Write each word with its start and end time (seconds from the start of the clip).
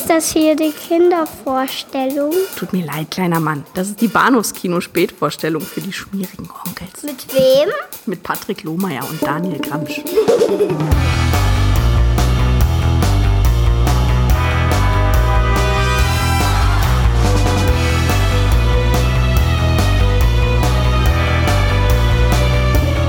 Ist 0.00 0.08
das 0.08 0.32
hier 0.32 0.56
die 0.56 0.72
Kindervorstellung? 0.72 2.32
Tut 2.56 2.72
mir 2.72 2.86
leid, 2.86 3.10
kleiner 3.10 3.38
Mann. 3.38 3.66
Das 3.74 3.88
ist 3.88 4.00
die 4.00 4.08
Bahnhofskino-Spätvorstellung 4.08 5.60
für 5.60 5.82
die 5.82 5.92
schmierigen 5.92 6.48
Onkels. 6.66 7.02
Mit 7.02 7.34
wem? 7.34 7.68
Mit 8.06 8.22
Patrick 8.22 8.62
Lohmeier 8.62 9.06
und 9.06 9.22
Daniel 9.22 9.58
Gramsch. 9.58 10.00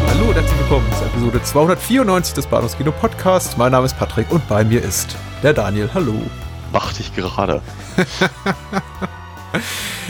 Hallo 0.07 0.27
und 0.27 0.35
herzlich 0.35 0.59
willkommen 0.59 0.91
zur 0.97 1.07
Episode 1.07 1.41
294 1.41 2.33
des 2.33 2.45
Bahnhofskino 2.47 2.91
Podcast. 2.91 3.57
Mein 3.57 3.71
Name 3.71 3.85
ist 3.85 3.97
Patrick 3.97 4.29
und 4.29 4.45
bei 4.49 4.65
mir 4.65 4.83
ist 4.83 5.15
der 5.41 5.53
Daniel. 5.53 5.89
Hallo. 5.93 6.21
Mach 6.71 6.93
dich 6.93 7.13
gerade. 7.15 7.61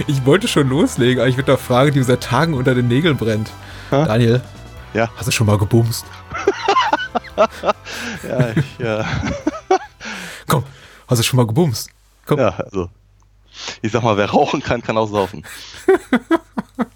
Ich 0.08 0.24
wollte 0.26 0.48
schon 0.48 0.70
loslegen, 0.70 1.20
aber 1.20 1.28
ich 1.28 1.36
würde 1.36 1.52
eine 1.54 1.58
Frage, 1.58 1.92
die 1.92 2.02
seit 2.04 2.22
Tagen 2.22 2.54
unter 2.54 2.76
den 2.76 2.88
Nägeln 2.88 3.18
brennt. 3.18 3.50
Hä? 3.90 4.06
Daniel, 4.06 4.42
Ja. 4.94 5.10
hast 5.18 5.28
du 5.28 5.32
schon 5.32 5.48
mal 5.48 5.58
gebumst? 5.58 6.06
Ja, 7.36 8.50
ich, 8.56 8.78
ja. 8.78 9.04
Komm, 10.48 10.64
hast 11.08 11.18
du 11.20 11.24
schon 11.24 11.38
mal 11.38 11.48
gebumst? 11.48 11.90
Komm, 12.28 12.40
ja, 12.40 12.50
also. 12.50 12.90
Ich 13.82 13.92
sag 13.92 14.04
mal, 14.04 14.16
wer 14.16 14.30
rauchen 14.30 14.62
kann, 14.62 14.82
kann 14.84 14.96
auch 14.98 15.08
saufen. 15.08 15.44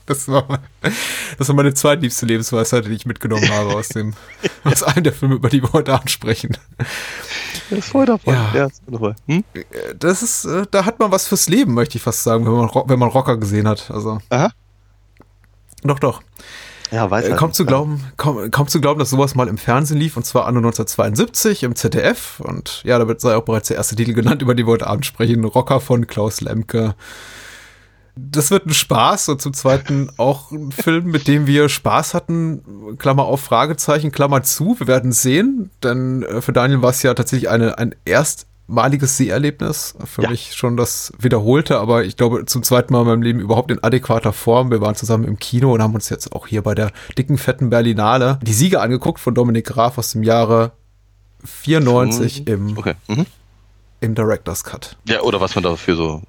Das, 0.05 0.27
war, 0.27 0.45
mein- 0.47 0.93
das 1.37 1.47
war 1.47 1.55
meine 1.55 1.73
zweitliebste 1.73 2.25
Lebensweisheit, 2.25 2.85
die 2.85 2.91
ich 2.91 3.05
mitgenommen 3.05 3.49
habe 3.51 3.69
aus, 3.75 3.89
dem, 3.89 4.13
aus 4.63 4.83
einem 4.83 5.03
der 5.03 5.13
Filme, 5.13 5.35
über 5.35 5.49
die 5.49 5.61
wir 5.63 5.73
heute 5.73 5.99
ansprechen. 5.99 6.57
Ja, 7.69 7.77
ist 7.77 7.89
voll 7.89 8.05
davon. 8.05 8.33
Ja. 8.33 8.51
Ja, 8.53 8.65
ist 8.65 8.81
voll 8.83 8.93
davon. 8.93 9.15
Hm? 9.27 9.43
Das 9.97 10.21
ist, 10.21 10.45
äh, 10.45 10.65
da 10.69 10.85
hat 10.85 10.99
man 10.99 11.11
was 11.11 11.27
fürs 11.27 11.47
Leben, 11.49 11.73
möchte 11.73 11.97
ich 11.97 12.03
fast 12.03 12.23
sagen, 12.23 12.45
wenn 12.45 12.53
man, 12.53 12.69
wenn 12.89 12.99
man 12.99 13.09
Rocker 13.09 13.37
gesehen 13.37 13.67
hat. 13.67 13.89
Also, 13.91 14.19
Aha. 14.29 14.51
doch, 15.83 15.99
doch. 15.99 16.21
Ja, 16.91 17.09
weiß 17.09 17.25
Äh, 17.25 17.29
halt 17.31 17.39
kaum 17.39 17.51
zu 17.51 17.65
glauben, 17.65 18.03
kaum, 18.15 18.51
kaum 18.51 18.67
zu 18.67 18.79
glauben, 18.79 18.99
dass 18.99 19.09
sowas 19.09 19.33
mal 19.33 19.47
im 19.47 19.57
Fernsehen 19.57 19.97
lief, 19.97 20.17
und 20.17 20.25
zwar 20.25 20.45
anno 20.45 20.59
1972 20.59 21.63
im 21.63 21.75
ZDF. 21.75 22.39
Und 22.41 22.83
ja, 22.83 22.99
da 22.99 23.07
wird 23.07 23.21
sei 23.21 23.35
auch 23.35 23.43
bereits 23.43 23.69
der 23.69 23.77
erste 23.77 23.95
Titel 23.95 24.13
genannt, 24.13 24.43
über 24.43 24.53
den 24.53 24.67
wir 24.67 24.73
heute 24.73 24.87
Abend 24.87 25.05
sprechen. 25.05 25.43
Rocker 25.43 25.79
von 25.81 26.05
Klaus 26.05 26.41
Lemke. 26.41 26.93
Das 28.17 28.49
wird 28.49 28.65
ein 28.65 28.73
Spaß 28.73 29.29
und 29.29 29.41
zum 29.41 29.53
Zweiten 29.53 30.09
auch 30.17 30.51
ein 30.51 30.71
Film, 30.71 31.05
mit 31.11 31.27
dem 31.27 31.47
wir 31.47 31.67
Spaß 31.67 32.13
hatten. 32.13 32.97
Klammer 32.97 33.23
auf, 33.25 33.41
Fragezeichen, 33.41 34.11
Klammer 34.11 34.41
zu. 34.43 34.79
Wir 34.79 34.87
werden 34.87 35.11
sehen, 35.11 35.69
denn 35.83 36.23
äh, 36.23 36.41
für 36.41 36.53
Daniel 36.53 36.81
war 36.81 36.91
es 36.91 37.03
ja 37.03 37.13
tatsächlich 37.13 37.49
eine, 37.49 37.77
ein 37.77 37.93
erstmaliges 38.05 39.17
Seherlebnis. 39.17 39.95
Für 40.05 40.23
Ja. 40.23 40.29
mich 40.29 40.53
schon 40.55 40.77
das 40.77 41.11
wiederholte, 41.19 41.77
aber 41.77 42.05
ich 42.05 42.15
glaube 42.15 42.45
zum 42.45 42.63
zweiten 42.63 42.93
Mal 42.93 43.01
in 43.01 43.07
meinem 43.07 43.21
Leben 43.21 43.39
überhaupt 43.41 43.69
in 43.69 43.83
adäquater 43.83 44.31
Form. 44.31 44.71
Wir 44.71 44.79
waren 44.79 44.95
zusammen 44.95 45.25
im 45.25 45.37
Kino 45.37 45.73
und 45.73 45.81
haben 45.81 45.93
uns 45.93 46.07
jetzt 46.09 46.31
auch 46.31 46.47
hier 46.47 46.61
bei 46.61 46.73
der 46.73 46.91
dicken, 47.17 47.37
fetten 47.37 47.69
Berlinale 47.69 48.39
die 48.43 48.53
Siege 48.53 48.79
angeguckt 48.79 49.19
von 49.19 49.35
Dominik 49.35 49.65
Graf 49.65 49.97
aus 49.97 50.11
dem 50.11 50.23
Jahre 50.23 50.71
94 51.43 52.47
im, 52.47 52.77
Okay. 52.77 52.93
Mhm. 53.07 53.25
im 53.99 54.15
Director's 54.15 54.63
Cut. 54.63 54.97
Ja, 55.07 55.21
oder 55.21 55.41
was 55.41 55.55
man 55.55 55.63
dafür 55.63 55.95
so. 55.95 56.21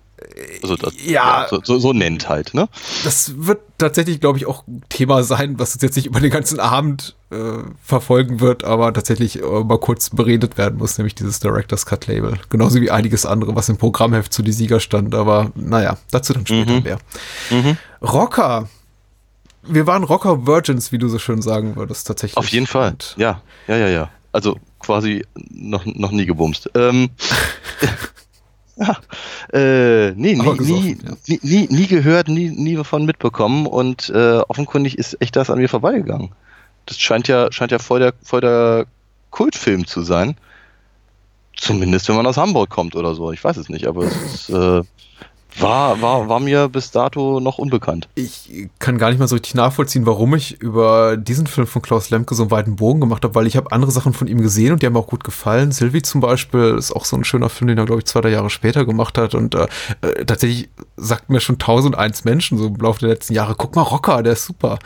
Also 0.62 0.76
das, 0.76 0.94
ja. 1.04 1.46
so, 1.50 1.60
so, 1.62 1.78
so 1.78 1.92
nennt 1.92 2.28
halt, 2.28 2.54
ne? 2.54 2.68
Das 3.04 3.32
wird 3.36 3.60
tatsächlich, 3.78 4.20
glaube 4.20 4.38
ich, 4.38 4.46
auch 4.46 4.66
ein 4.66 4.82
Thema 4.88 5.22
sein, 5.22 5.58
was 5.58 5.74
uns 5.74 5.82
jetzt 5.82 5.96
nicht 5.96 6.06
über 6.06 6.20
den 6.20 6.30
ganzen 6.30 6.58
Abend 6.58 7.14
äh, 7.30 7.36
verfolgen 7.84 8.40
wird, 8.40 8.64
aber 8.64 8.92
tatsächlich 8.94 9.42
äh, 9.42 9.46
mal 9.64 9.78
kurz 9.78 10.10
beredet 10.10 10.56
werden 10.56 10.78
muss, 10.78 10.96
nämlich 10.96 11.14
dieses 11.14 11.40
Director's 11.40 11.84
Cut 11.84 12.06
Label. 12.06 12.38
Genauso 12.48 12.80
wie 12.80 12.90
einiges 12.90 13.26
andere, 13.26 13.54
was 13.54 13.68
im 13.68 13.76
Programmheft 13.76 14.32
zu 14.32 14.42
die 14.42 14.52
Sieger 14.52 14.80
stand, 14.80 15.14
aber 15.14 15.50
naja, 15.54 15.98
dazu 16.10 16.32
dann 16.32 16.46
später 16.46 16.72
Mhm. 16.72 16.82
mehr. 16.82 16.98
Mhm. 17.50 17.76
Rocker. 18.00 18.68
Wir 19.68 19.86
waren 19.86 20.04
Rocker 20.04 20.46
Virgins, 20.46 20.92
wie 20.92 20.98
du 20.98 21.08
so 21.08 21.18
schön 21.18 21.42
sagen 21.42 21.76
würdest, 21.76 22.06
tatsächlich. 22.06 22.36
Auf 22.38 22.48
jeden 22.48 22.66
Fall. 22.66 22.94
Ja, 23.16 23.42
ja, 23.68 23.76
ja, 23.76 23.88
ja. 23.88 24.10
Also 24.32 24.58
quasi 24.78 25.24
noch, 25.50 25.84
noch 25.84 26.10
nie 26.12 26.24
gebumst. 26.24 26.70
Ähm, 26.74 27.10
ja, 28.76 28.96
äh, 29.52 30.12
nee, 30.12 30.34
nie, 30.34 30.60
nie, 30.60 30.98
ja. 31.02 31.16
nie, 31.26 31.40
nie, 31.42 31.68
nie 31.70 31.86
gehört, 31.86 32.28
nie, 32.28 32.50
nie 32.50 32.76
davon 32.76 33.04
mitbekommen 33.04 33.66
und 33.66 34.10
äh, 34.10 34.38
offenkundig 34.48 34.98
ist 34.98 35.20
echt 35.20 35.36
das 35.36 35.50
an 35.50 35.58
mir 35.58 35.68
vorbeigegangen. 35.68 36.30
Das 36.86 36.98
scheint 36.98 37.28
ja, 37.28 37.50
scheint 37.50 37.72
ja 37.72 37.78
voll 37.78 38.00
der, 38.00 38.14
voll 38.22 38.40
der 38.40 38.86
Kultfilm 39.30 39.86
zu 39.86 40.02
sein. 40.02 40.36
Zumindest 41.56 42.08
wenn 42.08 42.16
man 42.16 42.26
aus 42.26 42.36
Hamburg 42.36 42.68
kommt 42.68 42.94
oder 42.94 43.14
so. 43.14 43.32
Ich 43.32 43.42
weiß 43.42 43.56
es 43.56 43.68
nicht, 43.70 43.86
aber 43.86 44.04
es 44.04 44.16
ist, 44.16 44.50
äh, 44.50 44.82
war, 45.58 46.00
war, 46.02 46.28
war 46.28 46.40
mir 46.40 46.68
bis 46.68 46.90
dato 46.90 47.40
noch 47.40 47.58
unbekannt. 47.58 48.08
Ich 48.14 48.68
kann 48.78 48.98
gar 48.98 49.10
nicht 49.10 49.18
mal 49.18 49.28
so 49.28 49.34
richtig 49.36 49.54
nachvollziehen, 49.54 50.06
warum 50.06 50.34
ich 50.34 50.60
über 50.60 51.16
diesen 51.16 51.46
Film 51.46 51.66
von 51.66 51.82
Klaus 51.82 52.10
Lemke 52.10 52.34
so 52.34 52.42
einen 52.44 52.50
weiten 52.50 52.76
Bogen 52.76 53.00
gemacht 53.00 53.24
habe, 53.24 53.34
weil 53.34 53.46
ich 53.46 53.56
habe 53.56 53.72
andere 53.72 53.90
Sachen 53.90 54.12
von 54.12 54.26
ihm 54.26 54.40
gesehen 54.40 54.72
und 54.72 54.82
die 54.82 54.86
haben 54.86 54.92
mir 54.92 54.98
auch 54.98 55.06
gut 55.06 55.24
gefallen. 55.24 55.72
Sylvie 55.72 56.02
zum 56.02 56.20
Beispiel 56.20 56.74
ist 56.78 56.92
auch 56.92 57.04
so 57.04 57.16
ein 57.16 57.24
schöner 57.24 57.48
Film, 57.48 57.68
den 57.68 57.78
er, 57.78 57.86
glaube 57.86 58.00
ich, 58.00 58.06
zwei, 58.06 58.20
drei 58.20 58.30
Jahre 58.30 58.50
später 58.50 58.84
gemacht 58.84 59.16
hat. 59.18 59.34
Und 59.34 59.54
äh, 59.54 59.66
äh, 60.02 60.24
tatsächlich 60.24 60.68
sagt 60.96 61.30
mir 61.30 61.40
schon 61.40 61.58
tausend 61.58 61.96
eins 61.96 62.24
Menschen 62.24 62.58
so 62.58 62.66
im 62.66 62.76
Laufe 62.76 63.00
der 63.00 63.08
letzten 63.10 63.34
Jahre, 63.34 63.54
guck 63.56 63.76
mal, 63.76 63.82
Rocker, 63.82 64.22
der 64.22 64.34
ist 64.34 64.44
super. 64.44 64.78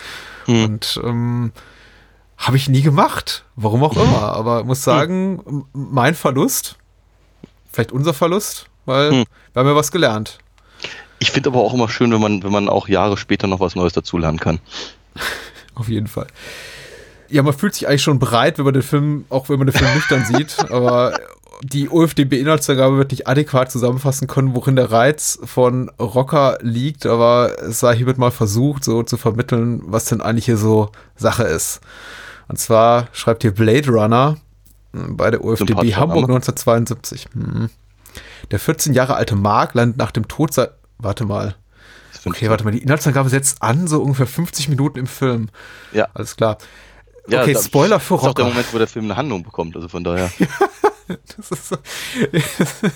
Hm. 0.47 0.65
Und 0.65 1.01
ähm, 1.05 1.53
habe 2.39 2.57
ich 2.57 2.69
nie 2.69 2.83
gemacht, 2.83 3.45
warum 3.57 3.83
auch 3.85 3.97
immer. 3.97 4.23
Aber 4.35 4.65
muss 4.65 4.83
sagen, 4.83 5.41
m- 5.47 5.65
mein 5.73 6.15
Verlust, 6.15 6.77
vielleicht 7.71 7.93
unser 7.93 8.15
Verlust, 8.15 8.67
weil 8.87 9.11
Hm. 9.11 9.25
wir 9.53 9.61
haben 9.61 9.69
ja 9.69 9.77
was 9.77 9.93
gelernt. 9.93 10.39
Ich 11.21 11.31
finde 11.31 11.51
aber 11.51 11.61
auch 11.61 11.75
immer 11.75 11.89
schön, 11.89 12.11
wenn 12.13 12.21
man, 12.21 12.43
wenn 12.43 12.51
man 12.51 12.69
auch 12.69 12.89
Jahre 12.89 13.17
später 13.17 13.47
noch 13.47 13.61
was 13.61 13.77
Neues 13.77 13.93
dazulernen 13.93 14.41
kann. 14.41 14.59
Auf 15.75 15.89
jeden 15.89 16.09
Fall. 16.09 16.27
Ja, 17.29 17.43
man 17.43 17.53
fühlt 17.53 17.75
sich 17.75 17.87
eigentlich 17.87 18.03
schon 18.03 18.19
bereit, 18.19 18.59
wenn 18.59 18.65
man 18.65 18.75
den 18.75 18.83
Film, 18.83 19.27
auch 19.29 19.49
wenn 19.49 19.59
man 19.59 19.69
den 19.69 19.77
Film 19.77 19.95
nüchtern 19.95 20.25
sieht, 20.35 20.59
aber 20.71 21.15
die 21.63 21.91
OFDB-Inhaltsangabe 21.91 22.97
wird 22.97 23.11
nicht 23.11 23.29
adäquat 23.29 23.71
zusammenfassen 23.71 24.27
können, 24.27 24.55
worin 24.55 24.77
der 24.77 24.91
Reiz 24.91 25.39
von 25.45 25.91
Rocker 26.01 26.59
liegt, 26.63 27.05
aber 27.05 27.55
es 27.61 27.81
sei 27.81 27.97
hiermit 27.97 28.19
mal 28.19 28.31
versucht, 28.31 28.83
so 28.83 29.03
zu 29.03 29.17
vermitteln, 29.19 29.83
was 29.85 30.07
denn 30.07 30.23
eigentlich 30.23 30.47
hier 30.47 30.57
so 30.57 30.91
Sache 31.17 31.45
ist. 31.45 31.81
Und 32.49 32.59
zwar 32.59 33.09
schreibt 33.13 33.43
hier 33.43 33.53
Blade 33.53 33.91
Runner 33.91 34.39
äh, 34.95 34.99
bei 35.09 35.31
der 35.31 35.45
OFDB 35.45 35.95
Hamburg 35.95 36.23
Name. 36.23 36.35
1972. 36.37 37.29
Hm. 37.35 37.69
Der 38.51 38.59
14 38.59 38.95
Jahre 38.95 39.15
alte 39.15 39.37
Mark 39.37 39.75
landet 39.75 39.99
nach 39.99 40.11
dem 40.11 40.27
Tod 40.27 40.55
sein. 40.55 40.69
Warte 41.03 41.25
mal. 41.25 41.55
Okay, 42.27 42.51
warte 42.51 42.65
mal, 42.65 42.71
die 42.73 42.83
Inhaltsangabe 42.83 43.29
setzt 43.31 43.63
an, 43.63 43.87
so 43.89 44.03
ungefähr 44.03 44.27
50 44.27 44.69
Minuten 44.69 44.99
im 44.99 45.07
Film. 45.07 45.49
Ja. 45.93 46.09
Alles 46.13 46.37
klar. 46.37 46.59
Ja, 47.29 47.43
okay, 47.43 47.57
Spoiler 47.57 48.01
für 48.01 48.15
Das 48.15 48.23
ist 48.25 48.29
auch 48.29 48.35
der 48.35 48.45
Rocker. 48.45 48.55
Moment, 48.55 48.75
wo 48.75 48.79
der 48.79 48.87
Film 48.89 49.05
eine 49.07 49.17
Handlung 49.17 49.43
bekommt, 49.43 49.77
also 49.77 49.89
von 49.89 50.05
daher. 50.05 50.31
Das 51.37 51.51
ist 51.51 51.69
so- 51.71 51.77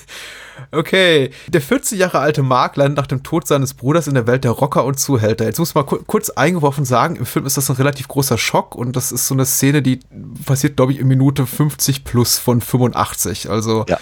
okay, 0.71 1.31
der 1.49 1.61
14 1.61 1.99
Jahre 1.99 2.21
alte 2.21 2.43
Mark 2.45 2.77
landet 2.77 2.97
nach 2.97 3.07
dem 3.09 3.23
Tod 3.25 3.47
seines 3.49 3.75
Bruders 3.75 4.07
in 4.07 4.15
der 4.15 4.27
Welt 4.29 4.45
der 4.45 4.53
Rocker 4.53 4.85
und 4.85 5.01
Zuhälter. 5.01 5.45
Jetzt 5.45 5.59
muss 5.59 5.75
man 5.75 5.85
ku 5.85 5.99
kurz 6.07 6.31
eingeworfen 6.31 6.85
sagen, 6.85 7.17
im 7.17 7.27
Film 7.27 7.45
ist 7.47 7.57
das 7.57 7.71
ein 7.71 7.77
relativ 7.77 8.07
großer 8.09 8.39
Schock 8.39 8.75
und 8.77 8.95
das 8.95 9.11
ist 9.13 9.27
so 9.27 9.35
eine 9.35 9.45
Szene, 9.47 9.83
die 9.83 9.99
passiert, 10.47 10.77
glaube 10.77 10.93
ich, 10.93 10.99
in 11.01 11.09
Minute 11.09 11.45
50 11.47 12.05
plus 12.05 12.39
von 12.39 12.61
85. 12.61 13.51
Also 13.51 13.85
Ja. 13.89 13.99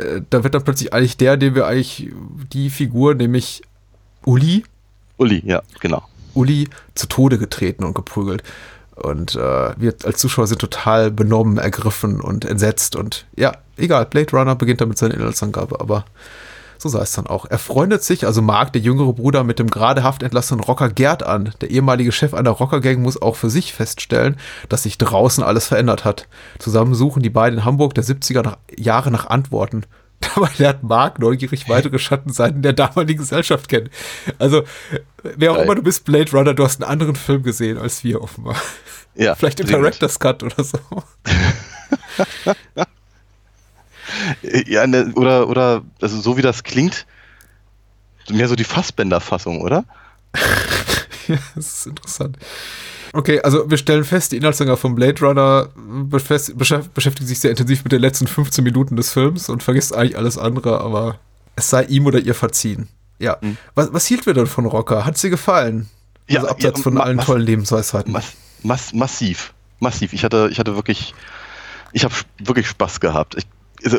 Äh, 0.00 0.22
da 0.30 0.42
wird 0.44 0.54
dann 0.54 0.64
plötzlich 0.64 0.92
eigentlich 0.92 1.16
der, 1.16 1.36
den 1.36 1.54
wir 1.54 1.66
eigentlich, 1.66 2.10
die 2.52 2.70
Figur, 2.70 3.14
nämlich 3.14 3.62
Uli, 4.24 4.64
Uli, 5.16 5.42
ja, 5.44 5.62
genau. 5.80 6.02
Uli 6.32 6.68
zu 6.94 7.06
Tode 7.06 7.36
getreten 7.38 7.84
und 7.84 7.94
geprügelt. 7.94 8.42
Und 8.94 9.34
äh, 9.34 9.38
wir 9.76 9.94
als 10.04 10.18
Zuschauer 10.18 10.46
sind 10.46 10.60
total 10.60 11.10
benommen, 11.10 11.58
ergriffen 11.58 12.20
und 12.20 12.44
entsetzt. 12.44 12.96
Und 12.96 13.26
ja, 13.36 13.52
egal, 13.76 14.06
Blade 14.06 14.30
Runner 14.32 14.54
beginnt 14.54 14.80
damit 14.80 14.98
seine 14.98 15.14
Inhaltsangabe, 15.14 15.80
aber 15.80 16.04
so 16.80 16.88
sei 16.88 17.00
es 17.00 17.12
dann 17.12 17.26
auch. 17.26 17.44
Er 17.44 17.58
freundet 17.58 18.02
sich, 18.02 18.24
also 18.24 18.40
Mark, 18.40 18.72
der 18.72 18.80
jüngere 18.80 19.12
Bruder, 19.12 19.44
mit 19.44 19.58
dem 19.58 19.68
gerade 19.68 20.02
haftentlassenen 20.02 20.64
Rocker 20.64 20.88
Gerd 20.88 21.22
an. 21.22 21.52
Der 21.60 21.70
ehemalige 21.70 22.10
Chef 22.10 22.32
einer 22.32 22.50
Rockergang 22.50 23.02
muss 23.02 23.20
auch 23.20 23.36
für 23.36 23.50
sich 23.50 23.74
feststellen, 23.74 24.36
dass 24.70 24.84
sich 24.84 24.96
draußen 24.96 25.44
alles 25.44 25.68
verändert 25.68 26.06
hat. 26.06 26.26
Zusammen 26.58 26.94
suchen 26.94 27.22
die 27.22 27.30
beiden 27.30 27.58
in 27.58 27.64
Hamburg 27.66 27.94
der 27.94 28.04
70er 28.04 28.42
nach, 28.42 28.56
Jahre 28.76 29.10
nach 29.10 29.26
Antworten. 29.26 29.84
Dabei 30.34 30.50
lernt 30.58 30.82
Mark 30.82 31.18
neugierig 31.18 31.68
weitere 31.68 31.98
Schattenseiten 31.98 32.62
der 32.62 32.72
damaligen 32.72 33.20
Gesellschaft 33.20 33.68
kennen. 33.68 33.90
Also, 34.38 34.62
wer 35.22 35.52
auch 35.52 35.56
Geil. 35.56 35.64
immer 35.64 35.74
du 35.74 35.82
bist, 35.82 36.04
Blade 36.04 36.30
Runner, 36.32 36.54
du 36.54 36.64
hast 36.64 36.82
einen 36.82 36.90
anderen 36.90 37.16
Film 37.16 37.42
gesehen 37.42 37.78
als 37.78 38.04
wir 38.04 38.22
offenbar. 38.22 38.56
Ja, 39.14 39.34
Vielleicht 39.36 39.60
im. 39.60 39.66
Director's 39.66 40.18
Cut 40.18 40.42
oder 40.42 40.64
so. 40.64 40.78
Ja, 44.42 44.86
ne, 44.86 45.12
oder, 45.14 45.48
oder, 45.48 45.82
also 46.00 46.20
so 46.20 46.36
wie 46.36 46.42
das 46.42 46.62
klingt, 46.62 47.06
mehr 48.30 48.48
so 48.48 48.56
die 48.56 48.64
Fassbänder-Fassung, 48.64 49.60
oder? 49.60 49.84
ja, 51.28 51.38
das 51.54 51.74
ist 51.74 51.86
interessant. 51.86 52.38
Okay, 53.12 53.40
also 53.40 53.68
wir 53.68 53.76
stellen 53.76 54.04
fest, 54.04 54.32
die 54.32 54.36
Inhaltsangabe 54.36 54.76
von 54.76 54.94
Blade 54.94 55.20
Runner 55.20 55.68
beschäftigt 55.74 57.26
sich 57.26 57.40
sehr 57.40 57.50
intensiv 57.50 57.82
mit 57.82 57.92
den 57.92 58.00
letzten 58.00 58.28
15 58.28 58.62
Minuten 58.62 58.96
des 58.96 59.12
Films 59.12 59.48
und 59.48 59.62
vergisst 59.62 59.94
eigentlich 59.94 60.16
alles 60.16 60.38
andere, 60.38 60.80
aber 60.80 61.18
es 61.56 61.70
sei 61.70 61.84
ihm 61.84 62.06
oder 62.06 62.20
ihr 62.20 62.34
verziehen. 62.34 62.88
Ja. 63.18 63.36
Hm. 63.40 63.56
Was, 63.74 63.92
was 63.92 64.06
hielt 64.06 64.26
wir 64.26 64.34
denn 64.34 64.46
von 64.46 64.64
Rocker? 64.64 65.04
Hat 65.04 65.18
sie 65.18 65.30
gefallen? 65.30 65.88
Ja, 66.28 66.40
also 66.40 66.50
abseits 66.50 66.78
ja, 66.78 66.82
von 66.84 66.98
allen 66.98 67.18
tollen 67.18 67.42
Lebensweisheiten. 67.42 68.12
Mass, 68.12 68.32
mass, 68.62 68.92
massiv. 68.92 69.52
Massiv. 69.80 70.12
Ich 70.12 70.22
hatte, 70.22 70.48
ich 70.52 70.58
hatte 70.60 70.76
wirklich, 70.76 71.14
ich 71.92 72.04
habe 72.04 72.14
wirklich 72.38 72.68
Spaß 72.68 73.00
gehabt. 73.00 73.34
Ich, 73.36 73.46
also, 73.84 73.98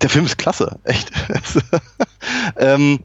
der 0.00 0.10
Film 0.10 0.26
ist 0.26 0.38
klasse, 0.38 0.78
echt. 0.84 1.10
ähm, 2.56 3.00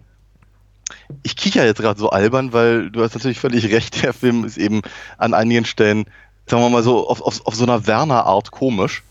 ich 1.24 1.36
kicher 1.36 1.66
jetzt 1.66 1.82
gerade 1.82 2.00
so 2.00 2.10
albern, 2.10 2.54
weil 2.54 2.90
du 2.90 3.04
hast 3.04 3.16
natürlich 3.16 3.40
völlig 3.40 3.72
recht, 3.72 4.04
der 4.04 4.14
Film 4.14 4.46
ist 4.46 4.58
eben 4.58 4.82
an 5.18 5.34
einigen 5.34 5.66
Stellen, 5.66 6.06
sagen 6.48 6.64
wir 6.64 6.70
mal 6.70 6.84
so, 6.84 7.08
auf, 7.08 7.22
auf, 7.22 7.46
auf 7.46 7.56
so 7.56 7.64
einer 7.64 7.88
Werner-Art 7.88 8.52
komisch. 8.52 9.04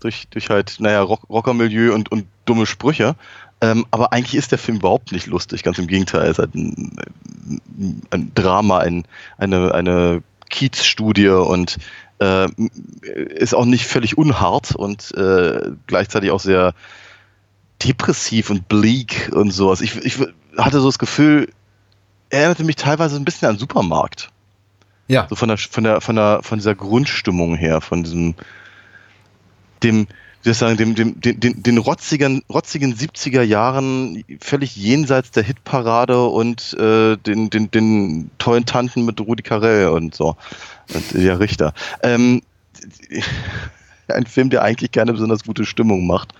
Durch, 0.00 0.28
durch 0.30 0.48
halt, 0.48 0.76
naja, 0.78 1.02
Rock, 1.02 1.28
Rockermilieu 1.28 1.92
und, 1.92 2.12
und 2.12 2.26
dumme 2.44 2.66
Sprüche. 2.66 3.16
Ähm, 3.60 3.84
aber 3.90 4.12
eigentlich 4.12 4.36
ist 4.36 4.52
der 4.52 4.58
Film 4.58 4.78
überhaupt 4.78 5.10
nicht 5.10 5.26
lustig, 5.26 5.64
ganz 5.64 5.78
im 5.78 5.88
Gegenteil. 5.88 6.22
Er 6.22 6.30
ist 6.30 6.38
halt 6.38 6.54
ein, 6.54 6.96
ein 8.10 8.32
Drama, 8.34 8.78
ein, 8.78 9.04
eine, 9.38 9.74
eine 9.74 10.22
Kiez-Studie 10.50 11.28
und 11.28 11.78
äh, 12.20 12.48
ist 13.02 13.54
auch 13.54 13.64
nicht 13.64 13.86
völlig 13.86 14.18
unhart 14.18 14.74
und 14.74 15.14
äh, 15.16 15.70
gleichzeitig 15.86 16.30
auch 16.30 16.40
sehr 16.40 16.74
depressiv 17.84 18.50
und 18.50 18.68
bleak 18.68 19.30
und 19.32 19.50
sowas. 19.50 19.80
Ich, 19.80 19.96
ich 19.96 20.18
hatte 20.56 20.80
so 20.80 20.88
das 20.88 20.98
Gefühl, 20.98 21.48
er 22.30 22.40
erinnerte 22.40 22.64
mich 22.64 22.76
teilweise 22.76 23.16
ein 23.16 23.24
bisschen 23.24 23.48
an 23.48 23.58
Supermarkt. 23.58 24.30
Ja. 25.06 25.26
So 25.28 25.36
von 25.36 25.48
der, 25.48 25.58
von 25.58 25.84
der, 25.84 26.00
von 26.00 26.16
der, 26.16 26.40
von 26.42 26.58
dieser 26.58 26.74
Grundstimmung 26.74 27.56
her, 27.56 27.80
von 27.80 28.02
diesem, 28.02 28.34
dem, 29.82 30.06
wie 30.42 30.50
ich 30.50 30.58
sagen, 30.58 30.76
dem, 30.76 30.94
dem, 30.94 31.20
den, 31.20 31.40
den, 31.40 31.62
den 31.62 31.78
rotzigen, 31.78 32.42
rotzigen 32.48 32.94
70er 32.94 33.42
Jahren, 33.42 34.24
völlig 34.40 34.76
jenseits 34.76 35.30
der 35.30 35.42
Hitparade 35.42 36.26
und 36.26 36.74
äh, 36.78 37.16
den, 37.16 37.50
den, 37.50 37.70
den 37.70 38.30
tollen 38.38 38.64
Tanten 38.64 39.04
mit 39.04 39.20
Rudi 39.20 39.42
Carell 39.42 39.88
und 39.88 40.14
so. 40.14 40.36
Und 40.94 41.12
ja, 41.12 41.34
Richter. 41.34 41.74
Ähm, 42.02 42.42
ein 44.08 44.26
Film, 44.26 44.50
der 44.50 44.62
eigentlich 44.62 44.92
keine 44.92 45.12
besonders 45.12 45.44
gute 45.44 45.64
Stimmung 45.64 46.06
macht, 46.06 46.32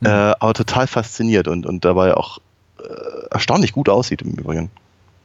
mhm. 0.00 0.06
äh, 0.06 0.34
aber 0.38 0.54
total 0.54 0.86
fasziniert 0.86 1.48
und, 1.48 1.66
und 1.66 1.84
dabei 1.84 2.14
auch 2.14 2.38
äh, 2.78 3.26
erstaunlich 3.30 3.72
gut 3.72 3.88
aussieht 3.88 4.22
im 4.22 4.32
Übrigen. 4.32 4.70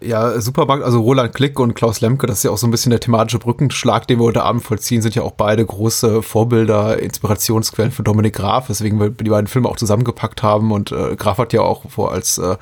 Ja, 0.05 0.39
Supermarkt, 0.39 0.83
also 0.83 1.01
Roland 1.01 1.33
Klick 1.33 1.59
und 1.59 1.73
Klaus 1.73 1.99
Lemke, 1.99 2.27
das 2.27 2.37
ist 2.37 2.43
ja 2.43 2.51
auch 2.51 2.57
so 2.57 2.67
ein 2.67 2.71
bisschen 2.71 2.91
der 2.91 2.99
thematische 2.99 3.39
Brückenschlag, 3.39 4.07
den 4.07 4.19
wir 4.19 4.25
heute 4.25 4.43
Abend 4.43 4.63
vollziehen, 4.63 5.01
sind 5.01 5.15
ja 5.15 5.23
auch 5.23 5.31
beide 5.31 5.65
große 5.65 6.21
Vorbilder, 6.21 6.99
Inspirationsquellen 6.99 7.91
für 7.91 8.03
Dominik 8.03 8.35
Graf, 8.35 8.69
weswegen 8.69 8.99
wir 8.99 9.09
die 9.09 9.29
beiden 9.29 9.47
Filme 9.47 9.67
auch 9.67 9.77
zusammengepackt 9.77 10.43
haben. 10.43 10.71
Und 10.71 10.91
äh, 10.91 11.15
Graf 11.15 11.39
hat 11.39 11.53
ja 11.53 11.61
auch 11.61 11.89
vor 11.89 12.11
als 12.11 12.37
äh, 12.37 12.55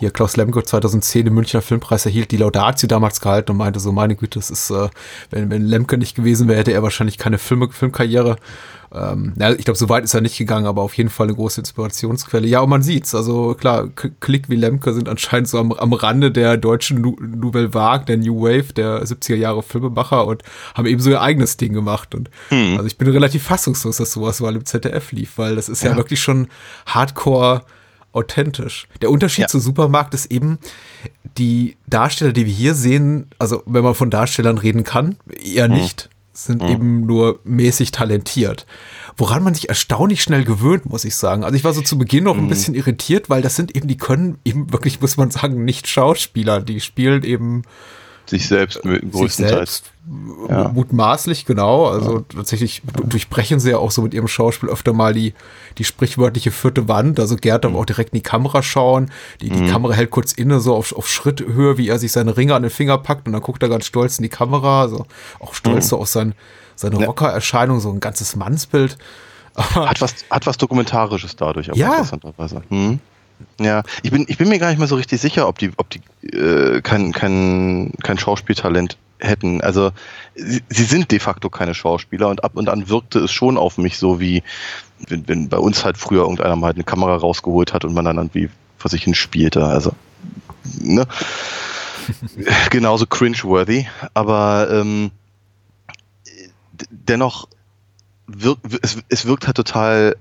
hier 0.00 0.10
Klaus 0.10 0.36
Lemke 0.36 0.62
2010 0.62 1.26
den 1.26 1.34
Münchner 1.34 1.62
Filmpreis 1.62 2.06
erhielt, 2.06 2.30
die 2.32 2.38
Laudatio 2.38 2.88
damals 2.88 3.20
gehalten 3.20 3.52
und 3.52 3.58
meinte 3.58 3.80
so, 3.80 3.92
meine 3.92 4.16
Güte, 4.16 4.38
das 4.38 4.50
ist, 4.50 4.70
äh, 4.70 4.88
wenn, 5.30 5.50
wenn 5.50 5.62
Lemke 5.62 5.98
nicht 5.98 6.16
gewesen 6.16 6.48
wäre, 6.48 6.58
hätte 6.58 6.72
er 6.72 6.82
wahrscheinlich 6.82 7.18
keine 7.18 7.38
Filme, 7.38 7.68
Filmkarriere 7.70 8.36
ähm, 8.92 9.34
ja, 9.38 9.52
ich 9.52 9.64
glaube, 9.64 9.78
so 9.78 9.88
weit 9.88 10.02
ist 10.04 10.14
er 10.14 10.20
nicht 10.20 10.36
gegangen, 10.36 10.66
aber 10.66 10.82
auf 10.82 10.94
jeden 10.94 11.10
Fall 11.10 11.28
eine 11.28 11.36
große 11.36 11.60
Inspirationsquelle. 11.60 12.46
Ja, 12.46 12.60
und 12.60 12.70
man 12.70 12.82
sieht's. 12.82 13.14
Also 13.14 13.54
klar, 13.54 13.88
Klick 14.20 14.48
wie 14.48 14.56
Lemke 14.56 14.92
sind 14.92 15.08
anscheinend 15.08 15.48
so 15.48 15.58
am, 15.58 15.72
am 15.72 15.92
Rande 15.92 16.32
der 16.32 16.56
deutschen 16.56 17.00
nu 17.00 17.16
Nouvelle 17.20 17.72
Vague, 17.72 18.06
der 18.06 18.16
New 18.16 18.42
Wave, 18.42 18.72
der 18.72 19.04
70er 19.04 19.36
Jahre 19.36 19.62
Filmemacher 19.62 20.26
und 20.26 20.42
haben 20.74 20.86
eben 20.86 21.00
so 21.00 21.10
ihr 21.10 21.20
eigenes 21.20 21.56
Ding 21.56 21.72
gemacht. 21.72 22.14
Und 22.14 22.30
hm. 22.48 22.76
also 22.76 22.86
ich 22.86 22.98
bin 22.98 23.08
relativ 23.08 23.44
fassungslos, 23.44 23.98
dass 23.98 24.12
sowas 24.12 24.40
mal 24.40 24.56
im 24.56 24.64
ZDF 24.64 25.12
lief, 25.12 25.38
weil 25.38 25.54
das 25.54 25.68
ist 25.68 25.84
ja, 25.84 25.90
ja 25.90 25.96
wirklich 25.96 26.20
schon 26.20 26.48
Hardcore 26.86 27.62
authentisch. 28.12 28.88
Der 29.02 29.10
Unterschied 29.10 29.42
ja. 29.42 29.48
zu 29.48 29.60
Supermarkt 29.60 30.14
ist 30.14 30.30
eben, 30.30 30.58
die 31.38 31.76
Darsteller, 31.86 32.32
die 32.32 32.46
wir 32.46 32.52
hier 32.52 32.74
sehen, 32.74 33.28
also 33.38 33.62
wenn 33.66 33.84
man 33.84 33.94
von 33.94 34.10
Darstellern 34.10 34.58
reden 34.58 34.84
kann, 34.84 35.16
eher 35.42 35.66
hm. 35.66 35.74
nicht 35.74 36.10
sind 36.32 36.62
mhm. 36.62 36.68
eben 36.68 37.06
nur 37.06 37.40
mäßig 37.44 37.90
talentiert. 37.90 38.66
Woran 39.16 39.42
man 39.42 39.54
sich 39.54 39.68
erstaunlich 39.68 40.22
schnell 40.22 40.44
gewöhnt, 40.44 40.86
muss 40.86 41.04
ich 41.04 41.16
sagen. 41.16 41.44
Also 41.44 41.56
ich 41.56 41.64
war 41.64 41.72
so 41.72 41.82
zu 41.82 41.98
Beginn 41.98 42.24
noch 42.24 42.36
ein 42.36 42.44
mhm. 42.44 42.48
bisschen 42.48 42.74
irritiert, 42.74 43.28
weil 43.28 43.42
das 43.42 43.56
sind 43.56 43.76
eben, 43.76 43.88
die 43.88 43.96
können 43.96 44.38
eben 44.44 44.72
wirklich, 44.72 45.00
muss 45.00 45.16
man 45.16 45.30
sagen, 45.30 45.64
nicht 45.64 45.88
Schauspieler. 45.88 46.60
Die 46.60 46.80
spielen 46.80 47.22
eben 47.24 47.62
sich 48.26 48.48
selbst 48.48 48.80
größtenteils. 48.82 49.82
Ja. 50.48 50.68
Mutmaßlich, 50.68 51.44
genau. 51.44 51.86
Also 51.86 52.18
ja. 52.18 52.24
tatsächlich 52.34 52.82
durchbrechen 53.04 53.60
sie 53.60 53.70
ja 53.70 53.78
auch 53.78 53.92
so 53.92 54.02
mit 54.02 54.12
ihrem 54.12 54.26
Schauspiel 54.26 54.68
öfter 54.68 54.92
mal 54.92 55.14
die, 55.14 55.34
die 55.78 55.84
sprichwörtliche 55.84 56.50
vierte 56.50 56.88
Wand. 56.88 57.20
Also 57.20 57.36
Gerd 57.36 57.64
darf 57.64 57.72
mhm. 57.72 57.78
auch 57.78 57.84
direkt 57.84 58.12
in 58.12 58.16
die 58.16 58.22
Kamera 58.22 58.60
schauen. 58.62 59.12
Die, 59.40 59.50
die 59.50 59.60
mhm. 59.62 59.68
Kamera 59.68 59.92
hält 59.92 60.10
kurz 60.10 60.32
inne, 60.32 60.58
so 60.58 60.74
auf, 60.74 60.92
auf 60.96 61.08
Schritthöhe, 61.08 61.78
wie 61.78 61.88
er 61.88 62.00
sich 62.00 62.10
seine 62.10 62.36
Ringe 62.36 62.56
an 62.56 62.62
den 62.62 62.72
Finger 62.72 62.98
packt 62.98 63.28
und 63.28 63.34
dann 63.34 63.42
guckt 63.42 63.62
er 63.62 63.68
ganz 63.68 63.86
stolz 63.86 64.18
in 64.18 64.24
die 64.24 64.28
Kamera. 64.28 64.80
Also 64.82 65.06
auch 65.38 65.54
stolz 65.54 65.84
mhm. 65.84 65.88
so 65.88 65.98
auf 65.98 66.08
sein, 66.08 66.34
seine 66.74 66.98
ja. 66.98 67.06
Rockererscheinung, 67.06 67.78
so 67.78 67.90
ein 67.92 68.00
ganzes 68.00 68.34
Mannsbild. 68.34 68.98
Hat 69.56 70.00
was, 70.00 70.14
hat 70.28 70.46
was 70.46 70.56
Dokumentarisches 70.56 71.36
dadurch, 71.36 71.70
aber 71.70 71.78
ja. 71.78 71.90
interessanterweise. 71.90 72.62
Hm. 72.68 72.98
Ja, 73.60 73.82
ich 74.02 74.10
bin, 74.10 74.24
ich 74.28 74.38
bin 74.38 74.48
mir 74.48 74.58
gar 74.58 74.70
nicht 74.70 74.78
mehr 74.78 74.88
so 74.88 74.96
richtig 74.96 75.20
sicher, 75.20 75.48
ob 75.48 75.58
die, 75.58 75.70
ob 75.76 75.88
die 75.90 76.00
äh, 76.36 76.80
kein, 76.82 77.12
kein, 77.12 77.92
kein 78.02 78.18
Schauspieltalent 78.18 78.96
hätten. 79.20 79.60
Also 79.60 79.92
sie, 80.34 80.62
sie, 80.68 80.84
sind 80.84 81.10
de 81.10 81.18
facto 81.18 81.50
keine 81.50 81.74
Schauspieler 81.74 82.28
und 82.28 82.44
ab 82.44 82.52
und 82.54 82.68
an 82.68 82.88
wirkte 82.88 83.20
es 83.20 83.32
schon 83.32 83.56
auf 83.56 83.78
mich 83.78 83.98
so 83.98 84.20
wie, 84.20 84.42
wenn, 85.08 85.28
wenn 85.28 85.48
bei 85.48 85.58
uns 85.58 85.84
halt 85.84 85.98
früher 85.98 86.22
irgendeiner 86.22 86.56
mal 86.56 86.68
halt 86.68 86.76
eine 86.76 86.84
Kamera 86.84 87.16
rausgeholt 87.16 87.72
hat 87.72 87.84
und 87.84 87.94
man 87.94 88.04
dann 88.04 88.16
irgendwie 88.16 88.50
vor 88.78 88.90
sich 88.90 89.04
hin 89.04 89.14
spielte. 89.14 89.64
Also, 89.64 89.92
ne? 90.80 91.06
Genauso 92.70 93.06
cringe-worthy, 93.06 93.86
aber 94.14 94.68
ähm, 94.70 95.10
dennoch 96.90 97.48
wirkt, 98.26 98.62
es, 98.82 98.98
es 99.08 99.26
wirkt 99.26 99.46
halt 99.46 99.56
total 99.56 100.16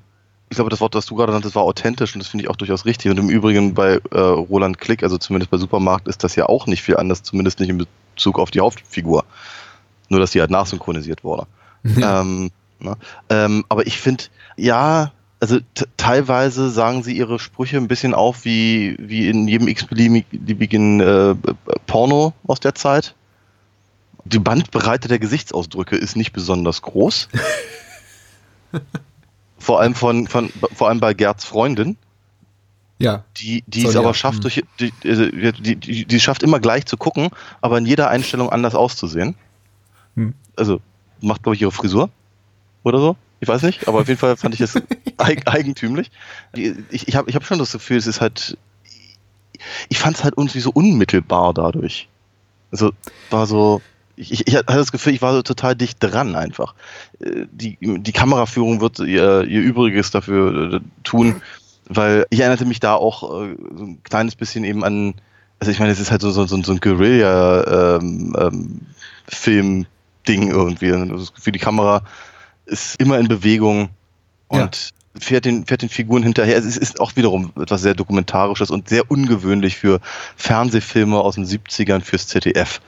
ich 0.50 0.56
glaube, 0.56 0.69
das 0.72 0.81
Wort, 0.81 0.96
das 0.96 1.06
du 1.06 1.16
gerade 1.16 1.31
nanntest, 1.31 1.56
war 1.56 1.63
authentisch 1.63 2.16
und 2.16 2.19
das 2.19 2.28
finde 2.28 2.44
ich 2.44 2.50
auch 2.50 2.56
durchaus 2.56 2.86
richtig. 2.86 3.12
Und 3.12 3.19
im 3.19 3.30
Übrigen 3.30 3.75
bei 3.75 4.00
äh, 4.12 4.19
Roland 4.19 4.80
Klick, 4.80 5.04
also 5.04 5.18
zumindest 5.18 5.51
bei 5.51 5.57
Supermarkt, 5.57 6.07
ist 6.07 6.24
das 6.24 6.36
ja 6.36 6.48
auch 6.48 6.66
nicht 6.66 6.81
viel 6.81 6.98
anders, 6.98 7.22
zumindest 7.22 7.60
nicht 7.60 7.69
in 7.69 7.86
Bezug 8.16 8.40
auf 8.40 8.50
die 8.50 8.60
Hauptfigur. 8.60 9.25
Nur, 10.10 10.19
dass 10.19 10.31
die 10.31 10.42
halt 10.42 10.50
nachsynchronisiert 10.50 11.24
wurde. 11.24 11.46
Ähm, 12.01 12.51
ne? 12.80 12.98
ähm, 13.30 13.63
aber 13.69 13.88
ich 13.88 14.00
finde, 14.00 14.25
ja, 14.57 15.13
also 15.40 15.60
teilweise 15.96 16.69
sagen 16.69 17.04
sie 17.04 17.16
ihre 17.16 17.40
Sprüche 17.40 17.78
ein 17.78 17.88
bisschen 17.88 18.13
auf 18.13 18.44
wie, 18.44 18.97
wie 19.00 19.30
in 19.30 19.47
jedem 19.47 19.68
x-beliebigen 19.68 21.00
äh, 21.00 21.35
Porno 21.88 22.33
aus 22.45 22.59
der 22.59 22.76
Zeit. 22.76 23.16
Die 24.26 24.40
Bandbreite 24.40 25.07
der 25.07 25.19
Gesichtsausdrücke 25.19 25.95
ist 25.95 26.18
nicht 26.18 26.33
besonders 26.33 26.81
groß. 26.81 27.30
Vor 29.69 29.81
allem 29.81 29.94
von, 29.94 30.26
von 30.26 30.52
vor 30.73 30.88
allem 30.88 30.99
bei 30.99 31.14
Gerds 31.14 31.45
Freundin. 31.45 31.95
Ja. 32.97 33.23
Die, 33.38 33.64
die 33.68 33.85
es 33.85 33.95
aber 33.95 34.16
schafft, 34.16 34.44
durch, 34.44 34.64
die, 34.80 34.92
die, 35.04 35.76
die, 35.76 36.06
die 36.06 36.19
schafft 36.19 36.42
immer 36.42 36.59
gleich 36.59 36.88
zu 36.88 36.97
gucken, 36.97 37.30
aber 37.61 37.78
in 37.78 37.85
jeder 37.85 38.09
Einstellung 38.09 38.49
anders 38.49 38.73
auszusehen. 38.73 39.35
Hm. 40.16 40.33
Also 40.56 40.81
macht, 41.21 41.44
glaube 41.44 41.56
ich, 41.56 41.61
ihre 41.61 41.71
Frisur 41.71 42.09
oder 42.81 42.97
so. 42.97 43.16
Ich 43.42 43.47
weiß 43.47 43.61
nicht, 43.61 43.88
aber 43.88 43.99
auf 43.99 44.07
jeden 44.07 44.19
Fall 44.19 44.35
fand 44.38 44.56
ich 44.56 44.61
es 44.61 44.73
eig 45.18 45.47
eigentümlich. 45.47 46.09
Ich, 46.56 47.07
ich 47.07 47.16
habe 47.16 47.30
ich 47.30 47.35
hab 47.35 47.45
schon 47.45 47.59
das 47.59 47.73
Gefühl, 47.73 47.97
es 47.97 48.07
ist 48.07 48.21
halt. 48.21 48.57
Ich 49.90 49.99
fand 49.99 50.18
es 50.18 50.23
halt 50.23 50.33
irgendwie 50.35 50.61
so 50.61 50.71
unmittelbar 50.71 51.54
dadurch. 51.54 52.09
Also 52.71 52.92
war 53.30 53.45
so 53.45 53.83
ich, 54.19 54.47
ich 54.47 54.56
hatte 54.56 54.66
das 54.68 54.92
Gefühl, 54.92 55.14
ich 55.14 55.21
war 55.21 55.33
so 55.33 55.42
total 55.42 55.76
dicht 55.76 55.97
dran 56.02 56.35
einfach. 56.35 56.76
Äh, 57.19 57.45
die, 57.52 57.78
die 57.80 58.11
Kameraführung 58.11 58.81
wird 58.81 58.99
ihr, 58.99 59.45
ihr 59.45 59.61
Übriges 59.61 60.11
dafür 60.11 60.73
äh, 60.73 60.81
tun, 61.04 61.42
weil 61.88 62.26
ich 62.30 62.42
erinnerte 62.42 62.66
mich 62.66 62.81
da 62.81 62.95
auch 62.95 63.23
äh, 63.23 63.56
so 63.76 63.85
ein 63.85 64.04
kleines 64.04 64.35
bisschen 64.35 64.66
eben 64.66 64.83
an, 64.83 65.16
also 65.59 65.71
ich 65.71 65.80
meine, 65.80 65.92
es 65.92 65.99
ist 65.99 66.11
halt 66.11 66.21
so, 66.21 66.30
so, 66.31 66.45
so 66.45 66.57
ein 66.57 66.80
Guerilla-Film-Ding 66.80 69.47
ähm, 69.47 69.85
ähm, 70.28 70.52
irgendwie. 70.52 70.90
Das 70.90 71.33
Gefühl, 71.33 71.54
die 71.54 71.59
Kamera 71.59 72.04
ist 72.66 72.99
immer 72.99 73.18
in 73.19 73.30
Bewegung 73.30 73.90
und 74.47 74.59
ja. 74.59 74.69
fährt, 75.21 75.45
den, 75.45 75.66
fährt 75.66 75.81
den 75.81 75.90
Figuren 75.90 76.23
hinterher. 76.23 76.57
Es 76.57 76.78
ist 76.78 76.99
auch 76.99 77.16
wiederum 77.16 77.54
etwas 77.59 77.81
sehr 77.81 77.94
Dokumentarisches 77.94 78.69
und 78.69 78.90
sehr 78.90 79.09
ungewöhnlich 79.09 79.78
für 79.78 80.02
Fernsehfilme 80.35 81.18
aus 81.18 81.35
den 81.35 81.45
70ern 81.45 82.02
fürs 82.02 82.28
ZDF 82.28 82.81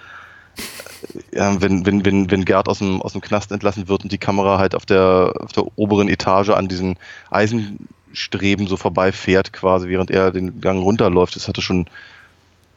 ja, 1.34 1.62
wenn, 1.62 1.86
wenn, 1.86 2.06
wenn, 2.06 2.32
wenn 2.32 2.46
Gerd 2.46 2.68
aus 2.68 2.80
dem, 2.80 3.02
aus 3.02 3.14
dem 3.14 3.22
Knast 3.22 3.52
entlassen 3.52 3.88
wird 3.88 4.04
und 4.04 4.12
die 4.12 4.18
Kamera 4.18 4.58
halt 4.58 4.76
auf 4.76 4.86
der, 4.86 5.34
auf 5.40 5.52
der 5.52 5.66
oberen 5.78 6.10
Etage 6.10 6.50
an 6.50 6.68
diesen 6.68 6.98
Eisenstreben 7.30 8.68
so 8.68 8.78
vorbeifährt, 8.78 9.54
quasi, 9.54 9.90
während 9.90 10.12
er 10.12 10.32
den 10.32 10.62
Gang 10.62 10.82
runterläuft, 10.82 11.36
das 11.36 11.48
hatte 11.48 11.62
schon 11.62 11.88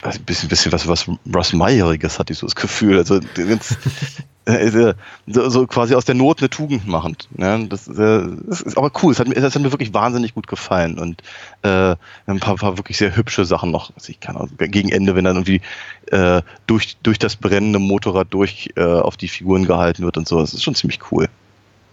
ein 0.02 0.22
bisschen, 0.24 0.48
bisschen 0.48 0.72
was, 0.72 0.86
was 0.86 1.08
Russ 1.34 1.52
Meyeriges, 1.52 2.18
hatte 2.18 2.32
ich 2.32 2.38
so 2.38 2.46
das 2.46 2.54
Gefühl. 2.54 2.98
Also 2.98 3.20
ganz, 3.34 3.76
äh, 4.44 4.94
so, 5.26 5.48
so, 5.48 5.66
quasi 5.66 5.94
aus 5.94 6.04
der 6.04 6.14
Not 6.14 6.40
eine 6.40 6.50
Tugend 6.50 6.86
machend. 6.86 7.28
Ne? 7.32 7.66
Das, 7.68 7.88
äh, 7.88 8.26
das, 8.46 8.60
ist 8.60 8.76
aber 8.76 8.90
cool. 9.02 9.12
Es 9.12 9.18
hat, 9.18 9.28
das 9.34 9.54
hat 9.54 9.62
mir 9.62 9.72
wirklich 9.72 9.94
wahnsinnig 9.94 10.34
gut 10.34 10.46
gefallen. 10.46 10.98
Und 10.98 11.22
äh, 11.62 11.96
ein 12.26 12.40
paar, 12.40 12.56
paar 12.56 12.76
wirklich 12.76 12.98
sehr 12.98 13.16
hübsche 13.16 13.44
Sachen 13.44 13.70
noch. 13.70 13.92
Also 13.96 14.10
ich 14.10 14.20
kann 14.20 14.36
auch, 14.36 14.48
gegen 14.58 14.90
Ende, 14.90 15.14
wenn 15.14 15.24
dann 15.24 15.36
irgendwie 15.36 15.62
äh, 16.10 16.42
durch, 16.66 16.96
durch 17.02 17.18
das 17.18 17.36
brennende 17.36 17.78
Motorrad 17.78 18.28
durch 18.30 18.70
äh, 18.76 18.82
auf 18.82 19.16
die 19.16 19.28
Figuren 19.28 19.64
gehalten 19.64 20.04
wird 20.04 20.16
und 20.18 20.28
so. 20.28 20.40
Das 20.40 20.52
ist 20.52 20.62
schon 20.62 20.74
ziemlich 20.74 21.00
cool. 21.10 21.28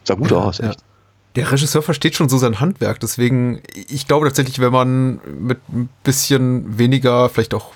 Sah 0.03 0.15
gut 0.15 0.31
ja, 0.31 0.38
aus, 0.38 0.60
echt. 0.60 0.81
Ja. 0.81 0.91
Der 1.36 1.52
Regisseur 1.52 1.82
versteht 1.82 2.16
schon 2.16 2.28
so 2.30 2.38
sein 2.38 2.60
Handwerk, 2.60 3.00
deswegen, 3.00 3.62
ich 3.74 4.08
glaube 4.08 4.28
tatsächlich, 4.28 4.60
wenn 4.60 4.74
man 4.74 5.22
mit 5.40 5.60
ein 5.70 5.90
bisschen 6.04 6.78
weniger, 6.78 7.30
vielleicht 7.30 7.54
auch 7.54 7.74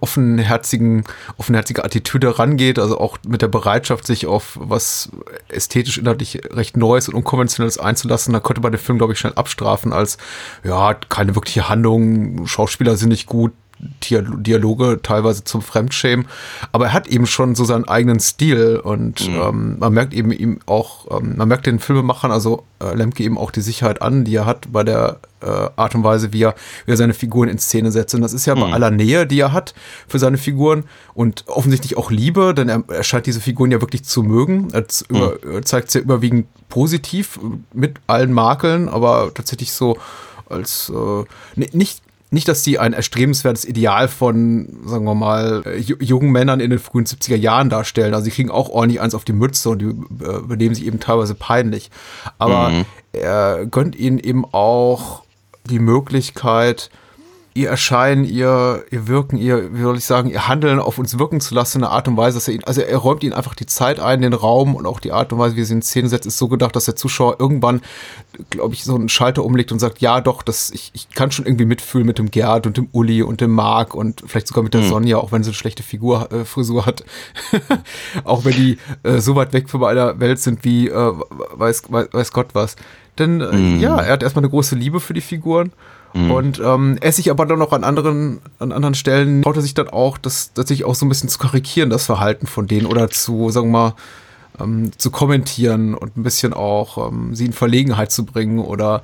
offenherzigen, 0.00 1.04
offenherzige 1.36 1.84
Attitüde 1.84 2.38
rangeht, 2.38 2.80
also 2.80 2.98
auch 2.98 3.18
mit 3.24 3.40
der 3.40 3.48
Bereitschaft, 3.48 4.04
sich 4.04 4.26
auf 4.26 4.58
was 4.60 5.10
ästhetisch 5.48 5.96
inhaltlich 5.96 6.40
recht 6.50 6.76
Neues 6.76 7.08
und 7.08 7.14
Unkonventionelles 7.14 7.78
einzulassen, 7.78 8.32
dann 8.32 8.42
könnte 8.42 8.62
man 8.62 8.72
den 8.72 8.80
Film, 8.80 8.98
glaube 8.98 9.12
ich, 9.12 9.20
schnell 9.20 9.34
abstrafen 9.34 9.92
als, 9.92 10.18
ja, 10.64 10.94
keine 10.94 11.36
wirkliche 11.36 11.68
Handlung, 11.68 12.48
Schauspieler 12.48 12.96
sind 12.96 13.10
nicht 13.10 13.26
gut, 13.26 13.52
Dialoge 13.82 15.00
teilweise 15.02 15.44
zum 15.44 15.60
Fremdschämen, 15.60 16.26
aber 16.70 16.86
er 16.86 16.92
hat 16.92 17.08
eben 17.08 17.26
schon 17.26 17.54
so 17.54 17.64
seinen 17.64 17.88
eigenen 17.88 18.20
Stil 18.20 18.80
und 18.82 19.28
mhm. 19.28 19.34
ähm, 19.34 19.78
man 19.78 19.92
merkt 19.92 20.14
eben 20.14 20.30
ihm 20.30 20.60
auch, 20.66 21.18
ähm, 21.18 21.36
man 21.36 21.48
merkt 21.48 21.66
den 21.66 21.80
Filmemachern, 21.80 22.30
also 22.30 22.64
äh, 22.80 22.94
Lemke 22.94 23.24
eben 23.24 23.38
auch 23.38 23.50
die 23.50 23.60
Sicherheit 23.60 24.00
an, 24.00 24.24
die 24.24 24.36
er 24.36 24.46
hat 24.46 24.72
bei 24.72 24.84
der 24.84 25.18
äh, 25.40 25.46
Art 25.76 25.94
und 25.94 26.04
Weise, 26.04 26.32
wie 26.32 26.44
er, 26.44 26.54
wie 26.86 26.92
er 26.92 26.96
seine 26.96 27.14
Figuren 27.14 27.48
in 27.48 27.58
Szene 27.58 27.90
setzt. 27.90 28.14
Und 28.14 28.20
das 28.22 28.32
ist 28.32 28.46
ja 28.46 28.54
mhm. 28.54 28.60
bei 28.60 28.72
aller 28.72 28.90
Nähe, 28.90 29.26
die 29.26 29.40
er 29.40 29.52
hat 29.52 29.74
für 30.06 30.18
seine 30.18 30.38
Figuren 30.38 30.84
und 31.14 31.44
offensichtlich 31.48 31.96
auch 31.96 32.10
Liebe, 32.10 32.54
denn 32.54 32.68
er, 32.68 32.84
er 32.88 33.02
scheint 33.02 33.26
diese 33.26 33.40
Figuren 33.40 33.72
ja 33.72 33.80
wirklich 33.80 34.04
zu 34.04 34.22
mögen. 34.22 34.68
Er, 34.72 34.84
mhm. 35.08 35.64
zeigt 35.64 35.90
sie 35.90 35.98
ja 35.98 36.04
überwiegend 36.04 36.46
positiv 36.68 37.38
mit 37.72 37.96
allen 38.06 38.32
Makeln, 38.32 38.88
aber 38.88 39.32
tatsächlich 39.34 39.72
so 39.72 39.98
als 40.48 40.92
äh, 40.94 41.24
nicht 41.72 42.02
nicht, 42.32 42.48
dass 42.48 42.62
die 42.62 42.78
ein 42.78 42.94
erstrebenswertes 42.94 43.66
Ideal 43.66 44.08
von, 44.08 44.80
sagen 44.86 45.04
wir 45.04 45.14
mal, 45.14 45.62
äh, 45.66 45.78
jungen 45.78 46.32
Männern 46.32 46.60
in 46.60 46.70
den 46.70 46.78
frühen 46.78 47.04
70er 47.04 47.36
Jahren 47.36 47.68
darstellen. 47.68 48.14
Also 48.14 48.24
sie 48.24 48.30
kriegen 48.30 48.50
auch 48.50 48.70
ordentlich 48.70 49.02
eins 49.02 49.14
auf 49.14 49.24
die 49.24 49.34
Mütze 49.34 49.68
und 49.68 49.78
die 49.80 49.88
äh, 50.24 50.40
benehmen 50.46 50.74
sich 50.74 50.86
eben 50.86 50.98
teilweise 50.98 51.34
peinlich. 51.34 51.90
Aber 52.38 52.70
mhm. 52.70 52.84
er 53.12 53.66
gönnt 53.66 53.96
ihnen 53.96 54.18
eben 54.18 54.46
auch 54.50 55.24
die 55.68 55.78
Möglichkeit, 55.78 56.90
ihr 57.54 57.68
Erscheinen, 57.68 58.24
ihr, 58.24 58.84
ihr 58.90 59.08
Wirken, 59.08 59.36
ihr, 59.36 59.74
wie 59.74 59.82
soll 59.82 59.98
ich 59.98 60.06
sagen, 60.06 60.30
ihr 60.30 60.48
Handeln 60.48 60.78
auf 60.78 60.98
uns 60.98 61.18
wirken 61.18 61.40
zu 61.40 61.54
lassen 61.54 61.78
in 61.78 61.84
einer 61.84 61.92
Art 61.92 62.08
und 62.08 62.16
Weise, 62.16 62.38
dass 62.38 62.48
er 62.48 62.54
ihn, 62.54 62.64
also 62.64 62.80
er 62.80 62.96
räumt 62.96 63.22
ihnen 63.22 63.34
einfach 63.34 63.54
die 63.54 63.66
Zeit 63.66 64.00
ein, 64.00 64.22
den 64.22 64.32
Raum 64.32 64.74
und 64.74 64.86
auch 64.86 65.00
die 65.00 65.12
Art 65.12 65.32
und 65.32 65.38
Weise, 65.38 65.56
wie 65.56 65.60
er 65.60 65.66
sie 65.66 65.74
in 65.74 65.82
Szene 65.82 66.08
setzt, 66.08 66.26
ist 66.26 66.38
so 66.38 66.48
gedacht, 66.48 66.74
dass 66.74 66.86
der 66.86 66.96
Zuschauer 66.96 67.36
irgendwann, 67.38 67.82
glaube 68.48 68.74
ich, 68.74 68.84
so 68.84 68.94
einen 68.94 69.10
Schalter 69.10 69.44
umlegt 69.44 69.70
und 69.70 69.80
sagt, 69.80 70.00
ja 70.00 70.22
doch, 70.22 70.42
das, 70.42 70.70
ich, 70.70 70.92
ich 70.94 71.10
kann 71.10 71.30
schon 71.30 71.44
irgendwie 71.44 71.66
mitfühlen 71.66 72.06
mit 72.06 72.18
dem 72.18 72.30
Gerd 72.30 72.66
und 72.66 72.78
dem 72.78 72.88
Uli 72.92 73.22
und 73.22 73.42
dem 73.42 73.50
Marc 73.50 73.94
und 73.94 74.22
vielleicht 74.26 74.46
sogar 74.46 74.64
mit 74.64 74.72
der 74.72 74.82
mhm. 74.82 74.88
Sonja, 74.88 75.18
auch 75.18 75.32
wenn 75.32 75.42
sie 75.42 75.50
eine 75.50 75.54
schlechte 75.54 75.82
Figur, 75.82 76.32
äh, 76.32 76.44
Frisur 76.46 76.86
hat. 76.86 77.04
auch 78.24 78.46
wenn 78.46 78.54
die 78.54 78.78
äh, 79.02 79.18
so 79.18 79.36
weit 79.36 79.52
weg 79.52 79.68
von 79.68 79.80
meiner 79.80 80.18
Welt 80.20 80.38
sind 80.38 80.64
wie 80.64 80.88
äh, 80.88 81.12
weiß, 81.52 81.84
weiß, 81.88 82.08
weiß 82.12 82.32
Gott 82.32 82.54
was. 82.54 82.76
Denn 83.18 83.42
äh, 83.42 83.52
mhm. 83.52 83.80
ja, 83.80 84.00
er 84.00 84.14
hat 84.14 84.22
erstmal 84.22 84.42
eine 84.42 84.50
große 84.50 84.74
Liebe 84.74 85.00
für 85.00 85.12
die 85.12 85.20
Figuren 85.20 85.72
Mhm. 86.14 86.30
Und 86.30 86.62
ähm, 86.64 86.98
sich 87.02 87.30
aber 87.30 87.46
dann 87.46 87.58
noch 87.58 87.72
an 87.72 87.84
anderen, 87.84 88.40
an 88.58 88.72
anderen 88.72 88.94
Stellen 88.94 89.42
traut 89.42 89.56
er 89.56 89.62
sich 89.62 89.74
dann 89.74 89.88
auch, 89.88 90.18
das 90.18 90.52
tatsächlich 90.52 90.86
auch 90.86 90.94
so 90.94 91.06
ein 91.06 91.08
bisschen 91.08 91.28
zu 91.28 91.38
karikieren, 91.38 91.90
das 91.90 92.06
Verhalten 92.06 92.46
von 92.46 92.66
denen 92.66 92.86
oder 92.86 93.08
zu, 93.10 93.50
sagen 93.50 93.70
wir 93.70 93.78
mal, 93.78 93.94
ähm, 94.60 94.90
zu 94.98 95.10
kommentieren 95.10 95.94
und 95.94 96.16
ein 96.16 96.22
bisschen 96.22 96.52
auch 96.52 97.08
ähm, 97.08 97.34
sie 97.34 97.46
in 97.46 97.52
Verlegenheit 97.52 98.12
zu 98.12 98.24
bringen 98.24 98.58
oder 98.58 99.02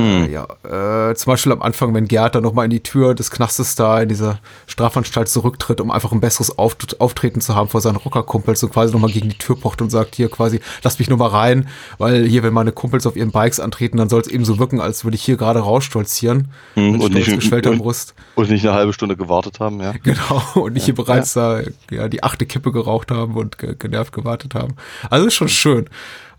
Mhm. 0.00 0.32
Ja, 0.32 1.10
äh, 1.10 1.14
zum 1.14 1.32
Beispiel 1.32 1.52
am 1.52 1.62
Anfang, 1.62 1.94
wenn 1.94 2.08
Gerd 2.08 2.34
dann 2.34 2.42
nochmal 2.42 2.64
in 2.64 2.70
die 2.70 2.82
Tür 2.82 3.14
des 3.14 3.30
Knastes 3.30 3.74
da 3.74 4.00
in 4.00 4.08
dieser 4.08 4.38
Strafanstalt 4.66 5.28
zurücktritt, 5.28 5.80
um 5.80 5.90
einfach 5.90 6.12
ein 6.12 6.20
besseres 6.20 6.58
Auft 6.58 7.00
Auftreten 7.00 7.40
zu 7.40 7.54
haben 7.54 7.68
vor 7.68 7.80
seinen 7.80 7.96
Rockerkumpels 7.96 8.62
und 8.62 8.72
quasi 8.72 8.92
nochmal 8.92 9.10
gegen 9.10 9.28
die 9.28 9.38
Tür 9.38 9.58
pocht 9.58 9.82
und 9.82 9.90
sagt, 9.90 10.14
hier 10.14 10.30
quasi, 10.30 10.60
lass 10.82 10.98
mich 10.98 11.08
nur 11.08 11.18
mal 11.18 11.28
rein, 11.28 11.68
weil 11.98 12.26
hier, 12.26 12.42
wenn 12.42 12.52
meine 12.52 12.72
Kumpels 12.72 13.06
auf 13.06 13.16
ihren 13.16 13.30
Bikes 13.30 13.60
antreten, 13.60 13.98
dann 13.98 14.08
soll 14.08 14.20
es 14.20 14.28
eben 14.28 14.44
so 14.44 14.58
wirken, 14.58 14.80
als 14.80 15.04
würde 15.04 15.16
ich 15.16 15.22
hier 15.22 15.36
gerade 15.36 15.60
rausstolzieren. 15.60 16.48
Mhm, 16.74 17.00
und, 17.00 17.12
nicht, 17.12 17.30
geschwellter 17.30 17.70
und, 17.70 17.78
Brust. 17.78 18.14
und 18.34 18.50
nicht 18.50 18.66
eine 18.66 18.74
halbe 18.74 18.92
Stunde 18.92 19.16
gewartet 19.16 19.60
haben, 19.60 19.80
ja. 19.80 19.92
Genau, 20.02 20.42
und 20.54 20.72
nicht 20.72 20.82
ja, 20.82 20.86
hier 20.86 20.94
bereits 20.94 21.34
ja. 21.34 21.60
da 21.62 21.70
ja, 21.90 22.08
die 22.08 22.22
achte 22.22 22.46
Kippe 22.46 22.72
geraucht 22.72 23.10
haben 23.10 23.34
und 23.34 23.58
ge 23.58 23.74
genervt 23.78 24.12
gewartet 24.12 24.54
haben. 24.54 24.74
Also 25.08 25.26
ist 25.26 25.34
schon 25.34 25.48
schön. 25.48 25.88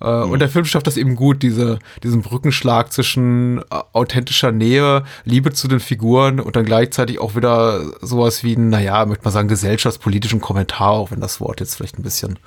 Äh, 0.01 0.25
mhm. 0.25 0.31
Und 0.31 0.39
der 0.39 0.49
Film 0.49 0.65
schafft 0.65 0.87
das 0.87 0.97
eben 0.97 1.15
gut, 1.15 1.43
diese, 1.43 1.79
diesen 2.03 2.21
Brückenschlag 2.21 2.91
zwischen 2.91 3.59
äh, 3.59 3.63
authentischer 3.93 4.51
Nähe, 4.51 5.03
Liebe 5.23 5.53
zu 5.53 5.67
den 5.67 5.79
Figuren 5.79 6.39
und 6.39 6.55
dann 6.55 6.65
gleichzeitig 6.65 7.19
auch 7.19 7.35
wieder 7.35 7.81
sowas 8.01 8.43
wie 8.43 8.55
ein, 8.55 8.69
naja, 8.69 9.05
möchte 9.05 9.23
man 9.23 9.33
sagen, 9.33 9.47
gesellschaftspolitischen 9.47 10.41
Kommentar, 10.41 10.91
auch 10.91 11.11
wenn 11.11 11.21
das 11.21 11.39
Wort 11.41 11.59
jetzt 11.59 11.75
vielleicht 11.75 11.99
ein 11.99 12.03
bisschen 12.03 12.39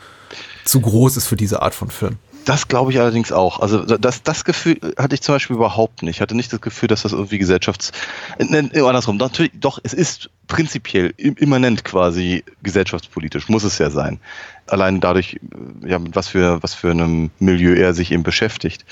zu 0.64 0.80
groß 0.80 1.16
ist 1.16 1.26
für 1.26 1.36
diese 1.36 1.62
Art 1.62 1.74
von 1.74 1.90
Film. 1.90 2.16
Das 2.44 2.68
glaube 2.68 2.92
ich 2.92 3.00
allerdings 3.00 3.32
auch. 3.32 3.60
Also 3.60 3.84
das, 3.84 4.22
das 4.22 4.44
Gefühl 4.44 4.78
hatte 4.98 5.14
ich 5.14 5.22
zum 5.22 5.34
Beispiel 5.34 5.56
überhaupt 5.56 6.02
nicht. 6.02 6.16
Ich 6.16 6.20
hatte 6.20 6.36
nicht 6.36 6.52
das 6.52 6.60
Gefühl, 6.60 6.88
dass 6.88 7.02
das 7.02 7.12
irgendwie 7.12 7.38
gesellschafts... 7.38 7.92
Ne, 8.38 8.70
andersrum, 8.74 9.16
natürlich, 9.16 9.52
doch, 9.54 9.78
es 9.82 9.94
ist 9.94 10.28
prinzipiell 10.46 11.14
immanent 11.16 11.84
quasi 11.84 12.44
gesellschaftspolitisch, 12.62 13.48
muss 13.48 13.64
es 13.64 13.78
ja 13.78 13.88
sein. 13.88 14.20
Allein 14.66 15.00
dadurch, 15.00 15.38
ja, 15.84 15.98
mit 15.98 16.16
was 16.16 16.28
für, 16.28 16.62
was 16.62 16.74
für 16.74 16.90
einem 16.90 17.30
Milieu 17.38 17.74
er 17.74 17.94
sich 17.94 18.12
eben 18.12 18.22
beschäftigt. 18.22 18.84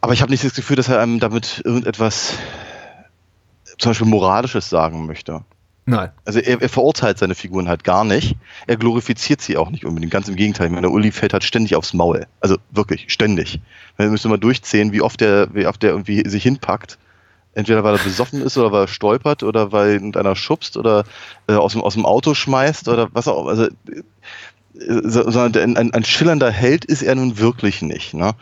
Aber 0.00 0.12
ich 0.12 0.22
habe 0.22 0.30
nicht 0.30 0.44
das 0.44 0.54
Gefühl, 0.54 0.76
dass 0.76 0.88
er 0.88 1.00
einem 1.00 1.20
damit 1.20 1.62
irgendetwas 1.64 2.34
zum 3.78 3.90
Beispiel 3.90 4.06
Moralisches 4.06 4.68
sagen 4.68 5.06
möchte. 5.06 5.44
Nein. 5.84 6.10
Also 6.24 6.38
er, 6.38 6.62
er, 6.62 6.68
verurteilt 6.68 7.18
seine 7.18 7.34
Figuren 7.34 7.68
halt 7.68 7.82
gar 7.82 8.04
nicht. 8.04 8.36
Er 8.68 8.76
glorifiziert 8.76 9.40
sie 9.40 9.56
auch 9.56 9.70
nicht 9.70 9.84
unbedingt. 9.84 10.12
Ganz 10.12 10.28
im 10.28 10.36
Gegenteil. 10.36 10.66
Ich 10.66 10.72
meine, 10.72 10.86
der 10.86 10.92
Uli 10.92 11.10
fällt 11.10 11.32
halt 11.32 11.42
ständig 11.42 11.74
aufs 11.74 11.92
Maul. 11.92 12.26
Also 12.40 12.56
wirklich, 12.70 13.06
ständig. 13.08 13.60
Man 13.98 14.10
müsste 14.10 14.28
mal 14.28 14.38
durchzählen, 14.38 14.92
wie 14.92 15.02
oft 15.02 15.20
der, 15.20 15.52
wie 15.54 15.66
oft 15.66 15.82
der 15.82 15.90
irgendwie 15.90 16.28
sich 16.28 16.44
hinpackt. 16.44 16.98
Entweder 17.54 17.82
weil 17.84 17.96
er 17.96 18.02
besoffen 18.02 18.42
ist 18.42 18.56
oder 18.56 18.70
weil 18.72 18.84
er 18.84 18.88
stolpert 18.88 19.42
oder 19.42 19.72
weil 19.72 19.90
irgendeiner 19.90 20.36
schubst 20.36 20.76
oder 20.76 21.04
äh, 21.48 21.54
aus, 21.54 21.72
dem, 21.72 21.82
aus 21.82 21.94
dem 21.94 22.06
Auto 22.06 22.32
schmeißt 22.32 22.88
oder 22.88 23.08
was 23.12 23.26
auch. 23.26 23.46
Also, 23.46 23.64
äh, 23.64 24.02
sondern 24.74 25.76
ein, 25.76 25.92
ein, 25.92 26.04
schillernder 26.04 26.50
Held 26.50 26.84
ist 26.84 27.02
er 27.02 27.14
nun 27.14 27.38
wirklich 27.38 27.82
nicht. 27.82 28.14
Ne? 28.14 28.32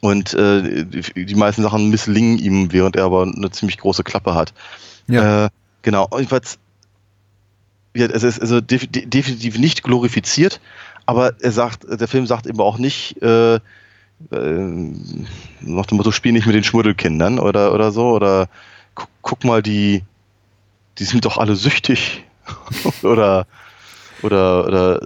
Und 0.00 0.34
äh, 0.34 0.84
die, 0.84 1.26
die 1.26 1.34
meisten 1.34 1.62
Sachen 1.62 1.90
misslingen 1.90 2.38
ihm, 2.38 2.72
während 2.72 2.96
er 2.96 3.04
aber 3.04 3.22
eine 3.22 3.50
ziemlich 3.50 3.78
große 3.78 4.02
Klappe 4.04 4.34
hat. 4.34 4.52
Ja. 5.06 5.46
Äh, 5.46 5.48
genau. 5.82 6.08
Jedenfalls 6.12 6.58
ja, 7.96 8.06
es 8.06 8.22
ist 8.22 8.40
also 8.40 8.60
definitiv 8.60 9.58
nicht 9.58 9.82
glorifiziert, 9.82 10.60
aber 11.06 11.32
er 11.40 11.50
sagt, 11.50 11.86
der 11.88 12.08
Film 12.08 12.26
sagt 12.26 12.46
eben 12.46 12.60
auch 12.60 12.76
nicht, 12.76 13.20
äh, 13.22 13.54
äh, 13.56 13.60
nach 14.30 15.86
dem 15.86 15.96
Motto, 15.96 16.12
spiel 16.12 16.32
nicht 16.32 16.46
mit 16.46 16.54
den 16.54 16.64
Schmuddelkindern 16.64 17.38
oder, 17.38 17.72
oder 17.72 17.92
so, 17.92 18.10
oder 18.10 18.48
guck, 18.94 19.08
guck 19.22 19.44
mal, 19.44 19.62
die, 19.62 20.02
die 20.98 21.04
sind 21.04 21.24
doch 21.24 21.38
alle 21.38 21.56
süchtig 21.56 22.24
oder 23.02 23.46
oder 24.22 24.66
oder 24.66 25.00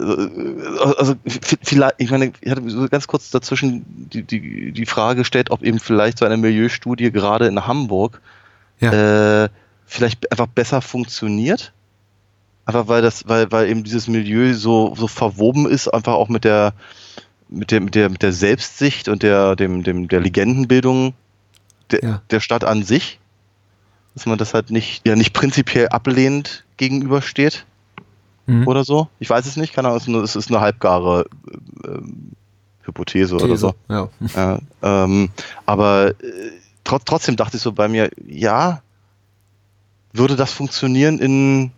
also 0.97 1.15
vielleicht 1.63 1.95
ich 1.99 2.11
meine 2.11 2.33
ich 2.41 2.51
hatte 2.51 2.69
so 2.71 2.89
ganz 2.89 3.07
kurz 3.07 3.31
dazwischen 3.31 3.85
die, 3.89 4.23
die, 4.23 4.73
die 4.73 4.87
Frage 4.87 5.21
gestellt 5.21 5.51
ob 5.51 5.63
eben 5.63 5.79
vielleicht 5.79 6.19
so 6.19 6.25
eine 6.25 6.37
Milieustudie 6.37 7.11
gerade 7.11 7.47
in 7.47 7.67
Hamburg 7.67 8.21
ja. 8.81 9.45
äh, 9.45 9.49
vielleicht 9.87 10.31
einfach 10.31 10.47
besser 10.47 10.81
funktioniert 10.81 11.73
Einfach 12.71 12.87
weil 12.87 13.03
das, 13.03 13.27
weil, 13.27 13.51
weil 13.51 13.69
eben 13.69 13.83
dieses 13.83 14.07
Milieu 14.07 14.55
so, 14.55 14.95
so 14.95 15.09
verwoben 15.09 15.69
ist, 15.69 15.89
einfach 15.89 16.13
auch 16.13 16.29
mit 16.29 16.45
der, 16.45 16.73
mit 17.49 17.73
der, 17.73 17.81
mit 17.81 17.97
der, 17.97 18.09
mit 18.11 18.23
der 18.23 18.33
Selbstsicht 18.33 19.09
und 19.09 19.25
der, 19.25 19.57
dem, 19.57 19.83
dem, 19.83 20.07
der 20.07 20.21
Legendenbildung 20.21 21.15
der, 21.91 22.01
ja. 22.01 22.23
der 22.31 22.39
Stadt 22.39 22.63
an 22.63 22.85
sich. 22.85 23.19
Dass 24.15 24.27
man 24.27 24.39
das 24.39 24.55
halt 24.55 24.71
nicht, 24.71 25.05
ja, 25.05 25.17
nicht 25.17 25.33
prinzipiell 25.33 25.89
ablehnend 25.89 26.65
gegenübersteht. 26.77 27.67
Mhm. 28.51 28.67
Oder 28.67 28.85
so. 28.85 29.09
Ich 29.21 29.31
weiß 29.31 29.47
es 29.47 29.57
nicht, 29.57 29.73
keine 29.73 29.89
Ahnung, 29.89 30.23
es 30.23 30.35
ist 30.35 30.51
eine 30.51 30.61
halbgare 30.61 31.27
äh, 31.85 31.89
Hypothese 32.83 33.37
These, 33.37 33.45
oder 33.45 33.57
so. 33.57 33.75
Ja. 33.89 34.09
ja 34.35 34.59
ähm, 34.83 35.31
aber 35.67 36.09
äh, 36.09 36.15
trotzdem 36.85 37.37
dachte 37.37 37.57
ich 37.57 37.63
so 37.63 37.73
bei 37.73 37.87
mir, 37.87 38.11
ja, 38.27 38.83
würde 40.13 40.35
das 40.35 40.53
funktionieren 40.53 41.21
in 41.21 41.71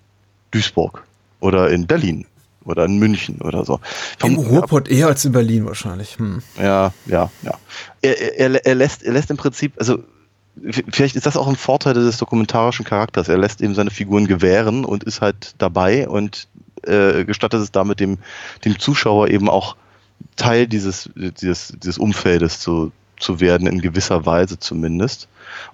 Duisburg 0.50 1.04
oder 1.40 1.68
in 1.70 1.86
Berlin 1.86 2.24
oder 2.64 2.86
in 2.86 2.98
München 2.98 3.42
oder 3.42 3.66
so. 3.66 3.80
Im 4.24 4.36
Ruhrpott 4.36 4.88
eher 4.88 5.08
als 5.08 5.24
in 5.26 5.32
Berlin 5.32 5.66
wahrscheinlich. 5.66 6.18
Hm. 6.18 6.42
Ja, 6.58 6.94
ja, 7.04 7.30
ja. 7.42 7.58
Er, 8.00 8.38
er, 8.38 8.64
er, 8.64 8.74
lässt, 8.74 9.02
er 9.02 9.12
lässt 9.12 9.30
im 9.30 9.36
Prinzip, 9.36 9.74
also 9.78 9.98
vielleicht 10.90 11.16
ist 11.16 11.26
das 11.26 11.36
auch 11.36 11.48
ein 11.48 11.56
Vorteil 11.56 11.94
des 11.94 12.18
dokumentarischen 12.18 12.84
Charakters. 12.84 13.28
Er 13.28 13.38
lässt 13.38 13.60
eben 13.60 13.74
seine 13.74 13.90
Figuren 13.90 14.26
gewähren 14.26 14.84
und 14.84 15.04
ist 15.04 15.20
halt 15.20 15.54
dabei 15.58 16.08
und 16.08 16.48
äh, 16.86 17.24
gestattet 17.24 17.60
es 17.60 17.72
damit 17.72 18.00
dem, 18.00 18.18
dem 18.64 18.78
Zuschauer 18.78 19.28
eben 19.28 19.48
auch 19.48 19.76
Teil 20.36 20.66
dieses, 20.66 21.10
dieses, 21.14 21.74
dieses 21.76 21.98
Umfeldes 21.98 22.60
zu, 22.60 22.92
zu 23.18 23.40
werden, 23.40 23.66
in 23.66 23.80
gewisser 23.80 24.24
Weise 24.26 24.58
zumindest. 24.58 25.28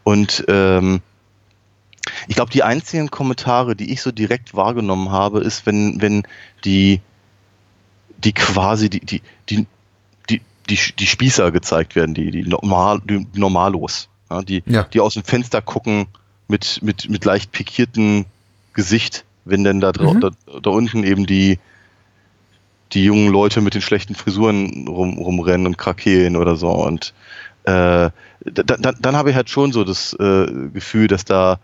Und 0.05 0.45
ähm, 0.49 1.01
ich 2.27 2.35
glaube, 2.35 2.51
die 2.51 2.63
einzigen 2.63 3.11
Kommentare, 3.11 3.77
die 3.77 3.93
ich 3.93 4.03
so 4.03 4.11
direkt 4.13 4.55
wahrgenommen 4.55 5.11
habe, 5.11 5.41
ist, 5.41 5.67
wenn, 5.67 6.01
wenn 6.01 6.23
die, 6.65 7.01
die 8.19 8.33
quasi 8.33 8.91
die, 8.91 9.01
die, 9.01 9.23
die, 9.49 9.67
die, 10.31 10.41
die, 10.69 10.79
die 10.99 11.07
Spießer 11.07 11.51
gezeigt 11.53 11.97
werden, 11.97 12.15
die, 12.15 12.31
die, 12.31 12.43
Normal, 12.43 13.01
die 13.05 13.27
Normalos, 13.35 14.09
ja, 14.31 14.43
die, 14.43 14.63
Ja. 14.67 14.85
die 14.85 15.01
aus 15.01 15.15
dem 15.15 15.25
Fenster 15.25 15.63
gucken 15.63 16.07
mit, 16.49 16.81
mit, 16.83 17.09
mit 17.11 17.25
leicht 17.25 17.53
pikiertem 17.53 18.25
Gesicht, 18.73 19.25
wenn 19.49 19.65
denn 19.65 19.81
da, 19.81 19.93
Mhm. 19.99 20.21
da, 20.21 20.31
da 20.63 20.71
unten 20.71 21.05
eben 21.05 21.27
die, 21.27 21.59
die 22.93 23.05
jungen 23.05 23.29
Leute 23.33 23.61
mit 23.61 23.75
den 23.75 23.83
schlechten 23.83 24.15
Frisuren 24.15 24.87
rum, 24.89 25.19
rumrennen 25.19 25.67
und 25.67 25.79
krakeelen 25.79 26.37
oder 26.37 26.57
so. 26.57 26.69
Und 26.71 27.13
äh, 27.65 28.11
da, 28.45 28.63
da, 28.63 28.93
dann 28.93 29.17
habe 29.17 29.31
ich 29.31 29.37
halt 29.37 29.51
schon 29.51 29.73
so 29.73 29.85
das 29.85 30.15
äh, 30.15 30.47
Gefühl, 30.73 31.07
dass 31.09 31.25
da, 31.25 31.59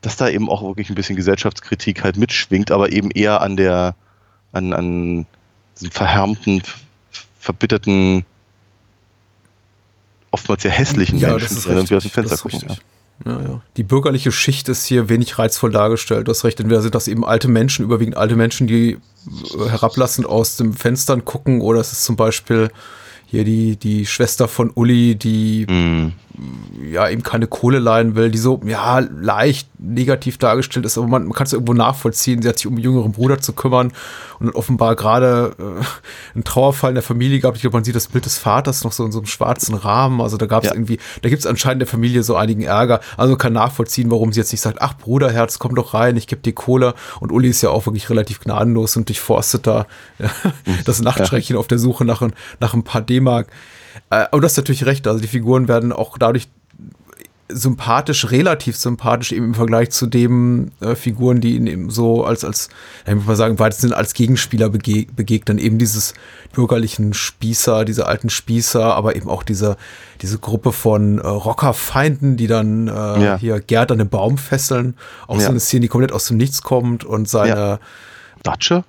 dass 0.00 0.16
da 0.16 0.28
eben 0.28 0.48
auch 0.48 0.62
wirklich 0.62 0.88
ein 0.88 0.94
bisschen 0.94 1.16
Gesellschaftskritik 1.16 2.04
halt 2.04 2.16
mitschwingt, 2.16 2.70
aber 2.70 2.92
eben 2.92 3.10
eher 3.10 3.40
an 3.42 3.56
der, 3.56 3.94
an, 4.52 4.72
an 4.72 5.26
diesem 5.76 5.90
verhärmten, 5.90 6.62
verbitterten, 7.38 8.24
oftmals 10.30 10.62
sehr 10.62 10.70
hässlichen 10.70 11.18
Ja, 11.18 11.30
Menschen, 11.30 11.60
die 11.60 11.68
irgendwie 11.68 11.96
aus 11.96 12.02
dem. 12.04 12.10
Fenster 12.10 12.36
gucken. 12.38 12.60
richtig. 12.68 12.84
Ja, 13.24 13.40
ja. 13.40 13.60
Die 13.76 13.82
bürgerliche 13.82 14.32
Schicht 14.32 14.68
ist 14.68 14.84
hier 14.84 15.08
wenig 15.08 15.38
reizvoll 15.38 15.70
dargestellt. 15.70 16.26
Du 16.26 16.30
hast 16.30 16.44
recht, 16.44 16.60
entweder 16.60 16.82
sind 16.82 16.94
das 16.94 17.08
eben 17.08 17.24
alte 17.24 17.48
Menschen, 17.48 17.84
überwiegend 17.84 18.16
alte 18.16 18.36
Menschen, 18.36 18.66
die 18.66 18.92
äh, 18.92 19.68
herablassend 19.68 20.26
aus 20.26 20.56
den 20.56 20.72
Fenstern 20.74 21.24
gucken, 21.24 21.60
oder 21.60 21.80
es 21.80 21.92
ist 21.92 22.04
zum 22.04 22.16
Beispiel 22.16 22.70
hier 23.26 23.44
die, 23.44 23.76
die 23.76 24.06
Schwester 24.06 24.48
von 24.48 24.70
Uli, 24.74 25.14
die. 25.14 25.66
Mm, 25.66 26.12
ja 26.90 27.08
eben 27.08 27.22
keine 27.22 27.46
Kohle 27.46 27.78
leihen 27.78 28.14
will, 28.14 28.30
die 28.30 28.38
so, 28.38 28.60
ja, 28.64 28.98
leicht 29.00 29.68
negativ 29.78 30.38
dargestellt 30.38 30.86
ist, 30.86 30.96
aber 30.96 31.06
man, 31.06 31.24
man 31.24 31.32
kann 31.32 31.46
es 31.46 31.52
irgendwo 31.52 31.74
nachvollziehen. 31.74 32.40
Sie 32.42 32.48
hat 32.48 32.58
sich 32.58 32.66
um 32.66 32.76
den 32.76 32.84
jüngeren 32.84 33.12
Bruder 33.12 33.40
zu 33.40 33.52
kümmern 33.52 33.92
und 34.38 34.54
offenbar 34.54 34.96
gerade 34.96 35.54
äh, 35.58 35.84
einen 36.34 36.44
Trauerfall 36.44 36.90
in 36.90 36.94
der 36.94 37.02
Familie 37.02 37.40
gehabt. 37.40 37.56
Ich 37.56 37.62
glaube, 37.62 37.76
man 37.76 37.84
sieht 37.84 37.96
das 37.96 38.08
Bild 38.08 38.24
des 38.24 38.38
Vaters 38.38 38.84
noch 38.84 38.92
so 38.92 39.04
in 39.04 39.12
so 39.12 39.18
einem 39.18 39.26
schwarzen 39.26 39.74
Rahmen. 39.74 40.20
Also 40.20 40.36
da 40.36 40.46
gab 40.46 40.62
es 40.64 40.70
Ja. 40.70 40.74
irgendwie, 40.74 40.98
da 41.22 41.28
gibt 41.28 41.40
es 41.40 41.46
anscheinend 41.46 41.74
in 41.74 41.78
der 41.80 41.88
Familie 41.88 42.22
so 42.22 42.36
einigen 42.36 42.62
Ärger. 42.62 43.00
Also 43.16 43.32
man 43.32 43.38
kann 43.38 43.52
nachvollziehen, 43.52 44.10
warum 44.10 44.32
sie 44.32 44.40
jetzt 44.40 44.52
nicht 44.52 44.60
sagt, 44.60 44.80
ach 44.80 44.94
Bruderherz, 44.94 45.58
komm 45.58 45.74
doch 45.74 45.94
rein, 45.94 46.16
ich 46.16 46.26
gebe 46.26 46.42
dir 46.42 46.52
Kohle. 46.54 46.94
Und 47.20 47.32
Uli 47.32 47.48
ist 47.48 47.62
ja 47.62 47.70
auch 47.70 47.86
wirklich 47.86 48.08
relativ 48.08 48.40
gnadenlos 48.40 48.96
und 48.96 49.08
durchforstet 49.08 49.66
da 49.66 49.86
ja, 50.18 50.30
das 50.84 51.00
Nachtschreckchen 51.02 51.56
auf 51.56 51.68
der 51.68 51.78
Suche 51.78 52.04
nach, 52.04 52.22
nach 52.60 52.74
ein 52.74 52.84
paar 52.84 53.02
D-Mark. 53.02 53.48
Äh, 54.10 54.26
aber 54.30 54.40
du 54.40 54.44
hast 54.44 54.56
natürlich 54.56 54.86
recht, 54.86 55.06
also 55.06 55.20
die 55.20 55.28
Figuren 55.28 55.68
werden 55.68 55.92
auch 55.92 56.18
dadurch 56.18 56.48
sympathisch, 57.48 58.30
relativ 58.30 58.76
sympathisch 58.76 59.32
eben 59.32 59.46
im 59.46 59.54
Vergleich 59.54 59.90
zu 59.90 60.06
den 60.06 60.70
äh, 60.80 60.94
Figuren, 60.94 61.42
die 61.42 61.56
ihn 61.56 61.66
eben 61.66 61.90
so 61.90 62.24
als, 62.24 62.44
als, 62.44 62.70
ich 63.06 63.14
muss 63.14 63.26
mal 63.26 63.36
sagen, 63.36 63.58
weitestens 63.58 63.92
als 63.92 64.14
Gegenspieler 64.14 64.70
bege 64.70 65.06
begegnen. 65.12 65.58
Eben 65.58 65.76
dieses 65.78 66.14
bürgerlichen 66.54 67.12
Spießer, 67.12 67.84
diese 67.84 68.06
alten 68.06 68.30
Spießer, 68.30 68.82
aber 68.94 69.16
eben 69.16 69.28
auch 69.28 69.42
diese, 69.42 69.76
diese 70.22 70.38
Gruppe 70.38 70.72
von 70.72 71.18
äh, 71.18 71.26
Rockerfeinden, 71.26 72.38
die 72.38 72.46
dann 72.46 72.88
äh, 72.88 72.90
Ja. 72.90 73.36
hier 73.38 73.60
Gerd 73.60 73.92
an 73.92 73.98
den 73.98 74.08
Baum 74.08 74.38
fesseln. 74.38 74.96
Auch 75.26 75.36
so 75.36 75.42
Ja. 75.42 75.48
eine 75.50 75.60
Szene, 75.60 75.82
die 75.82 75.88
komplett 75.88 76.12
aus 76.12 76.26
dem 76.28 76.38
Nichts 76.38 76.62
kommt 76.62 77.04
und 77.04 77.28
seine 77.28 77.48
Ja. 77.54 77.78
Datsche? 78.42 78.84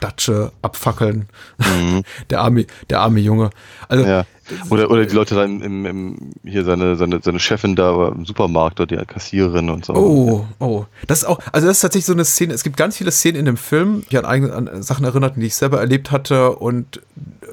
Datsche 0.00 0.52
abfackeln. 0.62 1.28
Mhm. 1.58 2.02
der 2.30 2.40
arme, 2.40 2.66
der 2.90 3.00
arme 3.00 3.20
Junge. 3.20 3.50
Also, 3.88 4.04
Ja. 4.04 4.24
Oder, 4.70 4.90
oder 4.90 5.04
die 5.04 5.14
Leute 5.14 5.34
da 5.34 5.44
im, 5.44 5.62
im, 5.62 5.86
im 5.86 6.30
hier 6.44 6.64
seine, 6.64 6.96
seine, 6.96 7.20
seine 7.22 7.38
Chefin 7.38 7.76
da 7.76 8.08
im 8.08 8.24
Supermarkt 8.24 8.80
oder 8.80 8.96
die 8.96 9.04
Kassiererin 9.04 9.68
und 9.68 9.84
so. 9.84 9.94
Oh, 9.94 10.46
oh. 10.58 10.84
Das 11.06 11.18
ist 11.18 11.24
auch, 11.24 11.38
also 11.52 11.66
das 11.66 11.76
ist 11.76 11.80
tatsächlich 11.82 12.06
so 12.06 12.14
eine 12.14 12.24
Szene, 12.24 12.54
es 12.54 12.62
gibt 12.62 12.76
ganz 12.76 12.96
viele 12.96 13.10
Szenen 13.10 13.36
in 13.36 13.44
dem 13.44 13.56
Film, 13.56 14.04
die 14.10 14.16
an 14.16 14.24
eigene 14.24 14.54
an 14.54 14.82
Sachen 14.82 15.04
erinnerten, 15.04 15.40
die 15.40 15.46
ich 15.48 15.54
selber 15.54 15.80
erlebt 15.80 16.10
hatte 16.10 16.52
und 16.56 17.02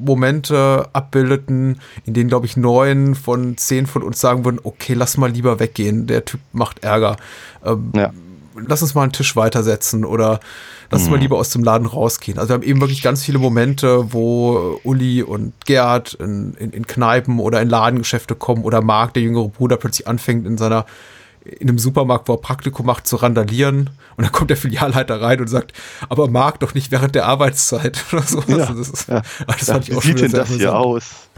Momente 0.00 0.88
abbildeten, 0.92 1.80
in 2.04 2.14
denen, 2.14 2.28
glaube 2.28 2.46
ich, 2.46 2.56
neun 2.56 3.14
von 3.14 3.56
zehn 3.56 3.86
von 3.86 4.02
uns 4.02 4.20
sagen 4.20 4.44
würden, 4.44 4.60
okay, 4.62 4.94
lass 4.94 5.16
mal 5.16 5.30
lieber 5.30 5.60
weggehen, 5.60 6.06
der 6.06 6.24
Typ 6.24 6.40
macht 6.52 6.82
Ärger. 6.82 7.16
Ähm, 7.64 7.92
Ja. 7.94 8.12
Lass 8.66 8.82
uns 8.82 8.94
mal 8.94 9.02
einen 9.02 9.12
Tisch 9.12 9.36
weitersetzen 9.36 10.04
oder 10.04 10.40
lass 10.90 11.02
uns 11.02 11.10
mal 11.10 11.18
lieber 11.18 11.36
aus 11.36 11.50
dem 11.50 11.64
Laden 11.64 11.86
rausgehen. 11.86 12.38
Also 12.38 12.50
wir 12.50 12.54
haben 12.54 12.62
eben 12.62 12.80
wirklich 12.80 13.02
ganz 13.02 13.24
viele 13.24 13.38
Momente, 13.38 14.12
wo 14.12 14.80
Uli 14.84 15.22
und 15.22 15.52
Gerd 15.66 16.14
in, 16.14 16.54
in, 16.54 16.70
in 16.70 16.86
Kneipen 16.86 17.38
oder 17.38 17.60
in 17.60 17.68
Ladengeschäfte 17.68 18.34
kommen 18.34 18.64
oder 18.64 18.80
Marc, 18.80 19.14
der 19.14 19.22
jüngere 19.22 19.48
Bruder, 19.48 19.76
plötzlich 19.76 20.08
anfängt 20.08 20.46
in 20.46 20.56
seiner 20.56 20.86
in 21.46 21.68
einem 21.68 21.78
Supermarkt, 21.78 22.28
wo 22.28 22.34
er 22.34 22.40
Praktikum 22.40 22.86
macht, 22.86 23.06
zu 23.06 23.16
randalieren. 23.16 23.90
Und 24.16 24.24
dann 24.24 24.32
kommt 24.32 24.50
der 24.50 24.56
Filialleiter 24.56 25.20
rein 25.20 25.40
und 25.40 25.48
sagt, 25.48 25.72
aber 26.08 26.28
Marc 26.28 26.60
doch 26.60 26.74
nicht 26.74 26.90
während 26.90 27.14
der 27.14 27.26
Arbeitszeit 27.26 28.04
oder 28.12 28.22
so. 28.22 28.42
Ja, 28.48 28.66
das 28.66 28.88
ist, 28.88 29.08
ja. 29.08 29.22
das 29.46 29.66
Ja, 29.66 29.74
fand 29.74 29.84
ich 29.84 29.90
wie 29.90 29.96
auch 29.96 30.02
schon 30.02 30.16
sieht 30.16 30.22
denn 30.22 30.32
das 30.32 30.48
hier 30.48 30.74
aus? 30.76 31.28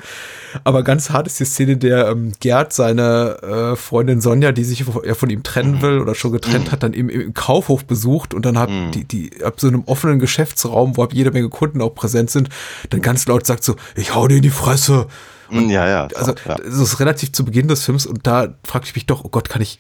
Aber 0.64 0.82
ganz 0.82 1.10
hart 1.10 1.26
ist 1.26 1.40
die 1.40 1.44
Szene, 1.44 1.76
der 1.76 2.08
ähm, 2.08 2.32
Gerd 2.40 2.72
seine 2.72 3.38
äh, 3.42 3.76
Freundin 3.76 4.20
Sonja, 4.20 4.52
die 4.52 4.64
sich 4.64 4.84
ja 5.04 5.14
von 5.14 5.30
ihm 5.30 5.42
trennen 5.42 5.82
will 5.82 5.98
oder 5.98 6.14
schon 6.14 6.32
getrennt 6.32 6.72
hat, 6.72 6.82
dann 6.82 6.92
im, 6.92 7.08
im 7.08 7.34
Kaufhof 7.34 7.84
besucht 7.84 8.34
und 8.34 8.44
dann 8.44 8.58
hat 8.58 8.70
die, 8.94 9.04
die 9.04 9.44
ab 9.44 9.60
so 9.60 9.68
einem 9.68 9.82
offenen 9.86 10.18
Geschäftsraum, 10.18 10.96
wo 10.96 11.06
jede 11.06 11.30
Menge 11.30 11.48
Kunden 11.48 11.80
auch 11.82 11.94
präsent 11.94 12.30
sind, 12.30 12.48
dann 12.90 13.02
ganz 13.02 13.26
laut 13.26 13.46
sagt 13.46 13.64
so, 13.64 13.76
ich 13.96 14.14
hau 14.14 14.28
dir 14.28 14.36
in 14.36 14.42
die 14.42 14.50
Fresse. 14.50 15.06
Mm, 15.50 15.70
Ja, 15.70 15.88
ja. 15.88 16.08
Also 16.14 16.32
ja. 16.46 16.56
das 16.56 16.78
ist 16.78 17.00
relativ 17.00 17.32
zu 17.32 17.44
Beginn 17.44 17.68
des 17.68 17.82
Films 17.84 18.06
und 18.06 18.26
da 18.26 18.54
fragte 18.64 18.88
ich 18.88 18.94
mich 18.94 19.06
doch, 19.06 19.24
oh 19.24 19.28
Gott, 19.28 19.48
kann 19.48 19.62
ich, 19.62 19.78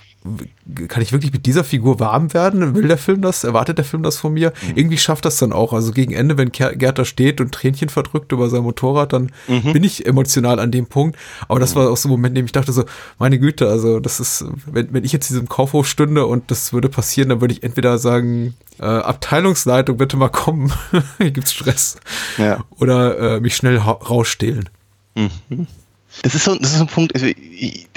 kann 0.88 1.02
ich 1.02 1.12
wirklich 1.12 1.32
mit 1.32 1.46
dieser 1.46 1.64
Figur 1.64 2.00
warm 2.00 2.32
werden? 2.34 2.74
Will 2.74 2.88
der 2.88 2.98
Film 2.98 3.22
das? 3.22 3.44
Erwartet 3.44 3.78
der 3.78 3.84
Film 3.84 4.02
das 4.02 4.16
von 4.18 4.32
mir? 4.32 4.52
Mhm. 4.66 4.76
Irgendwie 4.76 4.98
schafft 4.98 5.24
das 5.24 5.36
dann 5.38 5.52
auch. 5.52 5.72
Also 5.72 5.92
gegen 5.92 6.12
Ende, 6.12 6.36
wenn 6.38 6.50
Ger- 6.50 6.74
Gerd 6.74 6.98
da 6.98 7.04
steht 7.04 7.40
und 7.40 7.52
Tränchen 7.52 7.88
verdrückt 7.88 8.32
über 8.32 8.48
sein 8.50 8.62
Motorrad, 8.62 9.12
dann 9.12 9.30
Mhm. 9.46 9.72
bin 9.72 9.84
ich 9.84 10.06
emotional 10.06 10.58
an 10.60 10.70
dem 10.70 10.86
Punkt. 10.86 11.16
Aber 11.48 11.60
das 11.60 11.74
war 11.76 11.90
auch 11.90 11.96
so 11.96 12.08
ein 12.08 12.10
Moment, 12.10 12.32
in 12.32 12.42
dem 12.42 12.46
ich 12.46 12.52
dachte 12.52 12.72
so, 12.72 12.84
meine 13.18 13.38
Güte, 13.38 13.68
also 13.68 14.00
das 14.00 14.20
ist, 14.20 14.44
wenn, 14.66 14.92
wenn 14.92 15.04
ich 15.04 15.12
jetzt 15.12 15.30
in 15.30 15.34
diesem 15.36 15.48
Kaufhof 15.48 15.86
stünde 15.86 16.26
und 16.26 16.50
das 16.50 16.72
würde 16.72 16.88
passieren, 16.88 17.28
dann 17.28 17.40
würde 17.40 17.54
ich 17.54 17.62
entweder 17.62 17.98
sagen, 17.98 18.54
äh, 18.80 18.84
Abteilungsleitung, 18.84 19.96
bitte 19.96 20.16
mal 20.16 20.28
kommen, 20.28 20.72
hier 21.18 21.30
gibt's 21.30 21.52
Stress. 21.52 21.96
Ja. 22.38 22.64
Oder 22.78 23.36
äh, 23.36 23.40
mich 23.40 23.54
schnell 23.56 23.80
ha- 23.84 23.98
rausstehlen. 25.24 25.66
Das 26.22 26.34
ist 26.34 26.44
so, 26.44 26.54
das 26.54 26.70
ist 26.70 26.78
so 26.78 26.84
ein 26.84 26.88
Punkt, 26.88 27.14
also, 27.14 27.26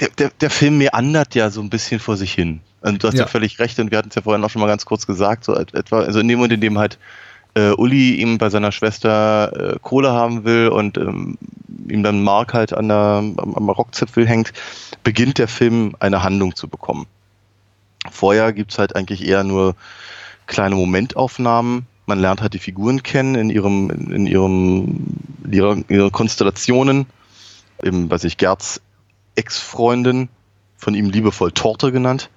der, 0.00 0.08
der, 0.18 0.30
der 0.40 0.50
Film 0.50 0.78
meandert 0.78 1.34
ja 1.34 1.48
so 1.50 1.62
ein 1.62 1.70
bisschen 1.70 1.98
vor 1.98 2.16
sich 2.16 2.32
hin. 2.32 2.60
Und 2.82 3.02
du 3.02 3.08
hast 3.08 3.14
ja, 3.14 3.20
Ja. 3.20 3.26
völlig 3.26 3.58
recht, 3.58 3.78
und 3.78 3.90
wir 3.90 3.98
hatten 3.98 4.10
es 4.10 4.14
ja 4.14 4.22
vorhin 4.22 4.44
auch 4.44 4.50
schon 4.50 4.60
mal 4.60 4.66
ganz 4.68 4.84
kurz 4.84 5.06
gesagt, 5.06 5.44
so 5.44 5.56
et- 5.56 5.72
etwa, 5.72 6.00
also 6.00 6.20
in 6.20 6.28
dem 6.28 6.38
Moment, 6.38 6.52
in 6.52 6.60
dem 6.60 6.78
halt 6.78 6.98
äh, 7.54 7.70
Uli 7.70 8.16
ihm 8.16 8.38
bei 8.38 8.50
seiner 8.50 8.72
Schwester 8.72 9.74
äh, 9.74 9.78
Kohle 9.80 10.10
haben 10.12 10.44
will 10.44 10.68
und 10.68 10.98
ähm, 10.98 11.38
ihm 11.88 12.02
dann 12.02 12.22
Mark 12.22 12.54
halt 12.54 12.72
an 12.72 12.88
der, 12.88 12.96
am, 12.96 13.54
am 13.54 13.70
Rockzipfel 13.70 14.26
hängt, 14.26 14.52
beginnt 15.04 15.38
der 15.38 15.48
Film 15.48 15.94
eine 16.00 16.22
Handlung 16.22 16.54
zu 16.54 16.68
bekommen. 16.68 17.06
Vorher 18.10 18.52
gibt's 18.52 18.78
halt 18.78 18.96
eigentlich 18.96 19.26
eher 19.26 19.44
nur 19.44 19.74
kleine 20.46 20.74
Momentaufnahmen. 20.74 21.86
Man 22.12 22.20
lernt 22.20 22.42
halt 22.42 22.52
die 22.52 22.58
Figuren 22.58 23.02
kennen 23.02 23.36
in 23.36 23.48
ihrem, 23.48 23.88
in 23.88 24.26
ihrem, 24.26 25.16
in 25.44 25.52
ihrer, 25.54 25.72
in 25.72 25.84
ihren 25.88 26.12
Konstellationen. 26.12 27.06
Eben, 27.82 28.10
weiß 28.10 28.24
ich, 28.24 28.36
Gerds 28.36 28.82
Ex-Freundin, 29.34 30.28
von 30.76 30.92
ihm 30.94 31.08
liebevoll 31.08 31.52
Torte 31.52 31.90
genannt. 31.90 32.28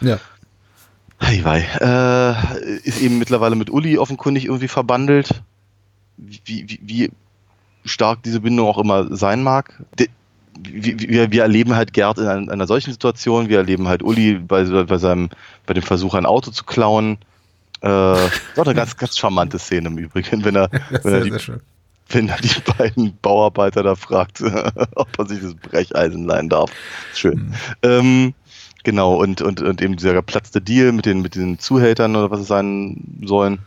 Ja. 0.00 0.20
Hey, 1.18 1.44
wei. 1.44 1.66
Äh, 1.80 2.78
ist 2.84 3.02
eben 3.02 3.18
mittlerweile 3.18 3.56
mit 3.56 3.70
Uli 3.70 3.98
offenkundig 3.98 4.44
irgendwie 4.44 4.68
verbandelt. 4.68 5.42
Wie, 6.16 6.40
wie, 6.44 6.78
wie 6.80 7.10
stark 7.84 8.22
diese 8.22 8.38
Bindung 8.38 8.68
auch 8.68 8.78
immer 8.78 9.16
sein 9.16 9.42
mag. 9.42 9.82
De, 9.98 10.06
wir, 10.60 11.00
wir, 11.00 11.32
wir 11.32 11.42
erleben 11.42 11.74
halt 11.74 11.92
Gerd 11.92 12.18
in 12.18 12.28
einer, 12.28 12.52
einer 12.52 12.68
solchen 12.68 12.92
Situation. 12.92 13.48
Wir 13.48 13.58
erleben 13.58 13.88
halt 13.88 14.04
Uli 14.04 14.34
bei, 14.34 14.62
bei, 14.84 14.98
seinem, 14.98 15.30
bei 15.66 15.74
dem 15.74 15.82
Versuch, 15.82 16.14
ein 16.14 16.24
Auto 16.24 16.52
zu 16.52 16.62
klauen. 16.62 17.18
Äh, 17.84 18.26
ist 18.26 18.58
auch 18.58 18.64
eine 18.64 18.74
ganz, 18.74 18.96
ganz 18.96 19.16
charmante 19.16 19.58
Szene 19.58 19.88
im 19.88 19.98
Übrigen, 19.98 20.44
wenn 20.44 20.56
er, 20.56 20.70
wenn 21.02 21.14
er 21.14 21.20
die 21.20 21.32
wenn 22.08 22.28
er 22.28 22.36
die 22.36 22.60
beiden 22.76 23.16
Bauarbeiter 23.20 23.82
da 23.82 23.94
fragt, 23.94 24.42
ob 24.94 25.18
er 25.18 25.26
sich 25.26 25.40
das 25.40 25.54
Brecheisen 25.54 26.26
leihen 26.26 26.48
darf. 26.48 26.70
Schön. 27.14 27.54
Ähm, 27.82 28.34
genau, 28.84 29.14
und, 29.16 29.40
und, 29.42 29.62
und 29.62 29.82
eben 29.82 29.96
dieser 29.96 30.12
geplatzte 30.12 30.60
Deal 30.60 30.92
mit 30.92 31.06
den, 31.06 31.22
mit 31.22 31.34
den 31.34 31.58
Zuhältern 31.58 32.14
oder 32.14 32.30
was 32.30 32.40
es 32.40 32.48
sein 32.48 33.18
sollen. 33.24 33.58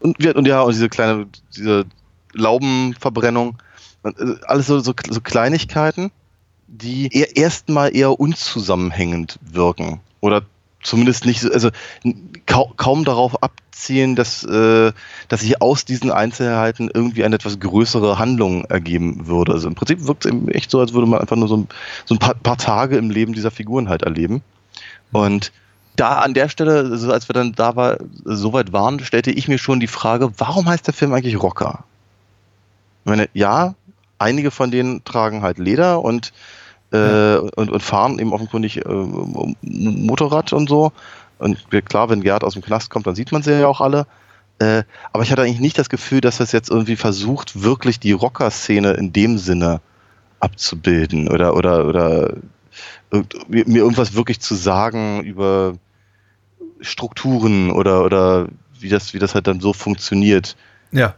Und, 0.00 0.24
und 0.24 0.46
ja, 0.46 0.62
und 0.62 0.74
diese 0.74 0.88
kleine, 0.88 1.26
diese 1.56 1.86
Laubenverbrennung. 2.34 3.56
Äh, 4.04 4.12
Alles 4.46 4.66
so, 4.66 4.78
so, 4.80 4.94
so 5.08 5.20
Kleinigkeiten, 5.20 6.10
die 6.68 7.08
erstmal 7.34 7.96
eher 7.96 8.18
unzusammenhängend 8.20 9.38
wirken. 9.42 10.00
Oder 10.20 10.42
zumindest 10.82 11.24
nicht 11.24 11.40
so, 11.40 11.50
also 11.50 11.70
kaum, 12.46 13.04
darauf 13.04 13.42
abzielen, 13.42 14.16
dass, 14.16 14.44
äh, 14.44 14.92
dass 15.28 15.40
sich 15.40 15.60
aus 15.60 15.84
diesen 15.84 16.10
Einzelheiten 16.10 16.90
irgendwie 16.92 17.24
eine 17.24 17.34
etwas 17.34 17.60
größere 17.60 18.18
Handlung 18.18 18.64
ergeben 18.64 19.26
würde. 19.26 19.52
Also 19.52 19.68
im 19.68 19.74
Prinzip 19.74 20.06
wirkt 20.06 20.24
es 20.24 20.32
eben 20.32 20.48
echt 20.48 20.70
so, 20.70 20.80
als 20.80 20.92
würde 20.92 21.06
man 21.06 21.20
einfach 21.20 21.36
nur 21.36 21.48
so 21.48 21.56
ein, 21.58 21.68
so 22.04 22.14
ein 22.14 22.18
paar, 22.18 22.34
paar 22.34 22.56
Tage 22.56 22.96
im 22.96 23.10
Leben 23.10 23.32
dieser 23.32 23.50
Figuren 23.50 23.88
halt 23.88 24.02
erleben. 24.02 24.42
Und 25.12 25.52
da 25.96 26.18
an 26.20 26.34
der 26.34 26.48
Stelle, 26.48 26.78
also 26.90 27.12
als 27.12 27.28
wir 27.28 27.32
dann 27.32 27.52
da 27.52 27.74
war, 27.74 27.98
so 28.24 28.52
weit 28.52 28.72
waren, 28.72 29.00
stellte 29.00 29.30
ich 29.30 29.48
mir 29.48 29.58
schon 29.58 29.80
die 29.80 29.86
Frage, 29.86 30.30
warum 30.38 30.68
heißt 30.68 30.86
der 30.86 30.94
Film 30.94 31.12
eigentlich 31.12 31.42
Rocker? 31.42 31.84
Ich 33.04 33.10
meine, 33.10 33.28
ja, 33.32 33.74
einige 34.18 34.50
von 34.50 34.70
denen 34.70 35.04
tragen 35.04 35.42
halt 35.42 35.58
Leder 35.58 36.02
und, 36.02 36.32
äh, 36.92 37.34
ja. 37.34 37.38
und, 37.38 37.70
und, 37.70 37.82
fahren 37.82 38.18
eben 38.18 38.32
offenkundig 38.32 38.84
äh, 38.84 38.88
Motorrad 39.62 40.52
und 40.52 40.68
so. 40.68 40.92
Und 41.38 41.70
klar, 41.86 42.08
wenn 42.08 42.22
Gerd 42.22 42.44
aus 42.44 42.54
dem 42.54 42.62
Knast 42.62 42.90
kommt, 42.90 43.06
dann 43.06 43.14
sieht 43.14 43.32
man 43.32 43.42
sie 43.42 43.60
ja 43.60 43.66
auch 43.66 43.80
alle. 43.80 44.06
Äh, 44.58 44.84
aber 45.12 45.22
ich 45.22 45.30
hatte 45.30 45.42
eigentlich 45.42 45.60
nicht 45.60 45.78
das 45.78 45.90
Gefühl, 45.90 46.20
dass 46.20 46.38
das 46.38 46.52
jetzt 46.52 46.70
irgendwie 46.70 46.96
versucht, 46.96 47.62
wirklich 47.62 48.00
die 48.00 48.12
Rocker-Szene 48.12 48.92
in 48.92 49.12
dem 49.12 49.36
Sinne 49.36 49.80
abzubilden 50.40 51.28
oder, 51.28 51.54
oder, 51.54 51.86
oder 51.86 52.36
mir 53.48 53.64
irgendwas 53.66 54.14
wirklich 54.14 54.40
zu 54.40 54.54
sagen 54.54 55.22
über 55.22 55.74
Strukturen 56.80 57.70
oder, 57.70 58.04
oder 58.04 58.48
wie 58.78 58.88
das, 58.88 59.14
wie 59.14 59.18
das 59.18 59.34
halt 59.34 59.46
dann 59.46 59.60
so 59.60 59.72
funktioniert. 59.72 60.56
Ja. 60.92 61.14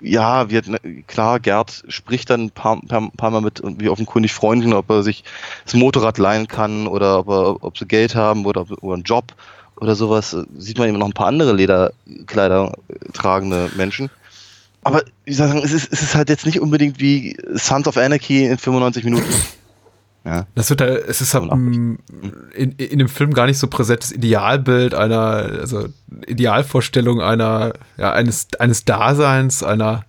Ja, 0.00 0.48
wir, 0.48 0.62
klar, 1.06 1.40
Gerd 1.40 1.84
spricht 1.88 2.30
dann 2.30 2.44
ein 2.44 2.50
paar, 2.50 2.80
paar, 2.82 3.10
paar 3.16 3.30
Mal 3.30 3.40
mit 3.40 3.60
wie 3.64 3.88
offenkundig 3.88 4.32
Freunden, 4.32 4.72
ob 4.72 4.88
er 4.90 5.02
sich 5.02 5.24
das 5.64 5.74
Motorrad 5.74 6.18
leihen 6.18 6.46
kann 6.46 6.86
oder 6.86 7.20
ob, 7.20 7.28
er, 7.28 7.64
ob 7.64 7.78
sie 7.78 7.86
Geld 7.86 8.14
haben 8.14 8.46
oder, 8.46 8.66
oder 8.80 8.94
einen 8.94 9.02
Job 9.02 9.34
oder 9.80 9.94
sowas. 9.96 10.36
Sieht 10.56 10.78
man 10.78 10.88
eben 10.88 10.98
noch 10.98 11.06
ein 11.06 11.12
paar 11.12 11.26
andere 11.26 11.52
Lederkleider 11.52 12.72
tragende 13.12 13.70
Menschen. 13.76 14.10
Aber 14.84 15.02
ich 15.24 15.36
sag, 15.36 15.54
es 15.56 15.72
ist, 15.72 15.92
es 15.92 16.02
ist 16.02 16.14
halt 16.14 16.28
jetzt 16.28 16.46
nicht 16.46 16.60
unbedingt 16.60 17.00
wie 17.00 17.36
Sons 17.54 17.88
of 17.88 17.96
Anarchy 17.96 18.46
in 18.46 18.58
95 18.58 19.04
Minuten. 19.04 19.34
Ja. 20.28 20.46
Das 20.54 20.68
wird 20.68 20.82
halt, 20.82 21.08
es 21.08 21.22
ist 21.22 21.32
halt 21.32 21.50
in, 21.50 21.96
in 22.54 22.98
dem 22.98 23.08
Film 23.08 23.32
gar 23.32 23.46
nicht 23.46 23.56
so 23.56 23.66
präsentes 23.66 24.12
Idealbild 24.12 24.92
einer, 24.92 25.16
also 25.60 25.88
Idealvorstellung 26.26 27.22
einer, 27.22 27.72
ja, 27.96 28.12
eines, 28.12 28.48
eines 28.58 28.84
Daseins, 28.84 29.62
einer, 29.62 30.04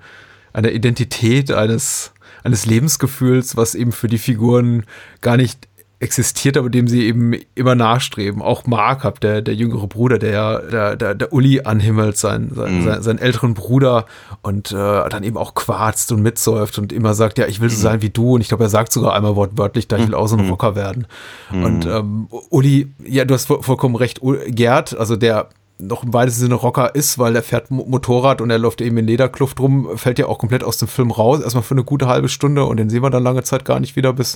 einer 0.52 0.74
Identität, 0.74 1.54
eines, 1.54 2.12
eines 2.44 2.66
Lebensgefühls, 2.66 3.56
was 3.56 3.76
eben 3.76 3.94
für 3.94 4.10
die 4.10 4.18
Figuren 4.18 4.84
gar 5.22 5.38
nicht 5.38 5.69
existiert, 6.02 6.56
aber 6.56 6.70
dem 6.70 6.88
sie 6.88 7.06
eben 7.06 7.34
immer 7.56 7.76
nachstreben. 7.76 8.42
Auch 8.42 8.66
Mark, 8.66 9.04
hab, 9.04 9.20
der, 9.20 9.42
der 9.42 9.54
jüngere 9.54 9.86
Bruder, 9.88 10.18
der 10.18 10.32
ja 10.32 10.60
der, 10.60 10.96
der, 10.96 11.14
der 11.14 11.34
Uli 11.34 11.62
anhimmelt, 11.62 12.16
sein, 12.18 12.52
sein, 12.56 12.80
mhm. 12.80 12.86
sein, 12.86 13.02
seinen 13.02 13.20
älteren 13.20 13.54
Bruder 13.54 14.06
und 14.42 14.72
äh, 14.72 14.76
dann 15.10 15.24
eben 15.24 15.38
auch 15.38 15.56
quarzt 15.56 16.14
und 16.14 16.22
mitsäuft 16.22 16.78
und 16.80 16.94
immer 16.94 17.14
sagt, 17.16 17.38
ja, 17.38 17.48
ich 17.48 17.60
will 17.60 17.70
so 17.70 17.78
mhm. 17.78 17.82
sein 17.82 18.02
wie 18.02 18.10
du. 18.10 18.36
Und 18.36 18.42
ich 18.42 18.48
glaube, 18.48 18.64
er 18.64 18.70
sagt 18.70 18.94
sogar 18.94 19.14
einmal 19.14 19.36
wortwörtlich, 19.36 19.90
da 19.90 19.98
ich 19.98 20.08
will 20.08 20.16
auch 20.16 20.28
so 20.28 20.38
ein 20.38 20.46
mhm. 20.46 20.52
Rocker 20.52 20.76
werden. 20.76 21.06
Mhm. 21.52 21.64
Und 21.64 21.86
ähm, 21.86 22.28
Uli, 22.50 22.88
ja, 23.04 23.26
du 23.26 23.34
hast 23.34 23.48
vollkommen 23.48 23.96
recht, 23.96 24.22
Gerd, 24.48 24.98
also 24.98 25.18
der 25.18 25.50
noch 25.80 26.04
im 26.04 26.14
weitesten 26.14 26.42
Sinne 26.42 26.56
Rocker 26.56 26.94
ist, 26.94 27.20
weil 27.20 27.36
er 27.36 27.44
fährt 27.44 27.72
Motorrad 27.72 28.42
und 28.42 28.50
er 28.50 28.58
läuft 28.58 28.82
eben 28.82 28.98
in 28.98 29.08
Lederkluft 29.08 29.60
rum, 29.60 29.90
fällt 29.96 30.20
ja 30.20 30.28
auch 30.28 30.38
komplett 30.38 30.64
aus 30.64 30.78
dem 30.78 30.90
Film 30.90 31.10
raus, 31.10 31.42
erstmal 31.42 31.64
für 31.64 31.74
eine 31.74 31.86
gute 31.86 32.08
halbe 32.08 32.28
Stunde 32.28 32.66
und 32.66 32.78
den 32.78 32.90
sehen 32.90 33.02
wir 33.02 33.10
dann 33.10 33.24
lange 33.24 33.44
Zeit 33.44 33.64
gar 33.64 33.80
nicht 33.80 33.96
wieder 33.96 34.12
bis 34.12 34.36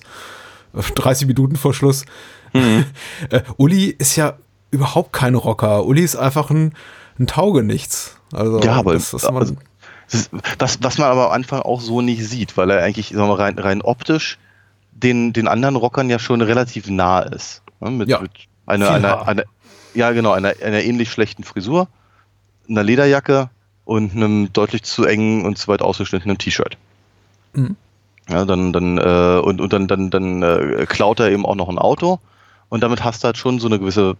30 0.73 1.27
Minuten 1.27 1.55
vor 1.55 1.73
Schluss. 1.73 2.05
Mhm. 2.53 2.85
Äh, 3.29 3.41
Uli 3.57 3.85
ist 3.85 4.15
ja 4.15 4.37
überhaupt 4.71 5.13
kein 5.13 5.35
Rocker. 5.35 5.85
Uli 5.85 6.01
ist 6.01 6.15
einfach 6.15 6.49
ein, 6.49 6.73
ein 7.19 7.27
Taugenichts. 7.27 8.17
Also, 8.33 8.59
ja, 8.59 8.73
aber 8.73 8.93
das, 8.93 9.11
das 9.11 9.29
man, 9.31 9.57
ist, 10.07 10.31
was, 10.59 10.79
was 10.81 10.97
man 10.97 11.07
aber 11.09 11.27
am 11.27 11.31
Anfang 11.31 11.61
auch 11.61 11.81
so 11.81 12.01
nicht 12.01 12.27
sieht, 12.27 12.57
weil 12.57 12.69
er 12.69 12.83
eigentlich 12.83 13.09
sagen 13.09 13.29
wir, 13.29 13.39
rein, 13.39 13.57
rein 13.57 13.81
optisch 13.81 14.37
den, 14.91 15.33
den 15.33 15.47
anderen 15.47 15.75
Rockern 15.75 16.09
ja 16.09 16.19
schon 16.19 16.41
relativ 16.41 16.89
nah 16.89 17.19
ist. 17.19 17.61
Ne? 17.79 17.91
Mit, 17.91 18.09
ja, 18.09 18.19
mit 18.19 18.31
einer, 18.65 18.91
einer, 18.91 19.27
einer, 19.27 19.43
ja, 19.93 20.11
genau, 20.11 20.31
einer, 20.31 20.53
einer 20.63 20.83
ähnlich 20.83 21.11
schlechten 21.11 21.43
Frisur, 21.43 21.87
einer 22.69 22.83
Lederjacke 22.83 23.49
und 23.85 24.15
einem 24.15 24.51
deutlich 24.53 24.83
zu 24.83 25.05
engen 25.05 25.45
und 25.45 25.57
zu 25.57 25.67
weit 25.67 25.81
ausgeschnittenen 25.81 26.37
T-Shirt. 26.37 26.77
Mhm. 27.53 27.75
Ja, 28.29 28.45
dann, 28.45 28.71
dann, 28.71 28.97
äh, 28.97 29.41
und, 29.43 29.59
und 29.59 29.73
dann, 29.73 29.87
dann, 29.87 30.09
dann 30.09 30.41
äh, 30.43 30.85
klaut 30.87 31.19
er 31.19 31.31
eben 31.31 31.45
auch 31.45 31.55
noch 31.55 31.69
ein 31.69 31.77
Auto 31.77 32.19
und 32.69 32.81
damit 32.81 33.03
hast 33.03 33.23
du 33.23 33.25
halt 33.25 33.37
schon 33.37 33.59
so 33.59 33.67
eine 33.67 33.79
gewisse 33.79 34.15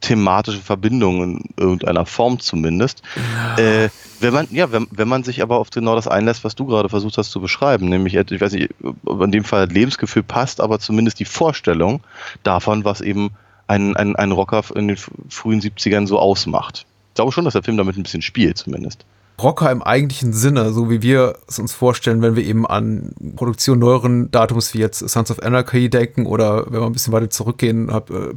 thematische 0.00 0.60
Verbindung 0.60 1.22
in 1.22 1.40
irgendeiner 1.56 2.04
Form 2.06 2.38
zumindest. 2.38 3.02
Ja. 3.16 3.56
Äh, 3.56 3.90
wenn 4.20 4.34
man, 4.34 4.48
ja, 4.50 4.70
wenn, 4.70 4.86
wenn 4.90 5.08
man 5.08 5.24
sich 5.24 5.42
aber 5.42 5.58
auf 5.58 5.70
genau 5.70 5.94
das 5.94 6.08
einlässt, 6.08 6.44
was 6.44 6.54
du 6.54 6.66
gerade 6.66 6.88
versucht 6.88 7.16
hast 7.16 7.30
zu 7.30 7.40
beschreiben, 7.40 7.88
nämlich, 7.88 8.14
ich 8.14 8.40
weiß 8.40 8.52
nicht, 8.52 8.70
ob 9.04 9.22
in 9.22 9.32
dem 9.32 9.44
Fall 9.44 9.66
Lebensgefühl 9.66 10.22
passt, 10.22 10.60
aber 10.60 10.78
zumindest 10.78 11.20
die 11.20 11.24
Vorstellung 11.24 12.00
davon, 12.42 12.84
was 12.84 13.00
eben 13.00 13.30
ein, 13.66 13.96
ein, 13.96 14.14
ein 14.16 14.32
Rocker 14.32 14.62
in 14.74 14.88
den 14.88 14.98
frühen 15.30 15.60
70ern 15.60 16.06
so 16.06 16.18
ausmacht. 16.18 16.86
Ich 17.10 17.14
glaube 17.14 17.32
schon, 17.32 17.44
dass 17.44 17.54
der 17.54 17.62
Film 17.62 17.76
damit 17.76 17.96
ein 17.96 18.02
bisschen 18.02 18.22
spielt, 18.22 18.58
zumindest. 18.58 19.04
Rocker 19.42 19.70
im 19.72 19.82
eigentlichen 19.82 20.32
Sinne, 20.32 20.72
so 20.72 20.90
wie 20.90 21.02
wir 21.02 21.34
es 21.48 21.58
uns 21.58 21.72
vorstellen, 21.72 22.22
wenn 22.22 22.36
wir 22.36 22.44
eben 22.44 22.66
an 22.66 23.14
Produktion 23.34 23.80
neueren 23.80 24.30
Datums 24.30 24.74
wie 24.74 24.78
jetzt 24.78 25.00
Sons 25.08 25.30
of 25.30 25.42
Anarchy 25.42 25.90
denken 25.90 26.26
oder 26.26 26.66
wenn 26.66 26.80
wir 26.80 26.86
ein 26.86 26.92
bisschen 26.92 27.12
weiter 27.12 27.30
zurückgehen, 27.30 27.92
hab 27.92 28.10
äh, 28.10 28.34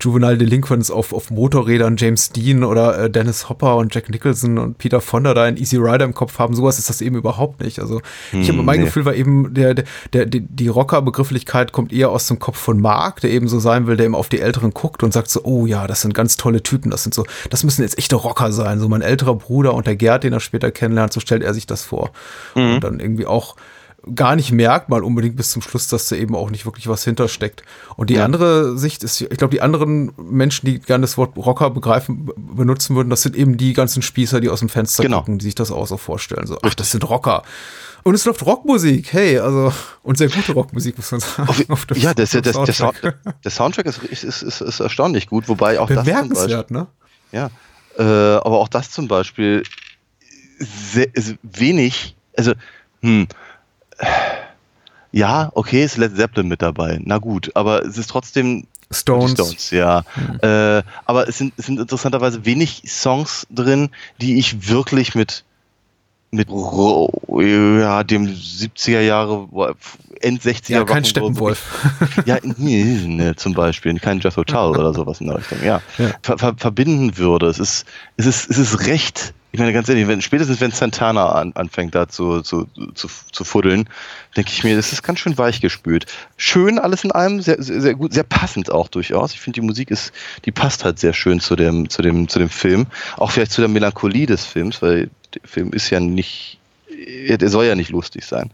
Juvenile 0.00 0.38
Delinquents 0.38 0.90
auf, 0.90 1.12
auf 1.12 1.30
Motorrädern, 1.30 1.96
James 1.98 2.30
Dean 2.30 2.64
oder 2.64 2.98
äh, 2.98 3.10
Dennis 3.10 3.50
Hopper 3.50 3.76
und 3.76 3.94
Jack 3.94 4.08
Nicholson 4.08 4.56
und 4.56 4.78
Peter 4.78 5.02
Fonda 5.02 5.34
da 5.34 5.46
in 5.46 5.58
Easy 5.58 5.76
Rider 5.76 6.06
im 6.06 6.14
Kopf 6.14 6.38
haben, 6.38 6.54
sowas 6.54 6.78
ist 6.78 6.88
das 6.88 7.02
eben 7.02 7.16
überhaupt 7.16 7.60
nicht. 7.60 7.78
Also 7.78 8.00
hm, 8.30 8.40
ich 8.40 8.48
habe 8.48 8.62
mein 8.62 8.80
nee. 8.80 8.86
Gefühl 8.86 9.04
war 9.04 9.14
eben, 9.14 9.52
der, 9.52 9.74
der, 9.74 9.84
der, 10.24 10.26
die 10.26 10.68
Rocker-Begrifflichkeit 10.68 11.72
kommt 11.72 11.92
eher 11.92 12.10
aus 12.10 12.26
dem 12.28 12.38
Kopf 12.38 12.56
von 12.56 12.80
Mark, 12.80 13.20
der 13.20 13.30
eben 13.30 13.46
so 13.46 13.58
sein 13.60 13.86
will, 13.86 13.98
der 13.98 14.06
eben 14.06 14.14
auf 14.14 14.30
die 14.30 14.40
Älteren 14.40 14.72
guckt 14.72 15.02
und 15.02 15.12
sagt 15.12 15.28
so, 15.28 15.42
oh 15.44 15.66
ja, 15.66 15.86
das 15.86 16.00
sind 16.00 16.14
ganz 16.14 16.38
tolle 16.38 16.62
Typen, 16.62 16.90
das 16.90 17.02
sind 17.02 17.12
so, 17.12 17.26
das 17.50 17.62
müssen 17.62 17.82
jetzt 17.82 17.98
echte 17.98 18.16
Rocker 18.16 18.52
sein, 18.52 18.80
so 18.80 18.88
mein 18.88 19.02
älterer 19.02 19.34
Bruder 19.34 19.74
und 19.74 19.86
der 19.86 19.96
Gerd, 19.96 20.24
den 20.30 20.36
er 20.36 20.40
später 20.40 20.70
kennenlernt, 20.70 21.12
so 21.12 21.20
stellt 21.20 21.42
er 21.42 21.54
sich 21.54 21.66
das 21.66 21.82
vor. 21.82 22.10
Mhm. 22.54 22.74
Und 22.74 22.84
dann 22.84 23.00
irgendwie 23.00 23.26
auch 23.26 23.56
gar 24.14 24.34
nicht 24.34 24.50
merkt, 24.50 24.88
mal 24.88 25.04
unbedingt 25.04 25.36
bis 25.36 25.50
zum 25.50 25.60
Schluss, 25.60 25.88
dass 25.88 26.08
da 26.08 26.16
eben 26.16 26.34
auch 26.34 26.50
nicht 26.50 26.64
wirklich 26.64 26.88
was 26.88 27.04
hintersteckt. 27.04 27.62
Und 27.96 28.08
die 28.08 28.14
ja. 28.14 28.24
andere 28.24 28.78
Sicht 28.78 29.04
ist, 29.04 29.20
ich 29.20 29.28
glaube, 29.28 29.50
die 29.50 29.60
anderen 29.60 30.12
Menschen, 30.16 30.66
die 30.66 30.78
gerne 30.78 31.02
das 31.02 31.18
Wort 31.18 31.36
Rocker 31.36 31.70
begreifen, 31.70 32.30
benutzen 32.36 32.96
würden, 32.96 33.10
das 33.10 33.22
sind 33.22 33.36
eben 33.36 33.56
die 33.56 33.74
ganzen 33.74 34.00
Spießer, 34.02 34.40
die 34.40 34.48
aus 34.48 34.60
dem 34.60 34.68
Fenster 34.68 35.02
genau. 35.02 35.18
gucken, 35.18 35.38
die 35.38 35.44
sich 35.44 35.54
das 35.54 35.70
auch 35.70 35.86
so 35.86 35.98
vorstellen. 35.98 36.46
So, 36.46 36.58
ach, 36.62 36.74
das 36.74 36.92
sind 36.92 37.08
Rocker. 37.08 37.42
Und 38.02 38.14
es 38.14 38.24
läuft 38.24 38.44
Rockmusik, 38.46 39.12
hey, 39.12 39.38
also, 39.38 39.72
und 40.02 40.16
sehr 40.16 40.30
gute 40.30 40.52
Rockmusik, 40.52 40.96
muss 40.96 41.12
man 41.12 41.20
sagen. 41.20 41.48
Auf, 41.48 41.60
auf 41.68 41.86
ja, 41.96 42.14
das, 42.14 42.30
das, 42.30 42.42
das, 42.42 42.64
der, 42.64 42.74
Soundtrack. 42.74 43.18
der 43.44 43.50
Soundtrack 43.50 43.86
ist, 43.86 44.02
ist, 44.02 44.42
ist, 44.42 44.60
ist 44.62 44.80
erstaunlich 44.80 45.26
gut, 45.26 45.48
wobei 45.48 45.78
auch 45.78 45.88
das 45.88 46.06
zum 46.06 46.30
Beispiel, 46.30 46.64
ne? 46.70 46.86
Ja, 47.32 47.50
äh, 47.98 48.02
aber 48.02 48.58
auch 48.58 48.68
das 48.68 48.90
zum 48.90 49.06
Beispiel 49.06 49.62
sehr, 50.60 51.08
wenig, 51.42 52.14
also, 52.36 52.52
hm, 53.00 53.26
ja, 55.12 55.50
okay, 55.54 55.84
ist 55.84 55.96
Led 55.96 56.16
Zeppelin 56.16 56.48
mit 56.48 56.62
dabei, 56.62 57.00
na 57.02 57.18
gut, 57.18 57.50
aber 57.54 57.84
es 57.84 57.98
ist 57.98 58.10
trotzdem 58.10 58.66
Stones. 58.92 59.32
Stones, 59.32 59.70
ja. 59.70 60.04
Hm. 60.14 60.38
Äh, 60.42 60.82
aber 61.04 61.28
es 61.28 61.38
sind, 61.38 61.54
es 61.56 61.66
sind 61.66 61.78
interessanterweise 61.78 62.44
wenig 62.44 62.82
Songs 62.86 63.46
drin, 63.50 63.90
die 64.20 64.38
ich 64.38 64.68
wirklich 64.68 65.14
mit 65.14 65.44
mit 66.30 66.48
ja, 66.48 68.04
dem 68.04 68.26
70er 68.26 69.00
Jahre, 69.00 69.48
End 70.20 70.42
60er 70.42 70.72
Ja, 70.72 70.84
kein 70.84 71.04
Steppenwolf. 71.04 71.88
ja, 72.26 72.38
nee, 72.42 72.84
ne, 73.06 73.34
zum 73.36 73.54
Beispiel, 73.54 73.98
kein 73.98 74.20
Jethro 74.20 74.44
Tull 74.44 74.76
oder 74.76 74.94
sowas 74.94 75.20
in 75.20 75.28
der 75.28 75.38
Richtung, 75.38 75.58
ja. 75.64 75.80
ja. 75.98 76.10
Ver 76.22 76.38
ver 76.38 76.54
verbinden 76.56 77.16
würde. 77.16 77.46
Es 77.46 77.58
ist, 77.58 77.86
es 78.16 78.26
ist, 78.26 78.50
es 78.50 78.58
ist 78.58 78.86
recht 78.86 79.34
ich 79.52 79.58
meine, 79.58 79.72
ganz 79.72 79.88
ehrlich, 79.88 80.06
wenn, 80.06 80.22
spätestens 80.22 80.60
wenn 80.60 80.70
Santana 80.70 81.32
an, 81.32 81.52
anfängt 81.54 81.94
da 81.94 82.08
zu, 82.08 82.40
zu, 82.42 82.68
zu, 82.94 83.08
zu 83.32 83.44
fuddeln, 83.44 83.88
denke 84.36 84.52
ich 84.52 84.62
mir, 84.62 84.76
das 84.76 84.92
ist 84.92 85.02
ganz 85.02 85.18
schön 85.18 85.36
weich 85.38 85.60
gespült. 85.60 86.06
Schön 86.36 86.78
alles 86.78 87.02
in 87.02 87.10
allem, 87.10 87.40
sehr, 87.42 87.60
sehr, 87.60 87.80
sehr 87.80 87.94
gut, 87.94 88.12
sehr 88.12 88.22
passend 88.22 88.70
auch 88.70 88.86
durchaus. 88.86 89.32
Ich 89.32 89.40
finde, 89.40 89.60
die 89.60 89.66
Musik 89.66 89.90
ist, 89.90 90.12
die 90.44 90.52
passt 90.52 90.84
halt 90.84 91.00
sehr 91.00 91.12
schön 91.12 91.40
zu 91.40 91.56
dem, 91.56 91.88
zu 91.88 92.00
dem, 92.00 92.28
zu 92.28 92.38
dem 92.38 92.48
Film. 92.48 92.86
Auch 93.16 93.32
vielleicht 93.32 93.50
zu 93.50 93.60
der 93.60 93.68
Melancholie 93.68 94.26
des 94.26 94.44
Films, 94.44 94.82
weil 94.82 95.10
der 95.34 95.42
Film 95.44 95.72
ist 95.72 95.90
ja 95.90 96.00
nicht, 96.00 96.58
der 96.88 97.48
soll 97.48 97.66
ja 97.66 97.74
nicht 97.74 97.90
lustig 97.90 98.24
sein. 98.24 98.50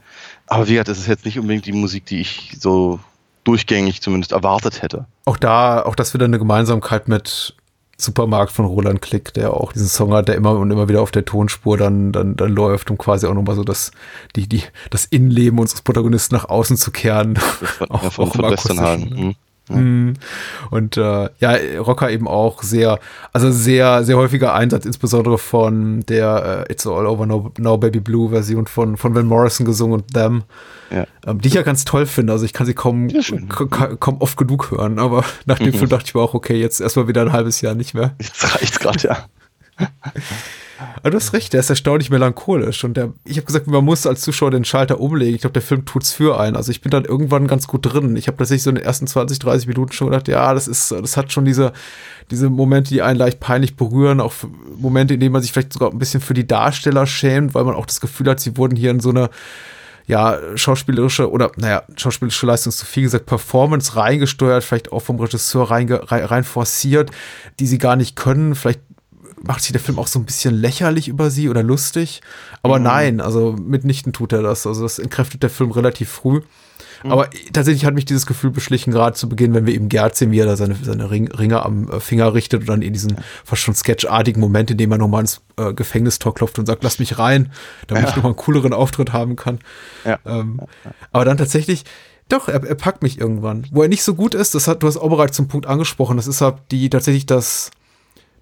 Aber 0.46 0.68
wie 0.68 0.72
gesagt, 0.72 0.88
das 0.88 0.98
ist 0.98 1.08
jetzt 1.08 1.24
nicht 1.24 1.38
unbedingt 1.38 1.66
die 1.66 1.72
Musik, 1.72 2.06
die 2.06 2.20
ich 2.20 2.56
so 2.58 3.00
durchgängig 3.44 4.02
zumindest 4.02 4.32
erwartet 4.32 4.82
hätte. 4.82 5.06
Auch 5.24 5.36
da, 5.36 5.82
auch 5.82 5.94
das 5.94 6.14
wieder 6.14 6.24
eine 6.24 6.38
Gemeinsamkeit 6.38 7.08
mit 7.08 7.54
Supermarkt 7.98 8.52
von 8.52 8.66
Roland 8.66 9.00
Klick, 9.00 9.32
der 9.34 9.54
auch 9.54 9.72
diesen 9.72 9.88
Song 9.88 10.12
hat, 10.12 10.28
der 10.28 10.34
immer 10.34 10.52
und 10.52 10.70
immer 10.70 10.88
wieder 10.88 11.00
auf 11.00 11.12
der 11.12 11.24
Tonspur 11.24 11.78
dann, 11.78 12.12
dann, 12.12 12.36
dann 12.36 12.52
läuft, 12.52 12.90
um 12.90 12.98
quasi 12.98 13.26
auch 13.26 13.32
nochmal 13.34 13.56
so 13.56 13.64
das, 13.64 13.90
die, 14.34 14.46
die, 14.48 14.62
das 14.90 15.06
Innenleben 15.06 15.58
unseres 15.58 15.80
Protagonisten 15.80 16.34
nach 16.34 16.46
außen 16.46 16.76
zu 16.76 16.90
kehren. 16.90 17.34
Das 17.34 17.80
war, 17.80 17.90
auch, 17.90 18.02
ja, 18.02 18.10
von, 18.10 18.28
auch 18.28 18.34
von 18.34 18.50
Westernhagen. 18.50 19.08
Mhm. 19.08 19.34
Mhm. 19.68 20.14
Und 20.70 20.96
äh, 20.96 21.28
ja, 21.40 21.56
Rocker 21.80 22.10
eben 22.10 22.28
auch 22.28 22.62
sehr, 22.62 22.98
also 23.32 23.50
sehr, 23.50 24.04
sehr 24.04 24.16
häufiger 24.16 24.54
Einsatz, 24.54 24.84
insbesondere 24.86 25.38
von 25.38 26.00
der 26.06 26.64
äh, 26.68 26.72
It's 26.72 26.86
All 26.86 27.06
Over 27.06 27.26
Now, 27.26 27.52
Now 27.58 27.76
Baby 27.76 28.00
Blue 28.00 28.30
Version 28.30 28.66
von, 28.66 28.96
von 28.96 29.14
Van 29.14 29.26
Morrison 29.26 29.66
gesungen 29.66 29.94
und 30.02 30.14
Them, 30.14 30.44
Ja. 30.90 31.04
ähm, 31.26 31.40
die 31.40 31.48
ich 31.48 31.54
ja 31.54 31.62
ganz 31.62 31.84
toll 31.84 32.06
finde. 32.06 32.32
Also 32.32 32.44
ich 32.44 32.52
kann 32.52 32.66
sie 32.66 32.74
kaum, 32.74 33.08
Ja, 33.08 33.20
kaum 33.98 34.20
oft 34.20 34.36
genug 34.36 34.70
hören, 34.70 34.98
aber 35.00 35.24
nach 35.46 35.58
dem 35.58 35.68
Mhm. 35.68 35.78
Film 35.78 35.90
dachte 35.90 36.04
ich 36.06 36.14
mir 36.14 36.20
auch, 36.20 36.34
okay, 36.34 36.60
jetzt 36.60 36.80
erstmal 36.80 37.08
wieder 37.08 37.22
ein 37.22 37.32
halbes 37.32 37.60
Jahr 37.60 37.74
nicht 37.74 37.92
mehr. 37.94 38.14
Jetzt 38.20 38.54
reicht's 38.54 38.78
gerade, 38.78 38.98
ja. 39.02 39.16
Aber 40.96 41.10
du 41.10 41.16
hast 41.16 41.32
recht, 41.32 41.52
der 41.52 41.60
ist 41.60 41.70
erstaunlich 41.70 42.10
melancholisch. 42.10 42.84
Und 42.84 42.96
der, 42.96 43.12
ich 43.24 43.36
habe 43.36 43.46
gesagt, 43.46 43.66
man 43.66 43.84
muss 43.84 44.06
als 44.06 44.20
Zuschauer 44.20 44.50
den 44.50 44.64
Schalter 44.64 45.00
umlegen. 45.00 45.34
Ich 45.34 45.40
glaube, 45.40 45.54
der 45.54 45.62
Film 45.62 45.84
tut's 45.84 46.12
für 46.12 46.38
einen. 46.38 46.56
Also 46.56 46.70
ich 46.70 46.80
bin 46.80 46.90
dann 46.90 47.04
irgendwann 47.04 47.46
ganz 47.46 47.66
gut 47.66 47.86
drin. 47.86 48.16
Ich 48.16 48.28
habe 48.28 48.36
tatsächlich 48.36 48.62
so 48.62 48.70
in 48.70 48.76
den 48.76 48.84
ersten 48.84 49.06
20, 49.06 49.38
30 49.38 49.68
Minuten 49.68 49.92
schon 49.92 50.08
gedacht, 50.08 50.28
ja, 50.28 50.52
das 50.54 50.68
ist, 50.68 50.92
das 50.92 51.16
hat 51.16 51.32
schon 51.32 51.44
diese, 51.44 51.72
diese 52.30 52.50
Momente, 52.50 52.90
die 52.90 53.02
einen 53.02 53.18
leicht 53.18 53.40
peinlich 53.40 53.76
berühren, 53.76 54.20
auch 54.20 54.34
Momente, 54.76 55.14
in 55.14 55.20
denen 55.20 55.32
man 55.32 55.42
sich 55.42 55.52
vielleicht 55.52 55.72
sogar 55.72 55.90
ein 55.90 55.98
bisschen 55.98 56.20
für 56.20 56.34
die 56.34 56.46
Darsteller 56.46 57.06
schämt, 57.06 57.54
weil 57.54 57.64
man 57.64 57.74
auch 57.74 57.86
das 57.86 58.00
Gefühl 58.00 58.28
hat, 58.28 58.40
sie 58.40 58.56
wurden 58.56 58.76
hier 58.76 58.90
in 58.90 59.00
so 59.00 59.10
eine 59.10 59.30
ja, 60.06 60.38
schauspielerische 60.54 61.30
oder, 61.30 61.50
naja, 61.56 61.82
schauspielerische 61.96 62.46
Leistung 62.46 62.70
ist 62.70 62.78
zu 62.78 62.86
viel 62.86 63.02
gesagt, 63.02 63.26
Performance 63.26 63.96
reingesteuert, 63.96 64.62
vielleicht 64.62 64.92
auch 64.92 65.00
vom 65.00 65.18
Regisseur 65.18 65.70
rein, 65.70 65.90
rein 65.90 66.44
forciert, 66.44 67.10
die 67.58 67.66
sie 67.66 67.78
gar 67.78 67.96
nicht 67.96 68.14
können. 68.14 68.54
Vielleicht 68.54 68.80
macht 69.42 69.62
sich 69.62 69.72
der 69.72 69.80
Film 69.80 69.98
auch 69.98 70.06
so 70.06 70.18
ein 70.18 70.24
bisschen 70.24 70.54
lächerlich 70.54 71.08
über 71.08 71.30
sie 71.30 71.48
oder 71.48 71.62
lustig. 71.62 72.20
Aber 72.62 72.78
nein, 72.78 73.20
also 73.20 73.52
mitnichten 73.52 74.12
tut 74.12 74.32
er 74.32 74.42
das. 74.42 74.66
Also 74.66 74.82
das 74.82 74.98
entkräftet 74.98 75.42
der 75.42 75.50
Film 75.50 75.70
relativ 75.70 76.08
früh. 76.10 76.40
Aber 77.04 77.28
tatsächlich 77.52 77.84
hat 77.84 77.94
mich 77.94 78.06
dieses 78.06 78.26
Gefühl 78.26 78.50
beschlichen, 78.50 78.92
gerade 78.92 79.14
zu 79.14 79.28
Beginn, 79.28 79.54
wenn 79.54 79.66
wir 79.66 79.74
eben 79.74 79.88
Gerd 79.88 80.16
sehen, 80.16 80.32
wie 80.32 80.40
er 80.40 80.46
da 80.46 80.56
seine, 80.56 80.76
seine 80.82 81.10
Ring, 81.10 81.30
Ringe 81.30 81.62
am 81.64 81.88
äh, 81.90 82.00
Finger 82.00 82.32
richtet 82.34 82.62
und 82.62 82.68
dann 82.68 82.82
in 82.82 82.92
diesen 82.94 83.16
fast 83.44 83.62
schon 83.62 83.74
sketchartigen 83.74 84.40
Moment, 84.40 84.70
in 84.70 84.78
dem 84.78 84.90
er 84.90 84.98
nochmal 84.98 85.20
ins 85.20 85.42
äh, 85.58 85.72
Gefängnistor 85.74 86.34
klopft 86.34 86.58
und 86.58 86.66
sagt, 86.66 86.82
lass 86.82 86.98
mich 86.98 87.18
rein, 87.18 87.52
damit 87.86 88.04
Ja. 88.04 88.08
ich 88.10 88.16
nochmal 88.16 88.32
einen 88.32 88.36
cooleren 88.38 88.72
Auftritt 88.72 89.12
haben 89.12 89.36
kann. 89.36 89.58
Ja. 90.04 90.18
Ähm, 90.24 90.60
aber 91.12 91.24
dann 91.26 91.36
tatsächlich, 91.36 91.84
doch, 92.28 92.48
er, 92.48 92.64
er 92.64 92.74
packt 92.74 93.02
mich 93.02 93.20
irgendwann. 93.20 93.66
Wo 93.70 93.82
er 93.82 93.88
nicht 93.88 94.02
so 94.02 94.14
gut 94.14 94.34
ist, 94.34 94.54
das 94.54 94.66
hat, 94.66 94.82
du 94.82 94.86
hast 94.88 94.96
auch 94.96 95.10
bereits 95.10 95.36
zum 95.36 95.48
Punkt 95.48 95.66
angesprochen, 95.66 96.16
das 96.16 96.26
ist 96.26 96.40
halt 96.40 96.56
die 96.70 96.90
tatsächlich 96.90 97.26
das, 97.26 97.70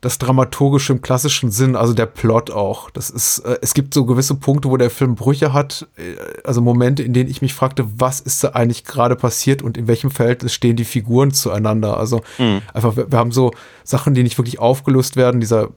das 0.05 0.19
Dramaturgische 0.19 0.93
im 0.93 1.01
klassischen 1.01 1.51
Sinn, 1.51 1.77
also 1.77 1.95
der 1.95 2.07
Plot 2.07 2.51
auch. 2.51 2.91
Das 2.91 3.09
ist, 3.09 3.39
äh, 3.39 3.59
es 3.63 3.73
gibt 3.73 3.95
so 3.95 4.05
gewisse 4.05 4.35
Punkte, 4.35 4.69
wo 4.69 4.77
der 4.77 4.91
Film 4.91 5.15
Brüche 5.15 5.53
hat, 5.53 5.89
äh, 5.97 6.17
also 6.45 6.61
Momente, 6.61 7.03
in 7.03 7.15
denen 7.15 7.31
ich 7.31 7.41
mich 7.41 7.55
fragte, 7.55 7.87
was 7.97 8.21
ist 8.21 8.45
da 8.45 8.51
eigentlich 8.51 8.85
gerade 8.85 9.17
passiert 9.17 9.63
und 9.63 9.79
in 9.79 9.89
welchem 9.89 10.11
Verhältnis 10.11 10.53
stehen 10.53 10.77
die 10.77 10.85
Figuren 10.85 11.33
zueinander. 11.33 11.97
Also 11.97 12.21
Mhm. 12.39 12.61
einfach, 12.75 12.97
wir, 12.97 13.11
wir 13.11 13.19
haben 13.19 13.33
so 13.33 13.53
Sachen, 13.83 14.15
die 14.15 14.23
nicht 14.23 14.37
wirklich 14.37 14.59
aufgelöst 14.59 15.17
werden, 15.17 15.41
dieser 15.41 15.69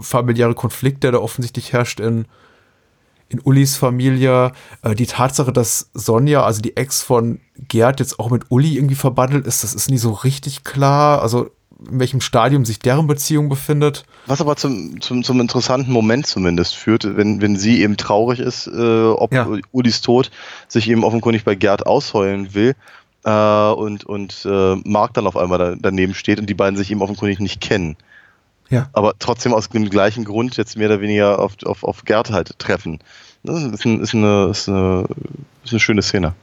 familiäre 0.00 0.54
Konflikt, 0.54 1.04
der 1.04 1.12
da 1.12 1.18
offensichtlich 1.18 1.72
herrscht 1.72 2.00
in, 2.00 2.24
in 3.28 3.40
Ullis 3.44 3.76
Familie, 3.76 4.52
äh, 4.82 4.94
die 4.94 5.06
Tatsache, 5.06 5.52
dass 5.52 5.90
Sonja, 5.92 6.42
also 6.42 6.62
die 6.62 6.76
Ex 6.76 7.02
von 7.02 7.40
Gerd, 7.68 8.00
jetzt 8.00 8.18
auch 8.18 8.30
mit 8.30 8.50
Uli 8.50 8.76
irgendwie 8.76 8.94
verbandelt 8.94 9.46
ist, 9.46 9.62
das 9.62 9.74
ist 9.74 9.90
nie 9.90 9.98
so 9.98 10.12
richtig 10.12 10.64
klar. 10.64 11.22
Also 11.22 11.50
in 11.90 12.00
welchem 12.00 12.20
Stadium 12.20 12.64
sich 12.64 12.78
deren 12.78 13.06
Beziehung 13.06 13.48
befindet. 13.48 14.04
Was 14.26 14.40
aber 14.40 14.56
zum, 14.56 15.00
zum, 15.00 15.22
zum 15.22 15.40
interessanten 15.40 15.92
Moment 15.92 16.26
zumindest 16.26 16.76
führt, 16.76 17.16
wenn, 17.16 17.40
wenn 17.40 17.56
sie 17.56 17.82
eben 17.82 17.96
traurig 17.96 18.40
ist, 18.40 18.66
äh, 18.66 19.06
ob 19.06 19.32
Ja. 19.32 19.48
Ulis 19.72 20.00
Tod 20.00 20.30
sich 20.68 20.88
eben 20.88 21.04
offenkundig 21.04 21.44
bei 21.44 21.54
Gerd 21.54 21.86
ausheulen 21.86 22.54
will 22.54 22.74
äh, 23.24 23.30
und, 23.30 24.04
und 24.04 24.46
äh, 24.46 24.76
Mark 24.84 25.14
dann 25.14 25.26
auf 25.26 25.36
einmal 25.36 25.58
da, 25.58 25.74
daneben 25.78 26.14
steht 26.14 26.38
und 26.38 26.46
die 26.48 26.54
beiden 26.54 26.76
sich 26.76 26.90
eben 26.90 27.02
offenkundig 27.02 27.40
nicht 27.40 27.60
kennen. 27.60 27.96
Ja. 28.70 28.88
Aber 28.92 29.14
trotzdem 29.18 29.52
aus 29.52 29.68
dem 29.68 29.90
gleichen 29.90 30.24
Grund 30.24 30.56
jetzt 30.56 30.76
mehr 30.76 30.88
oder 30.88 31.00
weniger 31.00 31.38
auf, 31.38 31.54
auf, 31.64 31.84
auf 31.84 32.04
Gerd 32.04 32.30
halt 32.30 32.58
treffen. 32.58 32.98
Das 33.42 33.62
ist, 33.62 33.84
ein, 33.84 34.00
ist, 34.00 34.14
eine, 34.14 34.48
ist, 34.50 34.68
eine, 34.68 35.06
ist 35.64 35.72
eine 35.72 35.80
schöne 35.80 36.02
Szene. 36.02 36.34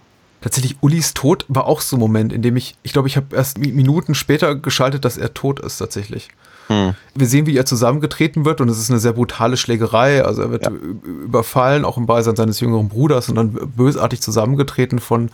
Tatsächlich, 0.41 0.77
Ulis 0.81 1.13
Tod 1.13 1.45
war 1.47 1.65
auch 1.67 1.81
so 1.81 1.95
ein 1.95 1.99
Moment, 1.99 2.33
in 2.33 2.41
dem 2.41 2.57
ich, 2.57 2.75
ich 2.83 2.93
glaube, 2.93 3.07
ich 3.07 3.15
habe 3.15 3.35
erst 3.35 3.57
Mi- 3.59 3.73
Minuten 3.73 4.15
später 4.15 4.55
geschaltet, 4.55 5.05
dass 5.05 5.17
er 5.17 5.33
tot 5.33 5.59
ist 5.59 5.77
tatsächlich. 5.77 6.29
Hm. 6.67 6.93
Wir 7.15 7.27
sehen, 7.27 7.45
wie 7.45 7.55
er 7.55 7.65
zusammengetreten 7.65 8.43
wird 8.45 8.59
und 8.61 8.69
es 8.69 8.79
ist 8.79 8.89
eine 8.89 8.99
sehr 8.99 9.13
brutale 9.13 9.55
Schlägerei. 9.57 10.23
Also 10.25 10.41
er 10.41 10.51
wird 10.51 10.65
Ja. 10.65 10.71
überfallen, 10.71 11.85
auch 11.85 11.97
im 11.97 12.05
Beisein 12.07 12.35
seines 12.35 12.59
jüngeren 12.59 12.89
Bruders 12.89 13.29
und 13.29 13.35
dann 13.35 13.51
bösartig 13.75 14.21
zusammengetreten 14.21 14.99
von 14.99 15.29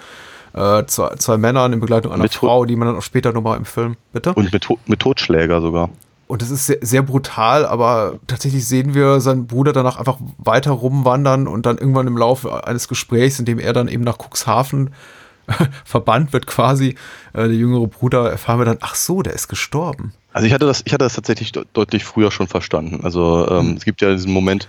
äh, 0.54 0.86
zwei, 0.88 1.16
zwei 1.16 1.38
Männern 1.38 1.74
in 1.74 1.80
Begleitung 1.80 2.12
einer 2.12 2.24
Mit- 2.24 2.34
Frau, 2.34 2.66
die 2.66 2.76
man 2.76 2.88
dann 2.88 2.98
auch 2.98 3.02
später 3.04 3.32
nochmal 3.32 3.58
im 3.58 3.66
Film, 3.66 3.96
bitte? 4.14 4.34
Und 4.34 4.52
mit, 4.52 4.68
mit 4.88 5.00
Totschläger 5.00 5.62
sogar. 5.62 5.90
Und 6.28 6.42
es 6.42 6.50
ist 6.50 6.66
sehr, 6.66 6.80
sehr 6.82 7.02
brutal, 7.04 7.66
aber 7.66 8.20
tatsächlich 8.28 8.68
sehen 8.68 8.94
wir 8.94 9.22
seinen 9.22 9.48
Bruder 9.48 9.72
danach 9.72 9.98
einfach 9.98 10.18
weiter 10.38 10.72
rumwandern 10.72 11.48
und 11.48 11.66
dann 11.66 11.78
irgendwann 11.78 12.08
im 12.08 12.18
Laufe 12.18 12.68
eines 12.68 12.90
Gesprächs, 12.90 13.40
in 13.40 13.46
dem 13.46 13.60
er 13.60 13.72
dann 13.72 13.88
eben 13.88 14.04
nach 14.04 14.18
Cuxhaven 14.18 14.92
verbannt 15.86 16.34
wird 16.34 16.46
quasi, 16.46 16.96
äh, 17.34 17.48
der 17.48 17.54
jüngere 17.54 17.88
Bruder, 17.88 18.30
erfahren 18.30 18.60
wir 18.60 18.66
dann, 18.66 18.80
ach 18.82 18.96
so, 18.96 19.22
der 19.22 19.34
ist 19.34 19.48
gestorben. 19.48 20.14
Also 20.34 20.48
ich 20.48 20.54
hatte 20.54 20.66
das, 20.66 20.84
ich 20.86 20.94
hatte 20.94 21.06
das 21.06 21.16
tatsächlich 21.16 21.54
de 21.54 21.64
deutlich 21.72 22.04
früher 22.04 22.30
schon 22.30 22.48
verstanden. 22.48 23.00
Also 23.04 23.50
ähm, 23.50 23.76
es 23.78 23.86
gibt 23.86 24.02
ja 24.02 24.12
diesen 24.12 24.34
Moment, 24.34 24.68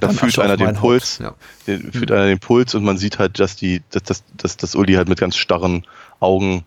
da 0.00 0.08
Dann 0.08 0.16
fühlt 0.16 0.38
einer 0.38 0.56
den 0.56 0.74
Puls, 0.74 1.20
Haupt, 1.22 1.38
den, 1.66 1.92
fühlt 1.92 2.10
einer 2.10 2.26
den 2.26 2.38
Puls 2.38 2.74
und 2.74 2.82
man 2.82 2.96
sieht 2.96 3.18
halt, 3.18 3.38
dass 3.38 3.56
die, 3.56 3.82
dass, 3.90 4.02
dass, 4.02 4.24
dass, 4.36 4.56
dass 4.56 4.74
Uli 4.74 4.94
halt 4.94 5.08
mit 5.08 5.20
ganz 5.20 5.36
starren 5.36 5.86
Augen 6.18 6.64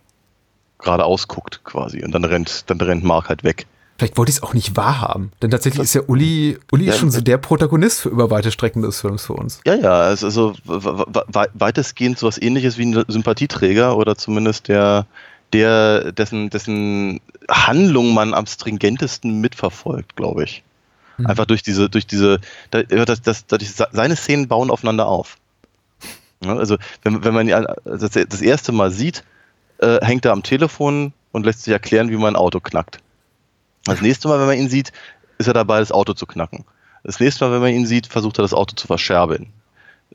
geradeaus 0.80 1.28
guckt 1.28 1.62
quasi 1.64 2.04
und 2.04 2.12
dann 2.12 2.24
rennt, 2.24 2.70
dann 2.70 2.80
rennt 2.80 3.04
Mark 3.04 3.30
halt 3.30 3.44
weg. 3.44 3.66
Vielleicht 3.98 4.18
wollte 4.18 4.30
ich 4.30 4.38
es 4.38 4.44
auch 4.44 4.54
nicht 4.54 4.76
wahrhaben, 4.76 5.32
denn 5.42 5.52
tatsächlich 5.52 5.84
ist 5.84 5.94
ja 5.94 6.02
Uli, 6.08 6.58
Uli 6.72 6.86
ist 6.88 6.96
Ja, 6.96 7.00
schon 7.00 7.12
so 7.12 7.22
der 7.22 7.38
Protagonist 7.38 8.02
für 8.02 8.10
über 8.10 8.30
weite 8.30 8.52
Strecken 8.52 8.82
des 8.82 9.00
Films 9.00 9.26
für 9.26 9.34
uns. 9.34 9.62
Ja, 9.66 9.76
ja, 9.76 9.94
also 10.02 10.54
we- 10.66 11.48
weitestgehend 11.54 12.20
sowas 12.20 12.38
ähnliches 12.42 12.78
wie 12.78 12.86
ein 12.88 13.06
Sympathieträger 13.08 13.96
oder 13.96 14.18
zumindest 14.18 14.68
der, 14.68 15.06
der 15.54 16.12
dessen, 16.12 16.50
dessen 16.50 17.22
Handlung 17.50 18.14
man 18.14 18.34
am 18.34 18.46
stringentesten 18.48 19.40
mitverfolgt, 19.40 20.18
glaube 20.18 20.44
ich. 20.44 20.64
Mhm. 21.18 21.28
Einfach 21.28 21.46
durch 21.46 21.64
diese, 21.64 21.90
durch 21.90 22.06
diese, 22.06 22.40
da- 22.72 22.84
das, 22.84 23.22
das, 23.22 23.46
das, 23.48 23.62
seine 23.94 24.18
Szenen 24.18 24.50
bauen 24.50 24.72
aufeinander 24.72 25.08
auf. 25.08 25.38
Ja, 26.44 26.58
also, 26.58 26.76
wenn, 27.04 27.24
wenn 27.24 27.34
man 27.34 27.48
ihn 27.48 27.66
das, 27.86 28.10
das 28.12 28.42
erste 28.42 28.74
Mal 28.74 28.92
sieht, 28.92 29.24
äh, 29.78 30.04
hängt 30.06 30.26
er 30.26 30.34
am 30.34 30.44
Telefon 30.44 31.14
und 31.32 31.46
lässt 31.46 31.64
sich 31.64 31.72
erklären, 31.72 32.10
wie 32.10 32.18
man 32.18 32.34
ein 32.34 32.36
Auto 32.36 32.60
knackt. 32.60 33.00
Das 33.86 34.02
nächste 34.02 34.28
Mal, 34.28 34.40
wenn 34.40 34.48
man 34.48 34.58
ihn 34.58 34.70
sieht, 34.70 34.92
ist 35.38 35.48
er 35.48 35.54
dabei, 35.54 35.80
das 35.80 35.92
Auto 35.92 36.14
zu 36.14 36.26
knacken. 36.26 36.66
Das 37.04 37.20
nächste 37.20 37.46
Mal, 37.46 37.54
wenn 37.54 37.62
man 37.62 37.72
ihn 37.74 37.86
sieht, 37.86 38.08
versucht 38.08 38.40
er 38.40 38.42
das 38.42 38.54
Auto 38.54 38.76
zu 38.76 38.88
verscherbeln. 38.88 39.48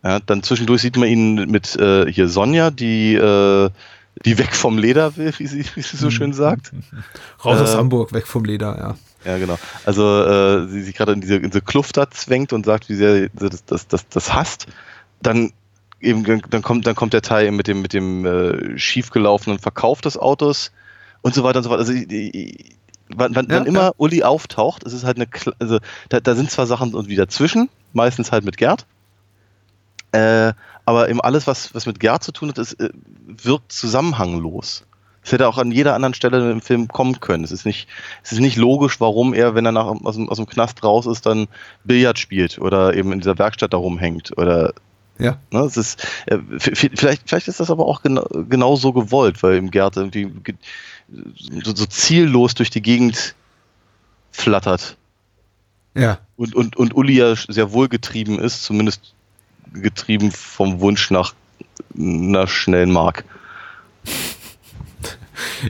Ja, 0.02 0.18
dann 0.20 0.42
zwischendurch 0.42 0.82
sieht 0.82 0.96
man 0.96 1.08
ihn 1.08 1.34
mit 1.50 1.76
äh, 1.76 2.10
hier 2.10 2.28
Sonja, 2.28 2.70
die, 2.70 3.14
äh, 3.14 3.70
die 4.24 4.38
weg 4.38 4.54
vom 4.56 4.78
Leder 4.78 5.16
will, 5.16 5.32
wie 5.38 5.46
sie, 5.46 5.64
wie 5.74 5.82
sie 5.82 5.96
so 5.96 6.10
schön 6.10 6.32
sagt. 6.32 6.72
Raus 7.44 7.60
aus 7.60 7.74
Äh, 7.74 7.76
Hamburg, 7.76 8.12
weg 8.12 8.26
vom 8.26 8.44
Leder, 8.44 8.76
ja. 8.78 8.96
Ja, 9.30 9.36
genau. 9.38 9.58
Also 9.84 10.24
äh, 10.24 10.66
sie 10.68 10.82
sich 10.82 10.94
gerade 10.96 11.12
in 11.12 11.20
diese, 11.20 11.36
in 11.36 11.50
diese 11.50 11.60
Kluft 11.60 11.96
da 11.98 12.10
zwängt 12.10 12.52
und 12.54 12.64
sagt, 12.64 12.88
wie 12.88 12.94
sehr 12.94 13.14
sie 13.14 13.30
das, 13.34 13.64
das, 13.66 13.86
das, 13.86 14.08
das 14.08 14.32
hasst. 14.32 14.66
Dann 15.22 15.52
eben 16.00 16.24
dann 16.24 16.62
kommt 16.62 16.86
dann 16.86 16.94
kommt 16.94 17.12
der 17.12 17.20
Teil 17.20 17.52
mit 17.52 17.66
dem 17.66 17.82
mit 17.82 17.92
dem 17.92 18.24
äh, 18.24 18.78
schiefgelaufenen 18.78 19.58
Verkauf 19.58 20.00
des 20.00 20.16
Autos 20.16 20.72
und 21.20 21.34
so 21.34 21.44
weiter 21.44 21.58
und 21.58 21.64
so 21.64 21.68
fort. 21.68 21.80
Also 21.80 21.92
die- 21.92 22.06
die- 22.06 22.64
wann, 23.14 23.34
wann, 23.34 23.46
Ja, 23.48 23.56
wann 23.56 23.66
immer 23.66 23.80
ja. 23.82 23.92
Uli 23.96 24.22
auftaucht, 24.22 24.84
es 24.84 24.92
ist 24.92 25.04
halt 25.04 25.16
eine 25.16 25.26
also 25.58 25.78
da, 26.08 26.20
da 26.20 26.34
sind 26.34 26.50
zwar 26.50 26.66
Sachen 26.66 26.92
irgendwie 26.92 27.16
dazwischen, 27.16 27.68
meistens 27.92 28.32
halt 28.32 28.44
mit 28.44 28.56
Gerd. 28.56 28.86
Äh, 30.12 30.52
aber 30.84 31.08
eben 31.08 31.20
alles, 31.20 31.46
was, 31.46 31.74
was 31.74 31.86
mit 31.86 32.00
Gerd 32.00 32.24
zu 32.24 32.32
tun 32.32 32.48
hat, 32.48 32.58
ist, 32.58 32.74
äh, 32.80 32.90
wirkt 33.26 33.72
zusammenhanglos. 33.72 34.84
Es 35.22 35.32
hätte 35.32 35.46
auch 35.46 35.58
an 35.58 35.70
jeder 35.70 35.94
anderen 35.94 36.14
Stelle 36.14 36.50
im 36.50 36.62
Film 36.62 36.88
kommen 36.88 37.20
können. 37.20 37.44
Es 37.44 37.52
ist 37.52 37.66
nicht, 37.66 37.88
es 38.24 38.32
ist 38.32 38.40
nicht 38.40 38.56
logisch, 38.56 39.00
warum 39.00 39.34
er, 39.34 39.54
wenn 39.54 39.66
er 39.66 39.72
nach, 39.72 39.86
aus, 39.86 40.16
dem, 40.16 40.28
aus 40.28 40.38
dem 40.38 40.46
Knast 40.46 40.82
raus 40.82 41.06
ist, 41.06 41.26
dann 41.26 41.46
Billard 41.84 42.18
spielt 42.18 42.58
oder 42.58 42.94
eben 42.94 43.12
in 43.12 43.20
dieser 43.20 43.38
Werkstatt 43.38 43.72
da 43.72 43.76
rumhängt 43.76 44.36
oder 44.38 44.72
Ja. 45.18 45.36
Ne, 45.52 45.60
es 45.60 45.76
ist, 45.76 46.04
äh, 46.26 46.38
vielleicht, 46.58 47.28
vielleicht 47.28 47.48
ist 47.48 47.60
das 47.60 47.70
aber 47.70 47.84
auch 47.86 48.00
genau, 48.02 48.26
genau 48.48 48.74
so 48.76 48.92
gewollt, 48.94 49.42
weil 49.42 49.56
im 49.58 49.70
Gerd 49.70 49.96
irgendwie 49.98 50.24
ge- 50.42 50.56
so, 51.64 51.74
so 51.74 51.86
ziellos 51.86 52.54
durch 52.54 52.70
die 52.70 52.82
Gegend 52.82 53.34
flattert 54.32 54.96
Ja. 55.94 56.18
und, 56.36 56.54
und, 56.54 56.76
und 56.76 56.94
Uli 56.94 57.14
ja 57.18 57.34
sehr 57.34 57.72
wohl 57.72 57.88
getrieben 57.88 58.38
ist, 58.38 58.62
zumindest 58.62 59.14
getrieben 59.72 60.30
vom 60.30 60.80
Wunsch 60.80 61.10
nach 61.10 61.34
einer 61.98 62.46
schnellen 62.46 62.90
Mark. 62.92 63.24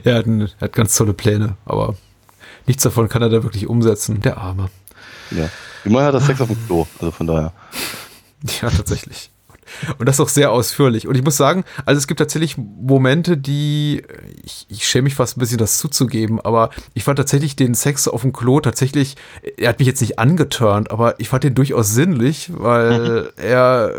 Er 0.03 0.15
hat, 0.15 0.25
ein- 0.25 0.41
er 0.41 0.49
hat 0.61 0.73
ganz 0.73 0.95
tolle 0.95 1.13
Pläne, 1.13 1.55
aber 1.65 1.95
nichts 2.67 2.83
davon 2.83 3.09
kann 3.09 3.21
er 3.21 3.29
da 3.29 3.41
wirklich 3.43 3.67
umsetzen, 3.67 4.21
der 4.21 4.37
Arme. 4.37 4.69
Ja. 5.31 5.49
Immerhin 5.85 6.07
hat 6.07 6.13
er 6.15 6.21
Sex 6.21 6.39
auf 6.41 6.47
dem 6.49 6.65
Klo, 6.67 6.85
also 6.99 7.11
von 7.11 7.27
daher. 7.27 7.53
Ja, 8.61 8.69
tatsächlich. 8.69 9.30
Und 9.97 10.07
das 10.07 10.19
auch 10.19 10.29
sehr 10.29 10.51
ausführlich. 10.51 11.07
Und 11.07 11.15
ich 11.15 11.23
muss 11.23 11.37
sagen, 11.37 11.63
also 11.85 11.97
es 11.97 12.07
gibt 12.07 12.19
tatsächlich 12.19 12.57
Momente, 12.57 13.37
die, 13.37 14.03
ich, 14.43 14.65
ich 14.69 14.87
schäme 14.87 15.03
mich 15.03 15.15
fast 15.15 15.37
ein 15.37 15.39
bisschen, 15.39 15.57
das 15.57 15.77
zuzugeben, 15.77 16.39
aber 16.39 16.69
ich 16.93 17.03
fand 17.03 17.17
tatsächlich 17.17 17.55
den 17.55 17.73
Sex 17.73 18.07
auf 18.07 18.21
dem 18.21 18.33
Klo 18.33 18.59
tatsächlich, 18.59 19.15
er 19.57 19.69
hat 19.69 19.79
mich 19.79 19.87
jetzt 19.87 20.01
nicht 20.01 20.19
angeturnt, 20.19 20.91
aber 20.91 21.19
ich 21.19 21.29
fand 21.29 21.43
den 21.43 21.55
durchaus 21.55 21.91
sinnlich, 21.93 22.51
weil 22.53 23.23
mhm. 23.23 23.29
er 23.37 23.93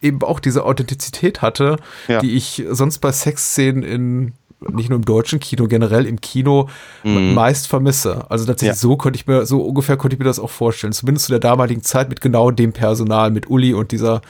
eben 0.00 0.22
auch 0.22 0.40
diese 0.40 0.64
Authentizität 0.64 1.42
hatte, 1.42 1.76
ja. 2.08 2.20
die 2.20 2.36
ich 2.36 2.64
sonst 2.70 2.98
bei 2.98 3.12
Sexszenen 3.12 3.82
in 3.82 4.32
nicht 4.60 4.88
nur 4.88 4.98
im 4.98 5.04
deutschen 5.04 5.38
Kino, 5.38 5.66
generell 5.66 6.06
im 6.06 6.20
Kino 6.20 6.68
mm. 7.04 7.34
meist 7.34 7.68
vermisse. 7.68 8.30
Also 8.30 8.46
tatsächlich 8.46 8.76
ja. 8.76 8.80
so 8.80 8.96
konnte 8.96 9.18
ich 9.18 9.26
mir, 9.26 9.44
so 9.44 9.60
ungefähr 9.62 9.96
konnte 9.96 10.14
ich 10.14 10.18
mir 10.18 10.24
das 10.24 10.38
auch 10.38 10.50
vorstellen. 10.50 10.92
Zumindest 10.92 11.26
zu 11.26 11.32
der 11.32 11.40
damaligen 11.40 11.82
Zeit 11.82 12.08
mit 12.08 12.20
genau 12.20 12.50
dem 12.50 12.72
Personal, 12.72 13.30
mit 13.30 13.50
Uli 13.50 13.74
und 13.74 13.92
dieser 13.92 14.22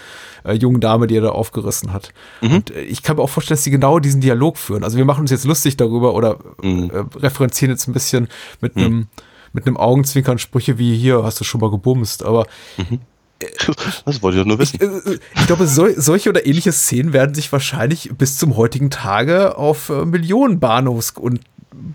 äh, 0.44 0.54
jungen 0.54 0.80
Dame, 0.80 1.06
die 1.06 1.16
er 1.16 1.22
da 1.22 1.28
aufgerissen 1.28 1.92
hat. 1.92 2.12
Mhm. 2.40 2.54
Und 2.54 2.70
äh, 2.70 2.82
ich 2.82 3.02
kann 3.02 3.16
mir 3.16 3.22
auch 3.22 3.30
vorstellen, 3.30 3.56
dass 3.56 3.64
sie 3.64 3.70
genau 3.70 4.00
diesen 4.00 4.20
Dialog 4.20 4.58
führen. 4.58 4.82
Also 4.82 4.96
wir 4.96 5.04
machen 5.04 5.20
uns 5.20 5.30
jetzt 5.30 5.44
lustig 5.44 5.76
darüber 5.76 6.14
oder 6.14 6.38
mhm. 6.62 6.90
äh, 6.90 7.18
referenzieren 7.18 7.70
jetzt 7.70 7.86
ein 7.86 7.92
bisschen 7.92 8.28
mit 8.60 8.76
mhm. 8.76 8.82
einem 8.82 9.06
mit 9.52 9.66
einem 9.66 9.78
Augenzwinkern 9.78 10.38
Sprüche 10.38 10.76
wie 10.76 10.94
hier, 10.94 11.22
hast 11.22 11.40
du 11.40 11.44
schon 11.44 11.62
mal 11.62 11.70
gebumst, 11.70 12.22
aber 12.22 12.46
mhm. 12.76 13.00
Das 14.04 14.22
wollte 14.22 14.38
ich 14.38 14.42
doch 14.42 14.48
nur 14.48 14.58
wissen. 14.58 14.78
Ich, 14.80 15.12
äh, 15.12 15.18
ich 15.34 15.46
glaube, 15.46 15.66
so, 15.66 15.88
solche 15.96 16.30
oder 16.30 16.46
ähnliche 16.46 16.72
Szenen 16.72 17.12
werden 17.12 17.34
sich 17.34 17.52
wahrscheinlich 17.52 18.10
bis 18.16 18.38
zum 18.38 18.56
heutigen 18.56 18.90
Tage 18.90 19.56
auf 19.56 19.90
äh, 19.90 20.04
Millionen 20.04 20.60
Bahnhofs- 20.60 21.18
und 21.18 21.40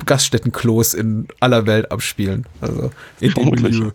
Gaststättenklos 0.05 0.93
in 0.93 1.27
aller 1.39 1.65
Welt 1.65 1.91
abspielen. 1.91 2.45
Also 2.61 2.91
in 3.19 3.33
dem 3.33 3.49
Milieu. 3.49 3.91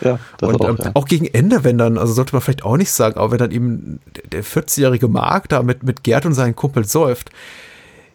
Ja, 0.00 0.18
und 0.42 0.60
auch, 0.60 0.68
ähm, 0.68 0.76
ja. 0.78 0.90
auch, 0.94 1.06
gegen 1.06 1.26
Ende, 1.26 1.64
wenn 1.64 1.78
dann, 1.78 1.98
also 1.98 2.12
sollte 2.12 2.34
man 2.34 2.42
vielleicht 2.42 2.64
auch 2.64 2.76
nicht 2.76 2.90
sagen, 2.90 3.16
aber 3.16 3.30
wenn 3.32 3.38
dann 3.38 3.50
eben 3.52 4.00
der 4.32 4.44
40-jährige 4.44 5.08
Mark 5.08 5.48
da 5.48 5.62
mit, 5.62 5.82
mit 5.82 6.02
Gerd 6.02 6.26
und 6.26 6.34
seinen 6.34 6.56
Kumpel 6.56 6.84
säuft, 6.84 7.30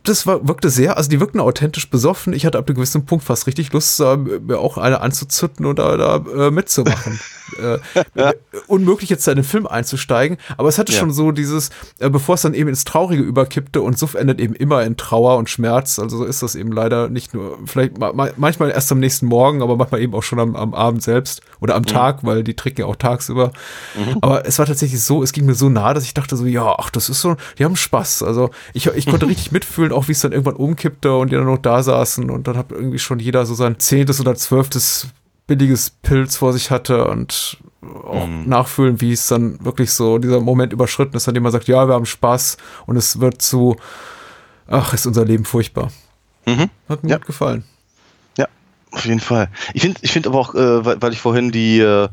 das 0.04 0.26
war, 0.26 0.48
wirkte 0.48 0.70
sehr, 0.70 0.98
also 0.98 1.10
die 1.10 1.20
wirkten 1.20 1.40
authentisch 1.40 1.90
besoffen. 1.90 2.34
Ich 2.34 2.46
hatte 2.46 2.58
ab 2.58 2.68
einem 2.68 2.76
gewissen 2.76 3.06
Punkt 3.06 3.24
fast 3.26 3.48
richtig 3.48 3.72
Lust, 3.74 4.00
äh, 4.00 4.18
mir 4.18 4.60
auch 4.60 4.78
eine 4.78 5.02
anzuzünden 5.02 5.66
und 5.66 5.80
da, 5.80 5.98
da 5.98 6.48
äh, 6.48 6.52
mitzumachen. 6.52 7.20
äh, 7.62 7.80
ja. 8.16 8.34
Unmöglich 8.68 9.10
jetzt 9.10 9.28
da 9.28 9.32
in 9.32 9.38
den 9.38 9.44
Film 9.44 9.68
einzusteigen, 9.68 10.38
aber 10.58 10.70
es 10.70 10.78
hatte 10.78 10.94
ja. 10.94 11.00
schon 11.00 11.12
so 11.12 11.32
dieses, 11.32 11.70
äh, 12.00 12.10
bevor 12.10 12.36
es 12.36 12.42
dann 12.42 12.54
eben 12.54 12.70
ins 12.70 12.86
Traurige 12.86 13.24
überkippte 13.24 13.82
und 13.82 13.98
Suff 13.98 14.16
endet 14.16 14.40
eben 14.40 14.54
immer 14.54 14.84
in 14.84 14.98
Trauer 14.98 15.38
und 15.38 15.50
Schmerz. 15.50 16.00
Also 16.00 16.18
so 16.18 16.24
ist 16.26 16.42
das 16.44 16.56
eben 16.56 16.72
leider 16.72 17.10
nicht 17.10 17.34
nur, 17.34 17.58
vielleicht 17.66 17.98
ma 17.98 18.30
manchmal 18.38 18.72
erst 18.72 18.92
am 18.92 19.00
nächsten 19.00 19.26
Morgen, 19.26 19.62
aber 19.62 19.76
manchmal 19.76 20.02
eben 20.02 20.14
auch 20.14 20.24
schon 20.24 20.40
am, 20.40 20.56
am 20.56 20.74
Abend 20.74 21.04
selbst 21.04 21.42
oder 21.60 21.76
am 21.76 21.82
mhm. 21.82 21.88
Tag, 21.88 22.24
weil 22.24 22.44
die 22.44 22.56
trinken 22.56 22.82
ja 22.82 22.88
auch 22.88 22.96
tagsüber. 22.96 23.52
Mhm. 23.96 24.18
Aber 24.22 24.46
es 24.46 24.60
war 24.60 24.66
tatsächlich 24.66 25.02
so, 25.04 25.24
es 25.24 25.34
ging 25.34 25.46
mir 25.46 25.56
so 25.56 25.70
nah, 25.70 25.94
dass 25.94 26.04
ich 26.04 26.14
dachte 26.14 26.38
so, 26.38 26.46
ja, 26.46 26.76
ach, 26.78 26.90
das 26.90 27.10
ist 27.10 27.22
so, 27.22 27.36
die 27.58 27.66
haben 27.66 27.76
Spaß. 27.76 28.24
Also 28.24 28.50
ich, 28.74 28.88
ich 28.88 29.06
konnte 29.06 29.28
richtig 29.28 29.52
mitfühlen, 29.52 29.89
auch 29.92 30.08
wie 30.08 30.14
es 30.14 30.22
dann 30.22 30.32
irgendwann 30.32 30.56
umkippte 30.56 31.16
und 31.16 31.32
die 31.32 31.36
dann 31.36 31.46
noch 31.46 31.58
da 31.58 31.84
saßen 31.84 32.30
und 32.30 32.48
dann 32.48 32.58
hat 32.58 32.72
irgendwie 32.72 33.00
schon 33.00 33.20
jeder 33.20 33.46
so 33.46 33.54
sein 33.54 33.80
zehntes 33.80 34.20
oder 34.20 34.36
zwölftes 34.36 35.08
billiges 35.48 35.90
Pilz 35.90 36.38
vor 36.38 36.54
sich 36.54 36.70
hatte 36.70 37.06
und 37.06 37.58
auch 37.82 38.28
mhm. 38.28 38.48
nachfühlen, 38.48 39.02
wie 39.02 39.12
es 39.12 39.28
dann 39.28 39.64
wirklich 39.64 39.92
so 39.92 40.18
dieser 40.18 40.42
Moment 40.42 40.74
überschritten 40.74 41.16
ist, 41.16 41.28
an 41.28 41.34
dem 41.34 41.44
man 41.44 41.52
sagt, 41.52 41.68
ja, 41.68 41.88
wir 41.88 41.96
haben 41.96 42.06
Spaß 42.06 42.58
und 42.86 42.98
es 42.98 43.20
wird 43.20 43.42
zu, 43.42 43.76
ach, 44.68 44.94
ist 44.94 45.08
unser 45.08 45.26
Leben 45.26 45.46
furchtbar. 45.46 45.92
Mhm. 46.46 46.70
Hat 46.88 47.04
mir 47.04 47.10
ja. 47.10 47.18
gut 47.18 47.26
gefallen. 47.26 47.64
Ja, 48.38 48.48
auf 48.92 49.06
jeden 49.06 49.20
Fall. 49.20 49.50
Ich 49.74 49.82
finde 49.82 50.00
ich 50.04 50.12
find 50.12 50.28
aber 50.28 50.40
auch, 50.40 50.56
äh, 50.56 50.86
weil, 50.86 51.02
weil, 51.02 51.14
ich 51.14 51.22
vorhin 51.22 51.52
die, 51.52 51.80
äh, 51.80 52.10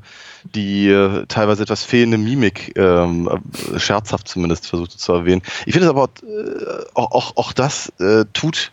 die 0.54 0.88
äh, 0.88 1.26
teilweise 1.26 1.62
etwas 1.62 1.84
fehlende 1.84 2.18
Mimik, 2.18 2.72
ähm, 2.76 3.28
äh, 3.28 3.78
scherzhaft 3.78 4.28
zumindest 4.28 4.66
versuchte 4.66 4.98
zu 4.98 5.12
erwähnen. 5.12 5.42
Ich 5.66 5.72
finde 5.72 5.88
aber 5.88 6.08
äh, 6.22 6.84
auch, 6.94 7.12
auch, 7.12 7.36
auch 7.36 7.52
das 7.52 7.92
äh, 7.98 8.24
tut 8.32 8.72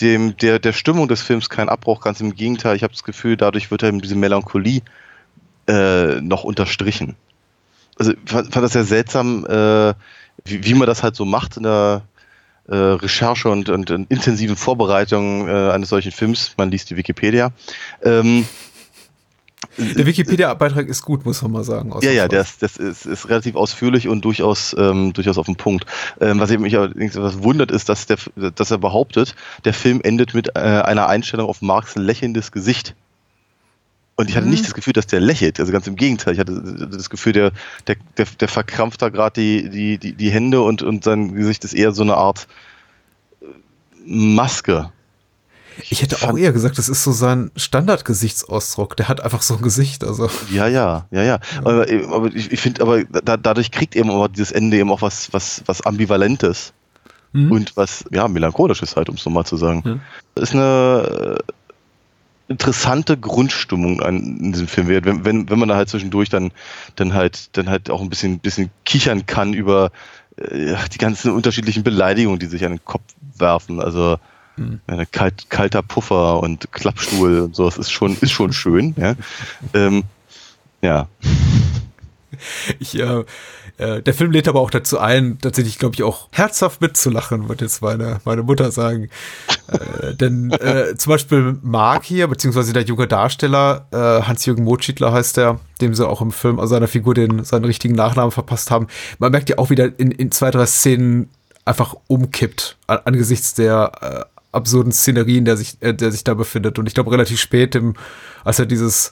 dem, 0.00 0.36
der, 0.36 0.58
der 0.58 0.72
Stimmung 0.72 1.08
des 1.08 1.22
Films 1.22 1.50
keinen 1.50 1.68
Abbruch, 1.68 2.00
ganz 2.00 2.20
im 2.20 2.34
Gegenteil. 2.34 2.76
Ich 2.76 2.82
habe 2.82 2.92
das 2.92 3.04
Gefühl, 3.04 3.36
dadurch 3.36 3.70
wird 3.70 3.82
eben 3.82 4.00
diese 4.00 4.14
Melancholie 4.14 4.82
äh, 5.66 6.20
noch 6.20 6.44
unterstrichen. 6.44 7.16
Also 7.98 8.12
ich 8.12 8.18
fand, 8.26 8.52
fand 8.52 8.64
das 8.64 8.72
sehr 8.72 8.84
seltsam, 8.84 9.44
äh, 9.46 9.94
wie, 10.44 10.64
wie 10.64 10.74
man 10.74 10.86
das 10.86 11.02
halt 11.02 11.16
so 11.16 11.24
macht 11.24 11.56
in 11.56 11.64
der 11.64 12.02
äh, 12.68 12.76
Recherche 12.76 13.48
und, 13.48 13.68
und, 13.70 13.90
und 13.90 14.10
intensiven 14.10 14.56
Vorbereitung 14.56 15.48
äh, 15.48 15.70
eines 15.70 15.88
solchen 15.88 16.12
Films. 16.12 16.52
Man 16.56 16.70
liest 16.70 16.90
die 16.90 16.96
Wikipedia. 16.96 17.50
Ähm, 18.02 18.46
der 19.78 20.06
Wikipedia-Beitrag 20.06 20.88
ist 20.88 21.02
gut, 21.02 21.24
muss 21.24 21.40
man 21.42 21.52
mal 21.52 21.64
sagen. 21.64 21.92
Ja, 22.02 22.10
ja, 22.10 22.28
das, 22.28 22.58
das 22.58 22.76
ist, 22.76 23.06
ist 23.06 23.28
relativ 23.28 23.54
ausführlich 23.54 24.08
und 24.08 24.24
durchaus, 24.24 24.74
ähm, 24.78 25.12
durchaus 25.12 25.38
auf 25.38 25.46
den 25.46 25.56
Punkt. 25.56 25.86
Ähm, 26.20 26.40
was 26.40 26.50
eben 26.50 26.62
mich 26.62 26.76
allerdings 26.76 27.16
etwas 27.16 27.42
wundert, 27.42 27.70
ist, 27.70 27.88
dass, 27.88 28.06
der, 28.06 28.18
dass 28.54 28.70
er 28.70 28.78
behauptet, 28.78 29.34
der 29.64 29.74
Film 29.74 30.00
endet 30.02 30.34
mit 30.34 30.56
äh, 30.56 30.60
einer 30.60 31.08
Einstellung 31.08 31.48
auf 31.48 31.62
Marx 31.62 31.94
lächelndes 31.94 32.52
Gesicht. 32.52 32.94
Und 34.16 34.28
ich 34.28 34.34
hatte 34.34 34.46
mhm. 34.46 34.50
nicht 34.50 34.64
das 34.64 34.74
Gefühl, 34.74 34.94
dass 34.94 35.06
der 35.06 35.20
lächelt. 35.20 35.60
Also 35.60 35.70
ganz 35.70 35.86
im 35.86 35.94
Gegenteil. 35.94 36.34
Ich 36.34 36.40
hatte 36.40 36.88
das 36.90 37.08
Gefühl, 37.08 37.32
der, 37.32 37.52
der, 37.86 37.94
der, 38.16 38.26
der 38.40 38.48
verkrampft 38.48 39.00
da 39.00 39.10
gerade 39.10 39.40
die, 39.40 39.70
die, 39.70 39.98
die, 39.98 40.12
die 40.12 40.30
Hände 40.30 40.60
und, 40.60 40.82
und 40.82 41.04
sein 41.04 41.34
Gesicht 41.34 41.64
ist 41.64 41.72
eher 41.72 41.92
so 41.92 42.02
eine 42.02 42.16
Art 42.16 42.48
äh, 43.40 43.44
Maske. 44.04 44.90
Ich 45.90 46.02
hätte 46.02 46.28
auch 46.28 46.36
eher 46.36 46.52
gesagt, 46.52 46.78
das 46.78 46.88
ist 46.88 47.04
so 47.04 47.12
sein 47.12 47.50
Standardgesichtsausdruck. 47.56 48.96
Der 48.96 49.08
hat 49.08 49.20
einfach 49.20 49.42
so 49.42 49.56
ein 49.56 49.62
Gesicht. 49.62 50.04
Also. 50.04 50.30
Ja, 50.50 50.66
ja, 50.66 51.06
ja, 51.10 51.22
ja. 51.22 51.38
Aber, 51.58 51.86
aber 52.10 52.34
ich, 52.34 52.52
ich 52.52 52.60
finde, 52.60 52.82
aber 52.82 53.04
da, 53.04 53.36
dadurch 53.36 53.70
kriegt 53.70 53.94
eben 53.96 54.10
aber 54.10 54.28
dieses 54.28 54.52
Ende 54.52 54.76
eben 54.76 54.90
auch 54.90 55.02
was, 55.02 55.32
was, 55.32 55.62
was 55.66 55.82
Ambivalentes. 55.82 56.72
Mhm. 57.32 57.52
Und 57.52 57.76
was, 57.76 58.04
ja, 58.10 58.26
melancholisches 58.26 58.96
halt, 58.96 59.08
um 59.08 59.16
es 59.16 59.24
nochmal 59.24 59.44
zu 59.44 59.56
sagen. 59.56 59.82
Mhm. 59.84 60.00
Das 60.34 60.50
ist 60.50 60.54
eine 60.54 61.38
äh, 61.38 62.52
interessante 62.52 63.16
Grundstimmung 63.18 64.00
an, 64.00 64.38
in 64.40 64.52
diesem 64.52 64.66
Film 64.66 64.88
wenn, 64.88 65.24
wenn, 65.24 65.50
wenn 65.50 65.58
man 65.58 65.68
da 65.68 65.76
halt 65.76 65.90
zwischendurch 65.90 66.30
dann, 66.30 66.50
dann 66.96 67.12
halt, 67.12 67.56
dann 67.56 67.68
halt 67.68 67.90
auch 67.90 68.00
ein 68.00 68.08
bisschen, 68.08 68.38
bisschen 68.38 68.70
kichern 68.86 69.26
kann 69.26 69.52
über 69.52 69.90
äh, 70.36 70.74
die 70.92 70.98
ganzen 70.98 71.32
unterschiedlichen 71.32 71.82
Beleidigungen, 71.82 72.38
die 72.38 72.46
sich 72.46 72.64
an 72.64 72.72
den 72.72 72.84
Kopf 72.84 73.04
werfen. 73.36 73.80
Also, 73.80 74.18
Ja, 74.88 75.04
kalt, 75.04 75.50
kalter 75.50 75.82
Puffer 75.82 76.42
und 76.42 76.72
Klappstuhl 76.72 77.40
und 77.40 77.56
so, 77.56 77.64
das 77.64 77.78
ist 77.78 77.90
schon, 77.90 78.16
ist 78.20 78.32
schon 78.32 78.52
schön. 78.52 78.94
Ja. 78.96 79.14
Ähm, 79.74 80.04
ja. 80.82 81.08
Ich, 82.78 82.98
äh, 82.98 83.24
äh, 83.78 84.02
der 84.02 84.14
Film 84.14 84.32
lädt 84.32 84.48
aber 84.48 84.60
auch 84.60 84.70
dazu 84.70 84.98
ein, 84.98 85.38
tatsächlich, 85.40 85.78
glaube 85.78 85.94
ich, 85.94 86.02
auch 86.02 86.28
herzhaft 86.32 86.80
mitzulachen, 86.80 87.48
wird 87.48 87.60
jetzt 87.60 87.80
meine, 87.80 88.20
meine 88.24 88.42
Mutter 88.42 88.70
sagen. 88.70 89.08
äh, 89.68 90.14
denn 90.14 90.50
äh, 90.50 90.96
zum 90.96 91.12
Beispiel 91.12 91.58
Mark 91.62 92.04
hier, 92.04 92.26
beziehungsweise 92.26 92.72
der 92.72 92.82
junge 92.82 93.06
Darsteller, 93.06 93.86
äh, 93.92 94.26
Hans-Jürgen 94.26 94.64
Motschiedler 94.64 95.12
heißt 95.12 95.36
der, 95.36 95.60
dem 95.80 95.94
sie 95.94 96.06
auch 96.06 96.20
im 96.20 96.32
Film, 96.32 96.58
also 96.58 96.74
seiner 96.74 96.88
Figur 96.88 97.14
den, 97.14 97.44
seinen 97.44 97.64
richtigen 97.64 97.94
Nachnamen 97.94 98.32
verpasst 98.32 98.70
haben. 98.70 98.88
Man 99.18 99.32
merkt 99.32 99.48
ja 99.48 99.58
auch 99.58 99.70
wieder 99.70 99.98
in, 99.98 100.10
in 100.10 100.32
zwei, 100.32 100.50
drei 100.50 100.66
Szenen 100.66 101.30
einfach 101.64 101.94
umkippt 102.08 102.76
an, 102.86 102.98
angesichts 103.04 103.54
der 103.54 104.26
absurden 104.52 104.92
Szenerien, 104.92 105.44
der 105.44 105.56
sich, 105.56 105.76
äh, 105.80 105.94
der 105.94 106.12
sich 106.12 106.24
da 106.24 106.34
befindet. 106.34 106.78
Und 106.78 106.86
ich 106.86 106.94
glaube, 106.94 107.10
relativ 107.12 107.40
spät, 107.40 107.74
im, 107.74 107.94
als 108.44 108.58
er 108.58 108.66
dieses 108.66 109.10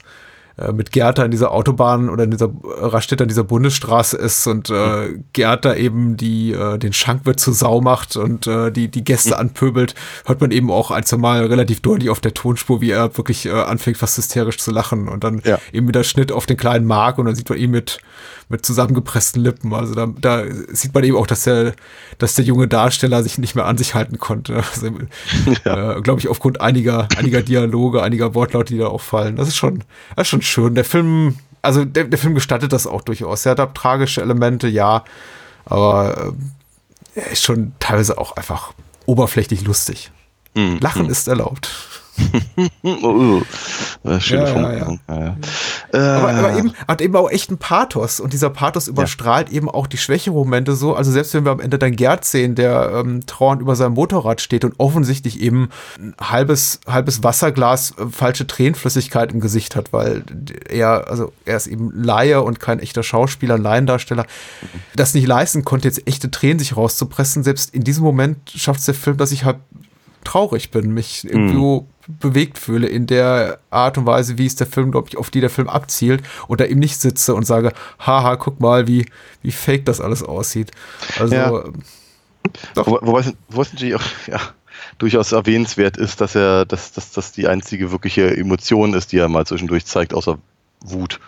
äh, 0.57 0.71
mit 0.71 0.91
Gerda 0.91 1.23
in 1.23 1.31
dieser 1.31 1.51
Autobahn 1.51 2.09
oder 2.09 2.23
in 2.23 2.31
dieser 2.31 2.49
Raststätte 2.63 3.23
an 3.23 3.27
dieser 3.27 3.43
Bundesstraße 3.43 4.17
ist 4.17 4.47
und 4.47 4.71
äh. 4.71 5.19
Gerda 5.33 5.75
eben 5.75 6.17
die 6.17 6.51
äh, 6.51 6.79
den 6.79 6.93
Schankwirt 6.93 7.39
zur 7.39 7.53
Sau 7.53 7.79
macht 7.79 8.17
und 8.17 8.47
äh, 8.47 8.71
die 8.71 8.87
die 8.87 9.03
Gäste 9.03 9.35
mhm. 9.35 9.41
anpöbelt, 9.41 9.93
hört 10.25 10.41
man 10.41 10.49
eben 10.49 10.71
auch 10.71 10.89
ein, 10.89 11.03
zwei 11.03 11.17
Mal 11.17 11.45
relativ 11.45 11.81
deutlich 11.81 12.09
auf 12.09 12.21
der 12.21 12.33
Tonspur, 12.33 12.81
wie 12.81 12.89
er 12.89 13.15
wirklich 13.17 13.45
äh, 13.45 13.51
anfängt, 13.51 13.97
fast 13.97 14.17
hysterisch 14.17 14.57
zu 14.57 14.71
lachen 14.71 15.07
und 15.07 15.23
dann 15.23 15.41
ja. 15.45 15.59
eben 15.71 15.87
wieder 15.87 16.03
Schnitt 16.03 16.31
auf 16.31 16.47
den 16.47 16.57
kleinen 16.57 16.85
Mark 16.85 17.19
und 17.19 17.25
dann 17.25 17.35
sieht 17.35 17.49
man 17.49 17.59
ihn 17.59 17.71
mit 17.71 17.99
mit 18.49 18.65
zusammengepressten 18.65 19.41
Lippen. 19.43 19.73
Also 19.73 19.93
da, 19.93 20.07
da 20.07 20.43
sieht 20.71 20.93
man 20.93 21.03
eben 21.03 21.17
auch, 21.17 21.27
dass 21.27 21.43
der, 21.43 21.73
dass 22.17 22.35
der 22.35 22.45
junge 22.45 22.67
Darsteller 22.67 23.21
sich 23.23 23.37
nicht 23.37 23.55
mehr 23.55 23.65
an 23.65 23.77
sich 23.77 23.93
halten 23.93 24.19
konnte. 24.19 24.63
Also, 24.77 24.91
ja. 25.65 25.97
äh, 25.97 26.01
Glaube 26.01 26.19
ich, 26.19 26.27
aufgrund 26.27 26.61
einiger, 26.61 27.07
einiger 27.17 27.41
Dialoge, 27.41 28.03
einiger 28.03 28.35
Wortlaute, 28.35 28.73
die 28.73 28.79
da 28.79 28.87
auch 28.87 29.01
fallen. 29.01 29.35
Das 29.35 29.47
ist 29.47 29.55
schon, 29.55 29.83
das 30.15 30.25
ist 30.25 30.29
schon 30.29 30.41
schön. 30.41 30.75
Der 30.75 30.85
Film, 30.85 31.37
also 31.61 31.83
der, 31.83 32.05
der 32.05 32.19
Film 32.19 32.35
gestattet 32.35 32.73
das 32.73 32.87
auch 32.87 33.01
durchaus. 33.01 33.45
Er 33.45 33.55
hat 33.55 33.75
tragische 33.75 34.21
Elemente, 34.21 34.67
ja, 34.67 35.03
aber 35.65 36.33
äh, 37.15 37.21
er 37.21 37.31
ist 37.31 37.43
schon 37.43 37.73
teilweise 37.79 38.17
auch 38.17 38.37
einfach 38.37 38.73
oberflächlich 39.05 39.63
lustig. 39.63 40.11
Mhm. 40.53 40.79
Lachen 40.79 41.05
mhm. 41.05 41.09
ist 41.09 41.27
erlaubt. 41.27 41.69
Oh, 42.83 43.41
schöne 44.19 44.43
ja. 44.45 44.97
Ja, 45.07 45.19
ja. 45.19 45.37
Äh, 45.93 45.97
aber, 45.97 46.29
aber, 46.29 46.57
eben, 46.57 46.73
hat 46.87 47.01
eben 47.01 47.15
auch 47.15 47.29
echt 47.29 47.49
einen 47.49 47.57
Pathos 47.57 48.19
und 48.19 48.33
dieser 48.33 48.49
Pathos 48.49 48.87
überstrahlt 48.87 49.49
eben 49.49 49.69
auch 49.69 49.87
die 49.87 49.97
Schwächemomente 49.97 50.75
so. 50.75 50.95
Also 50.95 51.11
selbst 51.11 51.33
wenn 51.33 51.45
wir 51.45 51.51
am 51.51 51.59
Ende 51.59 51.77
dann 51.77 51.95
Gerd 51.95 52.25
sehen, 52.25 52.55
der 52.55 52.91
ähm, 52.93 53.25
trauernd 53.25 53.61
über 53.61 53.75
seinem 53.75 53.93
Motorrad 53.93 54.41
steht 54.41 54.65
und 54.65 54.73
offensichtlich 54.77 55.41
eben 55.41 55.69
ein 55.99 56.15
halbes, 56.19 56.79
halbes 56.87 57.23
Wasserglas 57.23 57.93
äh, 57.97 58.07
falsche 58.11 58.47
Tränenflüssigkeit 58.47 59.31
im 59.31 59.39
Gesicht 59.39 59.75
hat, 59.75 59.93
weil 59.93 60.23
er, 60.69 61.07
also 61.09 61.31
er 61.45 61.57
ist 61.57 61.67
eben 61.67 61.91
Laie 61.93 62.41
und 62.41 62.59
kein 62.59 62.79
echter 62.79 63.03
Schauspieler, 63.03 63.57
Laiendarsteller, 63.57 64.25
das 64.95 65.13
nicht 65.13 65.27
leisten 65.27 65.63
konnte, 65.63 65.87
jetzt 65.87 66.07
echte 66.07 66.31
Tränen 66.31 66.59
sich 66.59 66.75
rauszupressen. 66.75 67.43
Selbst 67.43 67.73
in 67.73 67.83
diesem 67.83 68.03
Moment 68.03 68.37
schafft 68.55 68.79
es 68.79 68.85
der 68.85 68.95
Film, 68.95 69.17
dass 69.17 69.31
ich 69.31 69.45
halt 69.45 69.57
traurig 70.23 70.71
bin, 70.71 70.93
mich 70.93 71.23
irgendwo 71.23 71.81
mhm. 71.81 71.87
Bewegt 72.07 72.57
fühle 72.57 72.87
in 72.87 73.05
der 73.07 73.59
Art 73.69 73.97
und 73.97 74.05
Weise, 74.05 74.37
wie 74.37 74.45
es 74.45 74.55
der 74.55 74.67
Film, 74.67 74.91
glaube 74.91 75.09
ich, 75.09 75.17
auf 75.17 75.29
die 75.29 75.41
der 75.41 75.49
Film 75.49 75.67
abzielt 75.67 76.23
und 76.47 76.61
da 76.61 76.65
eben 76.65 76.79
nicht 76.79 76.99
sitze 76.99 77.35
und 77.35 77.45
sage, 77.45 77.73
haha, 77.99 78.35
guck 78.37 78.59
mal, 78.59 78.87
wie, 78.87 79.05
wie 79.41 79.51
fake 79.51 79.85
das 79.85 80.01
alles 80.01 80.23
aussieht. 80.23 80.71
Also, 81.19 81.35
ja. 81.35 81.63
doch. 82.75 82.87
Wo, 82.87 82.99
wobei, 83.01 83.25
wo 83.49 83.61
es 83.61 83.73
natürlich 83.73 83.95
auch, 83.95 84.03
ja, 84.27 84.39
durchaus 84.97 85.31
erwähnenswert 85.31 85.97
ist, 85.97 86.21
dass 86.21 86.35
er, 86.35 86.65
dass, 86.65 86.93
dass 86.93 87.11
das 87.11 87.31
die 87.31 87.47
einzige 87.47 87.91
wirkliche 87.91 88.35
Emotion 88.35 88.93
ist, 88.93 89.11
die 89.11 89.17
er 89.17 89.27
mal 89.27 89.45
zwischendurch 89.45 89.85
zeigt, 89.85 90.13
außer 90.13 90.37
Wut. 90.81 91.19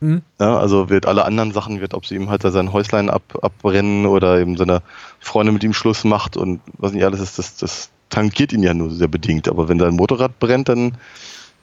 Mhm. 0.00 0.22
Ja, 0.40 0.58
also 0.58 0.90
wird 0.90 1.06
alle 1.06 1.24
anderen 1.24 1.52
Sachen, 1.52 1.80
wird, 1.80 1.94
ob 1.94 2.06
sie 2.06 2.16
ihm 2.16 2.28
halt 2.28 2.42
sein 2.42 2.72
Häuslein 2.72 3.08
ab, 3.08 3.22
abbrennen 3.40 4.06
oder 4.06 4.40
eben 4.40 4.56
seine 4.56 4.82
Freundin 5.20 5.54
mit 5.54 5.62
ihm 5.62 5.72
Schluss 5.72 6.02
macht 6.02 6.36
und 6.36 6.60
was 6.76 6.92
nicht 6.92 7.04
alles 7.04 7.20
ist, 7.20 7.38
das, 7.38 7.56
das 7.56 7.91
tankiert 8.12 8.52
ihn 8.52 8.62
ja 8.62 8.74
nur 8.74 8.90
sehr 8.90 9.08
bedingt. 9.08 9.48
Aber 9.48 9.68
wenn 9.68 9.80
sein 9.80 9.96
Motorrad 9.96 10.38
brennt, 10.38 10.68
dann, 10.68 10.92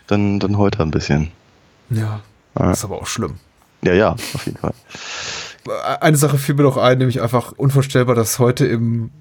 dann, 0.08 0.39
dann 0.39 0.58
heult 0.58 0.76
er 0.80 0.86
ein 0.86 0.91
bisschen. 0.91 1.32
Ja, 1.89 2.22
ja. 2.58 2.72
ist 2.72 2.84
aber 2.84 3.02
auch 3.02 3.08
schlimm. 3.08 3.36
Ja, 3.84 3.93
ja, 3.93 4.12
auf 4.12 4.45
jeden 4.45 4.58
Fall. 4.58 4.74
Eine 6.02 6.18
Sache 6.18 6.38
fiel 6.38 6.56
mir 6.56 6.64
noch 6.64 6.78
ein, 6.78 6.97
nämlich 6.97 7.22
einfach 7.22 7.52
unvorstellbar, 7.52 8.16
dass 8.16 8.39
heute 8.39 8.66
im, 8.66 9.12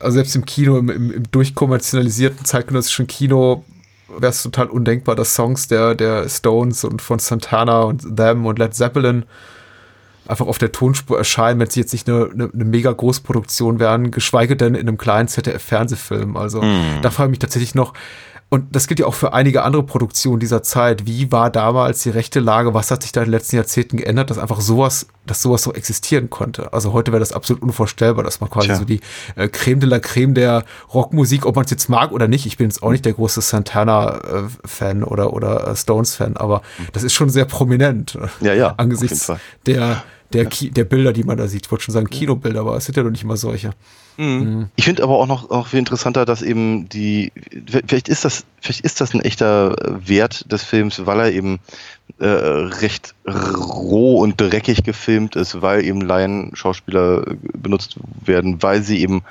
also 0.00 0.14
selbst 0.14 0.34
im 0.34 0.46
Kino, 0.46 0.78
im, 0.78 0.88
im, 0.88 1.10
im 1.12 1.30
durchkommerzialisierten 1.30 2.44
zeitgenössischen 2.44 3.06
Kino, 3.06 3.64
wäre 4.08 4.30
es 4.30 4.42
total 4.42 4.68
undenkbar, 4.68 5.14
dass 5.14 5.34
Songs 5.34 5.68
der, 5.68 5.94
der 5.94 6.28
Stones 6.28 6.84
und 6.84 7.02
von 7.02 7.18
Santana 7.18 7.82
und 7.82 8.16
Them 8.16 8.46
und 8.46 8.58
Led 8.58 8.74
Zeppelin 8.74 9.24
einfach 10.26 10.46
auf 10.46 10.58
der 10.58 10.72
Tonspur 10.72 11.18
erscheinen, 11.18 11.58
wenn 11.60 11.68
sie 11.68 11.80
jetzt 11.80 11.92
nicht 11.92 12.08
eine, 12.08 12.30
eine, 12.32 12.50
eine 12.52 12.64
mega 12.64 12.92
Großproduktion 12.92 13.80
wären, 13.80 14.10
geschweige 14.10 14.56
denn 14.56 14.74
in 14.74 14.88
einem 14.88 14.98
kleinen 14.98 15.28
ZDF-Fernsehfilm. 15.28 16.36
Also 16.36 16.62
mm. 16.62 17.02
da 17.02 17.10
frage 17.10 17.28
ich 17.28 17.30
mich 17.32 17.38
tatsächlich 17.40 17.74
noch, 17.74 17.92
und 18.52 18.76
das 18.76 18.86
gilt 18.86 19.00
ja 19.00 19.06
auch 19.06 19.14
für 19.14 19.32
einige 19.32 19.62
andere 19.62 19.82
Produktionen 19.82 20.38
dieser 20.38 20.62
Zeit. 20.62 21.06
Wie 21.06 21.32
war 21.32 21.48
damals 21.48 22.02
die 22.02 22.10
rechte 22.10 22.38
Lage? 22.38 22.74
Was 22.74 22.90
hat 22.90 23.02
sich 23.02 23.10
da 23.10 23.22
in 23.22 23.28
den 23.28 23.30
letzten 23.30 23.56
Jahrzehnten 23.56 23.96
geändert, 23.96 24.28
dass 24.28 24.36
einfach 24.36 24.60
sowas, 24.60 25.06
dass 25.24 25.40
sowas 25.40 25.62
so 25.62 25.72
existieren 25.72 26.28
konnte? 26.28 26.70
Also 26.70 26.92
heute 26.92 27.12
wäre 27.12 27.20
das 27.20 27.32
absolut 27.32 27.62
unvorstellbar, 27.62 28.22
dass 28.24 28.42
man 28.42 28.50
quasi 28.50 28.66
Tja. 28.66 28.76
so 28.76 28.84
die 28.84 29.00
äh, 29.36 29.48
Creme 29.48 29.80
de 29.80 29.88
la 29.88 30.00
Creme 30.00 30.34
der 30.34 30.64
Rockmusik, 30.92 31.46
ob 31.46 31.56
man 31.56 31.64
es 31.64 31.70
jetzt 31.70 31.88
mag 31.88 32.12
oder 32.12 32.28
nicht. 32.28 32.44
Ich 32.44 32.58
bin 32.58 32.66
jetzt 32.66 32.82
auch 32.82 32.90
nicht 32.90 33.06
der 33.06 33.14
große 33.14 33.40
Santana-Fan 33.40 35.00
äh, 35.00 35.04
oder, 35.04 35.32
oder 35.32 35.68
äh, 35.68 35.74
Stones-Fan, 35.74 36.36
aber 36.36 36.60
das 36.92 37.04
ist 37.04 37.14
schon 37.14 37.30
sehr 37.30 37.46
prominent. 37.46 38.18
Ja, 38.42 38.52
ja. 38.52 38.74
Angesichts 38.76 39.32
der, 39.64 40.02
der, 40.34 40.44
ja. 40.44 40.70
der 40.70 40.84
Bilder, 40.84 41.12
die 41.12 41.24
man 41.24 41.36
da 41.36 41.46
sieht. 41.48 41.66
Ich 41.66 41.70
wollte 41.70 41.84
schon 41.84 41.92
sagen 41.92 42.10
Kinobilder, 42.10 42.60
aber 42.60 42.76
es 42.76 42.84
sind 42.84 42.96
ja 42.96 43.02
doch 43.02 43.10
nicht 43.10 43.22
immer 43.22 43.36
solche. 43.36 43.70
Mhm. 44.16 44.26
mhm. 44.26 44.68
Ich 44.76 44.84
finde 44.84 45.02
aber 45.02 45.18
auch 45.18 45.26
noch 45.26 45.50
auch 45.50 45.68
viel 45.68 45.78
interessanter, 45.78 46.24
dass 46.24 46.42
eben 46.42 46.88
die, 46.88 47.32
vielleicht 47.86 48.08
ist 48.08 48.24
das, 48.24 48.44
vielleicht 48.60 48.80
ist 48.80 49.00
das 49.00 49.14
ein 49.14 49.20
echter 49.20 49.76
Wert 50.06 50.50
des 50.50 50.62
Films, 50.62 51.06
weil 51.06 51.20
er 51.20 51.32
eben 51.32 51.60
äh, 52.18 52.26
recht 52.26 53.14
roh 53.26 54.18
und 54.20 54.40
dreckig 54.40 54.84
gefilmt 54.84 55.36
ist, 55.36 55.62
weil 55.62 55.84
eben 55.84 56.00
Laien-Schauspieler 56.00 57.24
benutzt 57.54 57.96
werden, 58.24 58.62
weil 58.62 58.82
sie 58.82 59.00
eben 59.00 59.22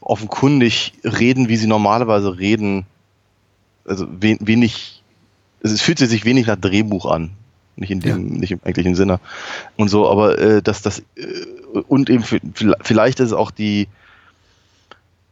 offenkundig 0.00 0.92
reden, 1.02 1.48
wie 1.48 1.56
sie 1.56 1.66
normalerweise 1.66 2.38
reden. 2.38 2.86
Also 3.86 4.06
wenig, 4.10 5.02
es 5.60 5.82
fühlt 5.82 5.98
sich 5.98 6.24
wenig 6.24 6.46
nach 6.46 6.56
Drehbuch 6.56 7.06
an 7.06 7.30
nicht 7.76 7.90
in 7.90 8.00
dem, 8.00 8.28
ja. 8.28 8.38
nicht 8.40 8.52
im 8.52 8.60
eigentlichen 8.64 8.94
Sinne 8.94 9.20
und 9.76 9.88
so, 9.88 10.08
aber 10.08 10.38
äh, 10.38 10.62
dass 10.62 10.82
das 10.82 11.00
äh, 11.00 11.02
und 11.88 12.10
eben 12.10 12.22
vielleicht 12.22 13.20
ist 13.20 13.32
auch 13.32 13.50
die 13.50 13.88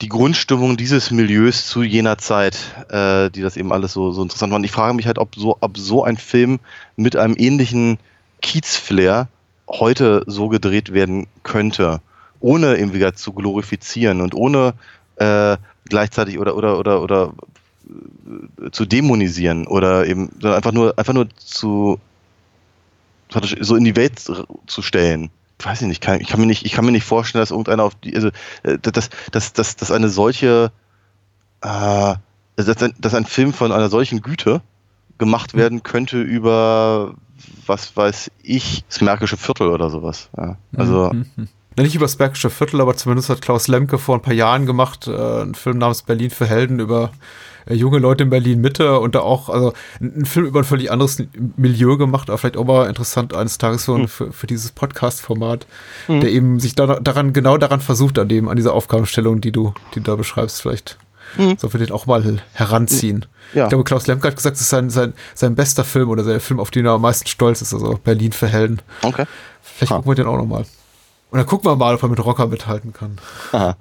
die 0.03 0.09
Grundstimmung 0.09 0.77
dieses 0.77 1.13
Milieus 1.13 1.69
zu 1.69 1.85
jener 1.85 2.19
Zeit, 2.19 2.59
äh, 2.89 3.31
die 3.31 3.41
das 3.41 3.57
eben 3.57 3.73
alles 3.73 3.93
so, 3.93 4.11
so 4.11 4.23
interessant 4.23 4.51
war. 4.51 4.57
Und 4.57 4.65
ich 4.65 4.73
frage 4.73 4.95
mich 4.95 5.07
halt, 5.07 5.19
ob 5.19 5.37
so, 5.37 5.57
ob 5.61 5.79
so 5.79 6.03
ein 6.03 6.17
Film 6.17 6.59
mit 6.97 7.15
einem 7.15 7.37
ähnlichen 7.39 7.99
Kiez-Flair 8.43 9.29
heute 9.69 10.25
so 10.27 10.49
gedreht 10.49 10.93
werden 10.93 11.29
könnte, 11.45 12.01
ohne 12.41 12.79
eben 12.79 12.93
wieder 12.93 13.15
zu 13.15 13.33
glorifizieren 13.33 14.21
und 14.21 14.35
ohne 14.35 14.75
äh, 15.17 15.57
gleichzeitig 15.89 16.39
oder 16.41 16.57
oder 16.57 16.79
oder 16.79 17.01
oder 17.01 17.33
äh, 18.61 18.71
zu 18.73 18.85
dämonisieren 18.85 19.69
oder 19.69 20.05
eben 20.07 20.31
einfach 20.43 20.73
nur 20.73 20.99
einfach 20.99 21.15
nur 21.15 21.29
zu 21.37 22.01
so 23.61 23.77
in 23.77 23.85
die 23.85 23.97
Welt 23.97 24.19
zu 24.19 24.83
stellen. 24.83 25.31
Ich 25.59 25.67
weiß 25.67 25.83
nicht, 25.83 25.93
ich 25.93 26.01
kann, 26.01 26.21
ich 26.21 26.29
kann, 26.29 26.41
mir 26.41 26.47
nicht, 26.47 26.65
ich 26.67 26.73
kann 26.73 26.85
mir 26.85 26.93
nicht 26.93 27.05
vorstellen, 27.05 27.41
dass 27.43 27.51
irgendeiner 27.51 27.85
auf 27.85 27.95
die, 27.95 28.15
also, 28.17 28.31
äh, 28.65 28.79
dass, 28.79 29.11
dass, 29.31 29.53
dass, 29.53 29.77
dass 29.77 29.91
eine 29.91 30.09
solche, 30.09 30.73
äh, 31.61 32.15
dass, 32.57 32.83
ein, 32.83 32.95
dass 32.99 33.15
ein 33.15 33.27
Film 33.27 33.53
von 33.53 33.71
einer 33.71 33.89
solchen 33.89 34.23
Güte 34.23 34.61
gemacht 35.19 35.55
werden 35.55 35.83
könnte 35.85 36.21
über, 36.21 37.15
was 37.67 37.97
weiß 37.97 38.33
ich, 38.43 38.85
das 38.89 39.01
Märkische 39.01 39.37
Viertel 39.37 39.69
oder 39.69 39.89
sowas. 39.89 40.31
Ja, 40.37 40.57
also. 40.77 41.13
Mhm. 41.13 41.49
Nicht 41.77 41.95
über 41.95 42.05
das 42.05 42.17
Bergische 42.17 42.51
Viertel, 42.51 42.81
aber 42.81 42.97
zumindest 42.97 43.29
hat 43.29 43.43
Klaus 43.43 43.69
Lemke 43.69 43.99
vor 43.99 44.17
ein 44.17 44.23
paar 44.23 44.35
Jahren 44.35 44.67
gemacht, 44.67 45.07
äh, 45.07 45.13
einen 45.13 45.55
Film 45.55 45.79
namens 45.79 46.03
Berlin 46.03 46.31
für 46.31 46.47
Helden 46.47 46.81
über 46.81 47.13
äh, 47.67 47.75
junge 47.75 47.99
Leute 47.99 48.25
in 48.25 48.31
Berlin 48.31 48.61
Mitte 48.61 48.99
und 48.99 49.15
da 49.15 49.21
auch, 49.21 49.49
also 49.49 49.73
ein 50.01 50.25
Film 50.25 50.47
über 50.47 50.61
ein 50.61 50.65
völlig 50.65 50.91
anderes 50.91 51.23
Milieu 51.57 51.97
gemacht, 51.97 52.29
aber 52.29 52.39
vielleicht 52.39 52.57
auch 52.57 52.65
mal 52.65 52.89
interessant 52.89 53.35
eines 53.35 53.59
Tages 53.59 53.85
für, 53.85 53.99
mhm. 53.99 54.09
für, 54.09 54.33
für, 54.33 54.47
dieses 54.47 54.73
Podcast-Format, 54.73 55.67
mhm. 56.09 56.21
der 56.21 56.31
eben 56.31 56.61
sich 56.61 56.75
da, 56.75 57.01
daran, 57.01 57.33
genau 57.33 57.57
daran 57.57 57.81
versucht, 57.81 58.19
an 58.19 58.29
dem, 58.29 58.49
an 58.49 58.57
dieser 58.57 58.75
Aufgabenstellung, 58.75 59.41
die 59.41 59.53
du, 59.53 59.75
die 59.95 60.01
du 60.01 60.11
da 60.11 60.17
beschreibst, 60.17 60.63
vielleicht. 60.63 60.99
Mhm. 61.39 61.57
Sollen 61.57 61.73
wir 61.73 61.81
den 61.81 61.93
auch 61.93 62.05
mal 62.05 62.43
heranziehen? 62.53 63.25
Ja. 63.55 63.65
Ich 63.65 63.69
glaube, 63.71 63.85
Klaus 63.85 64.07
Lemke 64.07 64.29
hat 64.29 64.37
gesagt, 64.37 64.57
es 64.57 64.63
ist 64.63 64.69
sein, 64.69 64.91
sein, 64.91 65.15
sein 65.35 65.55
bester 65.55 65.85
Film 65.85 66.11
oder 66.11 66.23
der 66.23 66.41
Film, 66.41 66.61
auf 66.61 66.71
den 66.71 66.85
er 66.85 66.93
am 66.93 67.01
meisten 67.03 67.27
stolz 67.27 67.63
ist, 67.63 67.73
also 67.73 67.99
Berlin 68.03 68.33
für 68.33 68.49
Helden. 68.49 68.83
Okay. 69.01 69.25
Vielleicht 69.63 69.93
ha. 69.93 69.97
gucken 69.97 70.11
wir 70.11 70.15
den 70.17 70.27
auch 70.27 70.37
nochmal. 70.37 70.67
Und 71.33 71.39
dann 71.39 71.47
gucken 71.47 71.71
wir 71.71 71.77
mal, 71.77 71.95
ob 71.95 72.03
er 72.03 72.11
mit 72.11 72.23
Rocker 72.23 72.47
mithalten 72.47 72.93
kann. 72.93 73.19
Aha. 73.53 73.75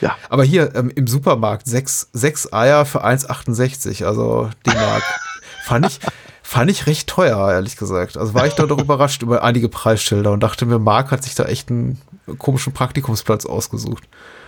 Ja. 0.00 0.16
Aber 0.30 0.44
hier 0.44 0.74
ähm, 0.74 0.90
im 0.94 1.06
Supermarkt 1.06 1.66
sechs, 1.66 2.08
sechs 2.14 2.50
Eier 2.54 2.86
für 2.86 3.04
1,68, 3.04 4.02
also 4.06 4.48
D-Mark. 4.66 5.02
fand 5.66 5.84
ich, 5.84 6.00
fand 6.42 6.70
ich 6.70 6.86
recht 6.86 7.06
teuer, 7.06 7.52
ehrlich 7.52 7.76
gesagt. 7.76 8.16
Also 8.16 8.32
war 8.32 8.46
ich 8.46 8.54
da 8.54 8.64
doch 8.64 8.78
überrascht 8.78 9.20
über 9.20 9.42
einige 9.42 9.68
Preisschilder 9.68 10.32
und 10.32 10.42
dachte 10.42 10.64
mir, 10.64 10.78
Mark 10.78 11.10
hat 11.10 11.22
sich 11.22 11.34
da 11.34 11.44
echt 11.44 11.68
einen 11.68 12.00
komischen 12.38 12.72
Praktikumsplatz 12.72 13.44
ausgesucht. 13.44 14.04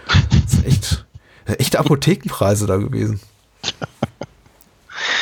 Das 0.06 0.52
sind 0.52 0.66
echt, 0.66 1.04
echte 1.44 1.78
Apothekenpreise 1.78 2.66
da 2.66 2.78
gewesen. 2.78 3.20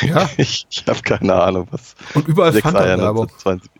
Ja. 0.01 0.29
Ich, 0.37 0.65
ich 0.69 0.85
habe 0.87 1.01
keine 1.01 1.33
Ahnung, 1.33 1.67
was. 1.71 1.95
Und 2.13 2.29
überall 2.29 2.53
Fanta-Werbung. 2.53 3.29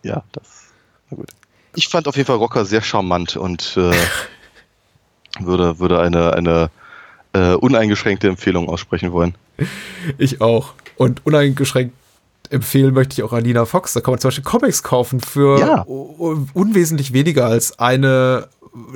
Ja, 0.04 0.24
das. 0.34 0.66
Na 1.10 1.18
gut. 1.18 1.30
Ich 1.76 1.88
fand 1.88 2.08
auf 2.08 2.16
jeden 2.16 2.28
Fall 2.28 2.38
Rocker 2.38 2.66
sehr 2.66 2.82
charmant 2.82 3.38
und 3.38 3.78
äh, 3.78 3.92
würde, 5.40 5.80
würde 5.80 6.00
eine, 6.00 6.34
eine 6.34 6.70
äh, 7.34 7.54
uneingeschränkte 7.54 8.28
Empfehlung 8.28 8.70
aussprechen 8.70 9.12
wollen. 9.12 9.36
Ich 10.18 10.42
auch. 10.42 10.74
Und 10.96 11.26
uneingeschränkt 11.26 11.94
empfehlen 12.50 12.94
möchte 12.94 13.14
ich 13.16 13.24
auch 13.24 13.34
an 13.34 13.44
Nina 13.44 13.66
Fox. 13.66 13.94
Da 13.94 14.02
kann 14.02 14.14
man 14.14 14.20
zum 14.20 14.30
Beispiel 14.30 14.44
Comics 14.44 14.84
kaufen 14.84 15.20
für 15.20 15.60
ja. 15.60 15.82
unwesentlich 15.82 17.14
weniger 17.14 17.46
als 17.46 17.80
eine 17.80 18.48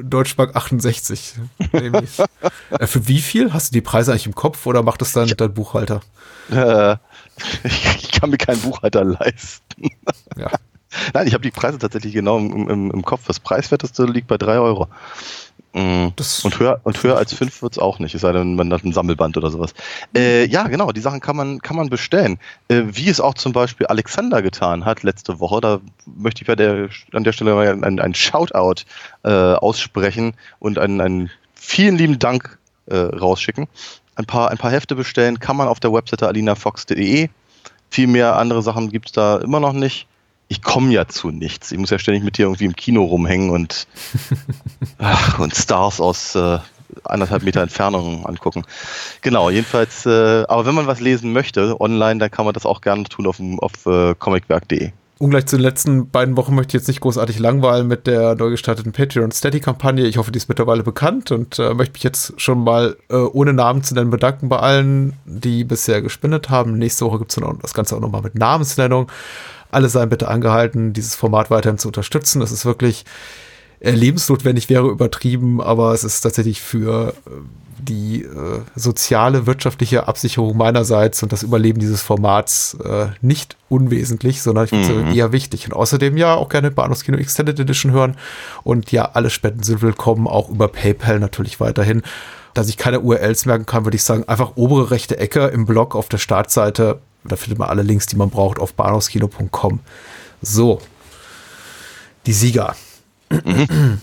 Deutschmark 0.01 0.55
68. 0.55 1.35
Nämlich. 1.71 2.19
äh, 2.71 2.87
für 2.87 3.07
wie 3.07 3.19
viel? 3.19 3.53
Hast 3.53 3.71
du 3.71 3.73
die 3.73 3.81
Preise 3.81 4.11
eigentlich 4.11 4.27
im 4.27 4.35
Kopf 4.35 4.65
oder 4.65 4.83
macht 4.83 5.01
das 5.01 5.13
dann 5.13 5.27
ich, 5.27 5.37
dein 5.37 5.53
Buchhalter? 5.53 6.01
Äh, 6.51 6.95
ich 7.63 8.11
kann 8.11 8.29
mir 8.29 8.37
keinen 8.37 8.61
Buchhalter 8.61 9.03
leisten. 9.03 9.89
Ja. 10.37 10.51
Nein, 11.13 11.27
ich 11.27 11.33
habe 11.33 11.43
die 11.43 11.51
Preise 11.51 11.77
tatsächlich 11.77 12.13
genau 12.13 12.37
im, 12.37 12.69
im, 12.69 12.91
im 12.91 13.05
Kopf. 13.05 13.25
Das 13.27 13.39
preiswerteste 13.39 14.05
liegt 14.05 14.27
bei 14.27 14.37
3 14.37 14.59
Euro. 14.59 14.87
Mhm. 15.73 16.13
und, 16.43 16.59
höher, 16.59 16.81
und 16.83 17.03
höher 17.03 17.17
als 17.17 17.31
5 17.31 17.61
wird 17.61 17.73
es 17.73 17.79
auch 17.79 17.99
nicht, 17.99 18.15
es 18.15 18.21
sei 18.21 18.31
denn, 18.31 18.55
man 18.55 18.73
hat 18.73 18.83
ein 18.83 18.91
Sammelband 18.91 19.37
oder 19.37 19.51
sowas. 19.51 19.75
Äh, 20.15 20.47
ja, 20.47 20.67
genau, 20.67 20.91
die 20.91 20.99
Sachen 20.99 21.19
kann 21.19 21.35
man, 21.35 21.61
kann 21.61 21.75
man 21.77 21.89
bestellen. 21.89 22.39
Äh, 22.69 22.83
wie 22.87 23.07
es 23.07 23.21
auch 23.21 23.35
zum 23.35 23.53
Beispiel 23.53 23.85
Alexander 23.85 24.41
getan 24.41 24.85
hat 24.85 25.03
letzte 25.03 25.39
Woche. 25.39 25.61
Da 25.61 25.79
möchte 26.05 26.41
ich 26.41 26.47
bei 26.47 26.55
der, 26.55 26.89
an 27.13 27.23
der 27.23 27.33
Stelle 27.33 27.53
mal 27.53 27.67
ein, 27.67 27.99
ein 27.99 28.15
Shoutout 28.15 28.83
äh, 29.23 29.29
aussprechen 29.29 30.33
und 30.57 30.79
einen, 30.79 31.01
einen 31.01 31.29
vielen 31.53 31.97
lieben 31.97 32.17
Dank 32.17 32.57
äh, 32.87 32.97
rausschicken. 32.97 33.67
Ein 34.15 34.25
paar, 34.25 34.49
ein 34.49 34.57
paar 34.57 34.71
Hefte 34.71 34.95
bestellen 34.95 35.39
kann 35.39 35.55
man 35.55 35.67
auf 35.67 35.79
der 35.79 35.93
Webseite 35.93 36.27
alinafox.de 36.27 37.29
Viel 37.91 38.07
mehr 38.07 38.37
andere 38.37 38.63
Sachen 38.63 38.89
gibt's 38.89 39.11
da 39.11 39.37
immer 39.37 39.59
noch 39.59 39.73
nicht. 39.73 40.08
Ich 40.49 40.61
komme 40.61 40.91
ja 40.91 41.07
zu 41.07 41.29
nichts. 41.29 41.71
Ich 41.71 41.77
muss 41.77 41.91
ja 41.91 41.99
ständig 41.99 42.23
mit 42.23 42.37
dir 42.37 42.47
irgendwie 42.47 42.65
im 42.65 42.75
Kino 42.75 43.05
rumhängen 43.05 43.51
und, 43.51 43.87
ach, 44.97 45.39
und 45.39 45.55
Stars 45.55 46.01
aus 46.01 46.35
äh, 46.35 46.57
anderthalb 47.03 47.43
Meter 47.43 47.61
Entfernung 47.61 48.25
angucken. 48.25 48.63
Genau, 49.21 49.49
jedenfalls, 49.49 50.05
äh, 50.05 50.43
aber 50.47 50.65
wenn 50.65 50.75
man 50.75 50.87
was 50.87 50.99
lesen 50.99 51.33
möchte 51.33 51.79
online, 51.79 52.19
dann 52.19 52.31
kann 52.31 52.45
man 52.45 52.53
das 52.53 52.65
auch 52.65 52.81
gerne 52.81 53.03
tun 53.03 53.27
auf, 53.27 53.39
auf 53.59 53.85
äh, 53.85 54.15
comicwerk.de. 54.15 54.91
Ungleich 55.19 55.47
zu 55.47 55.57
den 55.57 55.63
letzten 55.63 56.09
beiden 56.09 56.37
Wochen 56.37 56.55
möchte 56.55 56.69
ich 56.69 56.81
jetzt 56.81 56.87
nicht 56.87 57.01
großartig 57.01 57.39
langweilen 57.39 57.87
mit 57.87 58.07
der 58.07 58.35
neu 58.35 58.51
gestarteten 58.51 58.93
Patreon 58.93 59.31
Steady 59.31 59.59
Kampagne. 59.59 60.07
Ich 60.07 60.17
hoffe, 60.17 60.31
die 60.31 60.37
ist 60.37 60.47
mittlerweile 60.47 60.81
bekannt 60.81 61.31
und 61.31 61.59
äh, 61.59 61.73
möchte 61.73 61.93
mich 61.93 62.03
jetzt 62.03 62.39
schon 62.39 62.63
mal 62.63 62.95
äh, 63.09 63.15
ohne 63.15 63.51
Namen 63.51 63.83
zu 63.83 63.95
nennen 63.95 64.11
bedanken 64.11 64.47
bei 64.47 64.59
allen, 64.59 65.13
die 65.25 65.65
bisher 65.65 66.01
gespendet 66.01 66.49
haben. 66.49 66.77
Nächste 66.77 67.05
Woche 67.05 67.19
gibt 67.19 67.31
es 67.31 67.35
dann 67.35 67.59
das 67.61 67.73
Ganze 67.73 67.97
auch 67.97 67.99
nochmal 67.99 68.21
mit 68.21 68.35
Namensnennung. 68.35 69.11
Alle 69.71 69.89
seien 69.89 70.09
bitte 70.09 70.27
angehalten, 70.27 70.93
dieses 70.93 71.15
Format 71.15 71.51
weiterhin 71.51 71.77
zu 71.77 71.87
unterstützen. 71.89 72.39
Das 72.39 72.51
ist 72.51 72.65
wirklich 72.65 73.05
äh, 73.79 73.91
lebensnotwendig, 73.91 74.69
wäre 74.69 74.89
übertrieben, 74.89 75.61
aber 75.61 75.93
es 75.93 76.03
ist 76.03 76.21
tatsächlich 76.21 76.61
für 76.61 77.13
äh, 77.25 77.31
die 77.81 78.23
äh, 78.23 78.61
soziale, 78.75 79.45
wirtschaftliche 79.45 80.07
Absicherung 80.07 80.57
meinerseits 80.57 81.23
und 81.23 81.31
das 81.31 81.43
Überleben 81.43 81.79
dieses 81.79 82.01
Formats 82.01 82.77
äh, 82.83 83.07
nicht 83.21 83.55
unwesentlich, 83.69 84.41
sondern 84.41 84.65
ich 84.65 84.69
finde 84.71 84.87
es 84.87 85.05
mhm. 85.05 85.13
eher 85.13 85.31
wichtig. 85.31 85.65
Und 85.65 85.73
außerdem 85.73 86.17
ja 86.17 86.35
auch 86.35 86.49
gerne 86.49 86.71
Bahnhofskino 86.71 87.17
Extended 87.17 87.59
Edition 87.59 87.91
hören. 87.91 88.17
Und 88.63 88.91
ja, 88.91 89.09
alle 89.13 89.29
Spenden 89.29 89.63
sind 89.63 89.81
willkommen, 89.81 90.27
auch 90.27 90.49
über 90.49 90.67
PayPal 90.67 91.19
natürlich 91.19 91.59
weiterhin. 91.59 92.01
Da 92.53 92.63
sich 92.63 92.77
keine 92.77 92.99
URLs 92.99 93.45
merken 93.45 93.65
kann, 93.65 93.85
würde 93.85 93.95
ich 93.95 94.03
sagen, 94.03 94.25
einfach 94.27 94.53
obere 94.55 94.91
rechte 94.91 95.17
Ecke 95.17 95.47
im 95.47 95.65
Blog 95.65 95.95
auf 95.95 96.09
der 96.09 96.17
Startseite. 96.17 96.99
Da 97.23 97.35
findet 97.35 97.59
man 97.59 97.69
alle 97.69 97.83
Links, 97.83 98.05
die 98.05 98.15
man 98.15 98.29
braucht, 98.29 98.59
auf 98.59 98.73
bahnhofskino.com. 98.73 99.79
So. 100.41 100.81
Die 102.25 102.33
Sieger. 102.33 102.75
Mhm. 103.29 103.99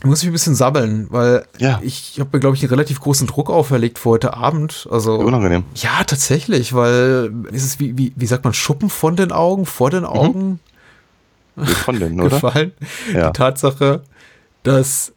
Ich 0.00 0.04
muss 0.04 0.22
mich 0.22 0.28
ein 0.28 0.32
bisschen 0.32 0.54
sammeln, 0.54 1.06
weil 1.10 1.46
ja. 1.58 1.80
ich 1.82 2.20
habe 2.20 2.28
mir, 2.34 2.40
glaube 2.40 2.56
ich, 2.56 2.62
einen 2.62 2.68
relativ 2.68 3.00
großen 3.00 3.26
Druck 3.26 3.48
auferlegt 3.48 3.98
für 3.98 4.10
heute 4.10 4.34
Abend. 4.34 4.86
Also 4.90 5.14
unangenehm. 5.14 5.64
Ja, 5.76 6.04
tatsächlich, 6.04 6.74
weil 6.74 7.32
ist 7.52 7.64
es 7.64 7.80
wie, 7.80 7.96
wie, 7.96 8.12
wie 8.14 8.26
sagt 8.26 8.44
man, 8.44 8.52
Schuppen 8.52 8.90
von 8.90 9.16
den 9.16 9.32
Augen, 9.32 9.64
vor 9.64 9.90
den 9.90 10.00
mhm. 10.00 10.08
Augen 10.08 10.60
mhm. 11.56 11.66
von 11.66 11.98
den, 11.98 12.20
oder? 12.20 12.28
gefallen. 12.40 12.72
Ja. 13.14 13.30
Die 13.30 13.38
Tatsache, 13.38 14.02
dass 14.62 15.12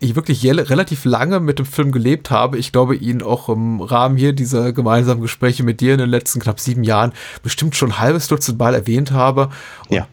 ich 0.00 0.16
wirklich 0.16 0.44
relativ 0.44 1.04
lange 1.04 1.40
mit 1.40 1.58
dem 1.58 1.66
Film 1.66 1.92
gelebt 1.92 2.30
habe. 2.30 2.56
Ich 2.58 2.72
glaube, 2.72 2.96
ihn 2.96 3.22
auch 3.22 3.50
im 3.50 3.82
Rahmen 3.82 4.16
hier 4.16 4.32
dieser 4.32 4.72
gemeinsamen 4.72 5.20
Gespräche 5.20 5.62
mit 5.62 5.80
dir 5.80 5.92
in 5.92 5.98
den 5.98 6.08
letzten 6.08 6.40
knapp 6.40 6.58
sieben 6.58 6.84
Jahren 6.84 7.12
bestimmt 7.42 7.76
schon 7.76 7.90
ein 7.90 7.98
halbes 7.98 8.26
Dutzend 8.26 8.58
Mal 8.58 8.74
erwähnt 8.74 9.12
habe. 9.12 9.50
Und 9.88 9.96
ja. 9.96 10.08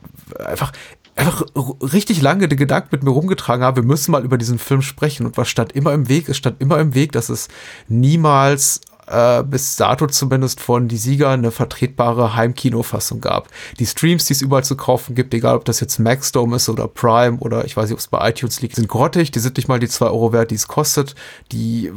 einfach, 0.45 0.73
einfach 1.15 1.45
richtig 1.93 2.21
lange 2.21 2.49
den 2.49 2.57
Gedanken 2.57 2.89
mit 2.91 3.03
mir 3.03 3.11
rumgetragen 3.11 3.63
habe, 3.63 3.81
wir 3.81 3.87
müssen 3.87 4.11
mal 4.11 4.25
über 4.25 4.37
diesen 4.37 4.59
Film 4.59 4.81
sprechen. 4.81 5.25
Und 5.25 5.37
was 5.37 5.47
stand 5.47 5.71
immer 5.71 5.93
im 5.93 6.09
Weg? 6.09 6.27
Es 6.27 6.35
stand 6.35 6.61
immer 6.61 6.79
im 6.79 6.93
Weg, 6.93 7.13
dass 7.13 7.29
es 7.29 7.47
niemals 7.87 8.81
äh, 9.07 9.43
bis 9.43 9.75
dato 9.75 10.07
zumindest 10.07 10.59
von 10.59 10.87
Die 10.87 10.97
Sieger 10.97 11.29
eine 11.29 11.51
vertretbare 11.51 12.35
Heimkinofassung 12.35 13.21
gab. 13.21 13.47
Die 13.79 13.85
Streams, 13.85 14.25
die 14.25 14.33
es 14.33 14.41
überall 14.41 14.63
zu 14.63 14.75
kaufen 14.75 15.15
gibt, 15.15 15.33
egal 15.33 15.55
ob 15.55 15.65
das 15.65 15.79
jetzt 15.79 15.99
Maxdome 15.99 16.57
ist 16.57 16.69
oder 16.69 16.87
Prime 16.87 17.37
oder 17.39 17.65
ich 17.65 17.75
weiß 17.75 17.85
nicht, 17.85 17.93
ob 17.93 17.99
es 17.99 18.07
bei 18.07 18.29
iTunes 18.29 18.61
liegt, 18.61 18.75
sind 18.75 18.87
grottig, 18.87 19.31
die 19.31 19.39
sind 19.39 19.57
nicht 19.57 19.67
mal 19.67 19.79
die 19.79 19.87
zwei 19.87 20.07
Euro 20.07 20.33
wert, 20.33 20.51
die 20.51 20.55
es 20.55 20.67
kostet. 20.67 21.15
Die 21.51 21.91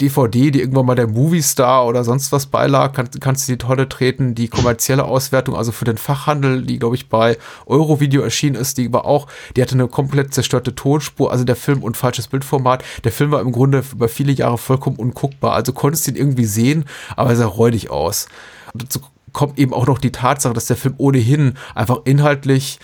DVD, 0.00 0.50
die 0.50 0.60
irgendwann 0.60 0.86
mal 0.86 0.94
der 0.94 1.06
Movie 1.06 1.42
Star 1.42 1.86
oder 1.86 2.04
sonst 2.04 2.32
was 2.32 2.46
beilag, 2.46 2.92
kann, 2.92 3.08
kannst 3.20 3.48
du 3.48 3.52
die 3.52 3.58
Tonne 3.58 3.88
treten. 3.88 4.34
Die 4.34 4.48
kommerzielle 4.48 5.04
Auswertung, 5.04 5.56
also 5.56 5.72
für 5.72 5.84
den 5.84 5.98
Fachhandel, 5.98 6.62
die 6.62 6.78
glaube 6.78 6.96
ich 6.96 7.08
bei 7.08 7.38
Eurovideo 7.66 8.22
erschienen 8.22 8.56
ist, 8.56 8.78
die 8.78 8.92
war 8.92 9.04
auch, 9.04 9.26
die 9.56 9.62
hatte 9.62 9.74
eine 9.74 9.88
komplett 9.88 10.34
zerstörte 10.34 10.74
Tonspur, 10.74 11.32
also 11.32 11.44
der 11.44 11.56
Film 11.56 11.82
und 11.82 11.96
falsches 11.96 12.28
Bildformat. 12.28 12.84
Der 13.04 13.12
Film 13.12 13.30
war 13.30 13.40
im 13.40 13.52
Grunde 13.52 13.82
über 13.92 14.08
viele 14.08 14.32
Jahre 14.32 14.58
vollkommen 14.58 14.96
unguckbar, 14.96 15.54
also 15.54 15.72
konntest 15.72 16.06
du 16.06 16.10
ihn 16.10 16.16
irgendwie 16.16 16.49
sehen, 16.50 16.84
aber 17.16 17.30
er 17.30 17.36
sah 17.36 17.46
räudig 17.46 17.90
aus. 17.90 18.26
Und 18.72 18.82
dazu 18.84 19.00
kommt 19.32 19.58
eben 19.58 19.72
auch 19.72 19.86
noch 19.86 19.98
die 19.98 20.12
Tatsache, 20.12 20.54
dass 20.54 20.66
der 20.66 20.76
Film 20.76 20.94
ohnehin 20.98 21.54
einfach 21.74 22.00
inhaltlich 22.04 22.78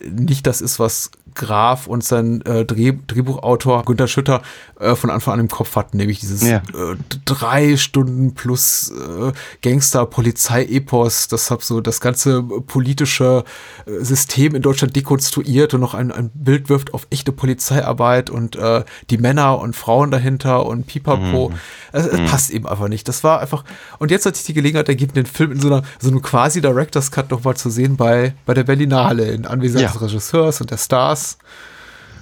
nicht 0.00 0.46
das 0.46 0.60
ist, 0.60 0.78
was 0.78 1.10
Graf 1.34 1.86
und 1.86 2.04
sein 2.04 2.42
äh, 2.42 2.64
Dreh, 2.64 2.92
Drehbuchautor 3.06 3.84
Günter 3.84 4.08
Schütter 4.08 4.42
äh, 4.80 4.94
von 4.94 5.10
Anfang 5.10 5.34
an 5.34 5.40
im 5.40 5.48
Kopf 5.48 5.76
hatten, 5.76 5.96
nämlich 5.96 6.20
dieses 6.20 6.42
ja. 6.42 6.58
äh, 6.58 6.96
drei 7.24 7.76
Stunden 7.76 8.34
plus 8.34 8.90
äh, 8.90 9.32
Gangster-Polizei-Epos, 9.62 11.28
das 11.28 11.50
hat 11.50 11.62
so 11.62 11.80
das 11.80 12.00
ganze 12.00 12.42
politische 12.42 13.44
äh, 13.86 14.04
System 14.04 14.54
in 14.54 14.62
Deutschland 14.62 14.96
dekonstruiert 14.96 15.74
und 15.74 15.80
noch 15.80 15.94
ein, 15.94 16.12
ein 16.12 16.30
Bild 16.34 16.68
wirft 16.68 16.94
auf 16.94 17.06
echte 17.10 17.32
Polizeiarbeit 17.32 18.30
und 18.30 18.56
äh, 18.56 18.84
die 19.10 19.18
Männer 19.18 19.58
und 19.58 19.76
Frauen 19.76 20.10
dahinter 20.10 20.66
und 20.66 20.86
Pipapo. 20.86 21.50
Mhm. 21.50 21.54
Es, 21.92 22.06
es 22.06 22.20
mhm. 22.20 22.26
passt 22.26 22.50
eben 22.50 22.66
einfach 22.66 22.88
nicht. 22.88 23.08
Das 23.08 23.24
war 23.24 23.40
einfach, 23.40 23.64
und 23.98 24.10
jetzt 24.10 24.26
hat 24.26 24.36
sich 24.36 24.46
die 24.46 24.54
Gelegenheit 24.54 24.88
ergeben, 24.88 25.14
den 25.14 25.26
Film 25.26 25.52
in 25.52 25.60
so 25.60 25.68
einer 25.68 25.82
so 25.98 26.08
einem 26.08 26.22
quasi 26.22 26.60
Director's 26.60 27.10
Cut 27.10 27.30
noch 27.30 27.44
mal 27.44 27.56
zu 27.56 27.70
sehen 27.70 27.96
bei, 27.96 28.34
bei 28.46 28.54
der 28.54 28.64
Berlinale 28.64 29.30
in 29.30 29.46
Anwesenheit 29.46 29.88
ja. 29.88 29.92
des 29.92 30.02
Regisseurs 30.02 30.60
und 30.60 30.70
der 30.70 30.78
Stars. 30.78 31.27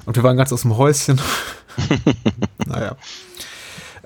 Und 0.06 0.16
wir 0.16 0.22
waren 0.22 0.36
ganz 0.36 0.52
aus 0.52 0.62
dem 0.62 0.76
Häuschen. 0.76 1.20
naja. 2.66 2.96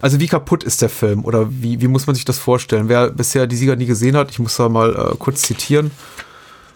Also 0.00 0.18
wie 0.18 0.28
kaputt 0.28 0.64
ist 0.64 0.82
der 0.82 0.88
Film 0.88 1.24
oder 1.24 1.48
wie, 1.50 1.80
wie 1.80 1.88
muss 1.88 2.06
man 2.06 2.16
sich 2.16 2.24
das 2.24 2.38
vorstellen? 2.38 2.88
Wer 2.88 3.10
bisher 3.10 3.46
die 3.46 3.56
Sieger 3.56 3.76
nie 3.76 3.86
gesehen 3.86 4.16
hat, 4.16 4.30
ich 4.30 4.38
muss 4.38 4.56
da 4.56 4.68
mal 4.68 4.94
äh, 4.94 5.16
kurz 5.18 5.42
zitieren. 5.42 5.90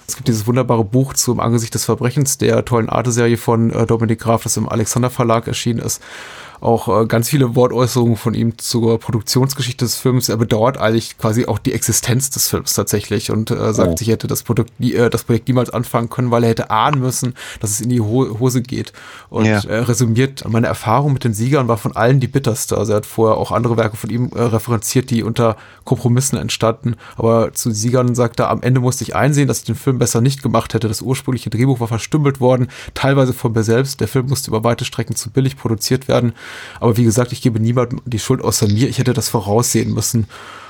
Es 0.06 0.16
gibt 0.16 0.28
dieses 0.28 0.46
wunderbare 0.46 0.84
Buch 0.84 1.14
zum 1.14 1.40
Angesicht 1.40 1.74
des 1.74 1.86
Verbrechens 1.86 2.36
der 2.36 2.64
tollen 2.66 2.90
Arte-Serie 2.90 3.38
von 3.38 3.70
äh, 3.70 3.86
Dominik 3.86 4.20
Graf, 4.20 4.42
das 4.42 4.58
im 4.58 4.68
Alexander 4.68 5.08
Verlag 5.08 5.46
erschienen 5.46 5.78
ist 5.78 6.02
auch 6.64 6.88
äh, 6.88 7.06
ganz 7.06 7.28
viele 7.28 7.54
Wortäußerungen 7.54 8.16
von 8.16 8.34
ihm 8.34 8.56
zur 8.58 8.98
Produktionsgeschichte 8.98 9.84
des 9.84 9.96
Films. 9.96 10.28
Er 10.28 10.38
bedauert 10.38 10.78
eigentlich 10.78 11.18
quasi 11.18 11.46
auch 11.46 11.58
die 11.58 11.72
Existenz 11.72 12.30
des 12.30 12.48
Films 12.48 12.74
tatsächlich 12.74 13.30
und 13.30 13.50
äh, 13.50 13.74
sagt 13.74 13.92
oh. 13.92 13.96
sich, 13.96 14.08
hätte 14.08 14.26
das 14.26 14.42
Produkt, 14.42 14.72
äh, 14.80 15.10
das 15.10 15.24
Projekt 15.24 15.48
niemals 15.48 15.70
anfangen 15.70 16.08
können, 16.08 16.30
weil 16.30 16.42
er 16.42 16.50
hätte 16.50 16.70
ahnen 16.70 17.00
müssen, 17.00 17.34
dass 17.60 17.70
es 17.70 17.80
in 17.80 17.90
die 17.90 18.00
Ho 18.00 18.40
Hose 18.40 18.62
geht. 18.62 18.92
Und 19.28 19.44
ja. 19.44 19.62
er 19.62 19.88
resümiert, 19.88 20.48
meine 20.48 20.66
Erfahrung 20.66 21.12
mit 21.12 21.24
den 21.24 21.34
Siegern 21.34 21.68
war 21.68 21.76
von 21.76 21.94
allen 21.94 22.20
die 22.20 22.28
bitterste. 22.28 22.78
Also 22.78 22.92
er 22.92 22.96
hat 22.96 23.06
vorher 23.06 23.36
auch 23.36 23.52
andere 23.52 23.76
Werke 23.76 23.96
von 23.96 24.08
ihm 24.08 24.30
äh, 24.34 24.40
referenziert, 24.40 25.10
die 25.10 25.22
unter 25.22 25.56
Kompromissen 25.84 26.38
entstanden. 26.38 26.96
Aber 27.16 27.52
zu 27.52 27.72
Siegern 27.72 28.14
sagt 28.14 28.40
er, 28.40 28.48
am 28.50 28.62
Ende 28.62 28.80
musste 28.80 29.04
ich 29.04 29.14
einsehen, 29.14 29.48
dass 29.48 29.58
ich 29.58 29.64
den 29.64 29.74
Film 29.74 29.98
besser 29.98 30.22
nicht 30.22 30.42
gemacht 30.42 30.72
hätte. 30.72 30.88
Das 30.88 31.02
ursprüngliche 31.02 31.50
Drehbuch 31.50 31.80
war 31.80 31.88
verstümmelt 31.88 32.40
worden, 32.40 32.68
teilweise 32.94 33.34
von 33.34 33.52
mir 33.52 33.64
selbst. 33.64 34.00
Der 34.00 34.08
Film 34.08 34.28
musste 34.28 34.50
über 34.50 34.64
weite 34.64 34.86
Strecken 34.86 35.14
zu 35.14 35.30
billig 35.30 35.58
produziert 35.58 36.08
werden. 36.08 36.32
Aber 36.80 36.96
wie 36.96 37.04
gesagt, 37.04 37.32
ich 37.32 37.42
gebe 37.42 37.60
niemandem 37.60 38.00
die 38.04 38.18
Schuld 38.18 38.42
außer 38.42 38.68
mir. 38.68 38.88
Ich 38.88 38.98
hätte 38.98 39.12
das 39.12 39.28
voraussehen 39.28 39.92
müssen. 39.92 40.26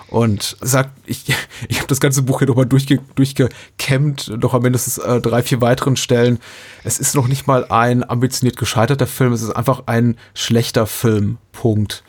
Und 0.09 0.57
sagt, 0.61 0.91
ich, 1.07 1.25
ich 1.69 1.79
habe 1.79 1.89
das 1.89 2.01
ganze 2.01 2.23
Buch 2.23 2.39
hier 2.39 2.49
nochmal 2.49 2.67
durchge, 2.67 3.01
durchgekämmt, 3.15 4.41
noch 4.41 4.55
an 4.55 4.63
mindestens 4.63 4.99
äh, 4.99 5.21
drei, 5.21 5.43
vier 5.43 5.61
weiteren 5.61 5.97
Stellen. 5.97 6.39
Es 6.85 6.99
ist 6.99 7.15
noch 7.15 7.27
nicht 7.27 7.47
mal 7.47 7.67
ein 7.69 8.09
ambitioniert 8.09 8.57
gescheiterter 8.57 9.07
Film, 9.07 9.33
es 9.33 9.43
ist 9.43 9.51
einfach 9.51 9.85
ein 9.87 10.17
schlechter 10.35 10.87
Film. 10.87 11.39
Punkt. 11.55 12.03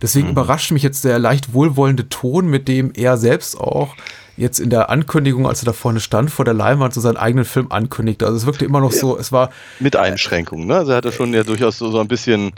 Deswegen 0.00 0.28
mhm. 0.28 0.32
überrascht 0.32 0.70
mich 0.70 0.82
jetzt 0.82 1.04
der 1.04 1.18
leicht 1.18 1.52
wohlwollende 1.52 2.08
Ton, 2.08 2.46
mit 2.46 2.68
dem 2.68 2.92
er 2.94 3.18
selbst 3.18 3.60
auch 3.60 3.94
jetzt 4.36 4.58
in 4.58 4.70
der 4.70 4.90
Ankündigung, 4.90 5.46
als 5.46 5.62
er 5.62 5.66
da 5.66 5.72
vorne 5.72 6.00
stand, 6.00 6.30
vor 6.30 6.44
der 6.44 6.54
Leinwand 6.54 6.94
so 6.94 7.00
seinen 7.00 7.16
eigenen 7.16 7.44
Film 7.44 7.66
ankündigte. 7.70 8.24
Also 8.24 8.38
es 8.38 8.46
wirkte 8.46 8.64
immer 8.64 8.80
noch 8.80 8.92
so, 8.92 9.18
es 9.18 9.32
war. 9.32 9.50
Mit 9.78 9.96
Einschränkungen, 9.96 10.66
ne? 10.66 10.76
Also 10.76 10.92
er 10.92 10.98
hatte 10.98 11.12
schon 11.12 11.34
ja 11.34 11.44
durchaus 11.44 11.78
so, 11.78 11.90
so 11.90 12.00
ein 12.00 12.08
bisschen 12.08 12.52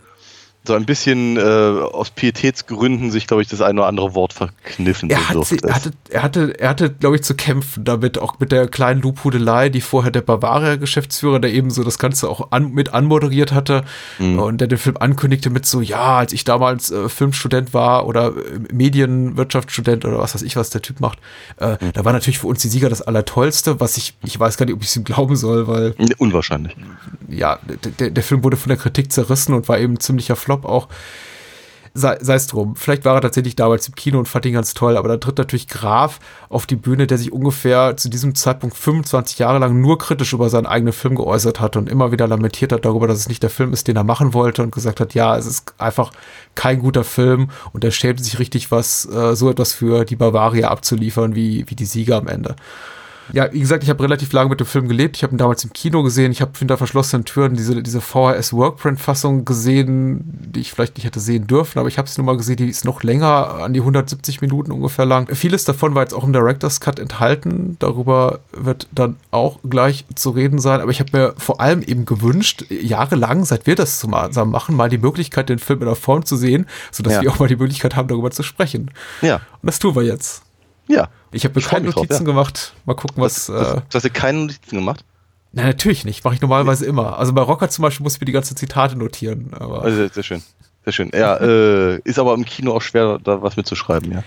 so 0.66 0.74
ein 0.74 0.86
bisschen 0.86 1.36
äh, 1.36 1.40
aus 1.40 2.10
Pietätsgründen 2.10 3.10
sich, 3.10 3.26
glaube 3.26 3.42
ich, 3.42 3.48
das 3.48 3.60
eine 3.60 3.80
oder 3.80 3.88
andere 3.88 4.14
Wort 4.14 4.32
verkniffen. 4.32 5.10
Er, 5.10 5.28
hat 5.28 5.44
sie, 5.44 5.58
er 5.62 5.74
hatte, 5.74 5.92
er 6.08 6.22
hatte, 6.22 6.58
er 6.58 6.68
hatte, 6.70 6.90
glaube 6.90 7.16
ich, 7.16 7.22
zu 7.22 7.34
kämpfen 7.34 7.84
damit, 7.84 8.18
auch 8.18 8.38
mit 8.38 8.50
der 8.50 8.66
kleinen 8.68 9.02
Lobhudelei, 9.02 9.68
die 9.68 9.82
vorher 9.82 10.10
der 10.10 10.22
Bavaria-Geschäftsführer, 10.22 11.38
der 11.38 11.52
eben 11.52 11.70
so 11.70 11.84
das 11.84 11.98
Ganze 11.98 12.30
auch 12.30 12.50
an, 12.50 12.72
mit 12.72 12.94
anmoderiert 12.94 13.52
hatte 13.52 13.84
mhm. 14.18 14.38
und 14.38 14.60
der 14.60 14.68
den 14.68 14.78
Film 14.78 14.96
ankündigte 14.98 15.50
mit 15.50 15.66
so, 15.66 15.82
ja, 15.82 16.18
als 16.18 16.32
ich 16.32 16.44
damals 16.44 16.90
äh, 16.90 17.10
Filmstudent 17.10 17.74
war 17.74 18.06
oder 18.06 18.28
äh, 18.28 18.72
Medienwirtschaftsstudent 18.72 20.06
oder 20.06 20.18
was 20.18 20.34
weiß 20.34 20.42
ich, 20.42 20.56
was 20.56 20.70
der 20.70 20.80
Typ 20.80 21.00
macht, 21.00 21.18
äh, 21.58 21.72
mhm. 21.72 21.92
da 21.92 22.06
war 22.06 22.14
natürlich 22.14 22.38
für 22.38 22.46
uns 22.46 22.62
die 22.62 22.68
Sieger 22.68 22.88
das 22.88 23.02
Allertollste, 23.02 23.80
was 23.80 23.98
ich, 23.98 24.14
ich 24.24 24.40
weiß 24.40 24.56
gar 24.56 24.64
nicht, 24.64 24.74
ob 24.74 24.82
ich 24.82 24.88
es 24.88 24.96
ihm 24.96 25.04
glauben 25.04 25.36
soll, 25.36 25.68
weil. 25.68 25.94
Unwahrscheinlich. 26.16 26.74
Ja, 27.28 27.58
der, 27.98 28.10
der 28.10 28.22
Film 28.22 28.42
wurde 28.44 28.56
von 28.56 28.68
der 28.68 28.78
Kritik 28.78 29.12
zerrissen 29.12 29.54
und 29.54 29.68
war 29.68 29.78
eben 29.78 30.00
ziemlicher 30.00 30.36
Flop 30.36 30.53
Flop 30.54 30.64
auch. 30.64 30.88
sei 31.96 32.16
es 32.34 32.48
drum. 32.48 32.74
Vielleicht 32.74 33.04
war 33.04 33.14
er 33.14 33.20
tatsächlich 33.20 33.54
damals 33.54 33.86
im 33.86 33.94
Kino 33.94 34.18
und 34.18 34.26
fand 34.26 34.44
ihn 34.46 34.54
ganz 34.54 34.74
toll, 34.74 34.96
aber 34.96 35.06
da 35.06 35.16
tritt 35.16 35.38
natürlich 35.38 35.68
Graf 35.68 36.18
auf 36.48 36.66
die 36.66 36.74
Bühne, 36.74 37.06
der 37.06 37.18
sich 37.18 37.30
ungefähr 37.32 37.96
zu 37.96 38.08
diesem 38.08 38.34
Zeitpunkt 38.34 38.76
25 38.76 39.38
Jahre 39.38 39.60
lang 39.60 39.80
nur 39.80 39.96
kritisch 39.98 40.32
über 40.32 40.50
seinen 40.50 40.66
eigenen 40.66 40.92
Film 40.92 41.14
geäußert 41.14 41.60
hat 41.60 41.76
und 41.76 41.88
immer 41.88 42.10
wieder 42.10 42.26
lamentiert 42.26 42.72
hat 42.72 42.84
darüber, 42.84 43.06
dass 43.06 43.18
es 43.18 43.28
nicht 43.28 43.44
der 43.44 43.50
Film 43.50 43.72
ist, 43.72 43.86
den 43.86 43.94
er 43.94 44.02
machen 44.02 44.34
wollte 44.34 44.64
und 44.64 44.74
gesagt 44.74 44.98
hat, 44.98 45.14
ja, 45.14 45.36
es 45.36 45.46
ist 45.46 45.74
einfach 45.78 46.10
kein 46.56 46.80
guter 46.80 47.04
Film 47.04 47.50
und 47.72 47.84
er 47.84 47.92
schämt 47.92 48.24
sich 48.24 48.40
richtig 48.40 48.72
was, 48.72 49.06
äh, 49.06 49.36
so 49.36 49.48
etwas 49.48 49.72
für 49.72 50.04
die 50.04 50.16
Bavaria 50.16 50.70
abzuliefern, 50.70 51.36
wie, 51.36 51.64
wie 51.70 51.76
die 51.76 51.86
Sieger 51.86 52.16
am 52.16 52.26
Ende. 52.26 52.56
Ja, 53.32 53.52
wie 53.52 53.60
gesagt, 53.60 53.82
ich 53.82 53.90
habe 53.90 54.02
relativ 54.02 54.32
lange 54.32 54.50
mit 54.50 54.60
dem 54.60 54.66
Film 54.66 54.88
gelebt. 54.88 55.16
Ich 55.16 55.22
habe 55.22 55.34
ihn 55.34 55.38
damals 55.38 55.64
im 55.64 55.72
Kino 55.72 56.02
gesehen. 56.02 56.30
Ich 56.32 56.40
habe 56.40 56.52
hinter 56.58 56.76
verschlossenen 56.76 57.24
Türen 57.24 57.54
diese, 57.54 57.82
diese 57.82 58.00
VHS-Workprint-Fassung 58.00 59.44
gesehen, 59.44 60.22
die 60.54 60.60
ich 60.60 60.72
vielleicht 60.72 60.96
nicht 60.96 61.04
hätte 61.04 61.20
sehen 61.20 61.46
dürfen, 61.46 61.78
aber 61.78 61.88
ich 61.88 61.98
habe 61.98 62.06
es 62.08 62.16
nur 62.18 62.24
mal 62.26 62.36
gesehen, 62.36 62.56
die 62.56 62.68
ist 62.68 62.84
noch 62.84 63.02
länger, 63.02 63.54
an 63.54 63.72
die 63.72 63.80
170 63.80 64.40
Minuten 64.40 64.72
ungefähr 64.72 65.06
lang. 65.06 65.28
Vieles 65.34 65.64
davon 65.64 65.94
war 65.94 66.02
jetzt 66.02 66.14
auch 66.14 66.24
im 66.24 66.32
Director's 66.32 66.80
Cut 66.80 66.98
enthalten. 66.98 67.76
Darüber 67.78 68.40
wird 68.52 68.88
dann 68.92 69.16
auch 69.30 69.58
gleich 69.68 70.04
zu 70.14 70.30
reden 70.30 70.58
sein. 70.58 70.80
Aber 70.80 70.90
ich 70.90 71.00
habe 71.00 71.16
mir 71.16 71.34
vor 71.38 71.60
allem 71.60 71.82
eben 71.82 72.04
gewünscht, 72.04 72.64
jahrelang, 72.70 73.44
seit 73.44 73.66
wir 73.66 73.74
das 73.74 73.98
zusammen 73.98 74.50
machen, 74.50 74.76
mal 74.76 74.88
die 74.88 74.98
Möglichkeit, 74.98 75.48
den 75.48 75.58
Film 75.58 75.80
in 75.80 75.86
der 75.86 75.96
Form 75.96 76.24
zu 76.24 76.36
sehen, 76.36 76.66
sodass 76.92 77.14
Ja. 77.14 77.22
wir 77.22 77.32
auch 77.32 77.38
mal 77.38 77.48
die 77.48 77.56
Möglichkeit 77.56 77.96
haben, 77.96 78.08
darüber 78.08 78.30
zu 78.30 78.42
sprechen. 78.42 78.90
Ja. 79.22 79.36
Und 79.36 79.66
das 79.66 79.78
tun 79.78 79.94
wir 79.96 80.02
jetzt. 80.02 80.43
Ja. 80.88 81.08
Ich 81.32 81.44
habe 81.44 81.58
mir 81.58 81.66
keine 81.66 81.86
mich 81.86 81.94
drauf, 81.94 82.04
Notizen 82.04 82.22
ja. 82.26 82.32
gemacht. 82.32 82.74
Mal 82.84 82.94
gucken, 82.94 83.22
was. 83.22 83.48
Was, 83.48 83.72
äh, 83.72 83.74
du 83.88 83.94
hast 83.94 84.02
dir 84.04 84.10
keine 84.10 84.40
Notizen 84.40 84.76
gemacht? 84.76 85.04
Nein, 85.52 85.66
natürlich 85.66 86.04
nicht. 86.04 86.24
Mache 86.24 86.34
ich 86.34 86.40
normalerweise 86.40 86.84
immer. 86.84 87.18
Also 87.18 87.32
bei 87.32 87.42
Rocker 87.42 87.68
zum 87.68 87.82
Beispiel 87.82 88.02
muss 88.02 88.14
ich 88.16 88.20
mir 88.20 88.26
die 88.26 88.32
ganzen 88.32 88.56
Zitate 88.56 88.96
notieren. 88.96 89.52
Aber 89.58 89.82
Also 89.82 89.96
sehr, 89.96 90.08
sehr 90.10 90.22
schön. 90.22 90.42
Sehr 90.84 90.92
schön. 90.92 91.10
Ja, 91.14 91.36
äh, 91.36 92.00
ist 92.04 92.18
aber 92.18 92.34
im 92.34 92.44
Kino 92.44 92.72
auch 92.74 92.82
schwer, 92.82 93.18
da 93.22 93.40
was 93.40 93.56
mitzuschreiben, 93.56 94.12
ja. 94.12 94.22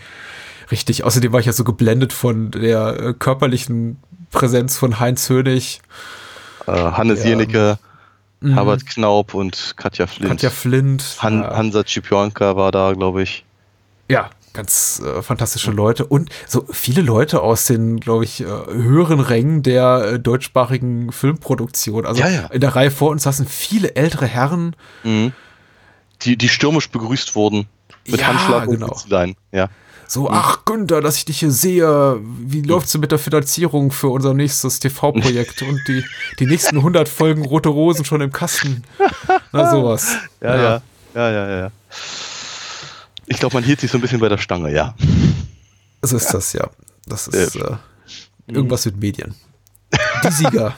richtig. 0.72 1.04
Außerdem 1.04 1.32
war 1.34 1.40
ich 1.40 1.46
ja 1.46 1.54
so 1.54 1.64
geblendet 1.64 2.14
von 2.14 2.50
der 2.52 3.00
äh, 3.00 3.14
körperlichen 3.14 3.98
Präsenz 4.32 4.78
von 4.78 5.00
Heinz 5.00 5.30
Hönig, 5.30 5.82
Äh, 6.66 6.72
Hannes 6.72 7.24
Ja. 7.24 7.30
Jenicke, 7.30 7.78
Mhm. 8.40 8.54
Herbert 8.54 8.86
Knaub 8.86 9.34
und 9.34 9.74
Katja 9.78 10.06
Flint. 10.06 10.30
Katja 10.30 10.50
Flint. 10.52 11.18
Han 11.22 11.42
ja, 11.42 11.56
Hansa 11.56 11.84
Cipionka 11.84 12.56
war 12.56 12.72
da, 12.72 12.94
glaube 12.94 13.24
ich. 13.24 13.44
ja, 14.10 14.30
ganz 14.58 15.00
äh, 15.06 15.22
fantastische 15.22 15.72
Leute. 15.72 16.06
Und 16.06 16.30
so 16.48 16.66
viele 16.72 17.02
Leute 17.02 17.42
aus 17.42 17.66
den, 17.66 18.00
glaube 18.00 18.24
ich, 18.26 18.42
äh, 18.42 18.46
höheren 18.46 19.20
Rängen 19.20 19.62
der 19.62 20.14
äh, 20.14 20.20
deutschsprachigen 20.20 21.12
Filmproduktion. 21.12 22.06
Also 22.06 22.22
Ja, 22.22 22.30
ja. 22.30 22.46
in 22.48 22.60
der 22.60 22.76
Reihe 22.76 22.90
vor 22.90 23.12
uns 23.12 23.24
saßen 23.24 23.46
viele 23.46 23.96
ältere 23.96 24.26
Herren. 24.26 24.76
Mhm. 25.04 25.32
Die, 26.24 26.36
die 26.38 26.50
stürmisch 26.50 26.90
begrüßt 26.90 27.36
wurden. 27.36 27.68
Mit 28.08 28.20
Ja, 28.20 28.28
Handschlag 28.28 28.68
und 28.68 28.80
genau. 28.80 28.98
Ja. 29.52 29.70
So, 30.08 30.30
ach 30.30 30.66
Günther, 30.66 31.02
dass 31.02 31.18
ich 31.18 31.26
dich 31.26 31.40
hier 31.40 31.52
sehe. 31.52 32.20
Wie 32.22 32.62
läuft's 32.62 32.94
denn 32.94 33.02
mit 33.02 33.12
der 33.12 33.20
Finanzierung 33.20 33.92
für 33.92 34.08
unser 34.08 34.34
nächstes 34.34 34.80
TV-Projekt 34.80 35.62
und 35.62 35.80
die, 35.88 36.04
die 36.40 36.46
nächsten 36.48 36.78
100 36.78 37.08
Folgen 37.08 37.46
Rote 37.46 37.70
Rosen 37.70 38.06
schon 38.06 38.22
im 38.22 38.32
Kasten? 38.32 38.84
Na, 39.52 39.70
sowas. 39.70 40.18
Ja, 40.42 40.56
ja. 40.56 40.82
Ja, 41.14 41.30
ja, 41.32 41.50
ja. 41.50 41.60
ja. 41.60 41.72
Ich 43.28 43.40
glaube, 43.40 43.56
man 43.56 43.64
hielt 43.64 43.82
sich 43.82 43.92
so 43.92 43.98
ein 43.98 44.02
bisschen 44.02 44.20
bei 44.20 44.30
der 44.30 44.38
Stange, 44.38 44.72
ja. 44.72 44.96
So 46.02 46.18
ist 46.18 46.34
das, 46.34 46.54
ja. 46.54 46.70
Das 47.06 47.28
ist 47.28 47.54
Sehr 47.54 47.78
äh, 48.48 48.54
irgendwas 48.54 48.86
mit 48.86 48.98
Medien. 48.98 49.36
Die 50.24 50.32
Sieger. 50.32 50.76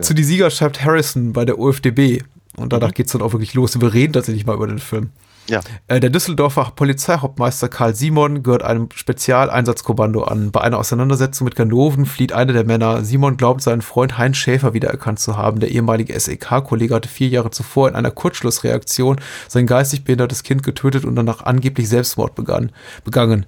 Zu 0.00 0.14
die 0.14 0.24
Sieger 0.24 0.50
schreibt 0.50 0.84
Harrison 0.84 1.32
bei 1.32 1.44
der 1.44 1.58
OFDB. 1.58 2.22
Und 2.56 2.72
danach 2.72 2.92
geht's 2.92 3.12
dann 3.12 3.22
auch 3.22 3.32
wirklich 3.32 3.54
los. 3.54 3.80
Wir 3.80 3.92
reden 3.92 4.12
tatsächlich 4.12 4.46
mal 4.46 4.54
über 4.54 4.66
den 4.66 4.78
Film. 4.78 5.10
Ja. 5.46 5.60
Äh, 5.88 6.00
Der 6.00 6.10
Düsseldorfer 6.10 6.72
Polizeihauptmeister 6.74 7.68
Karl 7.68 7.94
Simon 7.94 8.42
gehört 8.42 8.62
einem 8.62 8.88
Spezialeinsatzkommando 8.94 10.22
an. 10.22 10.50
Bei 10.50 10.62
einer 10.62 10.78
Auseinandersetzung 10.78 11.44
mit 11.44 11.54
Ganoven 11.54 12.06
flieht 12.06 12.32
einer 12.32 12.54
der 12.54 12.64
Männer. 12.64 13.04
Simon 13.04 13.36
glaubt, 13.36 13.60
seinen 13.60 13.82
Freund 13.82 14.16
Heinz 14.16 14.38
Schäfer 14.38 14.72
wiedererkannt 14.72 15.18
zu 15.18 15.36
haben. 15.36 15.60
Der 15.60 15.70
ehemalige 15.70 16.18
SEK-Kollege 16.18 16.94
hatte 16.94 17.08
vier 17.08 17.28
Jahre 17.28 17.50
zuvor 17.50 17.88
in 17.88 17.94
einer 17.94 18.10
Kurzschlussreaktion 18.10 19.20
sein 19.48 19.66
geistig 19.66 20.04
behindertes 20.04 20.42
Kind 20.42 20.62
getötet 20.62 21.04
und 21.04 21.14
danach 21.14 21.42
angeblich 21.42 21.88
Selbstmord 21.88 22.34
begann, 22.34 22.72
begangen. 23.04 23.44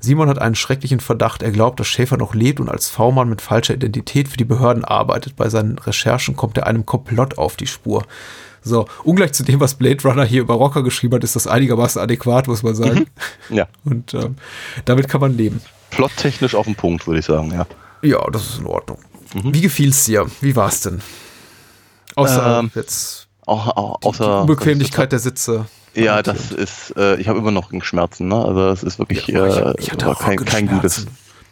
Simon 0.00 0.28
hat 0.28 0.40
einen 0.40 0.56
schrecklichen 0.56 1.00
Verdacht. 1.00 1.42
Er 1.42 1.52
glaubt, 1.52 1.78
dass 1.78 1.86
Schäfer 1.86 2.16
noch 2.16 2.34
lebt 2.34 2.58
und 2.58 2.68
als 2.68 2.88
V-Mann 2.88 3.28
mit 3.28 3.40
falscher 3.40 3.74
Identität 3.74 4.28
für 4.28 4.36
die 4.36 4.44
Behörden 4.44 4.84
arbeitet. 4.84 5.36
Bei 5.36 5.48
seinen 5.48 5.78
Recherchen 5.78 6.34
kommt 6.34 6.58
er 6.58 6.66
einem 6.66 6.86
Komplott 6.86 7.38
auf 7.38 7.56
die 7.56 7.68
Spur. 7.68 8.04
So, 8.66 8.86
ungleich 9.04 9.32
zu 9.32 9.44
dem, 9.44 9.60
was 9.60 9.74
Blade 9.74 10.02
Runner 10.02 10.24
hier 10.24 10.40
über 10.40 10.54
Rocker 10.54 10.82
geschrieben 10.82 11.14
hat, 11.14 11.22
ist 11.24 11.36
das 11.36 11.46
einigermaßen 11.46 12.02
adäquat, 12.02 12.48
muss 12.48 12.64
man 12.64 12.74
sagen. 12.74 13.06
Ja. 13.48 13.68
Und 13.84 14.12
ähm, 14.14 14.34
damit 14.86 15.08
kann 15.08 15.20
man 15.20 15.36
leben. 15.36 15.60
Plottechnisch 15.90 16.56
auf 16.56 16.66
den 16.66 16.74
Punkt, 16.74 17.06
würde 17.06 17.20
ich 17.20 17.26
sagen, 17.26 17.52
ja. 17.52 17.64
Ja, 18.02 18.28
das 18.30 18.42
ist 18.50 18.58
in 18.58 18.66
Ordnung. 18.66 18.98
Wie 19.34 19.60
gefiel's 19.60 20.04
dir? 20.04 20.26
Wie 20.40 20.56
war's 20.56 20.80
denn? 20.80 21.00
Außer 22.16 22.58
Ähm, 22.60 22.70
jetzt 22.74 23.28
Auch, 23.46 23.68
auch, 23.76 24.00
die 24.00 24.06
außer. 24.08 24.40
Unbequemlichkeit 24.42 25.12
der 25.12 25.18
Sitze. 25.20 25.66
Ja, 25.94 26.22
das 26.22 26.50
ist, 26.50 26.92
äh, 26.96 27.16
ich 27.16 27.28
habe 27.28 27.38
immer 27.38 27.52
noch 27.52 27.70
Schmerzen, 27.82 28.28
ne? 28.28 28.44
Also 28.44 28.68
es 28.68 28.82
ist 28.82 28.98
wirklich 28.98 29.26
Ja, 29.28 29.46
ich- 29.46 29.56
äh, 29.56 29.74
ich 29.78 30.04
war 30.04 30.08
auch 30.16 30.18
kein, 30.20 30.44
kein 30.44 30.66
gutes, 30.66 31.06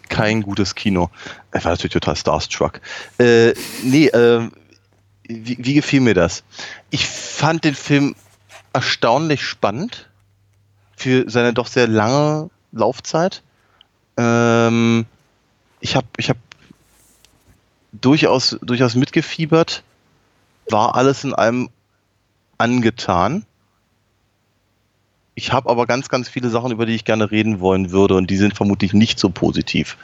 kein 0.08 0.42
gutes 0.42 0.74
Kino. 0.74 1.10
Ich 1.54 1.64
war 1.64 1.72
natürlich 1.72 1.92
total 1.92 2.16
starstruck. 2.16 2.80
Äh, 3.18 3.54
nee, 3.84 4.08
äh, 4.08 4.48
wie, 5.26 5.56
wie 5.58 5.74
gefiel 5.74 6.00
mir 6.00 6.14
das? 6.14 6.44
Ich 6.90 7.06
fand 7.06 7.64
den 7.64 7.74
Film 7.74 8.14
erstaunlich 8.72 9.42
spannend 9.42 10.08
für 10.96 11.28
seine 11.28 11.52
doch 11.52 11.66
sehr 11.66 11.88
lange 11.88 12.50
Laufzeit. 12.72 13.42
Ähm, 14.16 15.06
ich 15.80 15.96
habe 15.96 16.06
ich 16.16 16.30
hab 16.30 16.36
durchaus, 17.92 18.58
durchaus 18.62 18.94
mitgefiebert, 18.94 19.82
war 20.68 20.94
alles 20.94 21.24
in 21.24 21.34
allem 21.34 21.70
angetan. 22.58 23.44
Ich 25.34 25.52
habe 25.52 25.68
aber 25.68 25.86
ganz, 25.86 26.08
ganz 26.08 26.28
viele 26.28 26.48
Sachen, 26.48 26.70
über 26.70 26.86
die 26.86 26.94
ich 26.94 27.04
gerne 27.04 27.30
reden 27.30 27.60
wollen 27.60 27.90
würde 27.90 28.14
und 28.14 28.30
die 28.30 28.36
sind 28.36 28.54
vermutlich 28.54 28.92
nicht 28.92 29.18
so 29.18 29.30
positiv. 29.30 29.96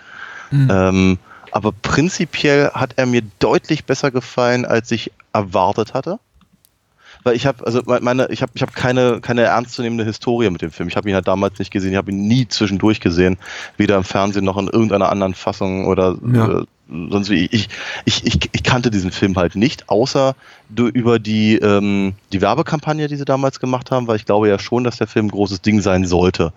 Hm. 0.50 0.68
Ähm, 0.70 1.18
aber 1.52 1.72
prinzipiell 1.72 2.70
hat 2.72 2.92
er 2.96 3.06
mir 3.06 3.22
deutlich 3.38 3.84
besser 3.84 4.10
gefallen, 4.10 4.64
als 4.64 4.90
ich 4.90 5.12
erwartet 5.32 5.94
hatte. 5.94 6.18
Weil 7.22 7.36
ich 7.36 7.44
habe, 7.44 7.66
also 7.66 7.82
me- 7.84 8.00
meine, 8.00 8.28
ich 8.30 8.40
habe, 8.40 8.52
ich 8.54 8.62
habe 8.62 8.72
keine, 8.72 9.20
keine 9.20 9.42
ernstzunehmende 9.42 10.04
Historie 10.04 10.48
mit 10.48 10.62
dem 10.62 10.70
Film. 10.70 10.88
Ich 10.88 10.96
habe 10.96 11.08
ihn 11.08 11.14
halt 11.14 11.28
damals 11.28 11.58
nicht 11.58 11.70
gesehen, 11.70 11.90
ich 11.90 11.96
habe 11.98 12.10
ihn 12.10 12.26
nie 12.26 12.48
zwischendurch 12.48 13.00
gesehen, 13.00 13.36
weder 13.76 13.96
im 13.98 14.04
Fernsehen 14.04 14.44
noch 14.44 14.56
in 14.56 14.68
irgendeiner 14.68 15.10
anderen 15.10 15.34
Fassung 15.34 15.86
oder 15.86 16.16
Ja. 16.32 16.60
äh, 16.60 16.64
sonst 16.88 17.28
wie. 17.28 17.44
Ich, 17.52 17.68
ich, 18.06 18.24
ich, 18.26 18.38
ich 18.52 18.62
kannte 18.62 18.90
diesen 18.90 19.10
Film 19.10 19.36
halt 19.36 19.54
nicht, 19.54 19.90
außer 19.90 20.34
du, 20.70 20.86
über 20.86 21.18
die, 21.18 21.56
ähm, 21.56 22.14
die 22.32 22.40
Werbekampagne, 22.40 23.06
die 23.06 23.16
sie 23.16 23.26
damals 23.26 23.60
gemacht 23.60 23.90
haben, 23.90 24.06
weil 24.06 24.16
ich 24.16 24.24
glaube 24.24 24.48
ja 24.48 24.58
schon, 24.58 24.84
dass 24.84 24.96
der 24.96 25.06
Film 25.06 25.26
ein 25.26 25.30
großes 25.30 25.60
Ding 25.60 25.82
sein 25.82 26.06
sollte. 26.06 26.54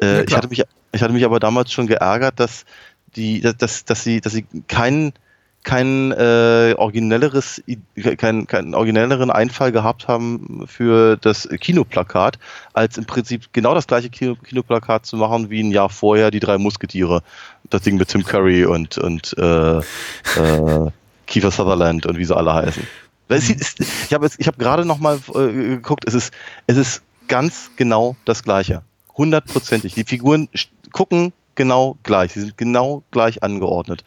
Ja, 0.00 0.06
Äh, 0.08 0.20
ich, 0.20 0.26
klar. 0.28 0.38
hatte 0.38 0.48
mich, 0.48 0.62
ich 0.92 1.02
hatte 1.02 1.12
mich 1.12 1.26
aber 1.26 1.40
damals 1.40 1.72
schon 1.72 1.88
geärgert, 1.88 2.40
dass 2.40 2.64
die, 3.16 3.40
dass, 3.40 3.84
dass, 3.84 4.04
sie, 4.04 4.20
dass 4.20 4.32
sie 4.32 4.46
keinen 4.68 5.12
kein 5.66 6.12
äh, 6.12 6.76
originelleres, 6.78 7.60
keinen 8.18 8.72
originelleren 8.72 9.32
Einfall 9.32 9.72
gehabt 9.72 10.06
haben 10.06 10.64
für 10.68 11.16
das 11.16 11.48
Kinoplakat, 11.60 12.38
als 12.72 12.96
im 12.96 13.04
Prinzip 13.04 13.52
genau 13.52 13.74
das 13.74 13.88
gleiche 13.88 14.08
Kino, 14.08 14.36
Kinoplakat 14.36 15.04
zu 15.06 15.16
machen 15.16 15.50
wie 15.50 15.64
ein 15.64 15.72
Jahr 15.72 15.88
vorher 15.88 16.30
die 16.30 16.38
drei 16.38 16.56
Musketiere. 16.56 17.24
Das 17.68 17.82
Ding 17.82 17.96
mit 17.96 18.06
Tim 18.06 18.22
Curry 18.22 18.64
und, 18.64 18.96
und 18.96 19.34
äh, 19.38 19.78
äh, 19.78 19.82
Kiefer 21.26 21.50
Sutherland 21.50 22.06
und 22.06 22.16
wie 22.16 22.24
sie 22.24 22.36
alle 22.36 22.54
heißen. 22.54 22.86
Ich 23.28 24.14
habe 24.14 24.28
hab 24.28 24.58
gerade 24.60 24.84
noch 24.84 25.00
mal 25.00 25.18
äh, 25.34 25.52
geguckt, 25.52 26.04
es 26.06 26.14
ist, 26.14 26.32
es 26.68 26.76
ist 26.76 27.02
ganz 27.26 27.72
genau 27.74 28.14
das 28.24 28.44
gleiche. 28.44 28.82
Hundertprozentig. 29.16 29.94
Die 29.94 30.04
Figuren 30.04 30.48
gucken 30.92 31.32
genau 31.56 31.96
gleich. 32.02 32.32
Sie 32.32 32.40
sind 32.40 32.56
genau 32.56 33.02
gleich 33.10 33.42
angeordnet. 33.42 34.04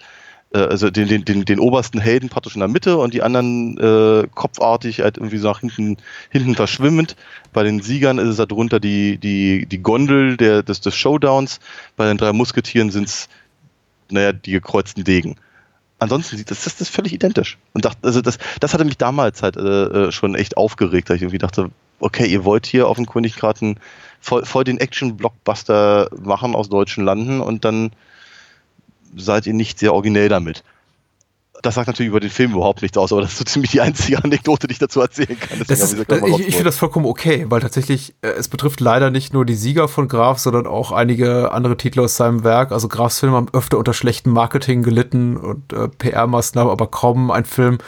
Äh, 0.54 0.60
also 0.60 0.90
den, 0.90 1.08
den, 1.08 1.26
den, 1.26 1.46
den 1.46 1.60
obersten 1.60 2.00
Helden 2.00 2.30
praktisch 2.30 2.56
in 2.56 2.60
der 2.60 2.68
Mitte 2.68 2.98
und 2.98 3.14
die 3.14 3.22
anderen 3.22 3.78
äh, 3.78 4.28
kopfartig 4.34 5.02
halt 5.02 5.18
irgendwie 5.18 5.38
so 5.38 5.48
nach 5.48 5.60
hinten, 5.60 5.98
hinten 6.30 6.56
verschwimmend. 6.56 7.16
Bei 7.54 7.64
den 7.64 7.82
Siegern 7.82 8.18
ist 8.18 8.28
es 8.28 8.38
darunter 8.38 8.80
die, 8.80 9.18
die, 9.18 9.66
die 9.66 9.82
Gondel 9.82 10.38
der, 10.38 10.64
des, 10.64 10.82
des 10.82 10.96
Showdowns. 10.96 11.60
Bei 11.96 12.08
den 12.08 12.18
drei 12.18 12.34
Musketieren 12.34 12.92
sind 12.92 13.08
es, 13.08 13.30
naja, 14.10 14.34
die 14.34 14.52
gekreuzten 14.52 15.04
Degen. 15.04 15.36
Ansonsten 16.00 16.38
sieht 16.38 16.50
das, 16.50 16.64
das, 16.64 16.80
ist 16.80 16.90
völlig 16.90 17.14
identisch. 17.14 17.58
Und 17.74 17.84
dachte, 17.84 18.00
also 18.04 18.22
das, 18.22 18.38
das 18.62 18.74
hatte 18.74 18.86
mich 18.86 18.98
damals 18.98 19.44
halt 19.44 19.58
äh, 19.58 19.60
äh, 19.60 20.12
schon 20.12 20.34
echt 20.34 20.56
aufgeregt, 20.56 21.10
dass 21.10 21.18
ich 21.18 21.24
irgendwie 21.24 21.40
dachte, 21.40 21.70
okay, 22.00 22.26
ihr 22.26 22.46
wollt 22.46 22.66
hier 22.66 22.88
offenkundig 22.88 23.36
gerade 23.36 23.62
einen 23.62 23.80
voll, 24.20 24.46
voll 24.46 24.64
den 24.64 24.78
Action-Blockbuster 24.78 26.10
machen 26.22 26.56
aus 26.56 26.70
deutschen 26.70 27.04
Landen 27.04 27.42
und 27.42 27.66
dann 27.66 27.92
seid 29.16 29.48
ihr 29.48 29.54
nicht 29.54 29.80
sehr 29.80 29.94
originell 29.94 30.30
damit. 30.30 30.64
das 31.62 31.76
sagt 31.76 31.88
natürlich 31.88 32.10
über 32.10 32.20
den 32.20 32.30
Film 32.30 32.54
überhaupt 32.54 32.82
nichts 32.82 32.98
aus, 32.98 33.12
aber 33.12 33.22
das 33.22 33.32
ist 33.32 33.38
so 33.40 33.44
ziemlich 33.44 33.72
die 33.72 33.82
einzige 33.82 34.24
Anekdote, 34.24 34.68
die 34.68 34.74
ich 34.74 34.80
dazu 34.80 35.02
erzählen 35.02 35.38
kann. 35.40 35.60
Ist, 35.62 35.94
ich, 36.40 36.48
ich 36.48 36.56
finde 36.56 36.66
das 36.66 36.78
vollkommen 36.78 37.06
okay, 37.06 37.46
weil 37.50 37.60
tatsächlich, 37.60 38.14
äh, 38.22 38.28
es 38.30 38.48
betrifft 38.48 38.80
leider 38.80 39.10
nicht 39.10 39.34
nur 39.34 39.46
die 39.46 39.56
Sieger 39.56 39.88
von 39.88 40.08
Graf, 40.08 40.40
sondern 40.40 40.68
auch 40.68 40.92
einige 40.92 41.52
andere 41.52 41.76
Titel 41.76 42.02
aus 42.02 42.16
seinem 42.16 42.44
Werk. 42.44 42.72
Also 42.72 42.88
Grafs 42.88 43.20
Filme 43.20 43.36
haben 43.36 43.50
öfter 43.52 43.78
unter 43.78 43.94
schlechtem 43.94 44.32
Marketing 44.32 44.84
gelitten 44.84 45.38
und 45.38 45.74
äh, 45.74 45.88
PR-Maßnahmen, 45.88 46.72
aber 46.72 46.88
kaum 46.88 47.32
ein 47.32 47.46
Film, 47.46 47.80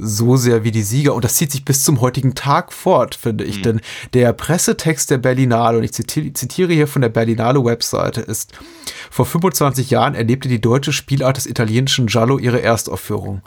so 0.00 0.36
sehr 0.36 0.64
wie 0.64 0.70
die 0.70 0.82
Sieger. 0.82 1.14
Und 1.14 1.24
das 1.24 1.36
zieht 1.36 1.52
sich 1.52 1.64
bis 1.64 1.84
zum 1.84 2.00
heutigen 2.00 2.34
Tag 2.34 2.72
fort, 2.72 3.14
finde 3.14 3.44
ich. 3.44 3.58
Mhm. 3.58 3.62
Denn 3.62 3.80
der 4.14 4.32
Pressetext 4.32 5.10
der 5.10 5.18
Berlinale, 5.18 5.78
und 5.78 5.84
ich 5.84 5.92
zitiere 5.92 6.72
hier 6.72 6.86
von 6.86 7.02
der 7.02 7.08
Berlinale 7.08 7.64
Webseite, 7.64 8.20
ist, 8.20 8.52
vor 9.10 9.26
25 9.26 9.90
Jahren 9.90 10.14
erlebte 10.14 10.48
die 10.48 10.60
deutsche 10.60 10.92
Spielart 10.92 11.36
des 11.36 11.46
italienischen 11.46 12.06
Giallo 12.06 12.38
ihre 12.38 12.62
Erstaufführung 12.62 13.42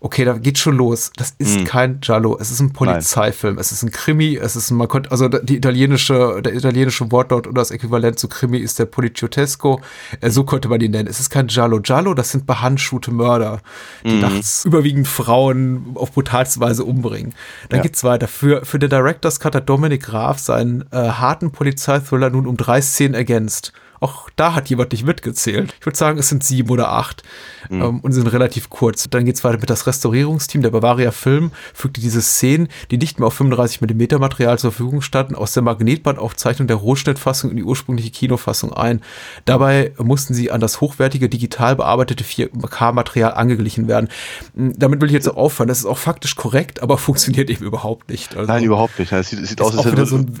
okay, 0.00 0.24
da 0.24 0.34
geht 0.34 0.58
schon 0.58 0.76
los. 0.76 1.10
Das 1.16 1.34
ist 1.38 1.56
hm. 1.56 1.64
kein 1.64 2.00
Giallo, 2.00 2.36
es 2.40 2.50
ist 2.50 2.60
ein 2.60 2.72
Polizeifilm, 2.72 3.54
Nein. 3.54 3.60
es 3.60 3.72
ist 3.72 3.82
ein 3.82 3.90
Krimi, 3.90 4.36
es 4.36 4.56
ist 4.56 4.70
ein, 4.70 4.76
man 4.76 4.88
konnte, 4.88 5.10
also 5.10 5.28
die 5.28 5.56
italienische, 5.56 6.40
der 6.42 6.54
italienische 6.54 7.10
Wortlaut 7.10 7.46
oder 7.46 7.60
das 7.60 7.70
Äquivalent 7.70 8.18
zu 8.18 8.28
Krimi 8.28 8.58
ist 8.58 8.78
der 8.78 8.86
Poliziotesco, 8.86 9.80
äh, 10.20 10.30
so 10.30 10.44
könnte 10.44 10.68
man 10.68 10.80
ihn 10.80 10.92
nennen. 10.92 11.08
Es 11.08 11.20
ist 11.20 11.30
kein 11.30 11.48
Giallo. 11.48 11.80
Giallo, 11.80 12.14
das 12.14 12.30
sind 12.30 12.46
behandschuhte 12.46 13.10
Mörder, 13.10 13.60
die 14.04 14.14
mhm. 14.14 14.20
nachts 14.20 14.64
überwiegend 14.64 15.08
Frauen 15.08 15.92
auf 15.94 16.12
brutalste 16.12 16.60
Weise 16.60 16.84
umbringen. 16.84 17.34
Dann 17.68 17.78
ja. 17.78 17.82
geht's 17.82 18.04
weiter. 18.04 18.28
Für, 18.28 18.64
für 18.64 18.78
den 18.78 18.90
Director's 18.90 19.40
Cut 19.40 19.54
hat 19.54 19.68
Dominik 19.68 20.04
Graf 20.04 20.38
seinen 20.38 20.84
äh, 20.92 20.96
harten 20.96 21.50
Polizeithriller 21.50 22.30
nun 22.30 22.46
um 22.46 22.56
drei 22.56 22.80
Szenen 22.80 23.14
ergänzt. 23.14 23.72
Auch 24.00 24.30
da 24.36 24.54
hat 24.54 24.70
jemand 24.70 24.92
nicht 24.92 25.04
mitgezählt. 25.04 25.74
Ich 25.80 25.86
würde 25.86 25.98
sagen, 25.98 26.18
es 26.18 26.28
sind 26.28 26.44
sieben 26.44 26.70
oder 26.70 26.92
acht 26.92 27.22
mhm. 27.68 27.82
ähm, 27.82 28.00
und 28.00 28.12
sind 28.12 28.26
relativ 28.28 28.70
kurz. 28.70 29.08
Dann 29.10 29.24
geht 29.24 29.36
es 29.36 29.44
weiter 29.44 29.58
mit 29.58 29.70
das 29.70 29.86
Restaurierungsteam 29.86 30.62
der 30.62 30.70
Bavaria 30.70 31.10
Film, 31.10 31.50
fügte 31.74 32.00
diese 32.00 32.22
Szenen, 32.22 32.68
die 32.90 32.98
nicht 32.98 33.18
mehr 33.18 33.26
auf 33.26 33.34
35 33.34 33.80
mm 33.80 34.18
Material 34.18 34.58
zur 34.58 34.72
Verfügung 34.72 35.02
standen, 35.02 35.34
aus 35.34 35.52
der 35.52 35.62
Magnetbandaufzeichnung 35.62 36.68
der 36.68 36.76
Rohschnittfassung 36.76 37.50
in 37.50 37.56
die 37.56 37.64
ursprüngliche 37.64 38.10
Kinofassung 38.10 38.72
ein. 38.72 39.02
Dabei 39.44 39.92
mussten 39.98 40.34
sie 40.34 40.50
an 40.50 40.60
das 40.60 40.80
hochwertige, 40.80 41.28
digital 41.28 41.76
bearbeitete 41.76 42.24
4K-Material 42.24 43.34
angeglichen 43.34 43.88
werden. 43.88 44.08
Hm, 44.54 44.78
damit 44.78 45.00
will 45.00 45.08
ich 45.08 45.14
jetzt 45.14 45.28
auch 45.28 45.36
aufhören. 45.36 45.68
Das 45.68 45.78
ist 45.78 45.86
auch 45.86 45.98
faktisch 45.98 46.36
korrekt, 46.36 46.82
aber 46.82 46.98
funktioniert 47.08 47.50
eben 47.50 47.64
überhaupt 47.64 48.10
nicht. 48.10 48.36
Also, 48.36 48.52
Nein, 48.52 48.64
überhaupt 48.64 48.98
nicht. 48.98 49.12
Es 49.12 49.30
sieht, 49.30 49.46
sieht 49.46 49.60
aus, 49.60 49.76
als 49.76 49.86
hätte 49.86 50.06
so 50.06 50.16
ein 50.16 50.40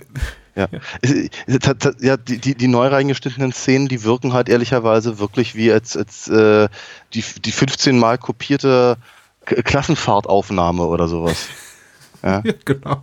ja, 0.58 0.68
ja. 2.00 2.16
die, 2.16 2.38
die, 2.38 2.54
die 2.54 2.68
neu 2.68 2.88
reingeschnittenen 2.88 3.52
Szenen, 3.52 3.88
die 3.88 4.02
wirken 4.02 4.32
halt 4.32 4.48
ehrlicherweise 4.48 5.18
wirklich 5.18 5.54
wie 5.54 5.70
als, 5.70 5.96
als 5.96 6.28
äh, 6.28 6.68
die, 7.14 7.24
die 7.44 7.52
15 7.52 7.98
Mal 7.98 8.18
kopierte 8.18 8.96
Klassenfahrtaufnahme 9.44 10.84
oder 10.84 11.08
sowas. 11.08 11.48
Ja, 12.24 12.42
ja 12.44 12.52
genau. 12.64 13.00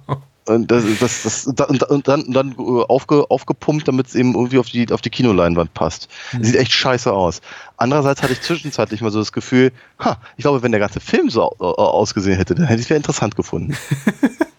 Und 0.48 0.70
das, 0.70 0.84
das, 1.00 1.24
das, 1.24 1.48
und 1.48 2.08
dann, 2.08 2.32
dann 2.34 2.56
aufge, 2.58 3.32
aufgepumpt, 3.32 3.88
damit 3.88 4.08
es 4.08 4.16
eben 4.16 4.36
irgendwie 4.36 4.60
auf 4.60 4.68
die, 4.68 4.92
auf 4.92 5.02
die 5.02 5.10
Kinoleinwand 5.10 5.74
passt. 5.74 6.10
Mhm. 6.34 6.44
Sieht 6.44 6.56
echt 6.58 6.74
scheiße 6.74 7.14
aus. 7.14 7.40
Andererseits 7.78 8.22
hatte 8.22 8.34
ich 8.34 8.42
zwischenzeitlich 8.42 9.00
mal 9.00 9.10
so 9.10 9.20
das 9.20 9.32
Gefühl, 9.32 9.72
ha, 10.00 10.18
ich 10.36 10.44
glaube, 10.44 10.64
wenn 10.64 10.72
der 10.72 10.82
ganze 10.82 11.00
Film 11.00 11.30
so 11.30 11.44
ausgesehen 11.44 12.38
hätte, 12.38 12.56
dann 12.56 12.66
hätte 12.66 12.82
ich 12.82 12.88
es 12.88 12.90
ja 12.90 12.98
interessant 12.98 13.38
gefunden. 13.38 13.78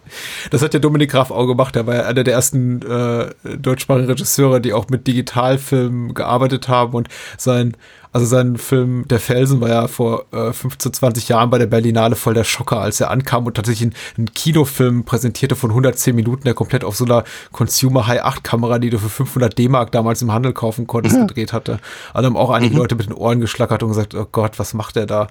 Das 0.51 0.61
hat 0.61 0.73
ja 0.73 0.79
Dominik 0.79 1.11
Graf 1.11 1.31
auch 1.31 1.45
gemacht. 1.45 1.75
Er 1.75 1.87
war 1.87 1.95
ja 1.95 2.05
einer 2.05 2.23
der 2.23 2.33
ersten 2.33 2.81
äh, 2.81 3.57
deutschsprachigen 3.57 4.07
Regisseure, 4.07 4.61
die 4.61 4.73
auch 4.73 4.87
mit 4.89 5.07
Digitalfilmen 5.07 6.13
gearbeitet 6.13 6.67
haben 6.67 6.93
und 6.93 7.07
sein, 7.37 7.75
also 8.13 8.25
sein 8.25 8.57
Film 8.57 9.05
Der 9.07 9.19
Felsen 9.19 9.61
war 9.61 9.69
ja 9.69 9.87
vor 9.87 10.25
äh, 10.31 10.51
15, 10.51 10.93
20 10.93 11.29
Jahren 11.29 11.49
bei 11.49 11.57
der 11.57 11.67
Berlinale 11.67 12.15
voll 12.15 12.33
der 12.33 12.43
Schocker, 12.43 12.79
als 12.79 12.99
er 12.99 13.11
ankam 13.11 13.45
und 13.45 13.55
tatsächlich 13.55 13.83
einen, 13.83 13.95
einen 14.17 14.33
Kinofilm 14.33 15.03
präsentierte 15.03 15.55
von 15.55 15.69
110 15.69 16.15
Minuten, 16.15 16.43
der 16.43 16.53
komplett 16.53 16.83
auf 16.83 16.95
so 16.95 17.05
einer 17.05 17.23
Consumer 17.51 18.07
High 18.07 18.23
8 18.23 18.43
Kamera, 18.43 18.79
die 18.79 18.89
du 18.89 18.97
für 18.97 19.09
500 19.09 19.57
D-Mark 19.57 19.91
damals 19.91 20.21
im 20.21 20.31
Handel 20.31 20.53
kaufen 20.53 20.87
konntest, 20.87 21.17
mhm. 21.17 21.27
gedreht 21.27 21.53
hatte. 21.53 21.79
Also 22.13 22.27
haben 22.27 22.37
auch 22.37 22.49
einige 22.49 22.73
mhm. 22.73 22.81
Leute 22.81 22.95
mit 22.95 23.07
den 23.07 23.13
Ohren 23.13 23.39
geschlackert 23.39 23.83
und 23.83 23.89
gesagt, 23.89 24.15
oh 24.15 24.27
Gott, 24.31 24.57
was 24.57 24.73
macht 24.73 24.95
der 24.95 25.05
da? 25.05 25.27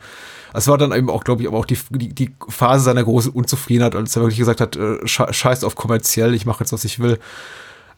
Es 0.53 0.69
war 0.69 0.79
dann 0.79 0.93
eben 0.93 1.11
auch, 1.11 1.25
glaube 1.25 1.43
ich, 1.43 1.49
aber 1.49 1.59
auch 1.59 1.67
die, 1.67 1.79
die, 1.91 2.09
die, 2.09 2.35
Phase 2.49 2.85
seiner 2.85 3.05
großen 3.05 3.33
Unzufriedenheit, 3.33 3.95
als 3.95 4.17
er 4.17 4.23
wirklich 4.23 4.39
gesagt 4.39 4.61
hat, 4.61 4.77
äh, 4.77 5.07
scheiß 5.07 5.65
auf 5.65 5.75
kommerziell, 5.75 6.35
ich 6.35 6.47
mache 6.47 6.61
jetzt, 6.61 6.73
was 6.73 6.85
ich 6.85 6.99
will. 6.99 7.19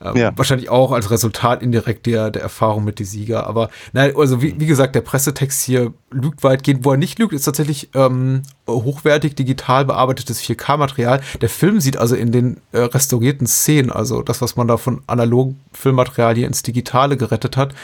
Ähm, 0.00 0.16
ja. 0.16 0.32
Wahrscheinlich 0.36 0.68
auch 0.68 0.92
als 0.92 1.10
Resultat 1.10 1.62
indirekt 1.62 2.06
der, 2.06 2.30
der 2.30 2.42
Erfahrung 2.42 2.84
mit 2.84 2.98
die 2.98 3.04
Sieger. 3.04 3.46
Aber 3.46 3.68
nein, 3.92 4.12
also 4.16 4.40
wie, 4.40 4.58
wie 4.58 4.66
gesagt, 4.66 4.94
der 4.94 5.00
Pressetext 5.00 5.64
hier 5.64 5.92
lügt 6.10 6.44
weitgehend. 6.44 6.84
Wo 6.84 6.92
er 6.92 6.96
nicht 6.96 7.18
lügt, 7.18 7.32
ist 7.32 7.44
tatsächlich 7.44 7.90
ähm, 7.94 8.42
hochwertig 8.68 9.34
digital 9.34 9.84
bearbeitetes 9.84 10.40
4K-Material. 10.42 11.20
Der 11.40 11.48
Film 11.48 11.80
sieht 11.80 11.96
also 11.96 12.14
in 12.14 12.30
den 12.30 12.60
äh, 12.72 12.78
restaurierten 12.78 13.46
Szenen, 13.46 13.90
also 13.90 14.22
das, 14.22 14.40
was 14.40 14.56
man 14.56 14.68
da 14.68 14.76
von 14.76 15.02
analogen 15.06 15.60
Filmmaterial 15.72 16.36
hier 16.36 16.46
ins 16.46 16.62
Digitale 16.62 17.16
gerettet 17.16 17.56
hat, 17.56 17.74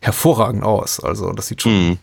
hervorragend 0.00 0.64
aus. 0.64 1.00
Also 1.00 1.32
das 1.32 1.46
sieht 1.46 1.62
schon 1.62 1.88
mhm 1.88 1.98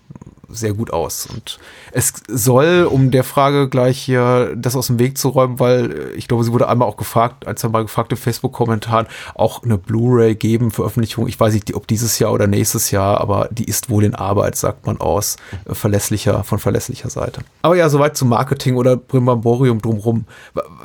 sehr 0.54 0.74
gut 0.74 0.92
aus. 0.92 1.26
Und 1.26 1.60
es 1.92 2.14
soll, 2.28 2.88
um 2.90 3.12
der 3.12 3.24
Frage 3.24 3.70
gleich 3.70 4.00
hier 4.00 4.56
das 4.56 4.76
aus 4.76 4.88
dem 4.88 5.00
Weg 5.00 5.18
zu 5.18 5.30
räumen, 5.30 5.60
weil 5.60 5.92
äh, 5.92 6.12
ich 6.12 6.28
glaube, 6.28 6.44
sie 6.44 6.52
wurde 6.52 6.68
einmal 6.68 6.88
auch 6.88 6.98
gefragt, 6.98 7.48
ein, 7.48 7.58
zwei 7.58 7.70
Mal 7.70 7.84
gefragt 7.84 8.12
im 8.12 8.18
Facebook-Kommentaren, 8.18 9.08
auch 9.36 9.64
eine 9.64 9.78
Blu-ray 9.78 10.36
geben, 10.36 10.72
Veröffentlichung. 10.72 11.28
Ich 11.28 11.40
weiß 11.40 11.54
nicht, 11.54 11.74
ob 11.76 11.88
dieses 11.88 12.20
Jahr 12.20 12.34
oder 12.34 12.48
nächstes 12.48 12.92
Jahr, 12.92 13.20
aber 13.20 13.50
die 13.52 13.66
ist 13.66 13.90
wohl 13.90 14.04
in 14.04 14.16
Arbeit, 14.16 14.56
sagt 14.56 14.86
man 14.86 15.00
aus, 15.00 15.38
äh, 15.66 15.74
verlässlicher, 15.74 16.44
von 16.44 16.60
verlässlicher 16.60 17.10
Seite. 17.10 17.42
Aber 17.62 17.76
ja, 17.76 17.90
soweit 17.90 18.18
zum 18.18 18.30
Marketing 18.30 18.76
oder 18.76 18.98
Brimbamborium 18.98 19.82
drumrum. 19.82 20.26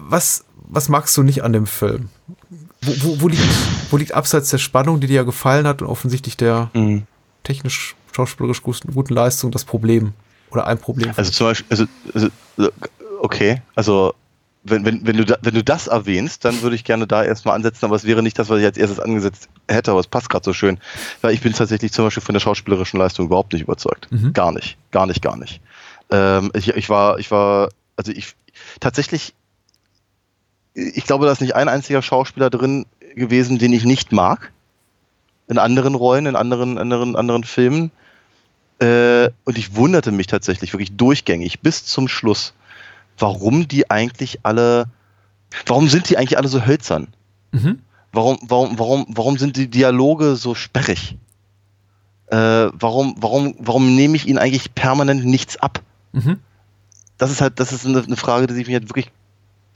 Was, 0.09 0.45
was 0.69 0.89
magst 0.89 1.17
du 1.17 1.23
nicht 1.23 1.43
an 1.43 1.53
dem 1.53 1.67
Film? 1.67 2.09
Wo, 2.83 2.93
wo, 3.03 3.21
wo, 3.23 3.29
liegt, 3.29 3.43
wo 3.91 3.97
liegt 3.97 4.12
abseits 4.12 4.51
der 4.51 4.59
Spannung, 4.59 5.01
die 5.01 5.07
dir 5.07 5.17
ja 5.17 5.23
gefallen 5.23 5.67
hat 5.67 5.83
und 5.83 5.89
offensichtlich 5.89 6.37
der 6.37 6.71
mhm. 6.75 7.05
technisch 7.43 7.97
schauspielerisch 8.17 8.62
guten 8.62 9.14
Leistung 9.14 9.51
das 9.51 9.64
Problem 9.64 10.12
oder 10.51 10.67
ein 10.67 10.79
Problem. 10.79 11.12
Also 11.17 11.31
zum 11.31 11.47
Beispiel, 11.49 11.67
also, 11.71 11.85
also 12.14 12.29
okay, 13.21 13.62
also 13.75 14.14
wenn, 14.64 14.85
wenn, 14.85 15.07
wenn, 15.07 15.17
du 15.17 15.25
da, 15.25 15.37
wenn 15.43 15.55
du 15.55 15.62
das 15.62 15.87
erwähnst, 15.87 16.45
dann 16.45 16.61
würde 16.62 16.75
ich 16.75 16.83
gerne 16.83 17.07
da 17.07 17.23
erstmal 17.23 17.55
ansetzen, 17.55 17.85
aber 17.85 17.95
es 17.95 18.05
wäre 18.05 18.23
nicht 18.23 18.39
das, 18.39 18.49
was 18.49 18.59
ich 18.59 18.64
als 18.64 18.77
erstes 18.77 18.99
angesetzt 18.99 19.49
hätte, 19.69 19.93
aber 19.93 20.01
es 20.01 20.09
passt 20.09 20.29
gerade 20.29 20.45
so 20.45 20.53
schön, 20.53 20.79
weil 21.21 21.35
ich 21.35 21.41
bin 21.41 21.53
tatsächlich 21.53 21.93
zum 21.93 22.05
Beispiel 22.05 22.23
von 22.23 22.33
der 22.33 22.41
schauspielerischen 22.41 22.99
Leistung 22.99 23.27
überhaupt 23.27 23.53
nicht 23.53 23.62
überzeugt. 23.62 24.09
Mhm. 24.11 24.33
Gar 24.33 24.53
nicht, 24.53 24.77
gar 24.91 25.07
nicht, 25.07 25.23
gar 25.23 25.37
nicht. 25.37 25.61
Ähm, 26.11 26.51
ich, 26.55 26.69
ich 26.69 26.89
war, 26.89 27.19
ich 27.19 27.31
war, 27.31 27.69
also 27.97 28.11
ich 28.11 28.35
tatsächlich, 28.81 29.35
ich 30.75 31.05
glaube, 31.05 31.27
da 31.27 31.33
ist 31.33 31.41
nicht 31.41 31.55
ein 31.55 31.69
einziger 31.69 32.03
Schauspieler 32.03 32.51
drin 32.51 32.87
gewesen, 33.14 33.59
den 33.59 33.73
ich 33.73 33.85
nicht 33.85 34.12
mag. 34.12 34.53
In 35.49 35.59
anderen 35.59 35.95
Rollen, 35.95 36.27
in 36.27 36.35
anderen, 36.35 36.77
anderen, 36.77 37.14
anderen 37.14 37.45
Filmen. 37.45 37.93
Äh, 38.79 39.31
und 39.45 39.57
ich 39.57 39.74
wunderte 39.74 40.12
mich 40.12 40.27
tatsächlich 40.27 40.72
wirklich 40.72 40.97
durchgängig 40.97 41.61
bis 41.61 41.85
zum 41.85 42.09
Schluss, 42.09 42.53
warum 43.18 43.68
die 43.68 43.91
eigentlich 43.91 44.41
alle, 44.43 44.87
warum 45.66 45.89
sind 45.89 46.11
die 46.11 46.18
eigentlich 46.18 46.37
alle 46.37 46.49
so 46.49 46.66
hölzern? 46.66 47.09
Mhm. 47.53 47.81
Warum, 48.12 48.39
warum, 48.43 48.79
warum, 48.79 49.07
warum 49.09 49.39
sind 49.39 49.57
die 49.57 49.68
Dialoge 49.68 50.37
so 50.37 50.55
sperrig? 50.55 51.16
Äh, 52.29 52.37
warum, 52.72 53.14
warum, 53.18 53.55
warum 53.59 53.95
nehme 53.95 54.16
ich 54.16 54.27
ihnen 54.27 54.39
eigentlich 54.39 54.74
permanent 54.74 55.24
nichts 55.24 55.57
ab? 55.57 55.83
Mhm. 56.12 56.41
Das 57.18 57.31
ist 57.31 57.41
halt, 57.41 57.61
das 57.61 57.72
ist 57.72 57.87
eine, 57.87 58.03
eine, 58.03 58.16
Frage, 58.16 58.47
die 58.47 58.55
sich 58.55 58.66
mir 58.66 58.74
halt 58.74 58.89
wirklich 58.89 59.11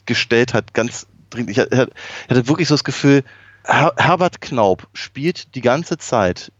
gestellt 0.05 0.53
hat, 0.53 0.75
ganz 0.75 1.07
dringend. 1.31 1.51
Ich 1.51 1.59
hatte, 1.59 1.91
ich 2.25 2.31
hatte 2.31 2.49
wirklich 2.49 2.69
so 2.69 2.75
das 2.75 2.85
Gefühl, 2.85 3.25
Her 3.65 3.93
Herbert 3.97 4.41
Knaub 4.41 4.89
spielt 4.95 5.55
die 5.55 5.61
ganze 5.61 5.99
Zeit 5.99 6.51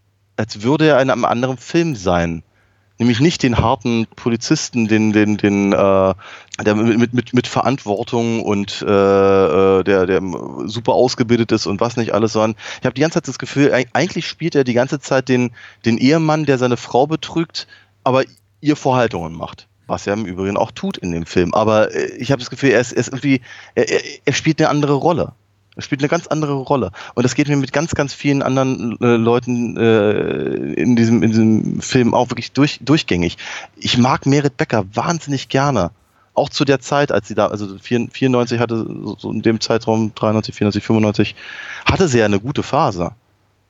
als 0.41 0.63
würde 0.63 0.87
er 0.87 0.99
in 0.99 1.11
einem 1.11 1.23
anderen 1.23 1.57
Film 1.57 1.95
sein. 1.95 2.41
Nämlich 2.97 3.19
nicht 3.19 3.43
den 3.43 3.59
harten 3.59 4.07
Polizisten, 4.15 4.87
den, 4.87 5.13
den, 5.13 5.37
den, 5.37 5.71
äh, 5.71 6.13
der 6.63 6.75
mit, 6.75 7.13
mit, 7.13 7.33
mit 7.33 7.45
Verantwortung 7.45 8.41
und 8.41 8.81
äh, 8.81 8.85
äh, 8.85 9.83
der, 9.83 10.07
der 10.07 10.19
super 10.65 10.93
ausgebildet 10.93 11.51
ist 11.51 11.67
und 11.67 11.79
was 11.79 11.95
nicht 11.95 12.15
alles, 12.15 12.33
sondern 12.33 12.55
ich 12.79 12.85
habe 12.85 12.95
die 12.95 13.01
ganze 13.01 13.17
Zeit 13.17 13.27
das 13.27 13.37
Gefühl, 13.37 13.71
eigentlich 13.93 14.27
spielt 14.27 14.55
er 14.55 14.63
die 14.63 14.73
ganze 14.73 14.99
Zeit 14.99 15.29
den, 15.29 15.51
den 15.85 15.99
Ehemann, 15.99 16.45
der 16.45 16.57
seine 16.57 16.77
Frau 16.77 17.05
betrügt, 17.05 17.67
aber 18.03 18.23
ihr 18.61 18.75
Vorhaltungen 18.75 19.33
macht 19.33 19.67
was 19.87 20.07
er 20.07 20.13
im 20.13 20.25
Übrigen 20.25 20.55
auch 20.55 20.71
tut 20.71 20.97
in 20.97 21.11
dem 21.11 21.25
Film. 21.25 21.53
Aber 21.53 21.93
äh, 21.93 22.15
ich 22.15 22.31
habe 22.31 22.39
das 22.39 22.49
Gefühl, 22.49 22.69
er 22.69 22.79
ist, 22.79 22.93
er 22.93 22.99
ist 22.99 23.09
irgendwie, 23.09 23.41
er, 23.75 23.85
er, 24.25 24.33
spielt 24.33 24.61
eine 24.61 24.69
andere 24.69 24.93
Rolle. 24.93 25.33
Es 25.75 25.85
spielt 25.85 26.01
eine 26.01 26.09
ganz 26.09 26.27
andere 26.27 26.53
Rolle. 26.53 26.91
Und 27.15 27.23
das 27.23 27.33
geht 27.33 27.47
mir 27.47 27.55
mit 27.55 27.71
ganz, 27.71 27.95
ganz 27.95 28.13
vielen 28.13 28.43
anderen 28.43 28.99
äh, 28.99 29.15
Leuten 29.15 29.77
äh, 29.77 30.73
in, 30.73 30.95
diesem, 30.95 31.23
in 31.23 31.31
diesem 31.31 31.81
Film 31.81 32.13
auch 32.13 32.29
wirklich 32.29 32.51
durch, 32.51 32.79
durchgängig. 32.81 33.37
Ich 33.77 33.97
mag 33.97 34.25
Merit 34.25 34.57
Becker 34.57 34.83
wahnsinnig 34.93 35.47
gerne. 35.47 35.91
Auch 36.33 36.49
zu 36.49 36.65
der 36.65 36.79
Zeit, 36.79 37.11
als 37.11 37.27
sie 37.27 37.35
da, 37.35 37.47
also 37.47 37.77
94 37.77 38.59
hatte, 38.59 38.85
so 39.17 39.31
in 39.31 39.41
dem 39.41 39.59
Zeitraum, 39.59 40.13
93, 40.15 40.55
94, 40.55 40.83
95, 40.83 41.35
hatte 41.85 42.07
sie 42.07 42.19
ja 42.19 42.25
eine 42.25 42.39
gute 42.39 42.63
Phase. 42.63 43.11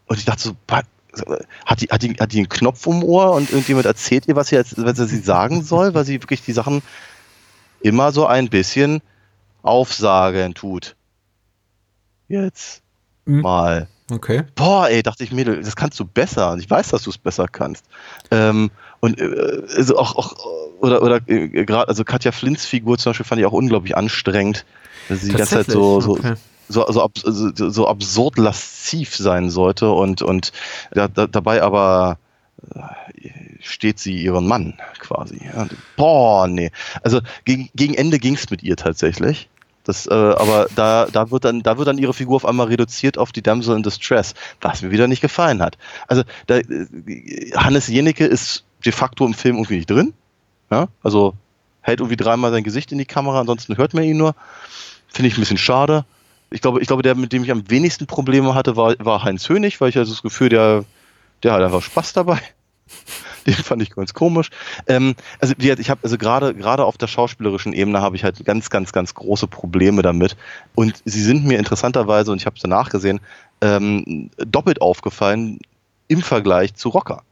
Und 0.07 0.17
ich 0.17 0.25
dachte 0.25 0.43
so, 0.43 0.55
hat 1.65 1.81
die, 1.81 1.87
hat, 1.87 2.03
die, 2.03 2.15
hat 2.15 2.31
die 2.31 2.37
einen 2.37 2.49
Knopf 2.49 2.87
um 2.87 3.03
Ohr 3.03 3.31
und 3.31 3.49
irgendjemand 3.49 3.85
erzählt 3.85 4.27
ihr, 4.27 4.35
was 4.35 4.47
sie, 4.47 4.57
was 4.77 4.97
sie 4.97 5.17
sagen 5.17 5.63
soll, 5.63 5.93
weil 5.93 6.05
sie 6.05 6.21
wirklich 6.21 6.41
die 6.41 6.53
Sachen 6.53 6.81
immer 7.81 8.11
so 8.11 8.25
ein 8.25 8.49
bisschen 8.49 9.01
aufsagen 9.63 10.53
tut. 10.53 10.95
Jetzt 12.31 12.81
Mhm. 13.25 13.41
mal. 13.41 13.87
Okay. 14.09 14.43
Boah, 14.55 14.89
ey, 14.89 15.03
dachte 15.03 15.23
ich, 15.23 15.31
Mädel, 15.31 15.61
das 15.61 15.75
kannst 15.75 15.99
du 15.99 16.05
besser. 16.05 16.51
Und 16.51 16.59
ich 16.59 16.69
weiß, 16.69 16.89
dass 16.89 17.03
du 17.03 17.09
es 17.11 17.17
besser 17.17 17.47
kannst. 17.47 17.85
Ähm, 18.31 18.71
und 18.99 19.19
äh, 19.19 19.61
also 19.77 19.97
auch, 19.97 20.15
auch 20.15 20.35
oder 20.79 21.01
oder 21.01 21.19
äh, 21.27 21.47
gerade 21.65 21.87
also 21.87 22.03
Katja 22.03 22.31
Flints 22.31 22.65
Figur 22.65 22.97
zum 22.97 23.11
Beispiel 23.11 23.25
fand 23.25 23.39
ich 23.39 23.45
auch 23.47 23.51
unglaublich 23.53 23.95
anstrengend, 23.95 24.65
dass 25.07 25.21
sie 25.21 25.29
die 25.29 25.37
ganze 25.37 25.55
Zeit 25.55 25.71
so 25.71 26.01
so, 26.01 26.13
Okay. 26.13 26.35
so, 26.67 26.91
so, 26.91 27.03
ab, 27.03 27.11
so, 27.15 27.69
so 27.69 27.87
absurd 27.87 28.37
lasziv 28.37 29.15
sein 29.15 29.49
sollte 29.49 29.91
und 29.91 30.21
und 30.21 30.51
da, 30.91 31.07
da, 31.07 31.27
dabei 31.27 31.61
aber 31.61 32.17
äh, 32.75 33.29
steht 33.61 33.99
sie 33.99 34.21
ihren 34.21 34.47
Mann 34.47 34.73
quasi. 34.99 35.39
Ja. 35.45 35.67
Boah, 35.95 36.47
nee. 36.47 36.71
Also 37.03 37.21
gegen, 37.45 37.69
gegen 37.75 37.93
Ende 37.93 38.19
ging 38.19 38.33
es 38.35 38.49
mit 38.49 38.63
ihr 38.63 38.75
tatsächlich. 38.75 39.47
Das, 39.83 40.05
äh, 40.05 40.13
aber 40.13 40.67
da, 40.75 41.07
da, 41.11 41.31
wird 41.31 41.45
dann, 41.45 41.63
da 41.63 41.77
wird 41.77 41.87
dann 41.87 41.97
ihre 41.97 42.13
Figur 42.13 42.35
auf 42.35 42.45
einmal 42.45 42.67
reduziert 42.67 43.17
auf 43.17 43.31
die 43.31 43.41
Damsel 43.41 43.75
in 43.75 43.83
Distress, 43.83 44.35
was 44.61 44.81
mir 44.81 44.91
wieder 44.91 45.07
nicht 45.07 45.21
gefallen 45.21 45.61
hat. 45.61 45.77
Also 46.07 46.23
da, 46.47 46.57
äh, 46.57 46.85
Hannes 47.55 47.87
Jenecke 47.87 48.25
ist 48.25 48.63
de 48.85 48.91
facto 48.91 49.25
im 49.25 49.33
Film 49.33 49.55
irgendwie 49.55 49.77
nicht 49.77 49.89
drin. 49.89 50.13
Ja? 50.69 50.87
Also 51.03 51.33
hält 51.81 51.99
irgendwie 51.99 52.17
dreimal 52.17 52.51
sein 52.51 52.63
Gesicht 52.63 52.91
in 52.91 52.97
die 52.97 53.05
Kamera, 53.05 53.39
ansonsten 53.39 53.77
hört 53.77 53.93
man 53.93 54.03
ihn 54.03 54.17
nur. 54.17 54.35
Finde 55.07 55.27
ich 55.27 55.37
ein 55.37 55.41
bisschen 55.41 55.57
schade. 55.57 56.05
Ich 56.51 56.61
glaube, 56.61 56.81
ich 56.81 56.87
glaube, 56.87 57.01
der, 57.01 57.15
mit 57.15 57.33
dem 57.33 57.43
ich 57.43 57.51
am 57.51 57.69
wenigsten 57.69 58.07
Probleme 58.07 58.53
hatte, 58.53 58.75
war, 58.75 58.95
war 58.99 59.23
Heinz 59.23 59.47
Hönig, 59.49 59.81
weil 59.81 59.89
ich 59.89 59.97
also 59.97 60.11
das 60.11 60.21
Gefühl, 60.21 60.49
der, 60.49 60.85
der 61.43 61.53
hat 61.53 61.61
einfach 61.61 61.81
Spaß 61.81 62.13
dabei. 62.13 62.39
Den 63.45 63.53
fand 63.53 63.81
ich 63.81 63.91
ganz 63.91 64.13
komisch. 64.13 64.49
Ähm, 64.87 65.15
also 65.39 65.53
ich 65.57 65.89
habe 65.89 65.99
also 66.03 66.17
gerade 66.17 66.53
gerade 66.53 66.85
auf 66.85 66.97
der 66.97 67.07
schauspielerischen 67.07 67.73
Ebene 67.73 68.01
habe 68.01 68.15
ich 68.15 68.23
halt 68.23 68.43
ganz 68.45 68.69
ganz 68.69 68.91
ganz 68.91 69.13
große 69.13 69.47
Probleme 69.47 70.01
damit 70.01 70.37
und 70.75 71.01
sie 71.05 71.21
sind 71.21 71.45
mir 71.45 71.57
interessanterweise 71.57 72.31
und 72.31 72.37
ich 72.37 72.45
habe 72.45 72.55
es 72.55 72.61
danach 72.61 72.89
gesehen 72.89 73.19
ähm, 73.61 74.29
doppelt 74.37 74.81
aufgefallen 74.81 75.59
im 76.07 76.21
Vergleich 76.21 76.75
zu 76.75 76.89
Rocker, 76.89 77.23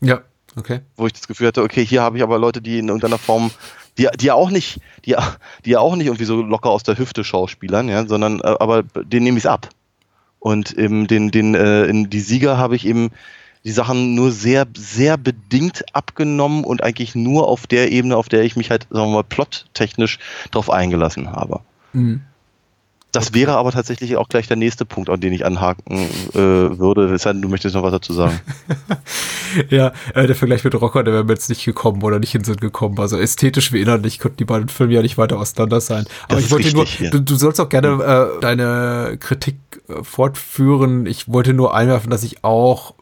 Ja, 0.00 0.22
okay. 0.56 0.80
wo 0.96 1.06
ich 1.06 1.12
das 1.12 1.28
Gefühl 1.28 1.48
hatte, 1.48 1.62
okay, 1.62 1.84
hier 1.84 2.02
habe 2.02 2.16
ich 2.16 2.22
aber 2.22 2.38
Leute, 2.38 2.60
die 2.60 2.78
in 2.78 2.88
irgendeiner 2.88 3.18
Form 3.18 3.50
die, 3.98 4.08
die 4.18 4.26
ja 4.26 4.34
auch 4.34 4.50
nicht, 4.50 4.80
die, 5.04 5.16
die 5.64 5.76
auch 5.76 5.96
nicht 5.96 6.06
irgendwie 6.06 6.24
so 6.24 6.40
locker 6.40 6.70
aus 6.70 6.84
der 6.84 6.96
Hüfte 6.96 7.24
schauspielern, 7.24 7.88
ja, 7.88 8.06
sondern 8.06 8.40
äh, 8.40 8.54
aber 8.60 8.84
den 8.84 9.24
nehme 9.24 9.38
ich 9.38 9.48
ab. 9.48 9.68
Und 10.38 10.72
eben 10.78 11.08
den, 11.08 11.32
den, 11.32 11.54
äh, 11.54 11.84
in 11.86 12.08
die 12.10 12.20
Sieger 12.20 12.56
habe 12.56 12.76
ich 12.76 12.86
eben 12.86 13.10
die 13.64 13.70
Sachen 13.70 14.14
nur 14.14 14.30
sehr, 14.32 14.66
sehr 14.76 15.16
bedingt 15.16 15.84
abgenommen 15.92 16.64
und 16.64 16.82
eigentlich 16.82 17.14
nur 17.14 17.48
auf 17.48 17.66
der 17.66 17.90
Ebene, 17.90 18.16
auf 18.16 18.28
der 18.28 18.42
ich 18.42 18.56
mich 18.56 18.70
halt, 18.70 18.86
sagen 18.90 19.10
wir 19.10 19.16
mal, 19.16 19.24
plottechnisch 19.24 20.18
drauf 20.50 20.70
eingelassen 20.70 21.32
habe. 21.32 21.60
Mhm. 21.92 22.22
Das 23.10 23.32
wäre 23.32 23.56
aber 23.56 23.72
tatsächlich 23.72 24.18
auch 24.18 24.28
gleich 24.28 24.48
der 24.48 24.58
nächste 24.58 24.84
Punkt, 24.84 25.08
an 25.08 25.20
den 25.20 25.32
ich 25.32 25.46
anhaken 25.46 25.96
äh, 26.34 26.36
würde. 26.36 27.12
Es 27.14 27.22
sei 27.22 27.32
denn, 27.32 27.40
du 27.40 27.48
möchtest 27.48 27.74
noch 27.74 27.82
was 27.82 27.92
dazu 27.92 28.12
sagen. 28.12 28.38
Ja, 29.70 29.92
äh, 30.14 30.26
der 30.26 30.36
Vergleich 30.36 30.62
mit 30.62 30.74
Rocker, 30.74 31.02
der 31.02 31.14
wäre 31.14 31.24
mir 31.24 31.32
jetzt 31.32 31.48
nicht 31.48 31.64
gekommen 31.64 32.02
oder 32.02 32.18
nicht 32.18 32.34
in 32.34 32.44
Sinn 32.44 32.58
gekommen. 32.58 32.98
Also 33.00 33.16
ästhetisch 33.16 33.72
wie 33.72 33.80
inhaltlich 33.80 34.18
konnten 34.18 34.36
die 34.36 34.44
beiden 34.44 34.68
Filme 34.68 34.92
ja 34.92 35.00
nicht 35.00 35.16
weiter 35.16 35.38
auseinander 35.38 35.80
sein. 35.80 36.04
Aber 36.24 36.34
Das 36.34 36.44
ich 36.44 36.50
wollte 36.50 36.66
richtig, 36.66 37.00
nur, 37.00 37.06
ja. 37.06 37.10
du, 37.10 37.20
du 37.20 37.34
sollst 37.34 37.58
auch 37.58 37.70
gerne 37.70 38.36
äh, 38.36 38.40
deine 38.42 39.16
Kritik 39.18 39.56
äh, 39.88 40.02
fortführen. 40.02 41.06
Ich 41.06 41.32
wollte 41.32 41.54
nur 41.54 41.74
einwerfen, 41.74 42.10
dass 42.10 42.24
ich 42.24 42.44
auch 42.44 42.94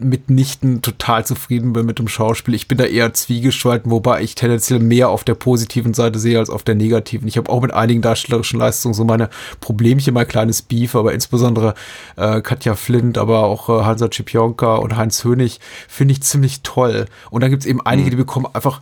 mitnichten 0.00 0.82
total 0.82 1.24
zufrieden 1.24 1.72
bin 1.72 1.86
mit 1.86 1.98
dem 1.98 2.08
Schauspiel. 2.08 2.54
Ich 2.54 2.68
bin 2.68 2.78
da 2.78 2.84
eher 2.84 3.12
zwiegespalten, 3.12 3.90
wobei 3.90 4.22
ich 4.22 4.34
tendenziell 4.34 4.80
mehr 4.80 5.08
auf 5.08 5.24
der 5.24 5.34
positiven 5.34 5.94
Seite 5.94 6.18
sehe 6.18 6.38
als 6.38 6.50
auf 6.50 6.62
der 6.62 6.74
negativen. 6.74 7.28
Ich 7.28 7.36
habe 7.36 7.50
auch 7.50 7.60
mit 7.60 7.72
einigen 7.72 8.02
darstellerischen 8.02 8.58
Leistungen 8.58 8.94
so 8.94 9.04
meine 9.04 9.30
Problemchen, 9.60 10.14
mein 10.14 10.26
kleines 10.26 10.62
Beef, 10.62 10.94
aber 10.94 11.12
insbesondere 11.12 11.74
äh, 12.16 12.40
Katja 12.40 12.74
Flint, 12.74 13.18
aber 13.18 13.44
auch 13.44 13.68
äh, 13.68 13.84
Hansa 13.84 14.08
Cipionka 14.10 14.76
und 14.76 14.96
Heinz 14.96 15.24
Hönig 15.24 15.60
finde 15.88 16.12
ich 16.12 16.22
ziemlich 16.22 16.62
toll. 16.62 17.06
Und 17.30 17.42
dann 17.42 17.50
gibt 17.50 17.62
es 17.62 17.68
eben 17.68 17.84
einige, 17.84 18.10
die 18.10 18.16
bekommen 18.16 18.46
einfach 18.52 18.80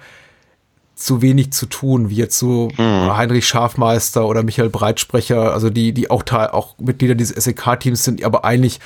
zu 0.95 1.23
wenig 1.23 1.53
zu 1.53 1.67
tun, 1.67 2.11
wie 2.11 2.17
jetzt 2.17 2.37
so 2.37 2.71
Heinrich 2.77 3.47
Schafmeister 3.47 4.27
oder 4.27 4.43
Michael 4.43 4.69
Breitsprecher, 4.69 5.53
also 5.55 5.71
die, 5.71 5.93
die 5.93 6.11
auch 6.11 6.25
Teil, 6.25 6.49
auch 6.49 6.77
Mitglieder 6.79 7.15
dieses 7.15 7.37
SEK-Teams 7.45 8.03
sind, 8.03 8.25
aber 8.25 8.45
eigentlich 8.45 8.81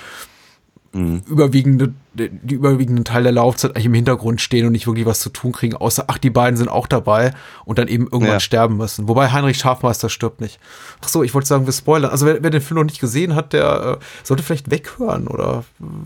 überwiegende, 0.93 1.95
die 2.15 2.55
überwiegenden 2.55 3.05
Teil 3.05 3.23
der 3.23 3.33
Laufzeit 3.33 3.71
eigentlich 3.75 3.87
im 3.87 3.95
Hintergrund 3.95 4.41
stehen 4.41 4.67
und 4.67 4.73
nicht 4.73 4.87
wirklich 4.87 5.07
was 5.07 5.21
zu 5.21 5.31
tun 5.31 5.53
kriegen, 5.53 5.75
außer, 5.75 6.05
ach, 6.09 6.19
die 6.19 6.29
beiden 6.31 6.57
sind 6.59 6.69
auch 6.69 6.87
dabei 6.87 7.33
und 7.65 7.79
dann 7.79 7.89
eben 7.89 8.05
irgendwann 8.05 8.29
Ja. 8.35 8.41
sterben 8.41 8.77
müssen. 8.77 9.09
Wobei 9.09 9.31
Heinrich 9.31 9.57
Schafmeister 9.59 10.09
stirbt 10.11 10.41
nicht. 10.41 10.59
Ach 11.03 11.09
so, 11.09 11.23
ich 11.23 11.33
wollte 11.33 11.49
sagen, 11.49 11.65
wir 11.67 11.73
spoilern. 11.73 12.11
Also 12.11 12.27
wer, 12.27 12.43
wer 12.43 12.51
den 12.51 12.61
Film 12.61 12.79
noch 12.79 12.85
nicht 12.85 13.01
gesehen 13.01 13.35
hat, 13.35 13.53
der 13.55 13.99
äh, 14.01 14.05
sollte 14.25 14.43
vielleicht 14.43 14.71
weghören 14.71 15.27
oder 15.27 15.65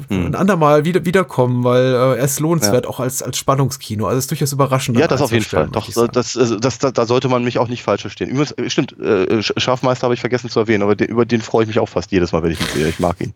äh, 0.08 0.14
ein 0.14 0.34
andermal 0.36 0.84
wieder, 0.84 1.04
wiederkommen, 1.04 1.64
weil 1.64 1.84
äh, 1.86 2.18
er 2.18 2.24
ist 2.24 2.38
lohnenswert, 2.40 2.86
auch 2.86 3.00
als, 3.00 3.22
als 3.22 3.36
Spannungskino. 3.36 4.06
Also 4.06 4.18
es 4.18 4.24
ist 4.24 4.30
durchaus 4.30 4.52
überraschend. 4.52 4.98
Ja, 4.98 5.08
das 5.08 5.20
auf 5.20 5.32
jeden 5.32 5.44
Fall. 5.44 5.68
Doch, 5.72 5.88
das, 6.12 6.38
das, 6.60 6.78
das, 6.78 6.92
da 6.92 7.06
sollte 7.06 7.28
man 7.28 7.42
mich 7.42 7.58
auch 7.58 7.68
nicht 7.68 7.82
falsch 7.82 8.02
verstehen. 8.02 8.28
Übrigens, 8.30 8.52
äh, 8.52 8.70
stimmt, 8.70 8.92
äh, 9.00 9.38
Sch- 9.40 9.58
Schafmeister 9.58 10.04
habe 10.04 10.14
ich 10.14 10.20
vergessen 10.20 10.50
zu 10.50 10.60
erwähnen, 10.60 10.82
aber 10.84 10.94
den, 10.94 11.08
über 11.08 11.26
den 11.26 11.40
freue 11.40 11.62
ich 11.64 11.68
mich 11.68 11.80
auch 11.80 11.88
fast 11.88 12.12
jedes 12.12 12.30
Mal, 12.32 12.42
wenn 12.44 12.52
ich 12.52 12.60
ihn 12.60 12.66
sehe. 12.74 12.88
Ich 12.88 13.00
mag 13.00 13.20
ihn. 13.20 13.34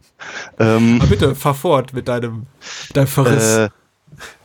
Ähm, 0.58 0.98
Aber 1.00 1.08
bitte, 1.08 1.34
fahr 1.34 1.54
fort 1.54 1.92
mit 1.92 2.06
deinem, 2.08 2.46
deinem 2.92 3.06
Verriss. 3.06 3.56
äh, 3.56 3.68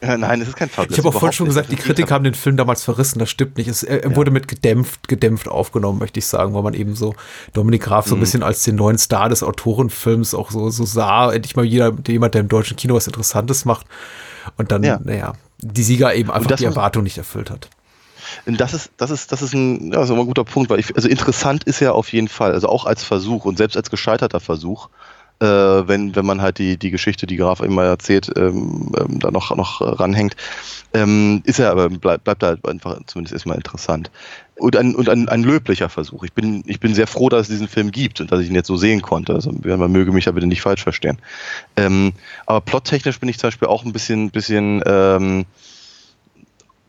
ja, 0.01 0.17
nein, 0.17 0.41
es 0.41 0.49
ist 0.49 0.55
kein 0.55 0.69
Verriss. 0.69 0.91
Ich 0.91 0.97
habe 0.99 1.09
auch 1.09 1.13
vorhin 1.13 1.33
schon 1.33 1.47
gesagt, 1.47 1.71
die 1.71 1.75
Kritiker 1.75 2.13
haben 2.13 2.23
den 2.23 2.33
Film 2.33 2.55
damals 2.57 2.83
verrissen, 2.83 3.19
das 3.19 3.29
stimmt 3.29 3.57
nicht. 3.57 3.67
Es, 3.67 3.83
er, 3.83 4.03
er 4.03 4.15
wurde 4.15 4.31
mit 4.31 4.47
gedämpft, 4.47 5.07
gedämpft 5.07 5.47
aufgenommen, 5.47 5.99
möchte 5.99 6.19
ich 6.19 6.25
sagen, 6.27 6.53
weil 6.53 6.63
man 6.63 6.73
eben 6.73 6.95
so 6.95 7.13
Dominik 7.53 7.83
Graf 7.83 8.05
Mhm. 8.05 8.09
so 8.09 8.15
ein 8.15 8.19
bisschen 8.19 8.43
als 8.43 8.63
den 8.63 8.75
neuen 8.75 8.97
Star 8.97 9.27
des 9.29 9.43
Autorenfilms 9.43 10.33
auch 10.33 10.51
so, 10.51 10.69
so 10.69 10.85
sah. 10.85 11.31
Endlich 11.33 11.55
mal 11.55 11.65
jeder, 11.65 11.91
jemand, 12.07 12.33
der 12.35 12.41
im 12.41 12.47
deutschen 12.47 12.77
Kino 12.77 12.95
was 12.95 13.07
Interessantes 13.07 13.65
macht. 13.65 13.85
Und 14.57 14.71
dann, 14.71 14.83
Ja. 14.83 14.99
naja, 15.03 15.33
die 15.59 15.83
Sieger 15.83 16.13
eben 16.13 16.31
einfach 16.31 16.55
die 16.55 16.65
Erwartung 16.65 17.03
nicht 17.03 17.17
erfüllt 17.17 17.49
hat. 17.49 17.69
Das 18.45 18.73
ist, 18.73 18.91
das 18.97 19.11
ist, 19.11 19.31
das 19.31 19.41
ist 19.41 19.53
ein, 19.53 19.91
ja, 19.93 20.03
immer 20.03 20.19
ein 20.21 20.25
guter 20.25 20.43
Punkt, 20.43 20.69
weil 20.69 20.79
ich, 20.79 20.95
also 20.95 21.07
interessant 21.07 21.63
ist 21.63 21.79
ja 21.79 21.91
auf 21.91 22.11
jeden 22.11 22.27
Fall, 22.27 22.53
also 22.53 22.67
auch 22.69 22.85
als 22.85 23.03
Versuch 23.03 23.45
und 23.45 23.57
selbst 23.57 23.77
als 23.77 23.89
gescheiterter 23.89 24.39
Versuch, 24.39 24.89
äh, 25.39 25.45
wenn, 25.45 26.15
wenn 26.15 26.25
man 26.25 26.41
halt 26.41 26.59
die, 26.59 26.77
die 26.77 26.91
Geschichte, 26.91 27.27
die 27.27 27.35
Graf 27.35 27.59
immer 27.59 27.83
erzählt, 27.83 28.31
ähm, 28.35 28.91
ähm, 28.97 29.19
da 29.19 29.31
noch, 29.31 29.55
noch 29.55 29.81
ranhängt, 29.81 30.35
ähm, 30.93 31.41
ist 31.45 31.59
er 31.59 31.71
aber, 31.71 31.89
bleibt, 31.89 32.23
bleibt 32.23 32.43
halt 32.43 32.65
einfach 32.65 32.99
zumindest 33.07 33.33
erstmal 33.33 33.57
interessant. 33.57 34.11
Und 34.57 34.77
ein, 34.77 34.95
und 34.95 35.09
ein, 35.09 35.27
ein 35.27 35.43
löblicher 35.43 35.89
Versuch. 35.89 36.23
Ich 36.23 36.31
bin, 36.31 36.63
ich 36.65 36.79
bin 36.79 36.95
sehr 36.95 37.07
froh, 37.07 37.27
dass 37.27 37.41
es 37.41 37.47
diesen 37.49 37.67
Film 37.67 37.91
gibt 37.91 38.21
und 38.21 38.31
dass 38.31 38.39
ich 38.39 38.47
ihn 38.47 38.55
jetzt 38.55 38.67
so 38.67 38.77
sehen 38.77 39.01
konnte. 39.01 39.33
Also 39.33 39.51
man 39.51 39.91
möge 39.91 40.13
mich 40.13 40.25
da 40.25 40.31
bitte 40.31 40.47
nicht 40.47 40.61
falsch 40.61 40.83
verstehen. 40.83 41.17
Ähm, 41.75 42.13
aber 42.45 42.61
plottechnisch 42.61 43.19
bin 43.19 43.27
ich 43.27 43.37
zum 43.37 43.49
Beispiel 43.49 43.67
auch 43.67 43.83
ein 43.83 43.91
bisschen, 43.91 44.31
bisschen 44.31 44.81
ähm, 44.85 45.45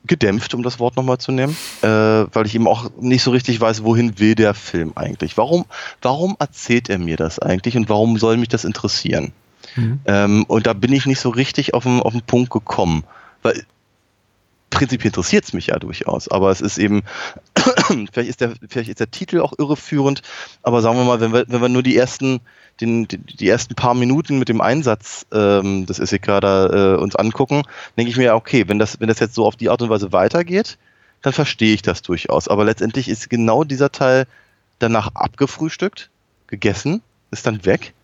gedämpft, 0.07 0.54
um 0.54 0.62
das 0.62 0.78
Wort 0.78 0.96
nochmal 0.96 1.18
zu 1.18 1.32
nehmen, 1.32 1.57
äh, 1.82 1.86
weil 1.88 2.46
ich 2.46 2.54
eben 2.54 2.68
auch 2.68 2.90
nicht 3.00 3.22
so 3.22 3.30
richtig 3.30 3.61
weiß, 3.61 3.84
wohin 3.84 4.18
will 4.18 4.34
der 4.34 4.54
Film 4.54 4.92
eigentlich? 4.94 5.36
Warum, 5.36 5.64
warum 6.02 6.36
erzählt 6.38 6.88
er 6.88 6.98
mir 6.98 7.16
das 7.16 7.38
eigentlich 7.38 7.76
und 7.76 7.88
warum 7.88 8.18
soll 8.18 8.36
mich 8.36 8.48
das 8.48 8.64
interessieren? 8.64 9.32
Ähm, 10.07 10.44
und 10.48 10.66
da 10.66 10.72
bin 10.72 10.92
ich 10.92 11.07
nicht 11.07 11.20
so 11.20 11.30
richtig 11.30 11.74
auf 11.74 11.84
den, 11.84 12.00
auf 12.00 12.12
den 12.12 12.22
Punkt 12.22 12.50
gekommen, 12.50 13.04
weil 13.42 13.64
prinzipiell 14.76 15.08
interessiert 15.08 15.44
es 15.44 15.52
mich 15.54 15.68
ja 15.68 15.78
durchaus, 15.78 16.28
aber 16.28 16.50
es 16.50 16.60
ist 16.60 16.76
eben, 16.76 17.02
vielleicht 18.12 18.28
ist, 18.28 18.40
der, 18.42 18.52
vielleicht 18.68 18.90
ist 18.90 19.00
der 19.00 19.10
Titel 19.10 19.40
auch 19.40 19.54
irreführend, 19.58 20.20
aber 20.62 20.82
sagen 20.82 20.98
wir 20.98 21.04
mal, 21.04 21.20
wenn 21.20 21.32
wir, 21.32 21.46
wenn 21.48 21.62
wir 21.62 21.70
nur 21.70 21.82
die 21.82 21.96
ersten, 21.96 22.40
den, 22.80 23.08
die, 23.08 23.16
die 23.16 23.48
ersten 23.48 23.74
paar 23.74 23.94
Minuten 23.94 24.38
mit 24.38 24.50
dem 24.50 24.60
Einsatz 24.60 25.24
ähm, 25.32 25.86
des 25.86 25.96
SEK 25.96 26.40
da 26.42 26.66
äh, 26.66 26.96
uns 26.98 27.16
angucken, 27.16 27.62
denke 27.96 28.10
ich 28.10 28.18
mir, 28.18 28.34
okay, 28.34 28.68
wenn 28.68 28.78
das, 28.78 29.00
wenn 29.00 29.08
das 29.08 29.18
jetzt 29.18 29.34
so 29.34 29.46
auf 29.46 29.56
die 29.56 29.70
Art 29.70 29.80
und 29.80 29.88
Weise 29.88 30.12
weitergeht, 30.12 30.76
dann 31.22 31.32
verstehe 31.32 31.72
ich 31.72 31.80
das 31.80 32.02
durchaus. 32.02 32.46
Aber 32.46 32.64
letztendlich 32.66 33.08
ist 33.08 33.30
genau 33.30 33.64
dieser 33.64 33.90
Teil 33.90 34.26
danach 34.78 35.14
abgefrühstückt, 35.14 36.10
gegessen, 36.48 37.00
ist 37.30 37.46
dann 37.46 37.64
weg. 37.64 37.94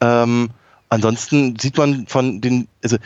Ähm, 0.00 0.50
ansonsten 0.88 1.58
sieht 1.58 1.76
man 1.76 2.06
von 2.06 2.40
den, 2.40 2.68
also 2.84 2.96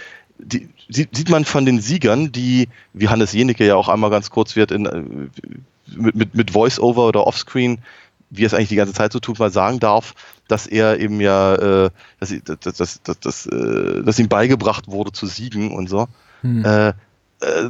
die, 0.44 0.68
sieht, 0.88 1.28
man 1.28 1.44
von 1.44 1.64
den 1.64 1.80
Siegern, 1.80 2.32
die, 2.32 2.68
wie 2.92 3.08
Hannes 3.08 3.32
Jenecke 3.32 3.66
ja 3.66 3.76
auch 3.76 3.88
einmal 3.88 4.10
ganz 4.10 4.30
kurz 4.30 4.56
wird, 4.56 4.70
in, 4.70 4.86
äh, 4.86 5.02
mit, 5.96 6.14
mit, 6.14 6.34
mit 6.34 6.50
Voice-Over 6.50 7.06
oder 7.08 7.26
Offscreen, 7.26 7.78
wie 8.30 8.42
er 8.42 8.46
es 8.46 8.54
eigentlich 8.54 8.68
die 8.68 8.76
ganze 8.76 8.94
Zeit 8.94 9.12
so 9.12 9.20
tut, 9.20 9.38
mal 9.38 9.50
sagen 9.50 9.80
darf, 9.80 10.14
dass 10.48 10.66
er 10.66 11.00
eben 11.00 11.20
ja, 11.20 11.54
äh, 11.54 11.90
dass, 12.18 12.34
dass, 12.44 12.76
dass, 12.76 13.02
dass, 13.02 13.20
dass, 13.20 13.46
äh, 13.46 14.02
dass 14.02 14.18
ihm 14.18 14.28
beigebracht 14.28 14.88
wurde 14.88 15.12
zu 15.12 15.26
siegen 15.26 15.72
und 15.72 15.88
so. 15.88 16.06
Äh, 16.64 16.88
äh, 16.88 16.94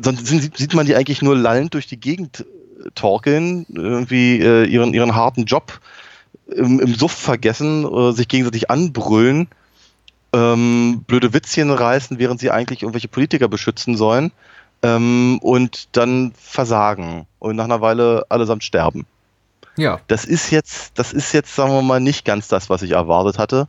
sonst 0.03 0.27
sind, 0.27 0.57
sieht 0.57 0.75
man 0.75 0.87
die 0.87 0.97
eigentlich 0.97 1.23
nur 1.23 1.37
lallend 1.37 1.75
durch 1.75 1.87
die 1.87 1.99
Gegend 1.99 2.41
äh, 2.41 2.91
torkeln, 2.95 3.67
irgendwie 3.69 4.39
ihren, 4.39 4.95
ihren 4.95 5.15
harten 5.15 5.45
Job 5.45 5.81
im, 6.47 6.81
im 6.81 6.95
Suff 6.95 7.13
vergessen, 7.13 7.87
sich 8.15 8.27
gegenseitig 8.27 8.71
anbrüllen 8.71 9.49
ähm, 10.33 11.05
blöde 11.07 11.33
Witzchen 11.33 11.71
reißen, 11.71 12.19
während 12.19 12.41
sie 12.41 12.51
eigentlich 12.51 12.83
irgendwelche 12.83 13.09
Politiker 13.09 13.49
beschützen 13.49 13.97
sollen 13.97 14.33
ähm, 14.83 15.39
und 15.43 15.89
dann 15.97 16.33
versagen 16.39 17.27
und 17.39 17.57
nach 17.57 17.65
einer 17.65 17.81
Weile 17.81 18.27
allesamt 18.29 18.65
sterben. 18.65 19.07
Ja. 19.77 20.01
Das 20.09 20.25
ist 20.25 20.51
jetzt, 20.51 20.99
das 20.99 21.13
ist 21.13 21.33
jetzt, 21.33 21.55
sagen 21.55 21.73
wir 21.73 21.83
mal, 21.83 22.01
nicht 22.01 22.25
ganz 22.25 22.49
das, 22.49 22.71
was 22.71 22.83
ich 22.83 22.93
erwartet 22.93 23.39
hatte. 23.39 23.69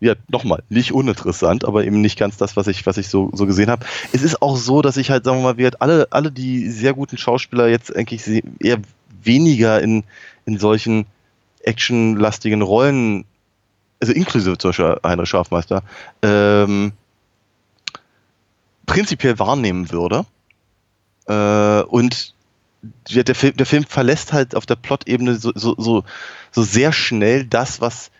Ja, 0.00 0.14
nochmal, 0.28 0.64
nicht 0.68 0.92
uninteressant, 0.92 1.64
aber 1.64 1.84
eben 1.84 2.00
nicht 2.00 2.18
ganz 2.18 2.36
das, 2.36 2.56
was 2.56 2.66
ich, 2.66 2.84
was 2.86 2.96
ich 2.96 3.08
so, 3.08 3.30
so 3.34 3.46
gesehen 3.46 3.70
habe. 3.70 3.86
Es 4.12 4.22
ist 4.22 4.42
auch 4.42 4.56
so, 4.56 4.82
dass 4.82 4.96
ich 4.96 5.10
halt, 5.10 5.24
sagen 5.24 5.38
wir 5.38 5.44
mal, 5.44 5.58
wir 5.58 5.66
halt 5.66 5.80
alle, 5.80 6.08
alle 6.10 6.32
die 6.32 6.68
sehr 6.68 6.92
guten 6.92 7.16
Schauspieler 7.16 7.68
jetzt 7.68 7.94
eigentlich 7.94 8.42
eher 8.58 8.78
weniger 9.22 9.80
in, 9.80 10.02
in 10.44 10.58
solchen 10.58 11.06
actionlastigen 11.60 12.62
Rollen, 12.62 13.24
also 14.02 14.12
inklusive 14.12 14.58
zum 14.58 14.70
Beispiel 14.70 15.00
Heinrich 15.04 15.28
Schafmeister, 15.28 15.82
ähm, 16.22 16.92
prinzipiell 18.84 19.38
wahrnehmen 19.38 19.90
würde. 19.90 20.26
Äh, 21.26 21.82
und 21.82 22.34
der, 23.08 23.34
Film, 23.36 23.56
der 23.56 23.66
Film 23.66 23.84
verlässt 23.84 24.32
halt 24.32 24.56
auf 24.56 24.66
der 24.66 24.74
Plot-Ebene 24.74 25.36
so, 25.36 25.52
so, 25.54 25.76
so, 25.78 26.02
so 26.50 26.62
sehr 26.62 26.92
schnell 26.92 27.44
das, 27.44 27.80
was 27.80 28.10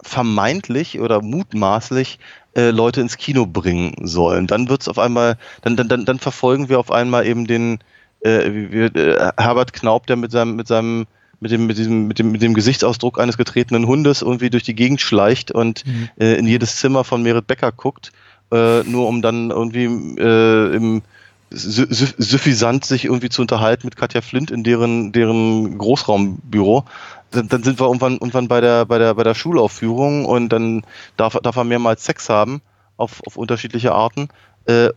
vermeintlich 0.00 1.00
oder 1.00 1.20
mutmaßlich 1.22 2.20
äh, 2.54 2.70
Leute 2.70 3.00
ins 3.00 3.16
Kino 3.16 3.46
bringen 3.46 4.06
sollen. 4.06 4.46
Dann 4.46 4.68
wird's 4.68 4.86
auf 4.86 5.00
einmal, 5.00 5.38
dann, 5.62 5.76
dann, 5.76 5.88
dann, 5.88 6.04
dann 6.04 6.20
verfolgen 6.20 6.68
wir 6.68 6.78
auf 6.78 6.92
einmal 6.92 7.26
eben 7.26 7.48
den 7.48 7.80
äh, 8.20 8.70
wir, 8.70 8.94
äh, 8.94 9.32
Herbert 9.36 9.72
Knaub, 9.72 10.06
der 10.06 10.16
mit 10.16 10.30
seinem, 10.30 10.54
mit 10.54 10.68
seinem 10.68 11.06
mit 11.44 11.52
dem, 11.52 11.66
mit 11.66 11.76
diesem, 11.76 12.06
mit 12.06 12.18
dem, 12.18 12.32
mit 12.32 12.40
dem 12.40 12.54
Gesichtsausdruck 12.54 13.20
eines 13.20 13.36
getretenen 13.36 13.86
Hundes 13.86 14.22
irgendwie 14.22 14.48
durch 14.48 14.62
die 14.62 14.74
Gegend 14.74 15.02
schleicht 15.02 15.50
und 15.52 15.86
mhm. 15.86 16.08
äh, 16.18 16.36
in 16.36 16.46
jedes 16.46 16.76
Zimmer 16.76 17.04
von 17.04 17.22
Merit 17.22 17.46
Becker 17.46 17.70
guckt, 17.70 18.12
äh, 18.50 18.82
nur 18.84 19.06
um 19.06 19.20
dann 19.20 19.50
irgendwie 19.50 19.84
äh, 19.84 20.74
im 20.74 21.02
suffisant 21.50 22.86
sich 22.86 23.04
irgendwie 23.04 23.28
zu 23.28 23.42
unterhalten 23.42 23.86
mit 23.86 23.94
Katja 23.94 24.22
Flint 24.22 24.50
in 24.50 24.64
deren, 24.64 25.12
deren 25.12 25.76
Großraumbüro. 25.76 26.84
Dann, 27.30 27.46
dann 27.48 27.62
sind 27.62 27.78
wir 27.78 27.86
irgendwann, 27.86 28.14
irgendwann 28.14 28.48
bei 28.48 28.62
der, 28.62 28.86
bei 28.86 28.98
der, 28.98 29.14
bei 29.14 29.22
der 29.22 29.34
Schulaufführung 29.34 30.24
und 30.24 30.48
dann 30.48 30.82
darf, 31.18 31.38
darf 31.42 31.56
er 31.56 31.64
mehrmals 31.64 32.04
Sex 32.06 32.30
haben 32.30 32.62
auf, 32.96 33.20
auf 33.26 33.36
unterschiedliche 33.36 33.92
Arten. 33.92 34.28
Äh, 34.64 34.88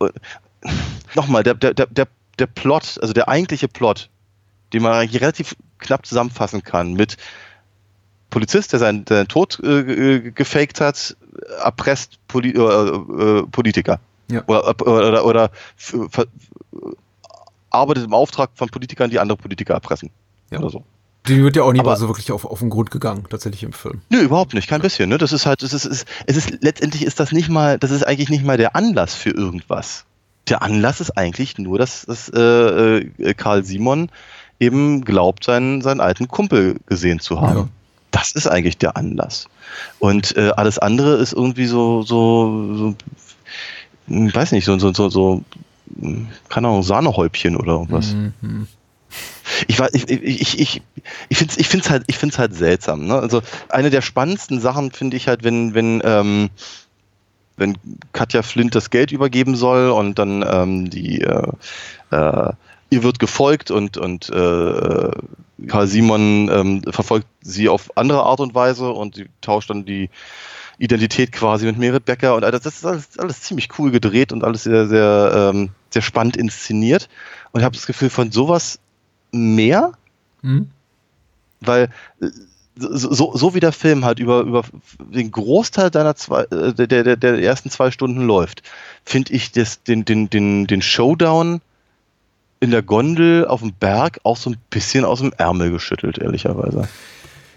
Nochmal, 1.14 1.44
der, 1.44 1.54
der, 1.54 1.74
der, 1.74 2.08
der 2.40 2.48
Plot, 2.48 2.98
also 3.02 3.14
der 3.14 3.28
eigentliche 3.28 3.68
Plot, 3.68 4.10
den 4.74 4.82
man 4.82 4.94
eigentlich 4.94 5.22
relativ 5.22 5.56
knapp 5.80 6.06
zusammenfassen 6.06 6.64
kann 6.64 6.94
mit 6.94 7.18
Polizist, 8.30 8.74
der 8.74 8.80
seinen, 8.80 9.06
seinen 9.08 9.28
Tod 9.28 9.60
äh, 9.64 10.32
gefaked 10.32 10.82
hat, 10.82 11.16
erpresst 11.64 12.20
Poli 12.28 12.52
äh, 12.52 12.60
äh, 12.60 13.44
Politiker. 13.48 14.00
Ja. 14.30 14.44
Oder, 14.46 14.86
oder, 14.86 15.26
oder, 15.26 15.52
arbeitet 17.70 18.06
im 18.06 18.14
Auftrag 18.14 18.50
von 18.56 18.70
Politikern, 18.70 19.10
die 19.10 19.20
andere 19.20 19.38
Politiker 19.38 19.74
erpressen. 19.74 20.10
Ja. 20.52 20.60
Oder 20.60 20.70
so. 20.70 20.84
Die 21.28 21.44
wird 21.44 21.56
ja 21.58 21.64
auch 21.64 21.74
nie 21.74 21.80
aber, 21.80 21.98
so 21.98 22.08
wirklich 22.08 22.32
auf, 22.32 22.46
auf 22.46 22.60
den 22.60 22.70
Grund 22.70 22.90
gegangen, 22.90 23.26
tatsächlich 23.30 23.64
im 23.64 23.74
Film. 23.74 24.02
Nö, 24.10 24.20
überhaupt 24.20 24.54
nicht, 24.54 24.70
kein 24.70 24.82
bisschen. 24.82 25.10
Ne? 25.10 25.18
Das 25.18 25.34
ist 25.34 25.46
halt, 25.46 25.62
ist, 25.62 25.74
ist, 25.74 26.06
es 26.26 26.38
ist, 26.38 26.58
letztendlich 26.62 27.06
ist 27.06 27.20
das 27.20 27.32
nicht 27.32 27.50
mal, 27.50 27.78
das 27.78 27.92
ist 27.92 28.06
eigentlich 28.08 28.30
nicht 28.30 28.46
mal 28.46 28.58
der 28.58 28.76
Anlass 28.76 29.14
für 29.14 29.32
irgendwas. 29.32 30.06
Der 30.48 30.62
Anlass 30.62 31.02
ist 31.02 31.18
eigentlich 31.18 31.58
nur, 31.58 31.78
dass, 31.78 32.06
dass 32.06 32.30
äh, 32.30 33.00
äh, 33.00 33.34
Karl 33.34 33.66
Simon 33.66 34.10
eben 34.60 35.04
glaubt, 35.06 35.44
seinen, 35.44 35.82
seinen 35.82 36.02
alten 36.02 36.28
Kumpel 36.28 36.78
gesehen 36.88 37.20
zu 37.20 37.42
haben. 37.42 37.58
Ja. 37.58 37.68
Das 38.12 38.32
ist 38.32 38.48
eigentlich 38.48 38.78
der 38.78 38.98
Anlass. 38.98 39.48
Und 40.00 40.36
äh, 40.38 40.52
alles 40.56 40.80
andere 40.80 41.16
ist 41.18 41.34
irgendwie 41.34 41.66
so, 41.66 42.02
so, 42.02 42.76
so 42.76 42.96
weiß 44.08 44.54
nicht, 44.54 44.66
so, 44.66 44.78
so, 44.80 44.94
so, 44.94 45.10
so 45.10 45.44
keine 46.50 46.68
Ahnung, 46.68 46.84
Sahnehäubchen 46.84 47.56
oder 47.56 47.74
irgendwas. 47.74 48.14
Mhm. 48.14 48.68
Ich, 49.68 49.80
ich, 49.80 50.10
ich, 50.10 50.60
ich, 50.60 50.82
ich 51.30 51.38
finde 51.38 51.54
es 51.54 51.58
ich 51.58 51.68
find's 51.68 51.90
halt, 51.90 52.04
ich 52.08 52.18
find's 52.18 52.38
halt 52.38 52.54
seltsam. 52.54 53.06
Ne? 53.06 53.16
Also 53.16 53.42
eine 53.70 53.90
der 53.90 54.02
spannendsten 54.02 54.60
Sachen 54.60 54.92
finde 54.92 55.18
ich 55.18 55.28
halt, 55.28 55.44
wenn, 55.44 55.74
wenn, 55.74 56.02
ähm, 56.04 56.50
wenn 57.56 57.78
Katja 58.12 58.44
Flint 58.44 58.76
das 58.76 58.90
Geld 58.90 59.12
übergeben 59.12 59.56
soll 59.56 59.90
und 59.90 60.20
dann 60.20 60.46
ähm, 60.48 60.90
die 60.90 61.22
äh, 61.22 61.48
äh, 62.12 62.52
ihr 62.90 63.04
wird 63.04 63.20
gefolgt 63.20 63.72
und, 63.72 63.98
und 63.98 64.30
äh, 64.30 65.12
Karl 65.68 65.88
Simon 65.88 66.50
ähm, 66.52 66.82
verfolgt 66.90 67.28
sie 67.42 67.70
auf 67.70 67.98
andere 67.98 68.24
Art 68.24 68.40
und 68.40 68.54
Weise 68.56 68.92
und 68.92 69.16
sie 69.16 69.28
tauscht 69.42 69.70
dann 69.70 69.86
die 69.86 70.10
Identität 70.78 71.32
quasi 71.32 71.66
mit 71.66 71.78
Merit 71.78 72.06
Becker 72.06 72.36
und 72.36 72.42
das 72.42 72.66
ist 72.66 72.86
alles, 72.86 73.18
alles 73.18 73.42
ziemlich 73.42 73.70
cool 73.80 73.92
gedreht 73.92 74.32
und 74.32 74.44
alles 74.44 74.64
sehr, 74.64 74.88
sehr, 74.88 75.52
ähm, 75.54 75.70
sehr 75.90 76.04
spannend 76.04 76.38
inszeniert. 76.38 77.10
Und 77.52 77.62
ich 77.62 77.66
habe 77.66 77.76
das 77.76 77.88
Gefühl 77.88 78.12
von 78.12 78.32
sowas 78.32 78.80
mehr, 79.32 79.94
mhm. 80.44 80.70
weil 81.62 81.90
so, 82.76 83.36
so 83.36 83.56
wie 83.56 83.60
der 83.60 83.72
Film 83.72 84.06
halt 84.06 84.20
über, 84.20 84.42
über 84.42 84.64
den 85.00 85.32
Großteil 85.32 85.90
deiner 85.90 86.16
zwei, 86.16 86.44
äh, 86.44 86.74
der, 86.74 87.04
der, 87.04 87.16
der 87.16 87.40
ersten 87.42 87.72
zwei 87.72 87.90
Stunden 87.90 88.22
läuft, 88.22 88.62
finde 89.04 89.34
ich 89.34 89.52
das, 89.52 89.82
den, 89.82 90.06
den, 90.06 90.30
den, 90.30 90.68
den 90.68 90.84
Showdown 90.84 91.62
in 92.60 92.72
der 92.72 92.82
Gondel 92.82 93.46
auf 93.48 93.62
dem 93.62 93.74
Berg 93.74 94.20
auch 94.24 94.38
so 94.38 94.50
ein 94.50 94.58
bisschen 94.70 95.06
aus 95.06 95.20
dem 95.20 95.32
Ärmel 95.38 95.72
geschüttelt, 95.72 96.18
ehrlicherweise. 96.18 96.88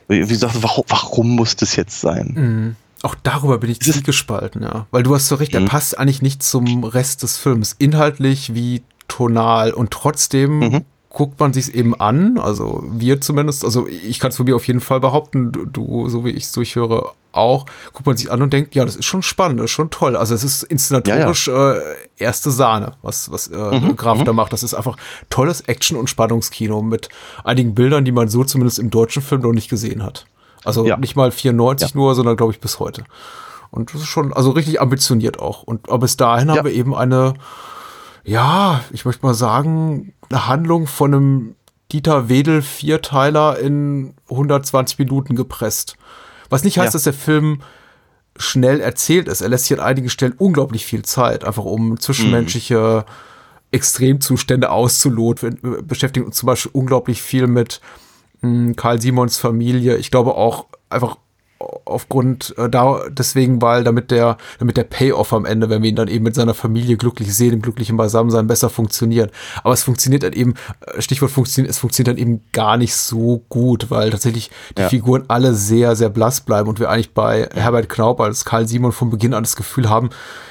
Wie 0.09 0.19
gesagt, 0.19 0.63
warum, 0.63 0.85
warum 0.89 1.31
muss 1.37 1.57
das 1.57 1.77
jetzt 1.77 2.01
sein? 2.01 2.33
Mhm. 2.35 2.77
Auch 3.03 3.15
darüber 3.15 3.59
bin 3.59 3.71
ich 3.71 3.81
ziemlich 3.81 4.05
gespalten, 4.05 4.63
ja. 4.63 4.87
Weil 4.91 5.03
du 5.03 5.15
hast 5.15 5.29
so 5.29 5.37
recht, 5.37 5.55
mhm. 5.55 5.67
passt 5.67 5.99
eigentlich 5.99 6.21
nicht 6.21 6.43
zum 6.43 6.85
Rest 6.85 7.23
des 7.23 7.39
Films. 7.39 7.75
Inhaltlich 7.79 8.55
wie 8.55 8.83
tonal 9.09 9.73
und 9.73 9.91
trotzdem 9.91 10.59
mhm. 10.59 10.85
Guckt 11.11 11.41
man 11.41 11.53
sich 11.53 11.75
eben 11.75 11.95
an, 11.95 12.39
also 12.39 12.85
wir 12.89 13.21
zumindest, 13.21 13.65
also 13.65 13.87
ich 13.89 14.21
kann 14.21 14.31
es 14.31 14.37
von 14.37 14.47
mir 14.47 14.55
auf 14.55 14.67
jeden 14.67 14.81
Fall 14.81 15.01
behaupten, 15.01 15.51
du, 15.51 15.67
du, 15.67 16.09
so 16.09 16.25
wie 16.25 16.31
ich 16.31 16.45
es 16.45 16.53
durchhöre, 16.53 17.11
auch, 17.33 17.67
guckt 17.93 18.07
man 18.07 18.17
sich 18.17 18.31
an 18.31 18.43
und 18.43 18.53
denkt, 18.53 18.75
ja, 18.75 18.85
das 18.85 18.97
ist 18.97 19.05
schon 19.05 19.23
spannend, 19.23 19.59
das 19.59 19.65
ist 19.67 19.71
schon 19.73 19.91
toll. 19.91 20.17
Also 20.17 20.35
es 20.35 20.45
ist 20.45 20.63
inszenatorisch 20.63 21.49
ja, 21.49 21.75
ja. 21.75 21.81
Äh, 21.81 21.97
erste 22.17 22.51
Sahne, 22.51 22.95
was, 23.03 23.31
was 23.31 23.49
äh, 23.49 23.57
mhm. 23.57 23.97
Graf 23.97 24.19
mhm. 24.19 24.25
da 24.25 24.33
macht. 24.33 24.53
Das 24.53 24.63
ist 24.63 24.75
einfach 24.75 24.97
tolles 25.31 25.61
Action- 25.63 25.97
und 25.97 26.09
Spannungskino 26.09 26.83
mit 26.83 27.09
einigen 27.45 27.75
Bildern, 27.75 28.05
die 28.05 28.13
man 28.13 28.29
so 28.29 28.45
zumindest 28.45 28.79
im 28.79 28.91
deutschen 28.91 29.23
Film 29.23 29.43
noch 29.43 29.53
nicht 29.53 29.69
gesehen 29.69 30.03
hat. 30.03 30.27
Also 30.65 30.85
ja. 30.87 30.97
nicht 30.97 31.17
mal 31.17 31.31
94 31.31 31.91
ja. 31.91 31.97
nur, 31.97 32.15
sondern 32.15 32.37
glaube 32.37 32.53
ich 32.53 32.61
bis 32.61 32.79
heute. 32.79 33.05
Und 33.71 33.95
das 33.95 34.03
ist 34.03 34.09
schon, 34.09 34.33
also 34.33 34.51
richtig 34.51 34.81
ambitioniert 34.81 35.39
auch. 35.39 35.63
Und 35.63 35.89
aber 35.89 36.01
bis 36.01 36.17
dahin 36.17 36.51
haben 36.51 36.65
wir 36.65 36.73
eben 36.73 36.95
eine, 36.95 37.35
ja, 38.25 38.83
ich 38.93 39.05
möchte 39.05 39.25
mal 39.25 39.35
sagen, 39.35 40.15
eine 40.29 40.47
Handlung 40.47 40.87
von 40.87 41.15
einem 41.15 41.55
Dieter 41.93 42.29
Wedel 42.29 42.63
Vierteiler 42.63 43.59
in 43.59 44.15
120 44.31 44.99
Minuten 44.99 45.35
gepresst. 45.35 45.97
Was 46.49 46.65
nicht 46.65 46.79
heißt, 46.79 46.95
dass 46.95 47.05
der 47.05 47.13
Film 47.13 47.63
schnell 48.37 48.81
erzählt 48.81 49.29
ist. 49.29 49.41
Er 49.41 49.49
lässt 49.49 49.67
sich 49.67 49.79
an 49.79 49.85
einigen 49.85 50.09
Stellen 50.09 50.35
unglaublich 50.39 50.87
viel 50.87 51.03
Zeit, 51.03 51.45
einfach 51.45 51.65
um 51.65 51.99
zwischenmenschliche 51.99 53.05
mhm. 53.07 53.13
Extremzustände 53.73 54.71
auszuloten. 54.71 55.59
Wir 55.63 55.83
beschäftigen 55.83 56.27
uns 56.27 56.37
zum 56.37 56.47
Beispiel 56.47 56.71
unglaublich 56.73 57.23
viel 57.23 57.47
mit 57.47 57.81
hm, 58.41 58.77
Karl 58.77 59.01
Simons 59.01 59.37
Familie. 59.37 59.97
Ich 59.97 60.11
glaube 60.11 60.35
auch 60.35 60.67
einfach 60.89 61.17
aufgrund 61.85 62.55
äh, 62.57 62.69
da 62.69 63.03
deswegen, 63.09 63.61
weil 63.61 63.85
damit 63.85 64.11
der 64.11 64.39
damit 64.59 64.77
der 64.77 64.85
Payoff 64.85 65.33
am 65.33 65.45
Ende, 65.45 65.69
wenn 65.69 65.83
wir 65.83 65.91
ihn 65.91 65.97
dann 65.97 66.09
eben 66.09 66.25
mit 66.25 66.35
seiner 66.35 66.55
Familie 66.55 66.97
glücklich 66.97 67.35
sehen, 67.35 67.53
im 67.53 67.63
glücklichen 67.63 67.97
Beisammensein 67.97 68.47
besser 68.47 68.71
funktioniert. 68.71 69.31
Aber 69.63 69.75
es 69.75 69.83
funktioniert 69.83 70.23
dann 70.23 70.33
eben 70.33 70.55
äh, 70.87 71.03
Stichwort 71.03 71.31
funktioniert, 71.31 71.71
es 71.71 71.79
funktioniert 71.79 72.17
dann 72.17 72.23
eben 72.23 72.43
gar 72.53 72.77
nicht 72.77 72.95
so 72.97 73.45
gut, 73.49 73.91
weil 73.91 74.11
tatsächlich 74.11 74.51
die 74.77 74.83
ja. 74.83 74.89
Figuren 74.89 75.25
alle 75.29 75.55
sehr 75.55 75.97
sehr 75.97 76.09
blass 76.09 76.41
bleiben 76.41 76.69
und 76.69 76.81
wir 76.81 76.91
eigentlich 76.91 77.13
bei 77.13 77.49
Herbert 77.55 77.89
Knaub 77.89 78.21
als 78.21 78.45
Karl 78.45 78.67
Simon 78.67 78.93
von 78.93 79.11
Beginn 79.11 79.35
an 79.35 79.43
das 79.43 79.57
Gefühl 79.57 79.91
haben, 79.91 80.11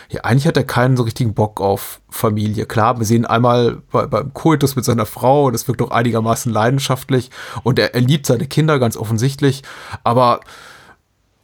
ja, 0.09 0.21
eigentlich 0.21 0.47
hat 0.47 0.57
er 0.57 0.63
keinen 0.63 0.97
so 0.97 1.03
richtigen 1.03 1.35
Bock 1.35 1.61
auf 1.61 2.01
Familie. 2.09 2.65
Klar, 2.65 2.97
wir 2.97 3.05
sehen 3.05 3.25
einmal 3.25 3.77
bei, 3.91 4.07
beim 4.07 4.33
Koitus 4.33 4.75
mit 4.75 4.83
seiner 4.83 5.05
Frau, 5.05 5.51
das 5.51 5.67
wirkt 5.67 5.81
doch 5.81 5.91
einigermaßen 5.91 6.51
leidenschaftlich 6.51 7.29
und 7.63 7.77
er, 7.77 7.93
er 7.93 8.01
liebt 8.01 8.25
seine 8.25 8.47
Kinder 8.47 8.79
ganz 8.79 8.97
offensichtlich, 8.97 9.61
aber 10.03 10.41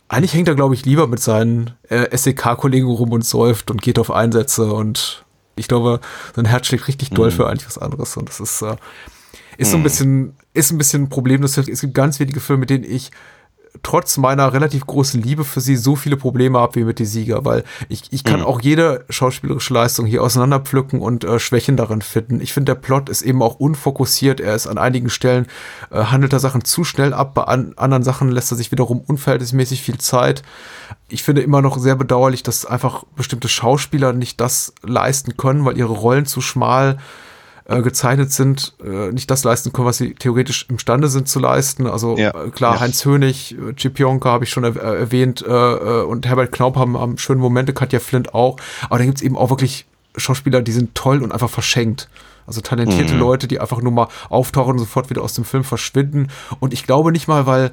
eigentlich 0.08 0.34
hängt 0.34 0.48
er, 0.48 0.56
glaube 0.56 0.76
ich, 0.76 0.86
lieber 0.86 1.08
mit 1.08 1.20
seinen 1.20 1.72
äh, 1.90 2.16
SEK-Kollegen 2.16 2.88
rum 2.88 3.12
und 3.12 3.26
säuft 3.26 3.72
und 3.72 3.82
geht 3.82 4.00
auf 4.00 4.12
Einsätze 4.12 4.72
und 4.72 5.26
ich 5.56 5.68
glaube, 5.68 6.00
sein 6.36 6.46
Herz 6.46 6.68
schlägt 6.68 6.88
richtig 6.88 7.12
doll 7.12 7.30
mhm. 7.30 7.34
für 7.34 7.48
eigentlich 7.48 7.68
was 7.68 7.78
anderes 7.78 8.16
und 8.18 8.30
das 8.30 8.40
ist, 8.40 8.62
äh, 8.62 8.76
ist 9.58 9.72
so 9.72 9.78
ein 9.78 9.80
mhm. 9.80 9.84
bisschen, 9.84 10.36
ist 10.54 10.72
ein 10.72 10.78
bisschen 10.78 11.04
ein 11.04 11.10
Problem. 11.10 11.42
Das, 11.42 11.58
es 11.58 11.82
gibt 11.82 11.94
ganz 11.94 12.20
wenige 12.20 12.40
Filme, 12.40 12.62
mit 12.62 12.70
denen 12.70 12.84
ich 12.84 13.12
trotz 13.86 14.18
meiner 14.18 14.52
relativ 14.52 14.88
großen 14.88 15.22
Liebe 15.22 15.44
für 15.44 15.62
sie 15.62 15.76
so 15.76 15.96
viele 15.96 16.18
Probleme 16.18 16.58
habe 16.58 16.74
wie 16.74 16.84
mit 16.86 16.98
die 16.98 17.06
Sieger, 17.06 17.46
weil 17.46 17.64
ich, 17.88 18.02
ich 18.10 18.24
kann 18.24 18.40
mhm. 18.40 18.48
auch 18.48 18.60
jede 18.60 19.06
schauspielerische 19.12 19.76
Leistung 19.76 20.08
hier 20.08 20.24
auseinanderpflücken 20.24 21.00
und 21.02 21.24
äh, 21.24 21.38
Schwächen 21.38 21.78
darin 21.78 22.02
finden. 22.02 22.42
Ich 22.42 22.52
finde, 22.52 22.74
der 22.74 22.82
Plot 22.82 23.10
ist 23.10 23.22
eben 23.22 23.44
auch 23.44 23.60
unfokussiert. 23.60 24.40
Er 24.40 24.56
ist 24.56 24.66
an 24.66 24.80
einigen 24.80 25.12
Stellen, 25.12 25.46
äh, 25.92 26.06
handelt 26.06 26.34
er 26.34 26.40
Sachen 26.40 26.66
zu 26.66 26.84
schnell 26.84 27.14
ab, 27.14 27.36
bei 27.36 27.44
an, 27.44 27.74
anderen 27.76 28.04
Sachen 28.04 28.32
lässt 28.32 28.52
er 28.52 28.58
sich 28.58 28.72
wiederum 28.72 29.02
unverhältnismäßig 29.02 29.84
viel 29.84 30.00
Zeit. 30.00 30.42
Ich 31.08 31.22
finde 31.22 31.44
immer 31.44 31.62
noch 31.62 31.78
sehr 31.78 31.96
bedauerlich, 31.96 32.42
dass 32.42 32.66
einfach 32.66 33.04
bestimmte 33.16 33.50
Schauspieler 33.50 34.14
nicht 34.14 34.42
das 34.42 34.74
leisten 34.82 35.38
können, 35.38 35.64
weil 35.64 35.78
ihre 35.78 35.94
Rollen 35.94 36.26
zu 36.26 36.42
schmal 36.42 36.98
äh, 36.98 37.25
gezeichnet 37.68 38.32
sind, 38.32 38.76
äh, 38.84 39.12
nicht 39.12 39.30
das 39.32 39.44
leisten 39.44 39.74
können, 39.74 39.88
was 39.88 39.98
sie 39.98 40.14
theoretisch 40.14 40.68
imstande 40.70 41.08
sind 41.08 41.28
zu 41.28 41.40
leisten. 41.40 41.88
Also 41.88 42.16
ja. 42.16 42.30
äh, 42.30 42.50
klar, 42.52 42.76
ja. 42.76 42.80
Heinz 42.82 43.04
Hönig, 43.04 43.58
äh, 43.58 43.74
Cipionka 43.80 44.30
habe 44.30 44.44
ich 44.44 44.52
schon 44.52 44.64
er 44.64 44.76
äh, 44.76 45.00
erwähnt 45.00 45.44
äh, 45.46 45.52
äh, 45.52 46.04
und 46.04 46.28
Herbert 46.28 46.52
Knaup 46.52 46.76
haben, 46.76 46.98
haben 46.98 47.18
schöne 47.18 47.42
Momente, 47.42 47.74
Katja 47.74 48.00
Flint 48.00 48.36
auch. 48.36 48.58
Aber 48.84 49.00
dann 49.00 49.08
gibt's 49.08 49.24
eben 49.24 49.36
auch 49.36 49.50
wirklich 49.50 49.88
Schauspieler, 50.16 50.62
die 50.62 50.72
sind 50.72 50.94
toll 50.94 51.24
und 51.24 51.32
einfach 51.32 51.50
verschenkt. 51.50 52.08
Also 52.48 52.62
talentierte 52.62 53.14
mhm. 53.14 53.20
Leute, 53.20 53.48
die 53.48 53.60
einfach 53.60 53.82
nur 53.82 53.92
mal 53.92 54.08
auftauchen 54.30 54.74
und 54.74 54.80
sofort 54.80 55.10
wieder 55.10 55.24
aus 55.24 55.34
dem 55.34 55.46
Film 55.46 55.64
verschwinden. 55.64 56.28
Und 56.60 56.74
ich 56.74 56.86
glaube 56.86 57.12
nicht 57.12 57.28
mal, 57.28 57.48
weil 57.48 57.72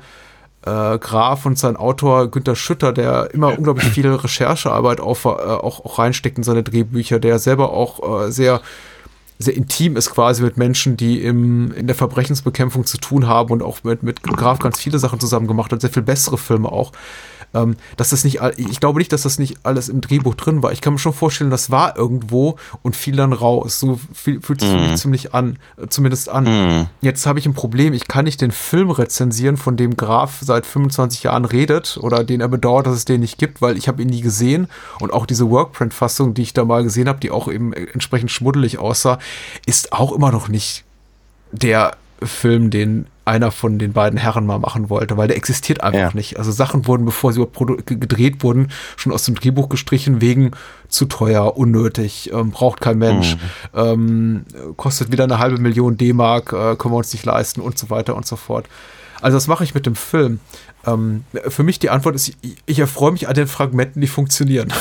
äh, 0.64 0.99
Graf 0.99 1.45
und 1.45 1.59
sein 1.59 1.76
Autor 1.76 2.30
Günter 2.30 2.57
Schütter, 2.57 2.93
der 2.93 3.28
immer 3.34 3.59
unglaublich 3.59 3.88
viel 3.90 4.09
Recherchearbeit 4.09 5.01
auf, 5.01 5.26
äh, 5.26 5.28
auch, 5.28 5.84
auch 5.84 5.99
reinsteckt 5.99 6.38
in 6.38 6.45
seine 6.45 6.62
Drehbücher, 6.62 7.18
der 7.18 7.38
selber 7.38 7.72
auch 7.72 8.24
äh, 8.26 8.32
sehr 8.32 8.62
sehr 9.43 9.57
intim 9.57 9.97
ist 9.97 10.11
quasi 10.11 10.43
mit 10.43 10.57
Menschen, 10.57 10.97
die 10.97 11.22
im, 11.22 11.72
in 11.72 11.86
der 11.86 11.97
Verbrechensbekämpfung 11.97 12.86
zu 12.86 12.99
tun 12.99 13.26
haben 13.26 13.51
und 13.51 13.62
auch 13.62 13.84
mit, 13.84 14.03
mit 14.03 14.22
Graf 14.22 14.59
ganz 14.59 14.78
viele 14.78 14.99
Sachen 14.99 15.20
zusammen 15.20 15.47
gemacht 15.47 15.72
hat, 15.72 15.80
sehr 15.80 15.90
viel 15.90 16.03
bessere 16.03 16.38
Filme 16.38 16.70
auch 16.70 16.93
ähm, 17.55 17.76
dass 17.97 18.11
das 18.11 18.24
nicht, 18.24 18.40
ich 18.57 18.80
glaube 18.80 18.99
nicht, 18.99 19.12
dass 19.12 19.22
das 19.22 19.38
nicht 19.38 19.59
alles 19.62 19.88
im 19.88 20.01
Drehbuch 20.01 20.34
drin 20.34 20.62
war. 20.62 20.72
Ich 20.72 20.80
kann 20.80 20.95
mir 20.95 20.99
schon 20.99 21.12
vorstellen, 21.12 21.51
das 21.51 21.70
war 21.70 21.97
irgendwo 21.97 22.57
und 22.82 22.97
fiel 22.97 23.16
dann 23.16 23.32
raus. 23.32 23.80
So 23.80 24.01
fühlt 24.12 24.61
sich 24.61 24.72
mm. 24.72 24.97
ziemlich 24.97 25.34
an, 25.34 25.59
äh, 25.76 25.86
zumindest 25.88 26.28
an. 26.28 26.45
Mm. 26.45 26.86
Jetzt 27.01 27.26
habe 27.26 27.38
ich 27.38 27.47
ein 27.47 27.55
Problem. 27.55 27.93
Ich 27.93 28.09
kann 28.09 28.24
nicht 28.24 28.40
den 28.40 28.51
Film 28.51 28.90
rezensieren, 28.90 29.57
von 29.57 29.76
dem 29.76 29.97
Graf 29.97 30.38
seit 30.40 30.66
25 30.66 31.24
Jahren 31.24 31.45
redet 31.45 31.99
oder 32.01 32.24
den 32.24 32.40
er 32.40 32.49
bedauert, 32.49 32.86
dass 32.86 32.95
es 32.95 33.05
den 33.05 33.20
nicht 33.20 33.38
gibt, 33.38 33.61
weil 33.61 33.76
ich 33.76 33.88
habe 33.88 34.03
ihn 34.03 34.09
nie 34.09 34.20
gesehen 34.20 34.68
und 35.01 35.12
auch 35.12 35.26
diese 35.26 35.51
Workprint-Fassung, 35.51 36.34
die 36.34 36.43
ich 36.43 36.55
da 36.55 36.64
mal 36.64 36.82
gesehen 36.82 37.09
habe, 37.09 37.20
die 37.20 37.30
auch 37.30 37.49
eben 37.49 37.72
entsprechend 37.72 38.30
schmuddelig 38.30 38.78
aussah, 38.78 39.18
ist 39.66 39.93
auch 39.93 40.12
immer 40.12 40.33
noch 40.33 40.49
nicht 40.49 40.85
der 41.53 41.97
Film, 42.22 42.70
den 42.70 43.07
einer 43.24 43.53
von 43.53 43.78
den 43.78 43.93
beiden 43.93 44.18
Herren 44.18 44.47
mal 44.47 44.59
machen 44.59 44.91
wollte, 44.91 45.16
weil 45.16 45.28
der 45.28 45.37
existiert 45.37 45.83
einfach 45.83 45.99
ja. 45.99 46.11
nicht. 46.14 46.39
Also 46.39 46.51
Sachen 46.51 46.87
wurden, 46.87 47.05
bevor 47.05 47.33
sie 47.33 47.47
gedreht 47.87 48.43
wurden, 48.43 48.72
schon 48.97 49.12
aus 49.12 49.24
dem 49.24 49.37
Drehbuch 49.37 49.68
gestrichen, 49.68 50.20
wegen 50.20 50.53
zu 50.89 51.05
teuer, 51.05 51.57
unnötig, 51.57 52.33
ähm, 52.33 52.51
braucht 52.51 52.80
kein 52.80 52.99
Mensch, 52.99 53.37
mhm. 53.37 53.78
ähm, 53.78 54.45
kostet 54.76 55.12
wieder 55.12 55.24
eine 55.24 55.39
halbe 55.39 55.59
Million 55.59 55.97
D-Mark, 55.97 56.53
äh, 56.53 56.76
können 56.76 56.95
wir 56.95 56.99
uns 56.99 57.12
nicht 57.12 57.24
leisten 57.24 57.61
und 57.61 57.78
so 57.78 57.91
weiter 57.91 58.16
und 58.16 58.26
so 58.26 58.37
fort. 58.37 58.66
Also 59.20 59.37
das 59.37 59.47
mache 59.47 59.62
ich 59.62 59.72
mit 59.72 59.87
dem 59.87 59.95
Film. 59.95 60.41
Ähm, 60.87 61.24
für 61.49 61.62
mich 61.62 61.78
die 61.78 61.91
Antwort 61.91 62.14
ist, 62.14 62.28
ich, 62.43 62.57
ich 62.66 62.78
erfreue 62.78 63.12
mich 63.12 63.28
an 63.28 63.35
den 63.35 63.47
Fragmenten, 63.47 64.01
die 64.01 64.09
funktionieren. 64.09 64.72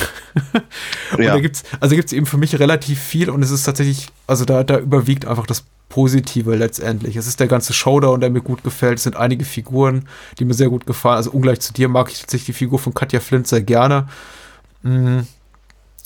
und 1.18 1.24
ja. 1.24 1.38
gibt's, 1.38 1.64
also 1.80 1.96
gibt's 1.96 2.14
eben 2.14 2.26
für 2.26 2.38
mich 2.38 2.58
relativ 2.60 3.00
viel 3.00 3.30
und 3.30 3.44
es 3.44 3.52
ist 3.52 3.64
tatsächlich, 3.64 4.08
also 4.28 4.46
da, 4.46 4.64
da 4.64 4.80
überwiegt 4.80 5.26
einfach 5.26 5.46
das 5.46 5.64
Positive 5.90 6.56
letztendlich. 6.56 7.18
Es 7.18 7.28
ist 7.28 7.40
der 7.40 7.48
ganze 7.48 7.74
Showdown, 7.74 8.22
der 8.22 8.30
mir 8.30 8.42
gut 8.42 8.64
gefällt. 8.64 8.98
Es 8.98 9.04
sind 9.04 9.18
einige 9.18 9.44
Figuren, 9.44 10.08
die 10.40 10.46
mir 10.46 10.54
sehr 10.54 10.70
gut 10.70 10.86
gefallen. 10.86 11.18
Also 11.18 11.32
ungleich 11.32 11.60
zu 11.60 11.74
dir 11.74 11.90
mag 11.90 12.10
ich 12.10 12.22
tatsächlich 12.22 12.46
die 12.46 12.54
Figur 12.54 12.80
von 12.80 12.94
Katja 12.94 13.20
Flint 13.20 13.48
sehr 13.48 13.62
gerne. 13.62 14.08
Mhm. 14.84 15.28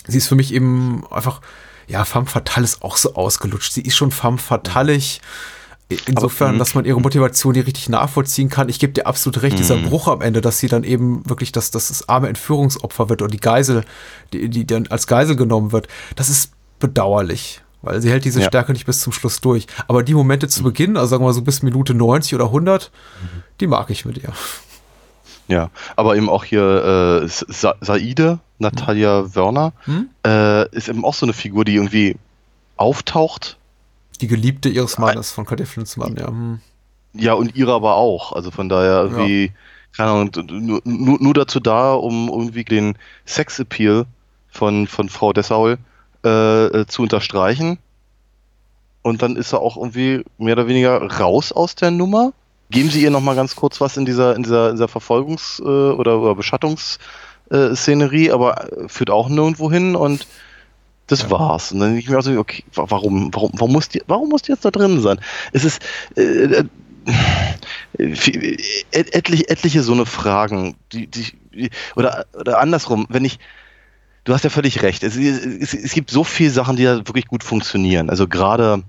Sie 0.08 0.18
ist 0.18 0.28
für 0.28 0.36
mich 0.36 0.54
eben 0.54 1.06
einfach, 1.12 1.41
ja, 1.88 2.04
femme 2.04 2.26
fatale 2.26 2.64
ist 2.64 2.82
auch 2.82 2.98
so 2.98 3.14
ausgelutscht. 3.14 3.74
Sie 3.74 3.82
ist 3.82 3.96
schon 3.96 4.12
femme 4.12 4.39
fatalig. 4.39 5.22
Insofern, 6.08 6.50
Aber, 6.50 6.58
dass 6.58 6.74
man 6.74 6.86
ihre 6.86 7.00
Motivation 7.00 7.54
hier 7.54 7.68
richtig 7.68 7.90
nachvollziehen 7.90 8.50
kann. 8.50 8.70
Ich 8.70 8.80
gebe 8.80 8.94
dir 8.94 9.06
absolut 9.06 9.44
recht, 9.44 9.60
dieser 9.60 9.78
mhm. 9.78 9.90
Bruch 9.90 10.08
am 10.08 10.22
Ende, 10.22 10.42
dass 10.42 10.58
sie 10.58 10.68
dann 10.68 10.84
eben 10.84 11.28
wirklich 11.30 11.52
das, 11.52 11.70
das, 11.70 11.90
das 11.90 12.10
arme 12.10 12.28
Entführungsopfer 12.28 13.10
wird 13.10 13.22
und 13.22 13.32
die 13.32 13.40
Geisel, 13.40 13.84
die, 14.34 14.50
die 14.50 14.66
dann 14.66 14.88
als 14.88 15.06
Geisel 15.06 15.36
genommen 15.36 15.72
wird, 15.72 15.88
das 16.16 16.30
ist 16.30 16.52
bedauerlich 16.80 17.62
weil 17.86 18.02
sie 18.02 18.10
hält 18.10 18.26
diese 18.26 18.42
ja. 18.42 18.48
Stärke 18.48 18.74
nicht 18.74 18.86
bis 18.86 19.00
zum 19.02 19.14
Schluss 19.14 19.42
durch. 19.42 19.68
Aber 19.88 20.04
die 20.04 20.16
Momente 20.16 20.48
zu 20.48 20.64
Beginn, 20.64 20.98
also 20.98 21.08
sagen 21.08 21.24
wir 21.24 21.28
mal 21.28 21.34
so 21.34 21.44
bis 21.44 21.62
Minute 21.62 21.94
90 21.94 22.34
oder 22.34 22.46
100, 22.46 22.92
mhm. 23.22 23.44
die 23.60 23.68
mag 23.68 23.90
ich 23.92 24.06
mit 24.06 24.18
ihr. 24.18 24.34
Ja, 25.48 25.70
aber 25.96 26.16
eben 26.18 26.28
auch 26.28 26.44
hier 26.44 27.22
äh, 27.24 27.28
Sa 27.28 27.76
Saide, 27.80 28.40
Natalia 28.58 29.22
mhm. 29.22 29.36
Wörner, 29.36 29.74
mhm. 29.86 30.10
äh, 30.26 30.68
ist 30.76 30.90
eben 30.90 31.06
auch 31.06 31.14
so 31.14 31.28
eine 31.28 31.34
Figur, 31.34 31.64
die 31.64 31.76
irgendwie 31.76 32.16
auftaucht. 32.78 33.58
Die 34.22 34.28
Geliebte 34.28 34.70
ihres 34.70 34.97
Mannes 34.97 35.32
von 35.32 35.45
Katja 35.45 35.66
Flinsmann, 35.66 36.16
ja. 36.18 36.28
Hm. 36.28 36.59
Ja, 37.13 37.34
und 37.34 37.55
ihre 37.55 37.74
aber 37.74 37.95
auch. 37.95 38.34
Also 38.34 38.51
von 38.51 38.70
daher 38.70 39.03
irgendwie, 39.03 39.45
ja. 39.45 39.51
keine 39.95 40.11
Ahnung, 40.11 40.32
nur, 40.49 40.82
nur, 40.84 41.18
nur, 41.22 41.34
dazu 41.34 41.59
da, 41.59 41.93
um 41.93 42.30
irgendwie 42.30 42.63
den 42.63 42.97
Sexappeal 43.26 44.05
von, 44.49 44.88
von 44.88 45.09
Frau 45.09 45.34
Dessaul 45.34 45.78
äh, 46.24 46.66
äh, 46.66 46.88
zu 46.88 47.03
unterstreichen. 47.03 47.78
Und 49.01 49.22
dann 49.22 49.36
ist 49.36 49.53
er 49.53 49.61
auch 49.61 49.78
irgendwie 49.78 50.24
mehr 50.38 50.53
oder 50.53 50.68
weniger 50.68 50.99
raus 51.20 51.51
aus 51.51 51.76
der 51.76 51.91
Nummer. 51.91 52.34
Geben 52.72 52.89
Sie 52.89 53.03
ihr 53.03 53.11
noch 53.11 53.22
mal 53.22 53.36
ganz 53.36 53.55
kurz 53.55 53.80
was 53.80 53.95
in 53.97 54.05
dieser, 54.05 54.36
in 54.36 54.41
dieser, 54.43 54.72
in 54.72 54.76
dieser 54.76 54.89
Verfolgungs- 54.89 55.61
äh, 55.61 55.93
oder, 55.93 56.20
oder 56.20 56.34
Beschattungsszenerie, 56.36 58.32
aber 58.32 58.68
führt 58.88 59.11
auch 59.11 59.30
nirgendwo 59.30 59.72
hin 59.72 59.95
und 59.95 60.26
das 61.08 61.24
ja. 61.24 61.32
war's. 61.32 61.72
Und 61.72 61.80
dann 61.80 61.89
denke 61.89 62.03
ich 62.03 62.10
mir 62.10 62.18
auch 62.18 62.24
so, 62.24 62.38
okay, 62.38 62.64
warum, 62.74 63.34
warum, 63.34 63.51
warum 63.53 63.72
muss 63.72 63.89
die, 63.89 64.01
warum 64.08 64.30
muss 64.30 64.43
die 64.43 64.51
jetzt 64.51 64.66
da 64.66 64.72
drin 64.72 65.01
sein? 65.01 65.20
Es 65.53 65.64
ist 65.64 65.82
äh, 66.16 66.64
äh, 67.97 68.56
etliche, 68.91 69.49
etliche 69.49 69.84
so 69.84 69.93
eine 69.93 70.06
Fragen, 70.06 70.76
die, 70.91 71.08
die, 71.08 71.70
oder, 71.95 72.26
oder 72.34 72.60
andersrum, 72.60 73.06
wenn 73.10 73.26
ich, 73.26 73.39
du 74.24 74.34
hast 74.34 74.43
ja 74.43 74.49
völlig 74.49 74.82
recht. 74.82 75.03
Es, 75.03 75.16
es, 75.16 75.74
es 75.74 75.93
gibt 75.93 76.10
so 76.10 76.24
viele 76.24 76.51
Sachen, 76.51 76.76
die 76.76 76.84
da 76.84 76.97
wirklich 76.97 77.28
gut 77.28 77.43
funktionieren. 77.43 78.10
Also 78.10 78.28
gerade 78.28 78.84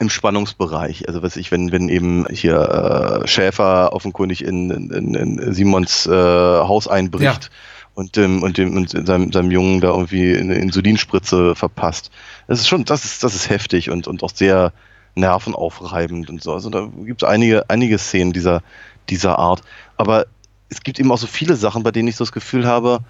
im 0.00 0.08
Spannungsbereich. 0.08 1.06
Also 1.08 1.22
was 1.22 1.36
ich, 1.36 1.52
wenn, 1.52 1.72
wenn 1.72 1.88
eben 1.88 2.26
hier 2.30 3.22
äh, 3.22 3.28
Schäfer 3.28 3.92
offenkundig 3.92 4.42
in, 4.42 4.70
in, 4.70 5.14
in 5.14 5.54
Simons 5.54 6.06
äh, 6.06 6.10
Haus 6.10 6.88
einbricht 6.88 7.44
ja. 7.44 7.50
Und 7.94 8.16
dem 8.16 8.42
und 8.42 8.58
dem 8.58 8.76
und 8.76 8.90
seinem, 8.90 9.32
seinem 9.32 9.50
Jungen 9.50 9.80
da 9.80 9.88
irgendwie 9.88 10.36
eine 10.36 10.54
Insulinspritze 10.54 11.54
verpasst. 11.54 12.10
Das 12.46 12.60
ist 12.60 12.68
schon, 12.68 12.84
das 12.84 13.04
ist, 13.04 13.24
das 13.24 13.34
ist 13.34 13.50
heftig 13.50 13.90
und, 13.90 14.06
und 14.06 14.22
auch 14.22 14.30
sehr 14.30 14.72
nervenaufreibend 15.14 16.30
und 16.30 16.42
so. 16.42 16.52
Also 16.52 16.70
da 16.70 16.88
gibt 17.04 17.22
es 17.22 17.28
einige, 17.28 17.68
einige 17.68 17.98
Szenen 17.98 18.32
dieser, 18.32 18.62
dieser 19.08 19.38
Art. 19.38 19.62
Aber 19.96 20.26
es 20.68 20.82
gibt 20.82 21.00
eben 21.00 21.10
auch 21.10 21.18
so 21.18 21.26
viele 21.26 21.56
Sachen, 21.56 21.82
bei 21.82 21.90
denen 21.90 22.08
ich 22.08 22.16
so 22.16 22.24
das 22.24 22.32
Gefühl 22.32 22.66
habe, 22.66 23.00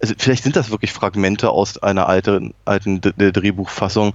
also 0.00 0.14
vielleicht 0.18 0.42
sind 0.42 0.56
das 0.56 0.70
wirklich 0.70 0.92
Fragmente 0.92 1.50
aus 1.50 1.80
einer 1.80 2.08
alten, 2.08 2.54
alten 2.64 3.00
Drehbuchfassung, 3.00 4.14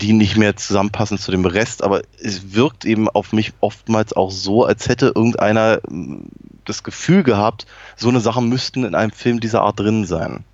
die 0.00 0.12
nicht 0.12 0.36
mehr 0.36 0.56
zusammenpassen 0.56 1.18
zu 1.18 1.30
dem 1.30 1.44
Rest, 1.44 1.82
aber 1.82 2.02
es 2.20 2.54
wirkt 2.54 2.84
eben 2.84 3.08
auf 3.08 3.32
mich 3.32 3.52
oftmals 3.60 4.12
auch 4.12 4.30
so, 4.30 4.64
als 4.64 4.88
hätte 4.88 5.12
irgendeiner 5.14 5.80
hm, 5.86 6.24
das 6.64 6.82
Gefühl 6.82 7.22
gehabt, 7.22 7.66
so 7.96 8.08
eine 8.08 8.20
Sachen 8.20 8.48
müssten 8.48 8.84
in 8.84 8.94
einem 8.94 9.12
Film 9.12 9.40
dieser 9.40 9.62
Art 9.62 9.78
drin 9.78 10.04
sein. 10.04 10.44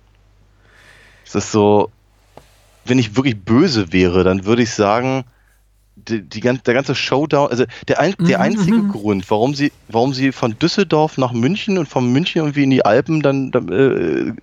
Es 1.25 1.35
ist 1.35 1.51
so, 1.51 1.89
wenn 2.85 2.99
ich 2.99 3.15
wirklich 3.15 3.39
böse 3.39 3.93
wäre, 3.93 4.23
dann 4.23 4.45
würde 4.45 4.63
ich 4.63 4.71
sagen, 4.71 5.23
die, 5.95 6.21
die, 6.21 6.41
der 6.41 6.73
ganze 6.73 6.95
Showdown, 6.95 7.49
also 7.49 7.65
der, 7.87 7.99
ein, 7.99 8.15
der 8.19 8.39
mhm, 8.39 8.43
einzige 8.43 8.77
mhm. 8.77 8.89
Grund, 8.89 9.29
warum 9.29 9.53
sie, 9.53 9.71
warum 9.87 10.13
sie 10.13 10.31
von 10.31 10.57
Düsseldorf 10.57 11.17
nach 11.17 11.31
München 11.31 11.77
und 11.77 11.87
von 11.87 12.11
München 12.11 12.41
irgendwie 12.41 12.63
in 12.63 12.69
die 12.69 12.85
Alpen 12.85 13.21
dann 13.21 13.51
äh, 13.53 14.33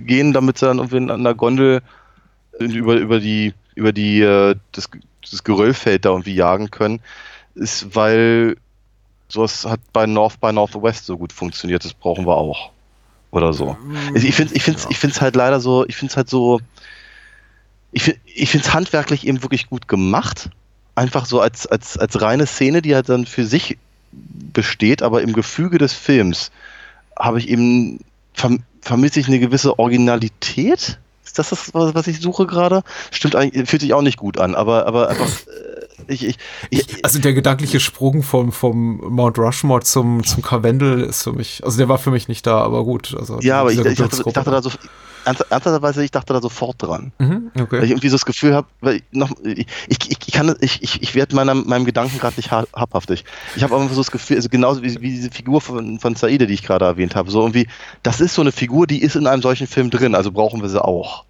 gehen, 0.00 0.32
damit 0.32 0.58
sie 0.58 0.66
dann 0.66 0.78
irgendwie 0.78 1.10
an 1.10 1.24
der 1.24 1.34
Gondel 1.34 1.82
über, 2.58 2.96
über 2.96 3.20
die, 3.20 3.54
über 3.78 3.92
die, 3.92 4.20
äh, 4.20 4.56
das, 4.72 4.90
das 5.30 5.44
Geröllfeld 5.44 6.04
da 6.04 6.10
irgendwie 6.10 6.34
jagen 6.34 6.70
können, 6.70 7.00
ist, 7.54 7.94
weil 7.94 8.56
sowas 9.28 9.64
hat 9.64 9.80
bei 9.92 10.06
North 10.06 10.40
by 10.40 10.52
Northwest 10.52 11.06
so 11.06 11.16
gut 11.16 11.32
funktioniert, 11.32 11.84
das 11.84 11.94
brauchen 11.94 12.26
wir 12.26 12.36
auch. 12.36 12.70
Oder 13.30 13.52
so. 13.52 13.76
Mhm. 13.82 14.16
Ich 14.16 14.34
finde 14.34 14.54
ich 14.54 14.62
finde, 14.62 14.80
ich 14.88 14.98
finde 14.98 15.14
es 15.14 15.20
halt 15.20 15.36
leider 15.36 15.60
so, 15.60 15.86
ich 15.86 15.96
finde 15.96 16.12
es 16.12 16.16
halt 16.16 16.30
so, 16.30 16.60
ich 17.92 18.02
finde 18.02 18.20
ich 18.24 18.50
finde 18.50 18.66
es 18.66 18.74
handwerklich 18.74 19.26
eben 19.26 19.42
wirklich 19.42 19.68
gut 19.68 19.86
gemacht 19.86 20.50
einfach 20.98 21.24
so 21.24 21.40
als, 21.40 21.66
als, 21.66 21.96
als 21.96 22.20
reine 22.20 22.46
Szene, 22.46 22.82
die 22.82 22.94
halt 22.94 23.08
dann 23.08 23.24
für 23.24 23.46
sich 23.46 23.78
besteht, 24.12 25.02
aber 25.02 25.22
im 25.22 25.32
Gefüge 25.32 25.78
des 25.78 25.92
Films 25.92 26.50
habe 27.16 27.38
ich 27.38 27.48
eben, 27.48 28.00
verm 28.34 28.62
vermisse 28.80 29.20
ich 29.20 29.28
eine 29.28 29.38
gewisse 29.38 29.78
Originalität. 29.78 30.98
Ist 31.28 31.38
das 31.38 31.50
das, 31.50 31.74
was 31.74 32.06
ich 32.06 32.20
suche 32.20 32.46
gerade? 32.46 32.82
Stimmt 33.10 33.36
eigentlich, 33.36 33.68
fühlt 33.68 33.82
sich 33.82 33.92
auch 33.92 34.00
nicht 34.00 34.16
gut 34.16 34.38
an, 34.38 34.54
aber, 34.54 34.86
aber 34.86 35.10
einfach, 35.10 35.26
äh, 35.46 36.12
ich, 36.12 36.26
ich, 36.26 36.38
ich, 36.70 37.04
also 37.04 37.18
der 37.18 37.34
gedankliche 37.34 37.80
Sprung 37.80 38.22
vom, 38.22 38.50
vom 38.50 38.96
Mount 38.96 39.38
Rushmore 39.38 39.82
zum, 39.82 40.24
zum 40.24 40.42
Karwendel 40.42 41.02
ist 41.02 41.24
für 41.24 41.34
mich, 41.34 41.62
also 41.64 41.76
der 41.76 41.90
war 41.90 41.98
für 41.98 42.10
mich 42.10 42.28
nicht 42.28 42.46
da, 42.46 42.62
aber 42.62 42.82
gut. 42.82 43.14
Also 43.18 43.40
ja, 43.40 43.60
aber 43.60 43.72
ich, 43.72 43.78
ich, 43.78 43.98
dachte, 43.98 44.22
ich 44.24 44.32
dachte 44.32 44.50
da 44.50 44.62
so, 44.62 44.70
ernsthafterweise, 45.28 46.04
ich 46.04 46.10
dachte 46.10 46.32
da 46.32 46.40
sofort 46.40 46.82
dran. 46.82 47.12
Mhm, 47.18 47.50
okay. 47.58 47.78
Weil 47.78 47.84
ich 47.84 47.90
irgendwie 47.90 48.08
so 48.08 48.16
das 48.16 48.26
Gefühl 48.26 48.54
habe, 48.54 48.66
weil 48.80 49.00
noch, 49.12 49.30
ich, 49.44 49.66
ich, 49.88 49.98
ich 50.10 50.32
kann 50.32 50.54
ich, 50.60 50.82
ich, 50.82 51.02
ich 51.02 51.14
werde 51.14 51.34
meinem, 51.34 51.64
meinem 51.66 51.84
Gedanken 51.84 52.18
gerade 52.18 52.36
nicht 52.36 52.50
habhaftig. 52.50 53.24
Ich 53.56 53.62
habe 53.62 53.76
einfach 53.76 53.94
so 53.94 54.00
das 54.00 54.10
Gefühl, 54.10 54.36
also 54.36 54.48
genauso 54.48 54.82
wie, 54.82 55.00
wie 55.00 55.10
diese 55.10 55.30
Figur 55.30 55.60
von, 55.60 55.98
von 55.98 56.14
Saide, 56.14 56.46
die 56.46 56.54
ich 56.54 56.62
gerade 56.62 56.84
erwähnt 56.84 57.14
habe, 57.14 57.30
so 57.30 57.40
irgendwie, 57.40 57.68
das 58.02 58.20
ist 58.20 58.34
so 58.34 58.42
eine 58.42 58.52
Figur, 58.52 58.86
die 58.86 59.02
ist 59.02 59.16
in 59.16 59.26
einem 59.26 59.42
solchen 59.42 59.66
Film 59.66 59.90
drin, 59.90 60.14
also 60.14 60.32
brauchen 60.32 60.62
wir 60.62 60.68
sie 60.68 60.82
auch. 60.82 61.24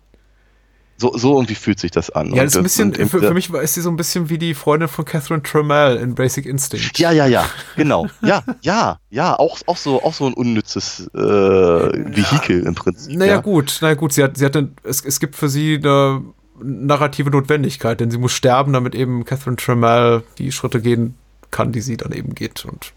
So, 1.01 1.17
so 1.17 1.37
irgendwie 1.37 1.55
fühlt 1.55 1.79
sich 1.79 1.93
das 1.93 2.11
an. 2.11 2.35
Ja, 2.35 2.43
das 2.43 2.55
ist 2.55 2.57
ein 2.57 2.63
bisschen, 2.65 3.09
für, 3.09 3.21
für, 3.21 3.33
mich 3.33 3.51
ist 3.51 3.75
sie 3.75 3.83
so 3.83 3.89
ein 3.89 3.97
bisschen 3.97 4.31
wie 4.31 4.37
die 4.37 4.53
Freundin 4.53 4.89
von 4.89 5.05
Catherine 5.05 5.45
Trammell 5.45 5.97
in 5.97 6.17
Basic 6.17 6.45
Instinct. 6.45 6.99
Ja, 6.99 7.13
ja, 7.13 7.27
ja, 7.27 7.47
genau. 7.77 8.09
Ja, 8.21 8.43
ja, 8.63 8.99
ja, 9.09 9.39
auch, 9.39 9.61
auch, 9.67 9.77
so, 9.77 10.03
auch 10.03 10.13
so 10.13 10.27
ein 10.27 10.35
unnützes 10.35 11.09
äh, 11.15 11.19
Vehikel 11.19 12.67
im 12.67 12.75
Prinzip. 12.75 13.17
Naja, 13.17 13.35
ja. 13.35 13.41
gut, 13.41 13.79
naja, 13.81 13.95
gut, 13.95 14.13
sie 14.13 14.25
hat, 14.25 14.37
sie 14.37 14.45
hat 14.45 14.57
eine, 14.57 14.71
es, 14.83 15.05
es 15.05 15.21
gibt 15.21 15.37
für 15.37 15.49
sie 15.49 15.77
eine 15.77 16.23
narrative 16.61 17.31
Notwendigkeit, 17.31 18.01
denn 18.01 18.11
sie 18.11 18.19
muss 18.19 18.33
sterben, 18.33 18.73
damit 18.73 18.97
eben 18.97 19.25
Catherine 19.25 19.57
Trammell 19.57 20.25
die 20.39 20.51
Schritte 20.51 20.81
gehen 20.81 21.15
kann, 21.53 21.71
die 21.71 21.81
sie 21.81 21.97
dann 21.97 22.11
eben 22.11 22.35
geht. 22.35 22.65
Und 22.65 22.93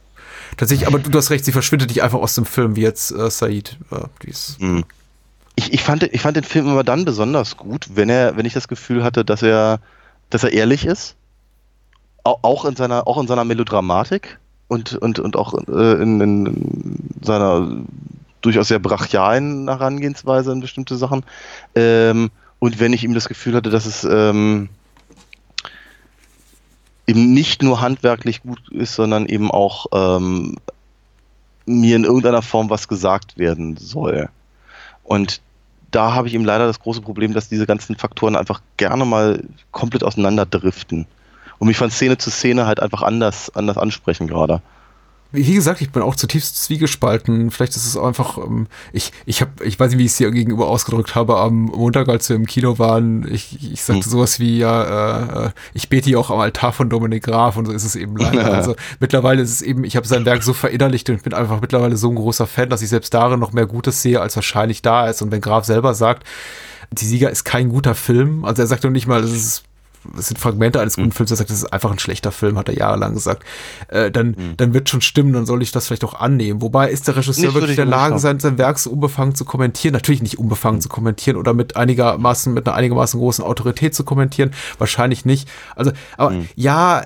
tatsächlich, 0.58 0.88
aber 0.88 0.98
du 0.98 1.16
hast 1.16 1.30
recht, 1.30 1.46
sie 1.46 1.52
verschwindet 1.52 1.90
nicht 1.90 2.02
einfach 2.02 2.20
aus 2.20 2.34
dem 2.34 2.48
Film 2.48 2.76
wie 2.76 2.82
jetzt 2.82 3.12
äh, 3.12 3.30
Said. 3.30 3.78
Äh, 3.92 4.06
die 4.24 4.30
ist, 4.32 4.60
mhm 4.60 4.86
ich, 5.62 5.74
ich, 5.74 5.84
fand, 5.84 6.04
ich 6.04 6.22
fand 6.22 6.38
den 6.38 6.44
Film 6.44 6.68
immer 6.68 6.84
dann 6.84 7.06
besonders 7.06 7.56
gut, 7.56 7.90
wenn 7.94 8.10
er, 8.10 8.36
wenn 8.36 8.46
ich 8.46 8.54
das 8.54 8.68
Gefühl 8.68 9.04
hatte, 9.04 9.24
dass 9.24 9.44
er, 9.44 9.80
dass 10.30 10.44
er 10.44 10.54
ehrlich 10.54 10.86
ist. 10.86 11.16
Auch 12.24 12.66
in 12.66 12.76
seiner, 12.76 13.08
auch 13.08 13.20
in 13.20 13.28
seiner 13.28 13.46
Melodramatik 13.46 14.40
und, 14.68 14.96
und, 14.96 15.20
und 15.20 15.36
auch 15.36 15.54
äh, 15.68 16.02
in, 16.02 16.22
in 16.22 17.00
seiner 17.22 17.84
durchaus 18.42 18.70
sehr 18.70 18.80
brachialen 18.80 19.68
Herangehensweise 19.68 20.52
in 20.52 20.62
bestimmte 20.62 20.96
Sachen. 20.96 21.24
Ähm, 21.76 22.32
und 22.60 22.80
wenn 22.80 22.94
ich 22.94 23.04
ihm 23.04 23.14
das 23.14 23.28
Gefühl 23.28 23.56
hatte, 23.56 23.70
dass 23.70 23.86
es 23.86 24.04
ähm, 24.04 24.70
eben 27.06 27.34
nicht 27.34 27.62
nur 27.62 27.82
handwerklich 27.82 28.42
gut 28.44 28.72
ist, 28.72 28.96
sondern 28.96 29.26
eben 29.28 29.52
auch 29.52 29.88
ähm, 29.94 30.58
mir 31.66 31.96
in 31.96 32.04
irgendeiner 32.04 32.42
Form 32.42 32.70
was 32.70 32.88
gesagt 32.88 33.38
werden 33.38 33.78
soll. 33.78 34.30
Und 35.04 35.42
da 35.92 36.14
habe 36.14 36.28
ich 36.28 36.34
ihm 36.34 36.46
leider 36.46 36.66
das 36.66 36.80
große 36.80 37.02
Problem, 37.02 37.34
dass 37.34 37.50
diese 37.50 37.66
ganzen 37.66 37.96
Faktoren 37.96 38.36
einfach 38.36 38.62
gerne 38.78 39.06
mal 39.06 39.44
komplett 39.72 40.04
auseinanderdriften 40.04 41.06
und 41.60 41.68
mich 41.68 41.78
von 41.78 41.92
Szene 41.92 42.18
zu 42.18 42.32
Szene 42.32 42.66
halt 42.66 42.80
einfach 42.80 43.02
anders, 43.02 43.54
anders 43.56 43.78
ansprechen 43.78 44.28
gerade 44.28 44.62
wie 45.32 45.54
gesagt, 45.54 45.82
ich 45.82 45.92
bin 45.92 46.02
auch 46.02 46.16
zutiefst 46.16 46.62
zwiegespalten. 46.64 47.52
Vielleicht 47.52 47.76
ist 47.76 47.86
es 47.86 47.98
einfach, 47.98 48.38
ähm, 48.38 48.68
ich, 48.92 49.14
ich 49.26 49.42
habe, 49.42 49.64
ich 49.64 49.80
weiß 49.80 49.92
nicht, 49.92 50.00
wie 50.00 50.06
ich 50.06 50.12
es 50.12 50.18
dir 50.18 50.30
gegenüber 50.32 50.68
ausgedrückt 50.68 51.16
habe, 51.16 51.38
am 51.38 51.66
Montag, 51.66 52.10
als 52.10 52.28
wir 52.28 52.36
im 52.36 52.46
Kino 52.46 52.80
waren, 52.80 53.26
ich, 53.32 53.72
ich 53.72 53.84
sagte 53.84 54.06
hm. 54.06 54.12
sowas 54.12 54.40
wie, 54.40 54.58
ja, 54.58 55.46
äh, 55.46 55.52
ich 55.74 55.90
bete 55.90 56.10
hier 56.10 56.20
auch 56.20 56.32
am 56.32 56.40
Altar 56.40 56.74
von 56.74 56.90
Dominik 56.90 57.24
Graf 57.24 57.56
und 57.56 57.66
so 57.66 57.72
ist 57.72 57.86
es 57.86 57.96
eben 57.96 58.18
leider. 58.18 58.42
Ja. 58.42 58.52
Also 58.62 58.76
mittlerweile 59.00 59.42
ist 59.42 59.52
es 59.52 59.62
eben, 59.62 59.84
ich 59.86 59.96
habe 59.96 60.06
sein 60.06 60.26
Werk 60.26 60.44
so 60.44 60.54
verinnerlicht 60.54 61.10
und 61.10 61.24
bin 61.24 61.34
einfach 61.34 61.62
mittlerweile 61.62 61.98
so 61.98 62.10
ein 62.10 62.16
großer 62.16 62.46
Fan, 62.46 62.70
dass 62.70 62.82
ich 62.82 62.90
selbst 62.90 63.14
darin 63.14 63.40
noch 63.40 63.54
mehr 63.54 63.66
Gutes 63.66 64.02
sehe, 64.02 64.22
als 64.22 64.36
wahrscheinlich 64.36 64.82
da 64.82 65.08
ist. 65.08 65.22
Und 65.22 65.32
wenn 65.32 65.42
Graf 65.42 65.66
selber 65.66 65.96
sagt, 65.96 66.28
die 66.92 67.06
Sieger 67.06 67.32
ist 67.32 67.44
kein 67.44 67.70
guter 67.70 67.96
Film, 67.96 68.46
also 68.46 68.62
er 68.62 68.68
sagt 68.68 68.84
doch 68.84 68.90
nicht 68.90 69.08
mal, 69.08 69.22
das 69.22 69.32
ist 69.32 69.64
es 70.18 70.28
sind 70.28 70.40
Fragmente 70.40 70.80
eines 70.80 70.96
guten 70.96 71.10
mhm. 71.10 71.12
Films, 71.12 71.32
er 71.32 71.38
sagt, 71.38 71.50
das 71.50 71.58
ist 71.58 71.74
einfach 71.74 71.92
ein 71.92 72.00
schlechter 72.00 72.32
Film, 72.32 72.58
hat 72.58 72.70
er 72.70 72.76
jahrelang 72.76 73.14
gesagt, 73.14 73.44
äh, 73.88 74.12
dann, 74.12 74.28
mhm. 74.30 74.58
dann 74.58 74.74
wird 74.74 74.90
schon 74.90 75.02
stimmen, 75.02 75.34
dann 75.34 75.46
soll 75.46 75.62
ich 75.62 75.72
das 75.72 75.88
vielleicht 75.88 76.04
auch 76.04 76.14
annehmen. 76.14 76.62
Wobei 76.62 76.90
ist 76.90 77.08
der 77.08 77.16
Regisseur 77.16 77.46
nicht 77.46 77.54
wirklich 77.54 77.72
in 77.72 77.76
der 77.78 77.86
Lage, 77.86 78.20
sein, 78.20 78.40
sein 78.40 78.58
Werk 78.58 78.80
so 78.80 78.92
unbefangen 78.92 79.36
zu 79.36 79.46
kommentieren? 79.46 79.94
Natürlich 79.94 80.22
nicht 80.22 80.40
unbefangen 80.40 80.78
mhm. 80.78 80.82
zu 80.82 80.90
kommentieren 80.90 81.38
oder 81.38 81.54
mit 81.54 81.76
einigermaßen, 81.76 82.54
mit 82.54 82.68
einer 82.68 82.76
einigermaßen 82.76 83.20
großen 83.20 83.44
Autorität 83.44 83.96
zu 83.96 84.04
kommentieren. 84.04 84.52
Wahrscheinlich 84.78 85.26
nicht. 85.26 85.50
Also, 85.76 85.92
aber 86.18 86.32
mhm. 86.32 86.50
ja, 86.56 87.04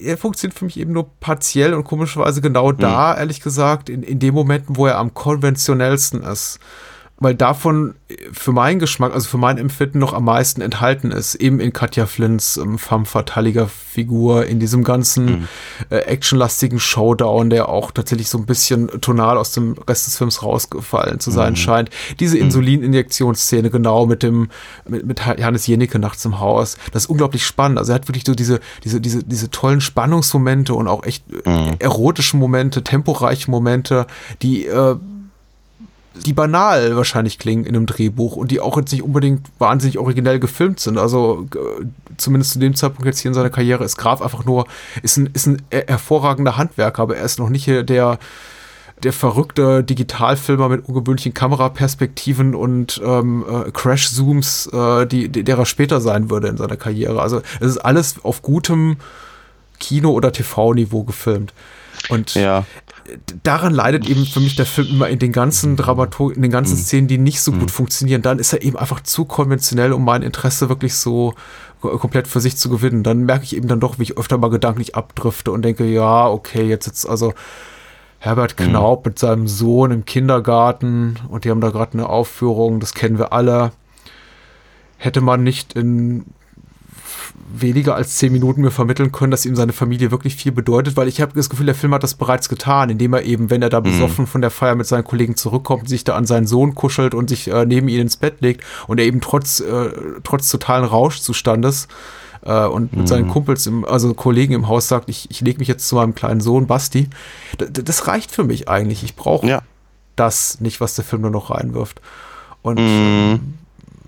er 0.00 0.18
funktioniert 0.18 0.58
für 0.58 0.64
mich 0.64 0.78
eben 0.78 0.92
nur 0.92 1.08
partiell 1.20 1.74
und 1.74 1.84
komischerweise 1.84 2.40
genau 2.40 2.72
mhm. 2.72 2.78
da, 2.78 3.16
ehrlich 3.16 3.40
gesagt, 3.40 3.88
in, 3.88 4.02
in 4.02 4.18
den 4.18 4.34
Momenten, 4.34 4.76
wo 4.76 4.86
er 4.86 4.98
am 4.98 5.14
konventionellsten 5.14 6.22
ist 6.22 6.58
weil 7.18 7.34
davon 7.34 7.94
für 8.32 8.52
meinen 8.52 8.78
Geschmack, 8.78 9.14
also 9.14 9.28
für 9.28 9.38
mein 9.38 9.56
Empfinden 9.56 9.98
noch 9.98 10.12
am 10.12 10.24
meisten 10.24 10.60
enthalten 10.60 11.10
ist, 11.10 11.34
eben 11.36 11.60
in 11.60 11.72
Katja 11.72 12.04
Flints 12.04 12.58
ähm, 12.58 12.78
femme 12.78 13.06
fataliger 13.06 13.68
Figur, 13.68 14.44
in 14.46 14.60
diesem 14.60 14.84
ganzen 14.84 15.24
mhm. 15.24 15.48
äh, 15.88 15.96
actionlastigen 16.00 16.78
Showdown, 16.78 17.48
der 17.48 17.70
auch 17.70 17.90
tatsächlich 17.90 18.28
so 18.28 18.36
ein 18.36 18.44
bisschen 18.44 18.88
tonal 19.00 19.38
aus 19.38 19.52
dem 19.52 19.76
Rest 19.88 20.06
des 20.06 20.18
Films 20.18 20.42
rausgefallen 20.42 21.18
zu 21.18 21.30
sein 21.30 21.52
mhm. 21.52 21.56
scheint. 21.56 21.90
Diese 22.20 22.36
mhm. 22.36 22.44
Insulininjektionsszene 22.44 23.70
genau 23.70 24.04
mit 24.04 24.22
dem, 24.22 24.48
mit, 24.86 25.06
mit 25.06 25.20
Johannes 25.20 25.66
Jenicke 25.66 25.98
nachts 25.98 26.24
im 26.26 26.38
Haus, 26.38 26.76
das 26.92 27.04
ist 27.04 27.10
unglaublich 27.10 27.46
spannend. 27.46 27.78
Also 27.78 27.92
er 27.92 27.96
hat 27.96 28.08
wirklich 28.08 28.24
so 28.26 28.34
diese, 28.34 28.60
diese, 28.84 29.00
diese, 29.00 29.24
diese 29.24 29.50
tollen 29.50 29.80
Spannungsmomente 29.80 30.74
und 30.74 30.86
auch 30.86 31.02
echt 31.04 31.24
äh, 31.46 31.48
mhm. 31.48 31.76
erotische 31.78 32.36
Momente, 32.36 32.84
temporeiche 32.84 33.50
Momente, 33.50 34.06
die 34.42 34.66
äh, 34.66 34.96
die 36.24 36.32
banal 36.32 36.96
wahrscheinlich 36.96 37.38
klingen 37.38 37.64
in 37.64 37.76
einem 37.76 37.86
Drehbuch 37.86 38.36
und 38.36 38.50
die 38.50 38.60
auch 38.60 38.76
jetzt 38.76 38.92
nicht 38.92 39.02
unbedingt 39.02 39.46
wahnsinnig 39.58 39.98
originell 39.98 40.38
gefilmt 40.38 40.80
sind. 40.80 40.98
Also 40.98 41.46
äh, 41.54 41.84
zumindest 42.16 42.52
zu 42.52 42.58
dem 42.58 42.74
Zeitpunkt 42.74 43.06
jetzt 43.06 43.20
hier 43.20 43.30
in 43.30 43.34
seiner 43.34 43.50
Karriere 43.50 43.84
ist 43.84 43.96
Graf 43.96 44.22
einfach 44.22 44.44
nur, 44.44 44.66
ist 45.02 45.16
ein, 45.16 45.30
ist 45.32 45.46
ein 45.46 45.62
hervorragender 45.70 46.56
Handwerker, 46.56 47.02
aber 47.02 47.16
er 47.16 47.24
ist 47.24 47.38
noch 47.38 47.48
nicht 47.48 47.66
der, 47.66 48.18
der 49.02 49.12
verrückte 49.12 49.84
Digitalfilmer 49.84 50.68
mit 50.68 50.88
ungewöhnlichen 50.88 51.34
Kameraperspektiven 51.34 52.54
und 52.54 53.00
ähm, 53.04 53.44
äh, 53.48 53.70
Crash-Zooms, 53.70 54.68
äh, 54.72 55.06
die, 55.06 55.28
der 55.28 55.58
er 55.58 55.66
später 55.66 56.00
sein 56.00 56.30
würde 56.30 56.48
in 56.48 56.56
seiner 56.56 56.76
Karriere. 56.76 57.20
Also 57.20 57.42
es 57.60 57.72
ist 57.72 57.78
alles 57.78 58.24
auf 58.24 58.42
gutem 58.42 58.96
Kino- 59.78 60.12
oder 60.12 60.32
TV-Niveau 60.32 61.04
gefilmt. 61.04 61.52
Und 62.08 62.34
ja 62.34 62.64
daran 63.42 63.72
leidet 63.72 64.08
eben 64.08 64.26
für 64.26 64.40
mich 64.40 64.56
der 64.56 64.66
Film 64.66 64.88
immer 64.88 65.08
in 65.08 65.18
den 65.18 65.32
ganzen 65.32 65.76
Dramaturg, 65.76 66.34
in 66.34 66.42
den 66.42 66.50
ganzen 66.50 66.76
mhm. 66.76 66.80
Szenen, 66.80 67.08
die 67.08 67.18
nicht 67.18 67.40
so 67.40 67.52
gut 67.52 67.62
mhm. 67.62 67.68
funktionieren. 67.68 68.22
Dann 68.22 68.38
ist 68.38 68.52
er 68.52 68.62
eben 68.62 68.76
einfach 68.76 69.00
zu 69.00 69.24
konventionell, 69.24 69.92
um 69.92 70.04
mein 70.04 70.22
Interesse 70.22 70.68
wirklich 70.68 70.94
so 70.94 71.34
komplett 71.80 72.26
für 72.26 72.40
sich 72.40 72.56
zu 72.56 72.68
gewinnen. 72.68 73.02
Dann 73.02 73.24
merke 73.24 73.44
ich 73.44 73.56
eben 73.56 73.68
dann 73.68 73.80
doch, 73.80 73.98
wie 73.98 74.04
ich 74.04 74.18
öfter 74.18 74.38
mal 74.38 74.50
gedanklich 74.50 74.94
abdrifte 74.94 75.52
und 75.52 75.62
denke, 75.62 75.84
ja, 75.84 76.26
okay, 76.26 76.66
jetzt 76.66 76.86
jetzt 76.86 77.08
also 77.08 77.34
Herbert 78.18 78.58
mhm. 78.58 78.64
Knaub 78.64 79.04
mhm. 79.04 79.10
mit 79.10 79.18
seinem 79.18 79.46
Sohn 79.46 79.90
im 79.90 80.04
Kindergarten 80.04 81.16
und 81.28 81.44
die 81.44 81.50
haben 81.50 81.60
da 81.60 81.70
gerade 81.70 81.94
eine 81.94 82.08
Aufführung, 82.08 82.80
das 82.80 82.94
kennen 82.94 83.18
wir 83.18 83.32
alle. 83.32 83.72
Hätte 84.98 85.20
man 85.20 85.42
nicht 85.42 85.74
in 85.74 86.24
weniger 87.52 87.94
als 87.94 88.16
zehn 88.16 88.32
Minuten 88.32 88.60
mir 88.60 88.70
vermitteln 88.70 89.12
können, 89.12 89.30
dass 89.30 89.46
ihm 89.46 89.56
seine 89.56 89.72
Familie 89.72 90.10
wirklich 90.10 90.36
viel 90.36 90.52
bedeutet, 90.52 90.96
weil 90.96 91.08
ich 91.08 91.20
habe 91.20 91.32
das 91.34 91.50
Gefühl, 91.50 91.66
der 91.66 91.74
Film 91.74 91.94
hat 91.94 92.02
das 92.02 92.14
bereits 92.14 92.48
getan, 92.48 92.90
indem 92.90 93.12
er 93.14 93.22
eben, 93.22 93.50
wenn 93.50 93.62
er 93.62 93.68
da 93.68 93.80
mhm. 93.80 93.84
besoffen 93.84 94.24
mhm. 94.24 94.28
von 94.28 94.40
der 94.40 94.50
Feier 94.50 94.74
mit 94.74 94.86
seinen 94.86 95.04
Kollegen 95.04 95.36
zurückkommt, 95.36 95.88
sich 95.88 96.04
da 96.04 96.16
an 96.16 96.26
seinen 96.26 96.46
Sohn 96.46 96.74
kuschelt 96.74 97.14
und 97.14 97.28
sich 97.28 97.48
äh, 97.48 97.66
neben 97.66 97.88
ihn 97.88 98.00
ins 98.00 98.16
Bett 98.16 98.40
legt 98.40 98.64
und 98.86 98.98
er 98.98 99.06
eben 99.06 99.20
trotz, 99.20 99.60
äh, 99.60 99.90
trotz 100.24 100.50
totalen 100.50 100.84
Rauschzustandes 100.84 101.88
äh, 102.42 102.64
und 102.64 102.92
mit 102.92 103.02
mhm. 103.02 103.06
seinen 103.06 103.28
Kumpels, 103.28 103.66
im, 103.66 103.84
also 103.84 104.14
Kollegen 104.14 104.54
im 104.54 104.68
Haus 104.68 104.88
sagt, 104.88 105.08
ich, 105.08 105.30
ich 105.30 105.40
lege 105.40 105.58
mich 105.58 105.68
jetzt 105.68 105.88
zu 105.88 105.96
meinem 105.96 106.14
kleinen 106.14 106.40
Sohn 106.40 106.66
Basti. 106.66 107.08
D 107.60 107.82
das 107.82 108.06
reicht 108.06 108.30
für 108.30 108.44
mich 108.44 108.68
eigentlich. 108.68 109.02
Ich 109.02 109.16
brauche 109.16 109.46
ja. 109.46 109.62
das 110.14 110.60
nicht, 110.60 110.80
was 110.80 110.94
der 110.94 111.04
Film 111.04 111.22
nur 111.22 111.30
noch 111.30 111.50
reinwirft. 111.50 112.00
Und 112.62 112.78
mhm. 112.78 113.54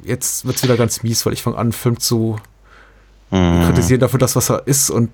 jetzt 0.05 0.45
wird 0.45 0.57
es 0.57 0.63
wieder 0.63 0.77
ganz 0.77 1.03
mies, 1.03 1.25
weil 1.27 1.33
ich 1.33 1.43
fange 1.43 1.57
an, 1.57 1.67
einen 1.67 1.73
Film 1.73 1.99
zu 2.01 2.37
mhm. 3.31 3.65
kritisieren 3.67 4.01
dafür 4.01 4.19
das, 4.19 4.37
was 4.37 4.51
er 4.51 4.67
ist 4.67 4.91
und 4.91 5.11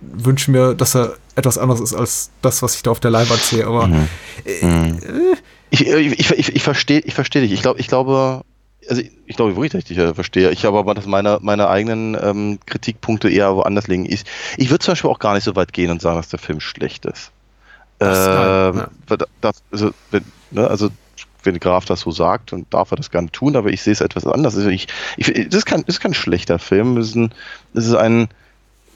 wünsche 0.00 0.50
mir, 0.50 0.74
dass 0.74 0.94
er 0.94 1.14
etwas 1.34 1.58
anderes 1.58 1.80
ist 1.80 1.94
als 1.94 2.30
das, 2.42 2.62
was 2.62 2.74
ich 2.74 2.82
da 2.82 2.90
auf 2.90 3.00
der 3.00 3.10
Leinwand 3.10 3.40
sehe. 3.40 3.66
Aber 3.66 3.86
mhm. 3.86 4.08
Äh, 4.44 4.66
mhm. 4.66 4.98
äh, 4.98 5.36
ich, 5.70 5.86
ich, 5.86 6.30
ich, 6.30 6.54
ich 6.56 6.62
verstehe 6.62 7.00
ich 7.00 7.14
versteh 7.14 7.40
dich. 7.40 7.52
Ich 7.52 7.62
glaube, 7.62 7.80
ich 7.80 7.88
glaube, 7.88 8.42
also 8.88 9.02
ich, 9.02 9.10
ich 9.26 9.36
glaube 9.36 9.56
wirklich, 9.56 9.72
dass 9.72 9.80
ich 9.80 9.84
dich 9.86 9.98
äh, 9.98 10.14
verstehe. 10.14 10.50
Ich 10.50 10.64
habe 10.64 10.78
aber 10.78 10.94
dass 10.94 11.06
meine, 11.06 11.38
meine 11.42 11.68
eigenen 11.68 12.16
ähm, 12.20 12.58
Kritikpunkte 12.66 13.28
eher 13.28 13.54
woanders 13.56 13.88
liegen. 13.88 14.06
Ich, 14.06 14.24
ich 14.56 14.70
würde 14.70 14.84
zum 14.84 14.92
Beispiel 14.92 15.10
auch 15.10 15.18
gar 15.18 15.34
nicht 15.34 15.44
so 15.44 15.56
weit 15.56 15.72
gehen 15.72 15.90
und 15.90 16.00
sagen, 16.00 16.16
dass 16.16 16.28
der 16.28 16.38
Film 16.38 16.60
schlecht 16.60 17.04
ist. 17.06 17.30
Das, 17.98 18.74
ähm, 18.74 18.86
ja. 19.08 19.16
das, 19.40 19.62
also, 19.72 19.90
ne, 20.50 20.68
also 20.68 20.90
wenn 21.46 21.60
Graf 21.60 21.84
das 21.84 22.00
so 22.00 22.10
sagt, 22.10 22.52
dann 22.52 22.66
darf 22.70 22.90
er 22.90 22.96
das 22.96 23.10
gerne 23.10 23.30
tun, 23.30 23.56
aber 23.56 23.70
ich 23.70 23.82
sehe 23.82 23.92
es 23.92 24.00
etwas 24.00 24.26
anders. 24.26 24.56
Also 24.56 24.68
ich, 24.68 24.88
ich, 25.16 25.26
das, 25.26 25.58
ist 25.58 25.66
kein, 25.66 25.84
das 25.86 25.96
ist 25.96 26.00
kein 26.00 26.14
schlechter 26.14 26.58
Film, 26.58 26.96
es 26.96 27.08
ist 27.08 27.16
ein, 27.16 27.30
es 27.74 27.86
ist 27.86 27.94
ein 27.94 28.28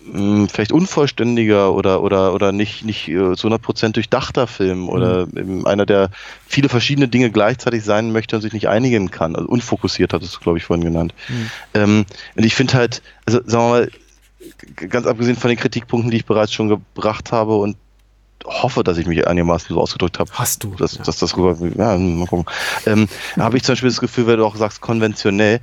mh, 0.06 0.18
hm, 0.18 0.48
vielleicht 0.48 0.72
unvollständiger 0.72 1.72
oder, 1.72 2.02
oder, 2.02 2.34
oder 2.34 2.52
nicht, 2.52 2.84
nicht 2.84 3.08
äh, 3.08 3.36
zu 3.36 3.48
100% 3.48 3.92
durchdachter 3.92 4.46
Film 4.46 4.88
oder 4.88 5.26
mhm. 5.26 5.66
einer, 5.66 5.86
der 5.86 6.10
viele 6.46 6.68
verschiedene 6.68 7.08
Dinge 7.08 7.30
gleichzeitig 7.30 7.84
sein 7.84 8.12
möchte 8.12 8.36
und 8.36 8.42
sich 8.42 8.52
nicht 8.52 8.68
einigen 8.68 9.10
kann. 9.10 9.36
Also 9.36 9.48
unfokussiert 9.48 10.12
hat 10.12 10.22
es, 10.22 10.40
glaube 10.40 10.58
ich, 10.58 10.64
vorhin 10.64 10.84
genannt. 10.84 11.14
Mhm. 11.28 11.50
Ähm, 11.74 12.06
und 12.34 12.44
ich 12.44 12.54
finde 12.54 12.74
halt, 12.74 13.02
also 13.26 13.40
sagen 13.44 13.64
wir 13.64 13.70
mal, 13.70 13.90
ganz 14.88 15.06
abgesehen 15.06 15.36
von 15.36 15.48
den 15.48 15.58
Kritikpunkten, 15.58 16.10
die 16.10 16.18
ich 16.18 16.26
bereits 16.26 16.52
schon 16.52 16.68
gebracht 16.68 17.32
habe 17.32 17.56
und 17.56 17.76
hoffe, 18.44 18.82
dass 18.84 18.98
ich 18.98 19.06
mich 19.06 19.26
einigermaßen 19.26 19.74
so 19.74 19.80
ausgedrückt 19.80 20.18
habe, 20.18 20.30
Hast 20.34 20.64
du. 20.64 20.74
dass, 20.76 20.96
ja. 20.96 21.02
dass 21.04 21.18
das 21.18 21.36
rüber, 21.36 21.56
ja, 21.76 21.96
mal 21.98 22.26
gucken. 22.26 22.46
Ähm, 22.86 23.08
habe 23.38 23.56
ich 23.56 23.62
zum 23.64 23.72
Beispiel 23.72 23.90
das 23.90 24.00
Gefühl, 24.00 24.26
wenn 24.26 24.38
du 24.38 24.46
auch 24.46 24.56
sagst, 24.56 24.80
konventionell, 24.80 25.60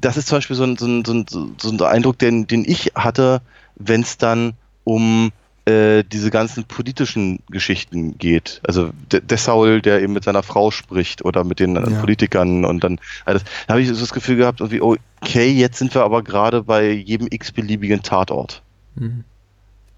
das 0.00 0.16
ist 0.16 0.28
zum 0.28 0.38
Beispiel 0.38 0.56
so 0.56 0.64
ein, 0.64 0.76
so 0.76 0.86
ein, 0.86 1.04
so 1.04 1.12
ein, 1.12 1.26
so 1.58 1.70
ein 1.70 1.80
Eindruck, 1.82 2.18
den, 2.18 2.46
den 2.46 2.64
ich 2.64 2.92
hatte, 2.94 3.42
wenn 3.76 4.02
es 4.02 4.16
dann 4.18 4.54
um 4.84 5.32
äh, 5.66 6.04
diese 6.04 6.30
ganzen 6.30 6.64
politischen 6.64 7.40
Geschichten 7.48 8.18
geht. 8.18 8.60
Also 8.66 8.90
der, 9.10 9.20
der 9.20 9.38
Saul, 9.38 9.80
der 9.80 10.02
eben 10.02 10.12
mit 10.12 10.24
seiner 10.24 10.42
Frau 10.42 10.70
spricht 10.70 11.24
oder 11.24 11.42
mit 11.44 11.58
den 11.58 11.76
äh, 11.76 11.90
Ja. 11.90 12.00
Politikern 12.00 12.64
und 12.64 12.84
dann, 12.84 13.00
also, 13.24 13.44
da 13.66 13.74
habe 13.74 13.82
ich 13.82 13.88
so 13.88 13.94
das 13.98 14.12
Gefühl 14.12 14.36
gehabt, 14.36 14.60
irgendwie, 14.60 14.82
okay, 14.82 15.50
jetzt 15.50 15.78
sind 15.78 15.94
wir 15.94 16.02
aber 16.04 16.22
gerade 16.22 16.62
bei 16.62 16.90
jedem 16.90 17.28
x-beliebigen 17.30 18.02
Tatort 18.02 18.62
Mhm. 18.96 19.24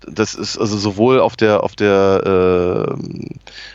Das 0.06 0.34
ist 0.34 0.58
also 0.58 0.76
sowohl 0.78 1.20
auf 1.20 1.36
der 1.36 1.62
auf 1.62 1.74
der 1.76 2.22
äh, 2.24 2.92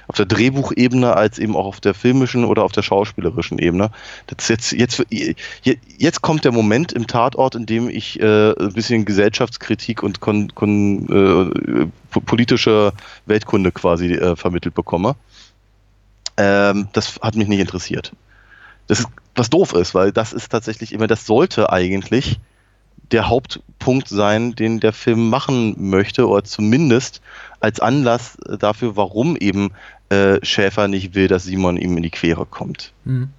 auf 0.08 0.16
der 0.16 0.26
Drehbuchebene 0.26 1.16
als 1.16 1.40
eben 1.40 1.56
auch 1.56 1.66
auf 1.66 1.80
der 1.82 1.94
filmischen 1.94 2.46
oder 2.46 2.64
auf 2.64 2.72
der 2.72 2.82
schauspielerischen 2.82 3.60
Ebene. 3.60 3.92
Jetzt 4.48 4.72
jetzt 4.72 5.06
je- 5.10 5.36
jetzt 5.98 6.22
kommt 6.22 6.46
der 6.46 6.52
Moment 6.52 6.94
im 6.94 7.08
Tatort, 7.08 7.56
in 7.56 7.66
dem 7.66 7.90
ich 7.90 8.20
äh, 8.20 8.52
ein 8.52 8.74
bisschen 8.74 9.06
Gesellschaftskritik 9.06 10.04
und 10.04 10.20
kon, 10.22 10.54
kon, 10.56 11.08
äh, 11.10 11.88
po- 12.10 12.22
politische 12.22 12.94
Weltkunde 13.26 13.72
quasi 13.72 14.14
äh, 14.14 14.36
vermittelt 14.36 14.74
bekomme. 14.76 15.16
Ähm, 16.38 16.88
das 16.94 17.20
hat 17.22 17.36
mich 17.36 17.48
nicht 17.48 17.60
interessiert. 17.60 18.14
Das 18.88 19.00
ist 19.00 19.08
was 19.36 19.50
doof 19.50 19.74
ist, 19.74 19.96
weil 19.96 20.12
das 20.12 20.34
ist 20.34 20.50
tatsächlich 20.50 20.92
immer 20.92 21.08
das 21.08 21.26
sollte 21.26 21.72
eigentlich 21.72 22.40
der 23.12 23.28
Hauptpunkt 23.28 24.08
sein, 24.08 24.56
den 24.56 24.80
der 24.80 24.94
Film 24.94 25.30
machen 25.30 25.76
möchte, 25.90 26.28
oder 26.28 26.44
zumindest 26.44 27.22
als 27.60 27.80
Anlass 27.80 28.38
dafür, 28.60 28.96
warum 28.96 29.36
eben 29.36 29.72
äh, 30.10 30.44
Schäfer 30.44 30.88
nicht 30.88 31.14
will, 31.16 31.28
dass 31.28 31.44
Simon 31.44 31.78
ihm 31.78 31.98
in 31.98 32.04
die 32.04 32.10
Quere 32.10 32.46
kommt. 32.46 32.94
Mhm. 33.06 33.30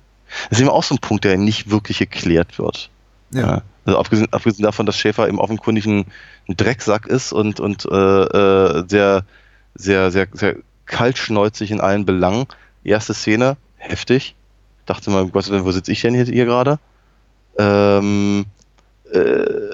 Das 0.49 0.59
ist 0.59 0.63
eben 0.63 0.71
auch 0.71 0.83
so 0.83 0.95
ein 0.95 0.99
Punkt, 0.99 1.25
der 1.25 1.37
nicht 1.37 1.71
wirklich 1.71 1.99
geklärt 1.99 2.59
wird. 2.59 2.91
Ja. 3.33 3.63
Also 3.85 3.99
abgesehen, 3.99 4.33
abgesehen 4.33 4.65
davon, 4.65 4.87
dass 4.87 4.97
Schäfer 4.97 5.29
eben 5.29 5.39
offenkundig 5.41 5.87
ein, 5.87 6.07
ein 6.49 6.57
Drecksack 6.57 7.07
ist 7.07 7.33
und, 7.33 7.61
und 7.61 7.85
äh, 7.87 7.95
äh, 7.95 8.85
sehr, 8.89 9.25
sehr, 9.75 10.11
sehr, 10.11 10.29
sehr 10.33 10.57
kaltschnäuzig 10.87 11.71
in 11.71 11.81
allen 11.81 12.07
Belangen. 12.07 12.47
Erste 12.85 13.15
Szene, 13.15 13.57
heftig. 13.77 14.35
Dachte 14.87 15.11
mal, 15.11 15.27
Gott, 15.29 15.51
wo 15.51 15.71
sitze 15.73 15.93
ich 15.93 16.01
denn 16.01 16.15
hier, 16.15 16.25
hier 16.25 16.45
gerade? 16.45 16.79
Ähm, 17.59 18.47
äh, 19.13 19.71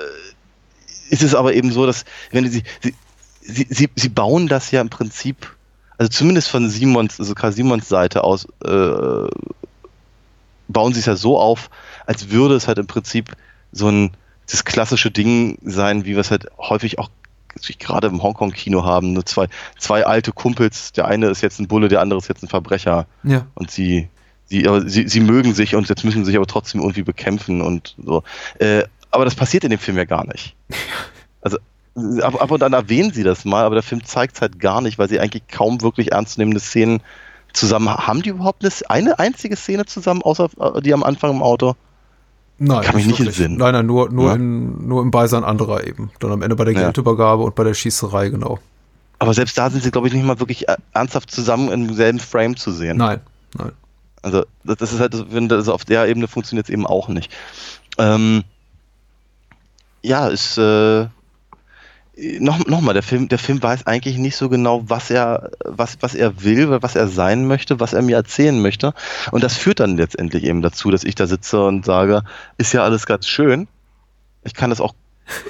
ist 1.11 1.23
es 1.23 1.35
aber 1.35 1.55
eben 1.55 1.73
so, 1.73 1.87
dass 1.87 2.05
wenn 2.31 2.51
sie, 2.51 2.63
sie, 2.83 2.95
sie, 3.41 3.67
sie, 3.71 3.89
sie 3.95 4.09
bauen 4.09 4.47
das 4.49 4.71
ja 4.71 4.81
im 4.81 4.91
Prinzip, 4.91 5.55
also 5.97 6.11
zumindest 6.11 6.49
von 6.49 6.69
Simons, 6.69 7.19
also 7.19 7.35
gerade 7.35 7.55
Simons 7.55 7.89
Seite 7.89 8.25
aus, 8.25 8.47
äh, 8.65 9.29
bauen 10.69 10.93
sie 10.93 11.01
es 11.01 11.07
ja 11.07 11.17
so 11.17 11.39
auf, 11.39 11.71
als 12.07 12.31
würde 12.31 12.55
es 12.55 12.69
halt 12.69 12.79
im 12.79 12.87
Prinzip 12.87 13.33
so 13.73 13.89
ein 13.89 14.11
das 14.51 14.65
klassische 14.65 15.11
Ding 15.11 15.59
sein, 15.63 16.05
wie 16.05 16.13
wir 16.13 16.21
es 16.21 16.31
halt 16.31 16.47
häufig 16.59 16.99
auch 16.99 17.11
gerade 17.79 18.07
im 18.07 18.23
Hongkong-Kino 18.23 18.85
haben. 18.85 19.13
Nur 19.13 19.27
zwei, 19.27 19.49
zwei 19.79 20.07
alte 20.07 20.33
Kumpels, 20.33 20.93
der 20.93 21.07
eine 21.07 21.29
ist 21.29 21.43
jetzt 21.43 21.59
ein 21.59 21.69
Bulle, 21.69 21.89
der 21.89 22.01
andere 22.01 22.19
ist 22.19 22.29
jetzt 22.29 22.43
ein 22.43 22.49
Verbrecher 22.49 23.07
Ja. 23.25 23.47
und 23.55 23.71
sie, 23.71 24.09
sie, 24.47 24.67
aber 24.67 24.89
sie, 24.89 25.09
sie 25.09 25.21
mögen 25.21 25.55
sich 25.55 25.75
und 25.75 25.89
jetzt 25.89 26.05
müssen 26.05 26.25
sie 26.25 26.31
sich 26.31 26.37
aber 26.37 26.47
trotzdem 26.47 26.81
irgendwie 26.81 27.03
bekämpfen 27.03 27.61
und 27.61 27.95
so. 28.03 28.23
Äh, 28.59 28.85
aber 29.11 29.25
das 29.25 29.35
passiert 29.35 29.65
in 29.65 29.71
dem 29.71 29.79
Film 29.79 29.97
ja 29.97 30.05
gar 30.05 30.27
nicht. 30.27 30.55
Also 31.41 31.57
ab, 32.21 32.43
ab 32.43 32.51
und 32.51 32.63
an 32.65 32.73
erwähnen 32.73 33.13
sie 33.13 33.23
das 33.23 33.45
mal, 33.45 33.63
aber 33.65 33.77
der 33.77 33.85
Film 33.85 34.05
zeigt 34.05 34.35
es 34.35 34.41
halt 34.41 34.59
gar 34.59 34.81
nicht, 34.81 34.99
weil 34.99 35.09
sie 35.09 35.21
eigentlich 35.21 35.47
kaum 35.47 35.81
wirklich 35.83 36.11
ernstzunehmende 36.11 36.59
Szenen 36.59 37.01
zusammen 37.53 37.89
haben. 37.89 38.23
Die 38.23 38.31
überhaupt 38.31 38.67
eine, 38.89 39.19
einzige 39.21 39.57
Szene 39.57 39.87
zusammen, 39.87 40.23
außer 40.23 40.49
äh, 40.59 40.83
die 40.83 40.93
am 40.93 41.05
Anfang 41.05 41.31
im 41.31 41.43
Auto? 41.43 41.77
Nein, 42.59 42.83
Kann 42.83 42.97
mich 42.97 43.07
nicht 43.07 43.21
wirklich. 43.21 43.39
entsinnen. 43.39 43.57
Nein, 43.57 43.73
nein, 43.73 43.87
nur, 43.87 44.11
nur, 44.11 44.31
Ja. 44.31 44.35
in, 44.35 44.89
nur 44.89 45.01
im 45.03 45.13
Beisein 45.13 45.45
anderer 45.45 45.87
eben. 45.87 46.11
Dann 46.19 46.33
am 46.33 46.43
Ende 46.43 46.57
bei 46.57 46.65
der 46.65 46.75
Ja. 46.75 46.81
Geldübergabe 46.81 47.45
und 47.45 47.55
bei 47.55 47.63
der 47.63 47.75
Schießerei, 47.75 48.31
genau. 48.31 48.59
Aber 49.21 49.35
selbst 49.35 49.57
da 49.59 49.71
sind 49.71 49.83
sie, 49.83 49.91
glaube 49.91 50.09
ich, 50.09 50.15
nicht 50.15 50.25
mal 50.25 50.41
wirklich 50.41 50.69
äh, 50.69 50.77
ernsthaft 50.93 51.31
zusammen 51.31 51.71
im 51.71 51.95
selben 51.95 52.19
Frame 52.19 52.57
zu 52.57 52.73
sehen. 52.73 52.97
Nein, 52.97 53.21
nein. 53.57 53.73
Also 54.23 54.45
das, 54.65 54.93
ist 54.93 54.99
halt, 54.99 55.33
wenn 55.33 55.49
das 55.49 55.69
auf 55.69 55.85
der 55.85 56.09
Ebene 56.09 56.27
funktioniert 56.27 56.67
es 56.67 56.73
eben 56.73 56.87
auch 56.87 57.09
nicht. 57.09 57.33
Ähm, 57.97 58.43
ja, 60.03 60.29
ist 60.29 60.59
äh, 60.59 61.07
noch, 62.41 62.67
noch 62.67 62.81
mal, 62.81 62.95
der 62.95 63.03
Film, 63.03 63.29
der 63.29 63.39
Film 63.39 63.63
weiß 63.63 63.87
eigentlich 63.87 64.17
nicht 64.19 64.37
so 64.37 64.49
genau, 64.49 64.83
was 64.89 65.11
er, 65.11 65.51
was, 65.65 65.99
was 66.01 66.15
er 66.15 66.43
will, 66.43 66.69
was 66.83 66.97
er 66.97 67.07
sein 67.09 67.47
möchte, 67.47 67.79
was 67.79 67.93
er 67.93 68.03
mir 68.03 68.17
erzählen 68.17 68.61
möchte. 68.61 68.93
Und 69.31 69.45
das 69.45 69.57
führt 69.57 69.81
dann 69.81 69.97
letztendlich 69.97 70.45
eben 70.45 70.63
dazu, 70.63 70.91
dass 70.91 71.05
ich 71.05 71.15
da 71.15 71.27
sitze 71.27 71.65
und 71.65 71.85
sage, 71.85 72.23
ist 72.57 72.73
ja 72.73 72.83
alles 72.83 73.07
ganz 73.07 73.29
schön. 73.29 73.69
Ich 74.43 74.55
kann 74.55 74.71
das 74.71 74.81
auch 74.81 74.95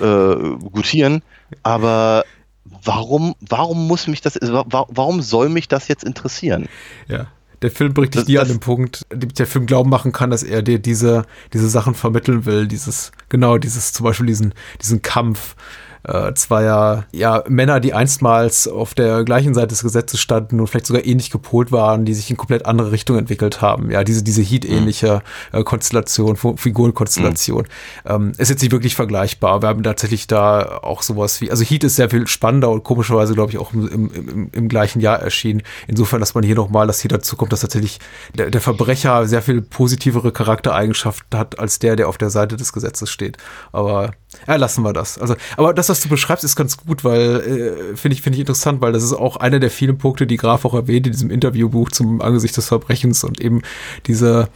äh, 0.00 0.34
gutieren, 0.72 1.22
aber 1.62 2.24
warum, 2.64 3.34
warum 3.40 3.86
muss 3.86 4.06
mich 4.06 4.20
das, 4.20 4.38
wa- 4.42 4.86
warum 4.90 5.22
soll 5.22 5.48
mich 5.48 5.68
das 5.68 5.88
jetzt 5.88 6.04
interessieren? 6.04 6.68
Ja. 7.06 7.28
Der 7.62 7.70
Film 7.70 7.92
bringt 7.94 8.14
dich 8.14 8.22
Das- 8.22 8.28
nie 8.28 8.38
an 8.38 8.44
das- 8.46 8.56
den 8.56 8.60
Punkt, 8.60 9.06
dem 9.12 9.32
der 9.34 9.46
Film 9.46 9.66
glauben 9.66 9.90
machen 9.90 10.12
kann, 10.12 10.30
dass 10.30 10.42
er 10.42 10.62
dir 10.62 10.78
diese, 10.78 11.24
diese 11.52 11.68
Sachen 11.68 11.94
vermitteln 11.94 12.44
will. 12.46 12.66
Dieses, 12.68 13.12
genau, 13.28 13.58
dieses, 13.58 13.92
zum 13.92 14.04
Beispiel 14.04 14.26
diesen, 14.26 14.54
diesen 14.80 15.02
Kampf 15.02 15.56
äh, 16.04 16.32
zweier 16.34 17.06
ja, 17.12 17.42
Männer, 17.48 17.80
die 17.80 17.94
einstmals 17.94 18.68
auf 18.68 18.94
der 18.94 19.24
gleichen 19.24 19.54
Seite 19.54 19.68
des 19.68 19.82
Gesetzes 19.82 20.20
standen 20.20 20.60
und 20.60 20.66
vielleicht 20.66 20.86
sogar 20.86 21.04
ähnlich 21.04 21.30
gepolt 21.30 21.72
waren, 21.72 22.04
die 22.04 22.14
sich 22.14 22.30
in 22.30 22.36
komplett 22.36 22.66
andere 22.66 22.92
Richtung 22.92 23.18
entwickelt 23.18 23.60
haben. 23.60 23.90
Ja, 23.90 24.04
diese, 24.04 24.22
diese 24.22 24.42
Heat-ähnliche 24.42 25.22
äh, 25.52 25.62
Konstellation, 25.62 26.36
Figurenkonstellation. 26.36 27.66
Ähm, 28.06 28.32
ist 28.38 28.48
jetzt 28.48 28.62
nicht 28.62 28.72
wirklich 28.72 28.94
vergleichbar. 28.94 29.62
Wir 29.62 29.68
haben 29.68 29.82
tatsächlich 29.82 30.26
da 30.26 30.78
auch 30.82 31.02
sowas 31.02 31.40
wie, 31.40 31.50
also 31.50 31.64
Heat 31.64 31.84
ist 31.84 31.96
sehr 31.96 32.10
viel 32.10 32.26
spannender 32.26 32.70
und 32.70 32.84
komischerweise, 32.84 33.34
glaube 33.34 33.52
ich, 33.52 33.58
auch 33.58 33.72
im, 33.72 33.88
im, 33.88 34.10
im, 34.12 34.50
im 34.52 34.68
gleichen 34.68 35.00
Jahr 35.00 35.20
erschienen. 35.20 35.62
Insofern, 35.86 36.20
dass 36.20 36.34
man 36.34 36.44
hier 36.44 36.54
nochmal, 36.54 36.86
dass 36.86 37.00
hier 37.00 37.10
dazu 37.10 37.36
kommt, 37.36 37.52
dass 37.52 37.60
tatsächlich 37.60 37.98
der, 38.34 38.50
der 38.50 38.60
Verbrecher 38.60 39.26
sehr 39.26 39.42
viel 39.42 39.62
positivere 39.62 40.32
Charaktereigenschaften 40.32 41.38
hat, 41.38 41.58
als 41.58 41.78
der, 41.78 41.96
der 41.96 42.08
auf 42.08 42.18
der 42.18 42.30
Seite 42.30 42.56
des 42.56 42.72
Gesetzes 42.72 43.10
steht. 43.10 43.36
Aber 43.72 44.12
ja, 44.46 44.56
lassen 44.56 44.82
wir 44.82 44.92
das. 44.92 45.18
Also, 45.18 45.34
aber 45.56 45.74
das, 45.74 45.88
was 45.88 46.00
du 46.00 46.08
beschreibst, 46.08 46.44
ist 46.44 46.56
ganz 46.56 46.76
gut, 46.76 47.04
weil 47.04 47.90
äh, 47.92 47.96
finde 47.96 48.14
ich, 48.14 48.22
finde 48.22 48.36
ich 48.36 48.40
interessant, 48.40 48.80
weil 48.80 48.92
das 48.92 49.02
ist 49.02 49.12
auch 49.12 49.36
einer 49.36 49.58
der 49.58 49.70
vielen 49.70 49.98
Punkte, 49.98 50.26
die 50.26 50.36
Graf 50.36 50.64
auch 50.64 50.74
erwähnt 50.74 51.06
in 51.06 51.12
diesem 51.12 51.30
Interviewbuch 51.30 51.90
zum 51.90 52.20
Angesicht 52.20 52.56
des 52.56 52.68
Verbrechens 52.68 53.24
und 53.24 53.40
eben 53.40 53.62
diese 54.06 54.48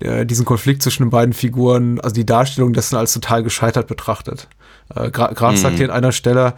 äh, 0.00 0.26
diesen 0.26 0.44
Konflikt 0.44 0.82
zwischen 0.82 1.04
den 1.04 1.10
beiden 1.10 1.32
Figuren, 1.32 2.00
also 2.00 2.14
die 2.14 2.26
Darstellung 2.26 2.72
dessen 2.72 2.96
als 2.96 3.12
total 3.14 3.42
gescheitert 3.42 3.86
betrachtet. 3.86 4.48
Äh, 4.94 5.10
Gra 5.10 5.32
Graf 5.32 5.52
Mhm. 5.52 5.56
sagt 5.56 5.76
hier 5.78 5.86
an 5.86 5.96
einer 5.96 6.12
Stelle, 6.12 6.54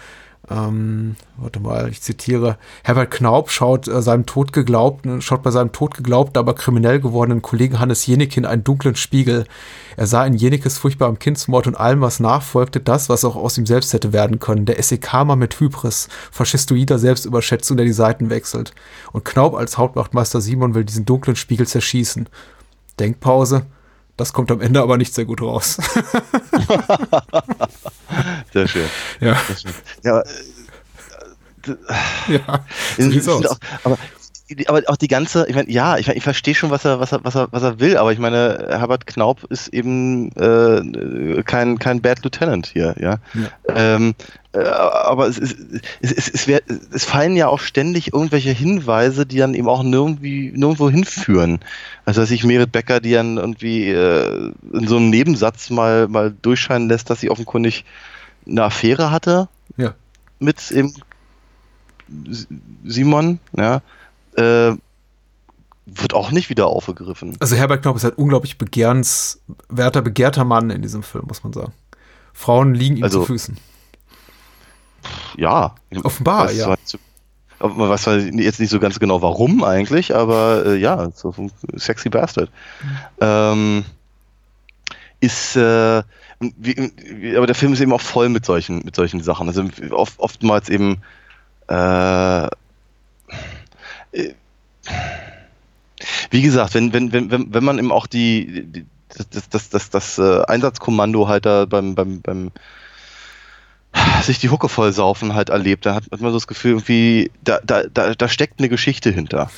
ähm, 0.50 1.16
warte 1.36 1.60
mal, 1.60 1.90
ich 1.90 2.00
zitiere, 2.00 2.56
Herbert 2.82 3.10
Knaub 3.10 3.50
schaut 3.50 3.86
äh, 3.86 4.00
seinem 4.00 4.24
Tod 4.24 4.52
geglaubten, 4.52 5.20
schaut 5.20 5.42
bei 5.42 5.50
seinem 5.50 5.72
Tod 5.72 5.94
geglaubten, 5.94 6.38
aber 6.38 6.54
kriminell 6.54 7.00
gewordenen 7.00 7.42
Kollegen 7.42 7.78
Hannes 7.78 8.06
Jenicke 8.06 8.40
in 8.40 8.46
einen 8.46 8.64
dunklen 8.64 8.96
Spiegel. 8.96 9.44
Er 9.96 10.06
sah 10.06 10.24
in 10.24 10.34
Jenikes 10.34 10.78
furchtbarem 10.78 11.18
Kindsmord 11.18 11.66
und 11.66 11.74
allem, 11.74 12.00
was 12.00 12.20
nachfolgte, 12.20 12.80
das, 12.80 13.08
was 13.08 13.24
auch 13.24 13.36
aus 13.36 13.58
ihm 13.58 13.66
selbst 13.66 13.92
hätte 13.92 14.12
werden 14.12 14.38
können. 14.38 14.64
Der 14.64 14.82
SEK-Mann 14.82 15.38
mit 15.38 15.58
Hybris, 15.60 16.08
faschistoider 16.30 16.98
Selbstüberschätzung, 16.98 17.76
der 17.76 17.84
die 17.84 17.92
Seiten 17.92 18.30
wechselt. 18.30 18.72
Und 19.12 19.24
Knaub 19.24 19.54
als 19.54 19.76
Hauptwachtmeister 19.76 20.40
Simon 20.40 20.74
will 20.74 20.84
diesen 20.84 21.04
dunklen 21.04 21.36
Spiegel 21.36 21.66
zerschießen. 21.66 22.28
Denkpause. 22.98 23.66
Das 24.18 24.32
kommt 24.32 24.50
am 24.50 24.60
Ende 24.60 24.82
aber 24.82 24.96
nicht 24.96 25.14
sehr 25.14 25.24
gut 25.24 25.40
raus. 25.40 25.78
Sehr 28.52 28.66
schön. 28.66 28.88
ja, 29.20 29.36
Sehr 29.46 29.56
schön. 29.56 29.70
Ja, 30.02 30.24
ja. 32.26 32.64
So 32.96 33.02
Ich 33.02 33.12
sieht's 33.12 33.28
aus. 33.28 33.46
Auch, 33.46 33.58
aber, 33.84 33.96
aber 34.66 34.82
auch 34.86 34.96
die 34.96 35.08
ganze, 35.08 35.46
ich 35.48 35.54
meine, 35.54 35.70
ja, 35.70 35.98
ich, 35.98 36.06
mein, 36.06 36.16
ich 36.16 36.22
verstehe 36.22 36.54
schon, 36.54 36.70
was 36.70 36.84
er, 36.84 37.00
was, 37.00 37.12
er, 37.12 37.24
was, 37.24 37.34
er, 37.34 37.48
was 37.50 37.62
er 37.62 37.80
will, 37.80 37.96
aber 37.96 38.12
ich 38.12 38.18
meine, 38.18 38.66
Herbert 38.70 39.06
Knaub 39.06 39.44
ist 39.50 39.68
eben 39.68 40.32
äh, 40.32 41.42
kein, 41.42 41.78
kein 41.78 42.00
Bad 42.00 42.24
Lieutenant 42.24 42.66
hier, 42.66 42.94
ja. 42.98 43.18
Ja. 43.34 43.74
Ähm, 43.74 44.14
äh, 44.52 44.60
aber 44.60 45.26
es, 45.28 45.38
es, 45.38 45.54
es, 46.00 46.28
es, 46.28 46.48
wär, 46.48 46.62
es 46.92 47.04
fallen 47.04 47.36
ja 47.36 47.48
auch 47.48 47.60
ständig 47.60 48.14
irgendwelche 48.14 48.50
Hinweise, 48.50 49.26
die 49.26 49.36
dann 49.36 49.54
eben 49.54 49.68
auch 49.68 49.82
nirgendwie, 49.82 50.52
nirgendwo 50.54 50.88
hinführen. 50.88 51.60
Also 52.06 52.22
dass 52.22 52.30
sich 52.30 52.44
Merit 52.44 52.72
Becker, 52.72 53.00
die 53.00 53.12
dann 53.12 53.36
irgendwie 53.36 53.90
äh, 53.90 54.52
in 54.72 54.88
so 54.88 54.96
einem 54.96 55.10
Nebensatz 55.10 55.68
mal, 55.68 56.08
mal 56.08 56.34
durchscheinen 56.40 56.88
lässt, 56.88 57.10
dass 57.10 57.20
sie 57.20 57.30
offenkundig 57.30 57.84
eine 58.46 58.64
Affäre 58.64 59.10
hatte 59.10 59.48
Ja. 59.76 59.94
mit 60.38 60.70
eben 60.70 60.94
Simon, 62.84 63.38
ja, 63.54 63.82
äh, 64.36 64.72
wird 65.86 66.14
auch 66.14 66.30
nicht 66.30 66.50
wieder 66.50 66.66
aufgegriffen. 66.66 67.36
Also 67.40 67.56
Herbert 67.56 67.82
Knaub 67.82 67.96
ist 67.96 68.04
halt 68.04 68.18
unglaublich 68.18 68.58
begehrenswerter, 68.58 70.02
begehrter 70.02 70.44
Mann 70.44 70.70
in 70.70 70.82
diesem 70.82 71.02
Film, 71.02 71.24
muss 71.28 71.42
man 71.42 71.52
sagen. 71.52 71.72
Frauen 72.32 72.74
liegen 72.74 72.96
ihm 72.98 73.04
Also- 73.04 73.20
zu 73.20 73.26
Füßen. 73.26 73.56
Ja. 75.36 75.74
Offenbar, 76.02 76.52
ja. 76.52 76.74
Was 77.60 78.06
weiß 78.06 78.24
jetzt 78.34 78.60
nicht 78.60 78.70
so 78.70 78.78
ganz 78.78 79.00
genau 79.00 79.20
warum 79.22 79.64
eigentlich, 79.64 80.14
aber 80.14 80.64
äh, 80.66 80.76
ja, 80.76 81.10
so 81.14 81.34
ein 81.36 81.50
sexy 81.74 82.08
Bastard. 82.08 82.50
Ähm, 83.20 83.84
ist, 85.20 85.56
äh, 85.56 86.02
wie, 86.38 87.36
aber 87.36 87.46
der 87.46 87.56
Film 87.56 87.72
ist 87.72 87.80
eben 87.80 87.92
auch 87.92 88.00
voll 88.00 88.28
mit 88.28 88.44
solchen, 88.44 88.82
mit 88.84 88.94
solchen 88.94 89.20
Sachen. 89.22 89.48
Also 89.48 89.64
oft, 89.90 90.20
oftmals 90.20 90.68
eben, 90.68 90.98
äh, 91.66 92.46
wie 96.30 96.42
gesagt, 96.42 96.74
wenn, 96.74 96.92
wenn, 96.92 97.12
wenn, 97.12 97.52
wenn, 97.52 97.64
man 97.64 97.78
eben 97.78 97.92
auch 97.92 98.06
die, 98.06 98.64
die 98.66 98.86
das, 99.30 99.48
das, 99.48 99.68
das, 99.70 99.90
das 99.90 100.18
äh, 100.18 100.42
Einsatzkommando 100.44 101.28
halt 101.28 101.46
da 101.46 101.64
beim, 101.64 101.94
beim, 101.94 102.20
beim 102.20 102.50
sich 104.22 104.38
die 104.38 104.50
Hucke 104.50 104.68
voll 104.68 104.92
saufen 104.92 105.34
halt 105.34 105.48
erlebt, 105.48 105.86
da 105.86 105.94
hat, 105.94 106.04
man 106.10 106.30
so 106.30 106.36
das 106.36 106.46
Gefühl, 106.46 106.72
irgendwie, 106.72 107.30
da, 107.42 107.58
da, 107.64 107.84
da, 107.84 108.14
da 108.14 108.28
steckt 108.28 108.58
eine 108.58 108.68
Geschichte 108.68 109.10
hinter. 109.10 109.50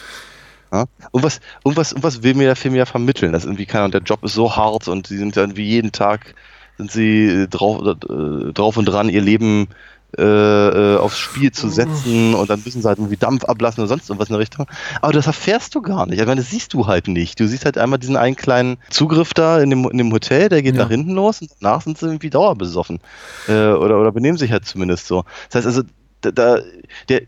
Ja? 0.73 0.85
Und, 1.11 1.23
was, 1.23 1.41
und, 1.65 1.77
was, 1.77 1.93
und 1.93 2.03
was 2.03 2.23
will 2.23 2.35
mir 2.35 2.47
der 2.47 2.57
Film 2.57 2.75
ja 2.75 2.87
vermitteln? 2.87 3.33
Dass 3.33 3.45
irgendwie 3.45 3.67
keiner, 3.67 3.87
und 3.87 3.95
der 3.95 4.03
Job 4.03 4.23
ist 4.23 4.35
so 4.35 4.55
hart 4.57 4.89
und 4.89 5.09
sie 5.09 5.19
sind 5.19 5.37
dann 5.37 5.57
wie 5.57 5.65
jeden 5.65 5.93
Tag 5.93 6.35
sind 6.79 6.91
sie 6.93 7.27
äh, 7.27 7.49
drauf, 7.49 7.83
äh, 7.85 8.53
drauf 8.53 8.77
und 8.77 8.87
dran, 8.87 9.09
ihr 9.09 9.21
Leben 9.21 9.65
äh, 9.65 9.75
äh, 10.19 10.97
aufs 10.97 11.19
Spiel 11.19 11.53
zu 11.53 11.69
setzen 11.69 12.35
und 12.35 12.51
dann 12.51 12.63
müssen 12.65 12.83
sie 12.83 12.89
halt 12.89 12.99
irgendwie 12.99 13.17
Dampf 13.17 13.45
ablassen 13.45 13.81
oder 13.81 13.89
sonst 13.89 14.09
irgendwas 14.09 14.29
in 14.29 14.33
der 14.35 14.41
Richtung. 14.41 14.67
Aber 15.01 15.13
das 15.13 15.27
erfährst 15.27 15.75
du 15.75 15.83
gar 15.83 16.07
nicht. 16.07 16.21
Ich 16.21 16.27
meine, 16.27 16.41
das 16.41 16.51
siehst 16.51 16.75
du 16.75 16.87
halt 16.87 17.09
nicht. 17.09 17.39
Du 17.39 17.47
siehst 17.47 17.65
halt 17.65 17.79
einmal 17.79 17.99
diesen 17.99 18.17
einen 18.17 18.37
kleinen 18.37 18.79
Zugriff 18.91 19.35
da 19.35 19.61
in 19.61 19.71
dem, 19.71 19.89
in 19.89 19.99
dem 19.99 20.13
Hotel, 20.13 20.49
der 20.49 20.63
geht 20.63 20.75
Ja. 20.77 20.83
nach 20.83 20.91
hinten 20.91 21.13
los 21.13 21.41
und 21.43 21.51
danach 21.61 21.83
sind 21.83 21.99
sie 21.99 22.07
irgendwie 22.07 22.31
dauerbesoffen. 22.31 22.99
Äh, 23.49 23.53
oder, 23.53 24.01
oder 24.01 24.13
benehmen 24.13 24.39
sich 24.39 24.51
halt 24.53 24.65
zumindest 24.65 25.07
so. 25.07 25.25
Das 25.51 25.57
heißt 25.65 25.67
also, 25.67 25.83
da, 26.23 26.31
da 26.33 26.59
der, 27.09 27.23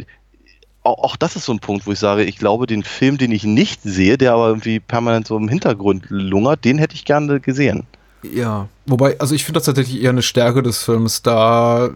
auch, 0.83 0.99
auch 1.05 1.17
das 1.17 1.37
ist 1.37 1.45
so 1.45 1.53
ein 1.53 1.61
Punkt, 1.61 1.87
wo 1.87 1.93
ich 1.93 1.99
sage, 1.99 2.25
ich 2.25 2.37
glaube, 2.39 2.67
den 2.67 2.83
Film, 2.83 3.17
den 3.19 3.31
ich 3.31 3.45
nicht 3.45 3.81
sehe, 3.85 4.19
der 4.19 4.33
aber 4.33 4.49
irgendwie 4.49 4.81
permanent 4.81 5.27
so 5.29 5.37
im 5.37 5.49
Hintergrund 5.49 6.07
lungert, 6.09 6.65
den 6.65 6.79
hätte 6.79 6.95
ich 6.95 7.05
gerne 7.05 7.39
gesehen. 7.41 7.85
Ja, 8.25 8.69
wobei, 8.87 9.19
also 9.21 9.35
ich 9.35 9.45
finde 9.45 9.59
das 9.59 9.67
tatsächlich 9.67 10.03
eher 10.03 10.11
eine 10.11 10.23
Stärke 10.23 10.63
des 10.63 10.83
Films, 10.83 11.23
da 11.23 11.91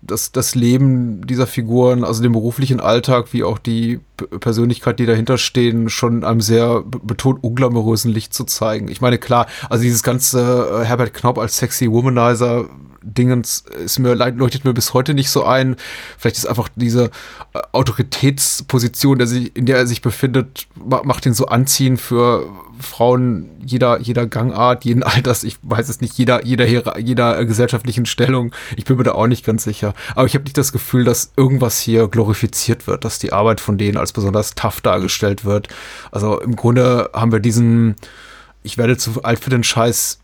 das, 0.00 0.30
das 0.32 0.54
Leben 0.54 1.26
dieser 1.26 1.46
Figuren, 1.46 2.04
also 2.04 2.22
den 2.22 2.32
beruflichen 2.32 2.80
Alltag, 2.80 3.32
wie 3.32 3.42
auch 3.42 3.58
die 3.58 4.00
Persönlichkeit, 4.40 4.98
die 5.00 5.06
dahinter 5.06 5.38
stehen, 5.38 5.88
schon 5.90 6.18
in 6.18 6.24
einem 6.24 6.40
sehr 6.40 6.82
be- 6.82 7.00
betont 7.02 7.42
unglamourösen 7.42 8.12
Licht 8.12 8.32
zu 8.32 8.44
zeigen. 8.44 8.88
Ich 8.88 9.00
meine, 9.00 9.18
klar, 9.18 9.46
also 9.68 9.82
dieses 9.82 10.02
ganze 10.02 10.80
äh, 10.82 10.84
Herbert 10.84 11.14
Knaup 11.14 11.38
als 11.38 11.58
sexy 11.58 11.90
Womanizer 11.90 12.66
Dingens 13.00 13.64
ist 13.84 14.00
mir 14.00 14.14
leuchtet 14.14 14.64
mir 14.64 14.74
bis 14.74 14.92
heute 14.92 15.14
nicht 15.14 15.30
so 15.30 15.44
ein. 15.44 15.76
Vielleicht 16.18 16.36
ist 16.36 16.46
einfach 16.46 16.68
diese 16.74 17.06
äh, 17.54 17.60
Autoritätsposition, 17.72 19.18
der 19.18 19.26
sich, 19.26 19.56
in 19.56 19.66
der 19.66 19.78
er 19.78 19.86
sich 19.86 20.02
befindet, 20.02 20.66
ma- 20.74 21.02
macht 21.04 21.24
ihn 21.24 21.32
so 21.32 21.46
anziehend 21.46 22.00
für 22.00 22.46
Frauen 22.80 23.50
jeder, 23.64 24.00
jeder 24.00 24.26
Gangart, 24.26 24.84
jeden 24.84 25.02
Alters, 25.02 25.42
ich 25.42 25.58
weiß 25.62 25.88
es 25.88 26.00
nicht, 26.00 26.18
jeder, 26.18 26.27
jeder, 26.44 26.64
Hiera- 26.66 26.98
jeder 26.98 27.38
äh, 27.38 27.46
gesellschaftlichen 27.46 28.06
Stellung. 28.06 28.52
Ich 28.76 28.84
bin 28.84 28.96
mir 28.96 29.04
da 29.04 29.12
auch 29.12 29.26
nicht 29.26 29.44
ganz 29.44 29.64
sicher. 29.64 29.94
Aber 30.14 30.26
ich 30.26 30.34
habe 30.34 30.44
nicht 30.44 30.58
das 30.58 30.72
Gefühl, 30.72 31.04
dass 31.04 31.32
irgendwas 31.36 31.80
hier 31.80 32.08
glorifiziert 32.08 32.86
wird, 32.86 33.04
dass 33.04 33.18
die 33.18 33.32
Arbeit 33.32 33.60
von 33.60 33.78
denen 33.78 33.96
als 33.96 34.12
besonders 34.12 34.54
tough 34.54 34.80
dargestellt 34.80 35.44
wird. 35.44 35.68
Also 36.12 36.40
im 36.40 36.54
Grunde 36.56 37.10
haben 37.14 37.32
wir 37.32 37.40
diesen, 37.40 37.96
ich 38.62 38.78
werde 38.78 38.96
zu 38.96 39.22
alt 39.24 39.40
für 39.40 39.50
den 39.50 39.64
Scheiß 39.64 40.20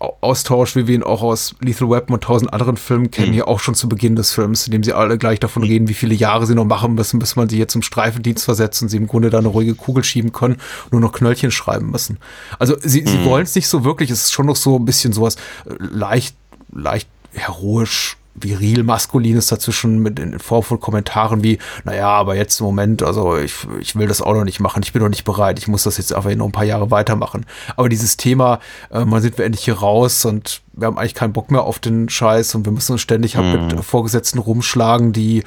Austausch, 0.00 0.76
wie 0.76 0.86
wir 0.86 0.94
ihn 0.94 1.02
auch 1.02 1.22
aus 1.22 1.56
Lethal 1.60 1.90
Weapon 1.90 2.14
und 2.14 2.22
tausend 2.22 2.52
anderen 2.52 2.76
Filmen 2.76 3.10
kennen, 3.10 3.32
hier 3.32 3.48
auch 3.48 3.58
schon 3.58 3.74
zu 3.74 3.88
Beginn 3.88 4.14
des 4.14 4.32
Films, 4.32 4.66
in 4.66 4.72
dem 4.72 4.84
sie 4.84 4.92
alle 4.92 5.18
gleich 5.18 5.40
davon 5.40 5.64
reden, 5.64 5.88
wie 5.88 5.94
viele 5.94 6.14
Jahre 6.14 6.46
sie 6.46 6.54
noch 6.54 6.64
machen 6.64 6.94
müssen, 6.94 7.18
bis 7.18 7.34
man 7.34 7.48
sie 7.48 7.56
hier 7.56 7.66
zum 7.66 7.82
Streifendienst 7.82 8.44
versetzt 8.44 8.80
und 8.80 8.90
sie 8.90 8.96
im 8.96 9.08
Grunde 9.08 9.30
da 9.30 9.38
eine 9.38 9.48
ruhige 9.48 9.74
Kugel 9.74 10.04
schieben 10.04 10.30
können 10.30 10.54
und 10.84 10.92
nur 10.92 11.00
noch 11.00 11.12
Knöllchen 11.12 11.50
schreiben 11.50 11.90
müssen. 11.90 12.18
Also 12.60 12.76
sie, 12.80 13.04
sie 13.04 13.24
wollen 13.24 13.42
es 13.42 13.56
nicht 13.56 13.66
so 13.66 13.84
wirklich, 13.84 14.10
es 14.10 14.24
ist 14.24 14.32
schon 14.32 14.46
noch 14.46 14.56
so 14.56 14.76
ein 14.76 14.84
bisschen 14.84 15.12
sowas 15.12 15.34
äh, 15.66 15.74
leicht, 15.78 16.36
leicht 16.72 17.08
heroisch 17.32 18.16
viril 18.42 18.82
maskulines 18.82 19.46
dazwischen 19.46 19.98
mit 19.98 20.18
in 20.18 20.38
Form 20.38 20.62
von 20.62 20.80
Kommentaren 20.80 21.42
wie, 21.42 21.58
naja, 21.84 22.08
aber 22.08 22.36
jetzt 22.36 22.60
im 22.60 22.66
Moment, 22.66 23.02
also 23.02 23.36
ich, 23.36 23.54
ich 23.80 23.96
will 23.96 24.06
das 24.08 24.22
auch 24.22 24.34
noch 24.34 24.44
nicht 24.44 24.60
machen, 24.60 24.82
ich 24.82 24.92
bin 24.92 25.02
noch 25.02 25.08
nicht 25.08 25.24
bereit, 25.24 25.58
ich 25.58 25.68
muss 25.68 25.82
das 25.82 25.96
jetzt 25.98 26.12
einfach 26.14 26.34
noch 26.34 26.46
ein 26.46 26.52
paar 26.52 26.64
Jahre 26.64 26.90
weitermachen. 26.90 27.46
Aber 27.76 27.88
dieses 27.88 28.16
Thema, 28.16 28.60
äh, 28.90 29.04
man 29.04 29.22
sind 29.22 29.38
wir 29.38 29.44
endlich 29.44 29.64
hier 29.64 29.78
raus 29.78 30.24
und 30.24 30.62
wir 30.72 30.86
haben 30.86 30.98
eigentlich 30.98 31.14
keinen 31.14 31.32
Bock 31.32 31.50
mehr 31.50 31.62
auf 31.64 31.78
den 31.78 32.08
Scheiß 32.08 32.54
und 32.54 32.64
wir 32.64 32.72
müssen 32.72 32.92
uns 32.92 33.00
ständig 33.00 33.36
halt 33.36 33.72
mit 33.72 33.84
Vorgesetzten 33.84 34.38
rumschlagen, 34.38 35.12
die 35.12 35.42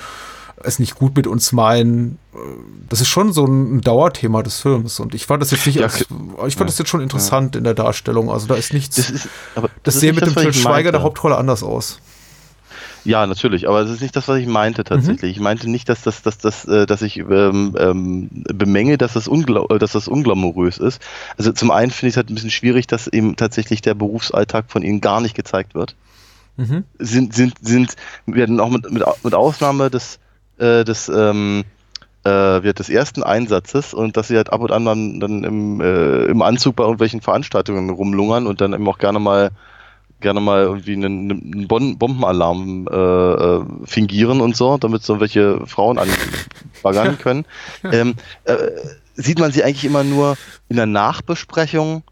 es 0.64 0.80
nicht 0.80 0.96
gut 0.96 1.16
mit 1.16 1.28
uns 1.28 1.52
meinen. 1.52 2.20
Äh, 2.34 2.38
Das 2.90 3.02
ist 3.02 3.08
schon 3.08 3.34
so 3.34 3.46
ein 3.46 3.82
Dauerthema 3.82 4.44
des 4.44 4.60
Films 4.60 5.00
und 5.00 5.16
ich 5.16 5.26
fand 5.26 5.42
das 5.42 5.52
jetzt 5.52 5.66
nicht, 5.66 5.78
Ja, 5.78 5.84
als, 5.86 6.06
ich 6.48 6.56
fand 6.56 6.70
das 6.70 6.78
jetzt 6.78 6.90
schon 6.90 7.02
interessant 7.02 7.56
in 7.56 7.64
der 7.64 7.74
Darstellung. 7.74 8.30
Also 8.30 8.48
da 8.48 8.56
ist 8.56 8.74
nichts. 8.74 8.98
Das 8.98 9.10
ist, 9.10 9.30
aber 9.56 9.70
das 9.84 9.96
ist 9.96 10.02
sehe 10.02 10.12
nicht 10.12 10.24
mit 10.26 10.36
dem 10.36 10.42
Till 10.42 10.54
Schweiger 10.54 10.92
der 10.92 11.04
Hauptrolle 11.04 11.38
anders 11.38 11.64
aus. 11.64 12.00
Ja, 13.04 13.26
natürlich, 13.26 13.68
aber 13.68 13.82
das 13.82 13.92
ist 13.92 14.02
nicht 14.02 14.16
das, 14.16 14.28
was 14.28 14.38
ich 14.38 14.48
meinte 14.48 14.84
tatsächlich. 14.84 15.32
Ich 15.32 15.40
meinte 15.40 15.70
nicht, 15.70 15.90
dass 15.90 16.04
das, 16.04 16.22
dass 16.22 16.38
das, 16.38 16.66
äh, 16.66 16.86
dass 16.86 17.02
ich 17.02 17.18
ähm, 17.18 17.76
ähm, 17.78 18.30
bemänge, 18.32 18.98
dass 18.98 19.14
das, 19.14 19.28
äh, 19.28 19.80
dass 19.80 19.94
das 19.94 20.08
unglamourös 20.08 20.78
ist. 20.78 21.02
Also 21.38 21.52
zum 21.52 21.72
einen 21.72 21.92
finde 21.92 22.10
ich 22.10 22.14
es 22.14 22.18
halt 22.18 22.30
ein 22.30 22.36
bisschen 22.36 22.52
schwierig, 22.52 22.88
dass 22.88 23.08
eben 23.08 23.36
tatsächlich 23.36 23.82
der 23.82 23.96
Berufsalltag 23.96 24.66
von 24.70 24.84
ihnen 24.84 25.02
gar 25.02 25.20
nicht 25.20 25.36
gezeigt 25.36 25.74
wird. 25.74 25.96
Mhm. 26.58 26.84
Sind, 27.00 27.34
sind, 27.34 27.56
sind, 27.62 27.96
werden 28.28 28.60
auch 28.60 28.70
mit, 28.70 28.92
mit, 28.92 29.04
mit 29.24 29.34
Ausnahme 29.34 29.90
des, 29.90 30.20
äh, 30.60 30.84
des, 30.84 31.10
ähm, 31.10 31.64
äh, 32.24 32.30
wird 32.30 32.78
des 32.78 32.90
ersten 32.90 33.24
Einsatzes 33.24 33.96
und 33.96 34.16
dass 34.16 34.28
sie 34.28 34.38
halt 34.38 34.54
ab 34.54 34.62
und 34.62 34.72
an 34.72 34.86
dann, 34.86 35.20
dann 35.20 35.44
im, 35.44 35.82
äh, 35.82 36.26
im 36.26 36.42
Anzug 36.44 36.76
bei 36.76 36.84
irgendwelchen 36.84 37.22
Veranstaltungen 37.22 37.90
rumlungern 37.90 38.46
und 38.46 38.62
dann 38.62 38.74
eben 38.74 38.88
auch 38.88 39.00
gerne 39.00 39.20
mal 39.20 39.52
gerne 40.22 40.40
mal 40.40 40.64
irgendwie 40.64 40.94
einen, 40.94 41.32
einen 41.32 41.68
Bon 41.68 41.98
Bombenalarm 41.98 42.88
äh, 42.90 42.96
äh, 42.96 43.66
fingieren 43.86 44.42
und 44.42 44.56
so, 44.56 44.78
damit 44.78 45.04
so 45.04 45.20
welche 45.20 45.66
Frauen 45.68 45.98
anbaggern 46.00 47.18
können. 47.20 47.46
Ähm, 47.84 48.16
äh, 48.46 48.58
sieht 49.16 49.40
man 49.40 49.52
sie 49.52 49.64
eigentlich 49.64 49.86
immer 49.86 50.04
nur 50.04 50.38
in 50.70 50.78
der 50.78 50.86
Nachbesprechung 50.86 52.04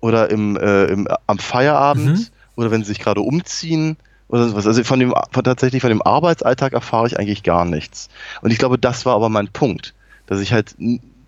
oder 0.00 0.30
im, 0.30 0.56
äh, 0.56 0.84
im, 0.86 1.08
am 1.26 1.38
Feierabend 1.38 2.18
Mhm. 2.18 2.26
oder 2.56 2.70
wenn 2.70 2.82
sie 2.82 2.88
sich 2.88 2.98
gerade 2.98 3.20
umziehen 3.20 3.96
oder 4.28 4.48
sowas. 4.48 4.66
Also 4.66 4.82
von 4.84 5.00
dem 5.00 5.14
von, 5.30 5.44
tatsächlich 5.44 5.80
von 5.82 5.90
dem 5.90 6.02
Arbeitsalltag 6.02 6.72
erfahre 6.72 7.06
ich 7.06 7.18
eigentlich 7.18 7.42
gar 7.42 7.64
nichts. 7.64 8.08
Und 8.42 8.50
ich 8.50 8.58
glaube, 8.58 8.78
das 8.78 9.06
war 9.06 9.14
aber 9.14 9.28
mein 9.28 9.48
Punkt, 9.48 9.94
dass 10.26 10.40
ich 10.40 10.52
halt 10.52 10.74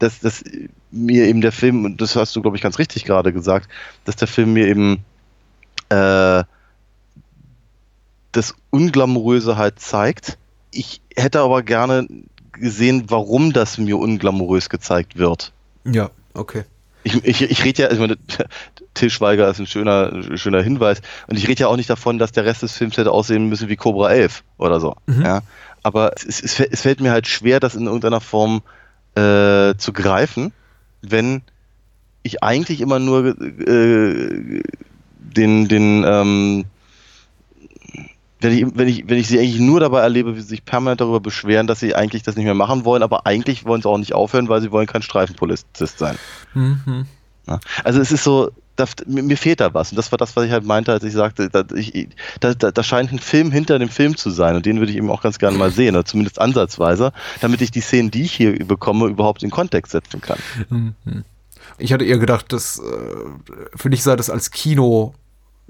dass, 0.01 0.21
dass 0.21 0.43
mir 0.91 1.27
eben 1.27 1.41
der 1.41 1.53
Film, 1.53 1.85
und 1.85 2.01
das 2.01 2.17
hast 2.17 2.35
du, 2.35 2.43
glaube 2.43 2.57
ich, 2.57 2.63
ganz 2.63 2.79
richtig 2.79 3.05
gerade 3.05 3.33
gesagt, 3.33 3.69
dass 4.05 4.17
der 4.17 4.29
Film 4.29 4.55
mir 4.55 4.67
eben 4.67 5.05
äh, 5.91 6.45
das 8.33 8.55
Unglamouröse 8.71 9.57
halt 9.57 9.81
zeigt. 9.81 10.39
Ich 10.71 11.03
hätte 11.17 11.41
aber 11.41 11.63
gerne 11.63 12.07
gesehen, 12.53 13.05
warum 13.09 13.53
das 13.53 13.79
mir 13.79 13.99
unglamourös 13.99 14.69
gezeigt 14.69 15.19
wird. 15.19 15.53
Ja, 15.85 16.11
okay. 16.35 16.65
Ich, 17.03 17.25
ich, 17.25 17.43
ich 17.43 17.65
rede 17.65 17.83
ja, 17.83 17.91
ich 17.91 17.99
meine, 17.99 18.17
Till 18.95 19.11
Schweiger 19.11 19.49
ist 19.49 19.59
ein 19.59 19.67
schöner, 19.67 20.37
schöner 20.37 20.63
Hinweis. 20.63 21.01
Und 21.27 21.37
ich 21.37 21.49
rede 21.49 21.63
ja 21.63 21.69
auch 21.69 21.77
nicht 21.77 21.91
davon, 21.91 22.19
dass 22.19 22.33
der 22.33 22.45
Rest 22.45 22.63
des 22.63 22.77
Films 22.77 22.97
hätte 22.97 23.11
aussehen 23.11 23.49
müssen 23.49 23.69
wie 23.69 23.77
Cobra 23.77 24.11
11 24.11 24.45
oder 24.59 24.81
so. 24.81 24.97
Mhm. 25.07 25.23
Ja. 25.23 25.41
Aber 25.83 26.13
es, 26.17 26.43
es, 26.43 26.61
es 26.61 26.83
fällt 26.83 27.01
mir 27.01 27.11
halt 27.11 27.27
schwer, 27.27 27.61
das 27.61 27.75
in 27.75 27.87
irgendeiner 27.87 28.21
Form 28.21 28.63
äh, 29.15 29.75
zu 29.77 29.93
greifen, 29.93 30.53
wenn 31.01 31.43
ich 32.23 32.43
eigentlich 32.43 32.81
immer 32.81 32.99
nur 32.99 33.35
äh, 33.41 34.63
den, 35.21 35.69
den, 35.69 36.05
ähm, 36.07 36.65
wenn 38.41 38.53
ich, 38.53 38.67
wenn, 38.75 38.89
ich, 38.89 39.09
wenn 39.09 39.19
ich 39.19 39.29
sie 39.29 39.39
eigentlich 39.39 39.61
nur 39.61 39.81
dabei 39.81 40.01
erlebe, 40.01 40.35
wie 40.37 40.41
sie 40.41 40.49
sich 40.49 40.65
permanent 40.65 41.01
darüber 41.01 41.21
beschweren, 41.21 41.67
dass 41.67 41.81
sie 41.81 41.95
eigentlich 41.95 42.23
das 42.23 42.37
nicht 42.37 42.47
mehr 42.47 42.55
machen 42.55 42.85
wollen, 42.85 43.03
aber 43.03 43.27
eigentlich 43.27 43.65
wollen 43.65 43.83
sie 43.83 43.89
auch 43.89 43.99
nicht 43.99 44.15
aufhören, 44.15 44.49
weil 44.49 44.63
sie 44.63 44.73
wollen 44.73 44.87
kein 44.87 45.03
Streifenpolizist 45.03 45.99
sein. 45.99 46.17
Mhm. 46.55 47.07
Also 47.83 48.01
es 48.01 48.13
ist 48.13 48.25
so, 48.25 48.51
da, 48.77 48.87
mir, 49.07 49.37
fehlt 49.37 49.61
da 49.61 49.75
was. 49.75 49.91
Und 49.91 49.97
das 49.97 50.11
war 50.13 50.19
das, 50.19 50.37
was 50.37 50.45
ich 50.45 50.53
halt 50.53 50.65
meinte, 50.65 50.93
als 50.93 51.05
ich 51.05 51.13
sagte, 51.13 51.51
da, 51.51 51.65
ich, 51.75 52.09
da, 52.41 52.55
da 52.55 52.83
scheint 52.83 53.13
ein 53.13 53.19
Film 53.19 53.51
hinter 53.51 53.79
dem 53.79 53.89
Film 53.89 54.17
zu 54.17 54.31
sein. 54.31 54.57
Und 54.57 54.67
den 54.67 54.79
würde 54.79 54.93
ich 54.93 54.99
eben 54.99 55.11
auch 55.11 55.23
ganz 55.23 55.39
gerne 55.39 55.59
mal 55.59 55.71
sehen, 55.71 55.95
oder 55.95 56.05
zumindest 56.05 56.41
ansatzweise, 56.41 57.13
damit 57.41 57.61
ich 57.61 57.71
die 57.71 57.81
Szenen, 57.81 58.11
die 58.11 58.23
ich 58.23 58.33
hier 58.33 58.65
bekomme, 58.65 59.07
überhaupt 59.07 59.43
in 59.43 59.51
Kontext 59.51 59.93
setzen 59.93 60.21
kann. 60.21 60.39
Mhm. 60.69 61.25
Ich 61.81 61.93
hatte 61.93 62.05
eher 62.05 62.19
gedacht, 62.19 62.53
dass 62.53 62.79
äh, 62.79 63.75
für 63.75 63.91
dich 63.91 64.03
sei 64.03 64.17
das 64.17 64.31
als 64.31 64.51
Kino 64.51 65.15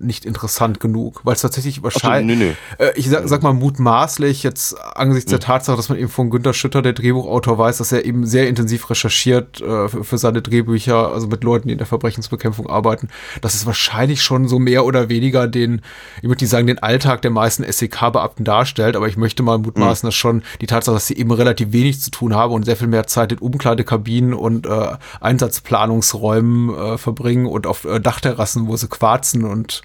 nicht 0.01 0.25
interessant 0.25 0.81
genug, 0.81 1.21
weil 1.25 1.35
es 1.35 1.43
tatsächlich 1.43 1.77
Ach 1.79 1.79
so, 1.79 1.85
wahrscheinlich, 1.85 2.39
nee, 2.39 2.55
nee. 2.79 2.85
äh, 2.85 2.93
ich 2.97 3.09
sag, 3.09 3.29
sag 3.29 3.43
mal 3.43 3.53
mutmaßlich 3.53 4.43
jetzt 4.43 4.81
angesichts 4.97 5.31
der 5.31 5.41
Tatsache, 5.41 5.77
dass 5.77 5.89
man 5.89 5.99
eben 5.99 6.09
von 6.09 6.31
Günter 6.31 6.55
Schütter, 6.55 6.83
der 6.83 6.93
Drehbuchautor, 6.93 7.59
weiß, 7.59 7.79
dass 7.79 7.93
er 7.93 8.05
eben 8.05 8.27
sehr 8.27 8.49
intensiv 8.49 8.89
recherchiert 8.91 9.61
äh, 9.61 9.89
für, 9.89 10.05
für 10.05 10.19
seine 10.19 10.43
Drehbücher, 10.43 11.13
also 11.13 11.27
mit 11.27 11.45
Leuten, 11.45 11.69
die 11.69 11.73
in 11.73 11.79
der 11.79 11.87
Verbrechensbekämpfung 11.87 12.69
arbeiten, 12.69 13.09
dass 13.41 13.55
es 13.55 13.67
wahrscheinlich 13.67 14.23
schon 14.23 14.49
so 14.49 14.59
mehr 14.59 14.85
oder 14.85 15.09
weniger 15.09 15.47
den, 15.47 15.83
ich 16.19 16.29
würde 16.29 16.43
nicht 16.43 16.51
sagen, 16.51 16.67
den 16.67 16.79
Alltag 16.79 17.23
der 17.23 17.31
meisten 17.31 17.65
SEK-Beamten 17.71 18.45
darstellt, 18.45 18.97
aber 18.97 19.09
ich 19.09 19.17
möchte 19.17 19.43
mal 19.43 19.59
mutmaßen, 19.59 20.07
dass 20.07 20.15
schon 20.15 20.43
die 20.61 20.67
Tatsache, 20.67 20.95
dass 20.95 21.07
sie 21.07 21.17
eben 21.17 21.31
relativ 21.31 21.73
wenig 21.73 22.01
zu 22.01 22.11
tun 22.11 22.35
haben 22.35 22.53
und 22.53 22.65
sehr 22.65 22.77
viel 22.77 22.89
mehr 22.89 23.07
Zeit 23.07 23.33
in 23.33 23.39
Umkleidekabinen 23.39 24.35
und 24.35 24.67
äh, 24.67 24.97
Einsatzplanungsräumen 25.21 26.75
äh, 26.75 26.99
verbringen 26.99 27.47
und 27.47 27.67
auf 27.67 27.85
äh, 27.85 28.01
Dachterrassen, 28.01 28.67
wo 28.67 28.77
sie 28.77 28.89
quarzen 28.89 29.45
und 29.45 29.83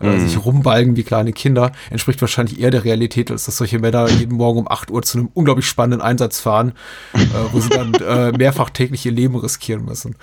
äh, 0.00 0.18
sich 0.18 0.44
rumbalgen 0.44 0.96
wie 0.96 1.02
kleine 1.02 1.32
Kinder, 1.32 1.72
entspricht 1.90 2.20
wahrscheinlich 2.20 2.60
eher 2.60 2.70
der 2.70 2.84
Realität, 2.84 3.30
als 3.30 3.44
dass 3.44 3.56
solche 3.56 3.78
Männer 3.78 4.08
jeden 4.08 4.36
Morgen 4.36 4.60
um 4.60 4.70
8 4.70 4.90
Uhr 4.90 5.02
zu 5.02 5.18
einem 5.18 5.30
unglaublich 5.34 5.66
spannenden 5.66 6.00
Einsatz 6.00 6.40
fahren, 6.40 6.72
äh, 7.14 7.18
wo 7.52 7.60
sie 7.60 7.70
dann 7.70 7.94
äh, 7.94 8.32
mehrfach 8.32 8.70
täglich 8.70 9.04
ihr 9.06 9.12
Leben 9.12 9.36
riskieren 9.36 9.84
müssen. 9.84 10.16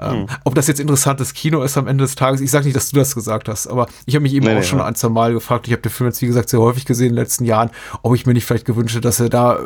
Ähm, 0.00 0.26
Ob 0.44 0.54
das 0.54 0.68
jetzt 0.68 0.78
interessantes 0.78 1.34
Kino 1.34 1.62
ist 1.62 1.76
am 1.76 1.88
Ende 1.88 2.04
des 2.04 2.14
Tages, 2.14 2.40
ich 2.40 2.50
sage 2.50 2.66
nicht, 2.66 2.76
dass 2.76 2.90
du 2.90 2.96
das 2.96 3.14
gesagt 3.14 3.48
hast, 3.48 3.66
aber 3.66 3.86
ich 4.06 4.14
habe 4.14 4.22
mich 4.22 4.34
eben 4.34 4.46
Nee, 4.46 4.52
auch 4.52 4.58
nee, 4.58 4.62
schon 4.62 4.78
ja. 4.78 4.84
ein, 4.84 4.94
zwei 4.94 5.08
Mal 5.08 5.32
gefragt, 5.32 5.66
ich 5.66 5.72
habe 5.72 5.82
den 5.82 5.90
Film 5.90 6.08
jetzt, 6.08 6.22
wie 6.22 6.26
gesagt, 6.26 6.48
sehr 6.48 6.60
häufig 6.60 6.84
gesehen 6.84 7.08
in 7.08 7.14
den 7.14 7.22
letzten 7.22 7.44
Jahren, 7.44 7.70
ob 8.02 8.14
ich 8.14 8.24
mir 8.24 8.32
nicht 8.32 8.44
vielleicht 8.44 8.64
gewünscht 8.64 8.94
hätte, 8.94 9.08
dass 9.08 9.18
er 9.18 9.28
da 9.28 9.56
äh, 9.56 9.58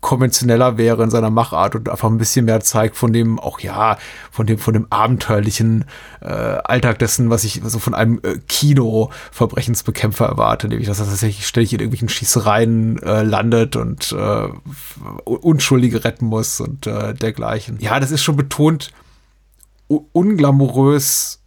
konventioneller 0.00 0.78
wäre 0.78 1.02
in 1.02 1.10
seiner 1.10 1.30
Machart 1.30 1.74
und 1.74 1.88
einfach 1.88 2.08
ein 2.08 2.18
bisschen 2.18 2.44
mehr 2.44 2.60
zeigt 2.60 2.96
von 2.96 3.12
dem, 3.12 3.40
auch 3.40 3.58
ja, 3.60 3.98
von 4.30 4.46
dem, 4.46 4.58
von 4.58 4.74
dem 4.74 4.86
abenteuerlichen 4.90 5.84
äh, 6.20 6.26
Alltag 6.26 7.00
dessen, 7.00 7.30
was 7.30 7.42
ich 7.42 7.60
so 7.64 7.78
von 7.80 7.94
einem 7.94 8.20
äh, 8.22 8.38
Kino-Verbrechensbekämpfer 8.46 10.26
erwarte, 10.26 10.68
nämlich 10.68 10.86
dass 10.86 11.00
er 11.00 11.06
tatsächlich 11.06 11.46
ständig 11.46 11.72
in 11.72 11.80
irgendwelchen 11.80 12.08
Schießereien 12.08 13.02
äh, 13.02 13.22
landet 13.22 13.74
und 13.76 14.12
äh, 14.12 14.48
Unschuldige 15.24 16.04
retten 16.04 16.26
muss 16.26 16.60
und 16.60 16.86
äh, 16.86 17.14
dergleichen. 17.14 17.78
Ja, 17.80 17.98
das 17.98 18.10
ist 18.12 18.22
schon 18.22 18.36
betont 18.36 18.92
unglamourös, 20.12 21.40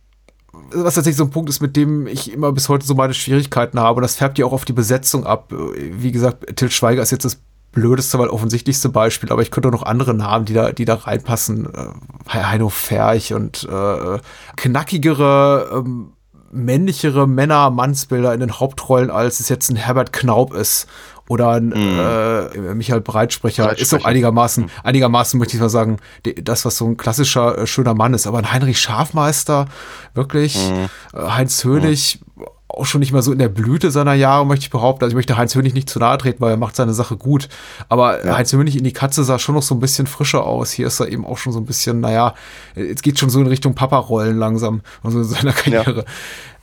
was 0.71 0.95
tatsächlich 0.95 1.17
so 1.17 1.25
ein 1.25 1.31
Punkt 1.31 1.49
ist, 1.49 1.61
mit 1.61 1.75
dem 1.75 2.07
ich 2.07 2.31
immer 2.31 2.51
bis 2.51 2.69
heute 2.69 2.85
so 2.85 2.95
meine 2.95 3.13
Schwierigkeiten 3.13 3.79
habe. 3.79 3.97
Und 3.97 4.03
das 4.03 4.15
färbt 4.15 4.37
ja 4.37 4.45
auch 4.45 4.53
auf 4.53 4.65
die 4.65 4.73
Besetzung 4.73 5.25
ab. 5.25 5.51
Wie 5.51 6.11
gesagt, 6.11 6.55
Till 6.55 6.71
Schweiger 6.71 7.01
ist 7.01 7.11
jetzt 7.11 7.25
das 7.25 7.39
blödeste, 7.71 8.17
weil 8.17 8.29
offensichtlichste 8.29 8.89
Beispiel, 8.89 9.31
aber 9.31 9.41
ich 9.41 9.51
könnte 9.51 9.67
auch 9.67 9.73
noch 9.73 9.83
andere 9.83 10.13
Namen, 10.13 10.45
die 10.45 10.53
da, 10.53 10.71
die 10.71 10.85
da 10.85 10.95
reinpassen. 10.95 11.67
Äh, 11.73 11.89
Heino 12.29 12.69
Ferch 12.69 13.33
und 13.33 13.67
äh, 13.69 14.17
knackigere, 14.55 15.69
ähm, 15.73 16.13
männlichere 16.51 17.27
Männer-Mannsbilder 17.27 18.33
in 18.33 18.39
den 18.39 18.59
Hauptrollen, 18.59 19.11
als 19.11 19.41
es 19.41 19.49
jetzt 19.49 19.69
ein 19.69 19.75
Herbert 19.75 20.13
Knaub 20.13 20.53
ist 20.53 20.87
oder 21.27 21.49
ein 21.51 21.71
äh, 21.71 22.73
Michael 22.73 23.01
Breitsprecher. 23.01 23.77
Ist 23.77 23.93
auch 23.93 24.05
einigermaßen, 24.05 24.69
einigermaßen 24.83 25.39
möchte 25.39 25.55
ich 25.55 25.61
mal 25.61 25.69
sagen, 25.69 25.97
das, 26.43 26.65
was 26.65 26.77
so 26.77 26.85
ein 26.85 26.97
klassischer, 26.97 27.57
äh, 27.57 27.67
schöner 27.67 27.93
Mann 27.93 28.13
ist. 28.13 28.27
Aber 28.27 28.37
ein 28.37 28.51
Heinrich 28.51 28.79
Schafmeister, 28.79 29.67
wirklich, 30.13 30.57
äh, 30.57 30.87
Heinz 31.17 31.63
Hönig, 31.63 32.19
auch 32.67 32.85
schon 32.85 32.99
nicht 32.99 33.13
mal 33.13 33.21
so 33.21 33.31
in 33.31 33.39
der 33.39 33.47
Blüte 33.47 33.89
seiner 33.89 34.13
Jahre, 34.13 34.45
möchte 34.45 34.65
ich 34.65 34.69
behaupten. 34.69 35.03
Also 35.03 35.13
ich 35.13 35.15
möchte 35.15 35.37
Heinz 35.37 35.55
Hönig 35.55 35.73
nicht 35.73 35.89
zu 35.89 35.97
nahe 35.97 36.17
treten, 36.17 36.41
weil 36.41 36.51
er 36.51 36.57
macht 36.57 36.75
seine 36.75 36.93
Sache 36.93 37.15
gut. 37.15 37.47
Aber 37.89 38.19
Heinz 38.23 38.51
Hönig 38.51 38.75
in 38.75 38.83
die 38.83 38.93
Katze 38.93 39.23
sah 39.23 39.39
schon 39.39 39.55
noch 39.55 39.63
so 39.63 39.75
ein 39.75 39.79
bisschen 39.79 40.07
frischer 40.07 40.43
aus. 40.43 40.71
Hier 40.71 40.87
ist 40.87 40.99
er 40.99 41.07
eben 41.07 41.25
auch 41.25 41.37
schon 41.37 41.53
so 41.53 41.59
ein 41.59 41.65
bisschen, 41.65 42.01
naja, 42.01 42.33
jetzt 42.75 43.01
geht 43.01 43.17
schon 43.17 43.29
so 43.29 43.39
in 43.39 43.47
Richtung 43.47 43.75
Papa-Rollen 43.75 44.37
langsam, 44.37 44.81
also 45.03 45.19
in 45.19 45.23
seiner 45.23 45.53
Karriere. 45.53 46.05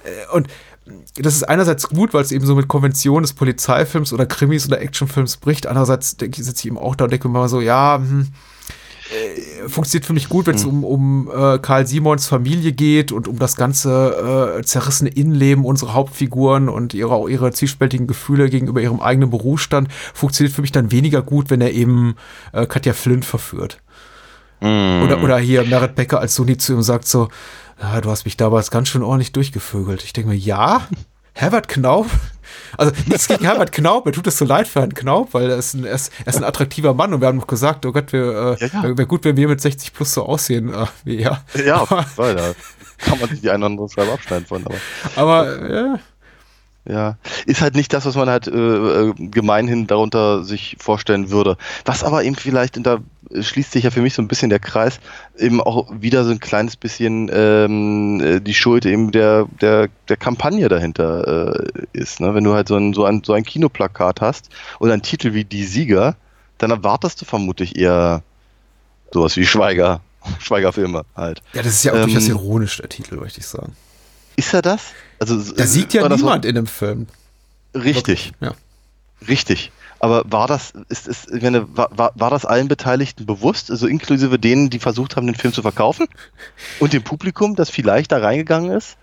Äh, 0.05 0.36
Und 0.36 0.48
das 1.17 1.37
ist 1.37 1.45
einerseits 1.45 1.89
gut, 1.89 2.13
weil 2.13 2.23
es 2.23 2.33
eben 2.33 2.45
so 2.45 2.55
mit 2.55 2.69
Konventionen 2.69 3.23
des 3.23 3.35
Polizeifilms 3.35 4.13
oder 4.13 4.27
Krimis 4.27 4.67
oder 4.67 4.81
Actionfilms 4.81 5.37
bricht. 5.37 5.67
Andererseits 5.67 6.17
denke 6.17 6.41
ich, 6.41 6.47
sitze 6.47 6.61
ich 6.61 6.67
eben 6.67 6.79
auch 6.79 6.97
da 6.97 7.05
und 7.05 7.11
denke 7.11 7.29
mir 7.29 7.39
mal 7.39 7.49
so, 7.49 7.61
ja, 7.61 7.99
hm, 7.99 8.29
äh, 9.13 9.69
funktioniert 9.69 10.07
für 10.07 10.13
mich 10.13 10.29
gut, 10.29 10.47
wenn 10.47 10.57
es 10.57 10.65
um, 10.65 10.85
um 10.85 11.31
äh, 11.33 11.59
Karl 11.59 11.87
Simons 11.87 12.27
Familie 12.27 12.73
geht 12.73 13.13
und 13.13 13.29
um 13.29 13.39
das 13.39 13.57
ganze 13.57 14.59
äh, 14.59 14.65
zerrissene 14.65 15.11
Innenleben 15.11 15.65
unserer 15.65 15.95
Hauptfiguren 15.95 16.69
und 16.69 16.95
ihre, 16.95 17.13
auch 17.13 17.29
ihre 17.29 17.53
zwiespältigen 17.53 18.07
Gefühle 18.07 18.49
gegenüber 18.49 18.81
ihrem 18.81 19.01
eigenen 19.01 19.31
Berufsstand. 19.31 19.93
Funktioniert 20.15 20.55
für 20.55 20.63
mich 20.63 20.73
dann 20.73 20.91
weniger 20.91 21.23
gut, 21.23 21.51
wenn 21.51 21.61
er 21.61 21.73
eben 21.73 22.15
äh, 22.53 22.67
Katja 22.67 22.93
Flint 22.93 23.25
verführt. 23.25 23.79
Oder, 24.63 25.21
oder 25.21 25.39
hier 25.39 25.65
Merit 25.65 25.97
Becker 25.97 26.21
als 26.21 26.37
Sony 26.37 26.57
zu 26.57 26.75
ihm 26.75 26.83
sagt 26.83 27.09
so, 27.09 27.31
ja, 27.83 28.01
du 28.01 28.11
hast 28.11 28.25
mich 28.25 28.37
damals 28.37 28.71
ganz 28.71 28.89
schön 28.89 29.03
ordentlich 29.03 29.33
durchgevögelt. 29.33 30.03
Ich 30.05 30.13
denke 30.13 30.31
mir, 30.31 30.37
ja, 30.37 30.87
Herbert 31.35 31.69
Knaub? 31.69 32.07
Also 32.77 32.93
nichts 33.07 33.29
gegen 33.29 33.45
Herbert 33.45 33.73
Knaub, 33.73 34.05
mir 34.05 34.13
tut 34.13 34.27
es 34.27 34.37
so 34.37 34.45
leid 34.45 34.69
für 34.69 34.81
Herrn 34.81 34.93
Knaub, 34.95 35.33
weil 35.33 35.51
er 35.51 35.57
ist 35.57 35.75
ein, 35.75 35.85
er 35.85 35.95
ist, 35.95 36.13
er 36.25 36.29
ist 36.29 36.37
ein 36.37 36.45
attraktiver 36.45 36.93
Mann 36.93 37.15
und 37.15 37.21
wir 37.21 37.29
haben 37.29 37.39
noch 37.39 37.47
gesagt, 37.47 37.87
oh 37.87 37.93
Gott, 37.93 38.13
wir, 38.13 38.57
äh, 38.61 38.67
Ja, 38.67 38.71
ja. 38.73 38.83
wäre 38.83 39.07
gut, 39.07 39.25
wenn 39.25 39.37
wir 39.37 39.49
mit 39.49 39.61
60 39.61 39.93
plus 39.95 40.13
so 40.13 40.25
aussehen 40.27 40.73
äh, 40.73 40.87
wie 41.05 41.19
er. 41.21 41.43
Ja, 41.65 41.87
Fall. 42.17 42.37
Da 42.37 42.55
kann 42.99 43.19
man 43.19 43.31
sich 43.31 43.41
die 43.41 43.51
eine 43.51 43.65
oder 43.65 43.73
andere 43.73 43.89
Scheibe 43.89 44.13
abschneiden 44.13 44.47
von. 44.47 44.65
Aber 44.67 44.77
Aber 45.17 45.73
ja, 45.75 45.99
ja, 46.85 47.17
ist 47.47 47.61
halt 47.61 47.77
nicht 47.77 47.93
das, 47.93 48.07
was 48.07 48.17
man 48.17 48.29
halt 48.29 48.49
äh, 48.49 48.51
äh, 48.51 49.15
gemeinhin 49.17 49.87
darunter 49.87 50.43
sich 50.43 50.77
vorstellen 50.81 51.31
würde. 51.31 51.57
Was 51.85 52.03
aber 52.03 52.25
eben 52.25 52.35
vielleicht, 52.35 52.77
und 52.77 52.85
da 52.85 52.99
schließt 53.41 53.73
sich 53.73 53.85
ja 53.85 53.91
für 53.91 54.03
mich 54.03 54.15
so 54.15 54.23
ein 54.23 54.29
bisschen 54.29 54.51
der 54.51 54.59
Kreis, 54.59 54.99
eben 55.39 55.61
auch 55.61 55.89
wieder 55.93 56.25
so 56.25 56.33
ein 56.33 56.41
kleines 56.41 56.77
bisschen 56.77 57.31
ähm, 57.33 58.21
äh, 58.21 58.41
die 58.41 58.55
Schuld 58.55 58.85
eben 58.85 59.13
der, 59.13 59.47
der, 59.61 59.89
der 60.09 60.17
Kampagne 60.17 60.69
dahinter 60.69 61.55
äh, 61.55 61.69
ist. 61.93 62.21
Ne? 62.21 62.35
Wenn 62.35 62.45
du 62.45 62.53
halt 62.53 62.67
so 62.67 62.77
ein, 62.77 62.95
so, 62.95 63.05
ein, 63.05 63.23
so 63.25 63.33
ein 63.33 63.45
Kinoplakat 63.45 64.21
hast 64.21 64.51
und 64.81 64.91
einen 64.91 65.03
Titel 65.03 65.35
wie 65.35 65.45
Die 65.45 65.65
Sieger, 65.65 66.17
dann 66.59 66.73
erwartest 66.73 67.21
du 67.21 67.25
vermutlich 67.25 67.77
eher 67.77 68.23
sowas 69.13 69.37
wie 69.37 69.47
Schweiger, 69.47 70.01
Schweigerfilme 70.41 71.05
halt. 71.15 71.43
ja, 71.53 71.63
das 71.63 71.75
ist 71.75 71.85
ja 71.85 71.93
auch 71.93 71.97
Ähm, 71.97 72.07
durchaus 72.07 72.29
ironisch, 72.29 72.77
der 72.79 72.89
Titel, 72.89 73.17
möchte 73.17 73.41
ich 73.41 73.47
sagen. 73.47 73.77
Ist 74.43 74.55
er 74.55 74.62
das? 74.62 74.86
Also, 75.20 75.36
Da 75.55 75.66
siegt 75.66 75.94
ja 75.94 76.09
das 76.09 76.19
so- 76.20 76.27
niemand 76.27 76.44
in 76.44 76.55
dem 76.56 76.66
Film. 76.66 77.06
Richtig. 77.74 78.32
Ja. 78.40 78.55
Richtig. 79.28 79.70
Aber 80.01 80.24
war 80.27 80.48
das, 80.48 80.73
ist, 80.89 81.06
ist, 81.06 81.31
ich 81.31 81.43
meine, 81.43 81.64
war, 81.77 81.89
war, 81.97 82.10
war 82.16 82.31
das 82.31 82.44
allen 82.44 82.66
Beteiligten 82.66 83.24
bewusst, 83.24 83.70
also 83.70 83.86
inklusive 83.86 84.36
denen, 84.36 84.69
die 84.69 84.81
versucht 84.81 85.14
haben, 85.14 85.27
den 85.27 85.36
Film 85.36 85.55
zu 85.55 85.62
verkaufen? 85.62 86.06
Und 86.81 86.93
dem 86.93 87.05
Publikum, 87.05 87.55
das 87.55 87.70
vielleicht 87.70 88.10
da 88.10 88.19
reingegangen 88.19 88.73
ist? 88.73 88.97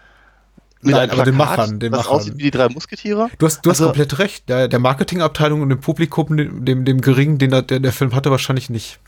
Nein, 0.82 1.10
aber 1.10 1.24
den 1.24 1.36
Machern, 1.38 1.80
den 1.80 1.92
das 1.94 2.04
Machern. 2.06 2.18
aussieht 2.18 2.34
wie 2.38 2.44
die 2.44 2.52
drei 2.52 2.68
Musketiere? 2.70 3.30
Du 3.38 3.46
hast, 3.46 3.62
du 3.66 3.70
hast 3.70 3.78
Also- 3.78 3.86
komplett 3.86 4.20
recht. 4.20 4.50
Der, 4.50 4.68
der 4.68 4.80
Marketingabteilung 4.80 5.62
und 5.62 5.70
dem 5.70 5.80
Publikum, 5.80 6.36
dem, 6.36 6.66
dem, 6.66 6.84
dem 6.86 7.00
geringen, 7.02 7.38
den 7.38 7.52
der, 7.52 7.62
der 7.64 7.94
Film 7.94 8.14
hatte, 8.14 8.30
wahrscheinlich 8.32 8.70
nicht. 8.70 9.00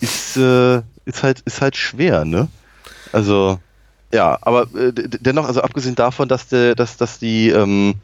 Ist, 0.00 0.38
äh, 0.38 0.78
ist, 1.04 1.22
halt, 1.22 1.40
ist 1.40 1.60
halt 1.60 1.76
schwer, 1.76 2.24
ne? 2.24 2.48
Also, 3.12 3.58
ja, 4.12 4.38
aber 4.42 4.62
äh, 4.74 4.92
dennoch, 4.92 5.46
also 5.46 5.62
abgesehen 5.62 5.94
davon, 5.94 6.28
dass, 6.28 6.48
der, 6.48 6.74
dass, 6.74 6.96
dass, 6.96 7.18
die, 7.18 7.48
ähm, 7.50 7.94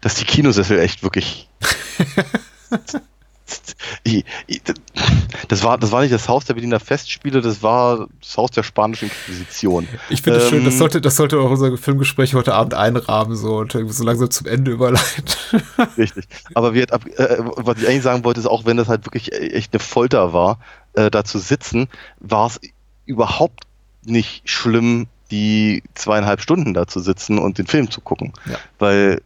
dass 0.00 0.14
die 0.16 0.24
Kinosessel 0.24 0.78
echt 0.78 1.02
wirklich 1.02 1.48
Ich- 4.04 4.24
ich- 4.46 4.62
Das 5.48 5.64
war, 5.64 5.76
das 5.76 5.90
war 5.90 6.02
nicht 6.02 6.12
das 6.14 6.28
Haus 6.28 6.44
der 6.44 6.54
Berliner 6.54 6.78
Festspiele, 6.78 7.40
das 7.40 7.62
war 7.64 8.06
das 8.20 8.36
Haus 8.36 8.52
der 8.52 8.62
spanischen 8.62 9.06
Inquisition. 9.06 9.88
Ich 10.08 10.22
finde 10.22 10.38
es 10.38 10.48
schön, 10.48 10.64
das 10.64 10.74
Ähm, 10.74 10.78
sollte, 10.78 11.00
das 11.00 11.16
sollte 11.16 11.38
auch 11.40 11.50
unser 11.50 11.76
Filmgespräch 11.76 12.34
heute 12.34 12.54
Abend 12.54 12.74
einrahmen 12.74 13.34
so 13.36 13.56
und 13.56 13.72
so 13.72 14.04
langsam 14.04 14.30
zum 14.30 14.46
Ende 14.46 14.70
überleiten. 14.70 15.24
Richtig. 15.98 16.26
Aber 16.54 16.74
wir, 16.74 16.84
äh, 16.84 17.38
was 17.56 17.78
ich 17.78 17.88
eigentlich 17.88 18.02
sagen 18.04 18.22
wollte, 18.24 18.38
ist 18.38 18.46
auch, 18.46 18.64
wenn 18.64 18.76
das 18.76 18.86
halt 18.86 19.04
wirklich 19.06 19.32
echt 19.32 19.72
eine 19.72 19.80
Folter 19.80 20.32
war, 20.32 20.60
äh, 20.92 21.10
da 21.10 21.24
zu 21.24 21.38
sitzen, 21.40 21.88
war 22.20 22.46
es 22.46 22.60
überhaupt 23.06 23.64
nicht 24.04 24.48
schlimm, 24.48 25.08
die 25.30 25.82
zweieinhalb 25.94 26.40
Stunden 26.40 26.74
da 26.74 26.86
zu 26.86 27.00
sitzen 27.00 27.38
und 27.38 27.58
den 27.58 27.66
Film 27.66 27.90
zu 27.90 28.00
gucken. 28.00 28.32
Ja. 28.46 28.58
Weil 28.78 29.22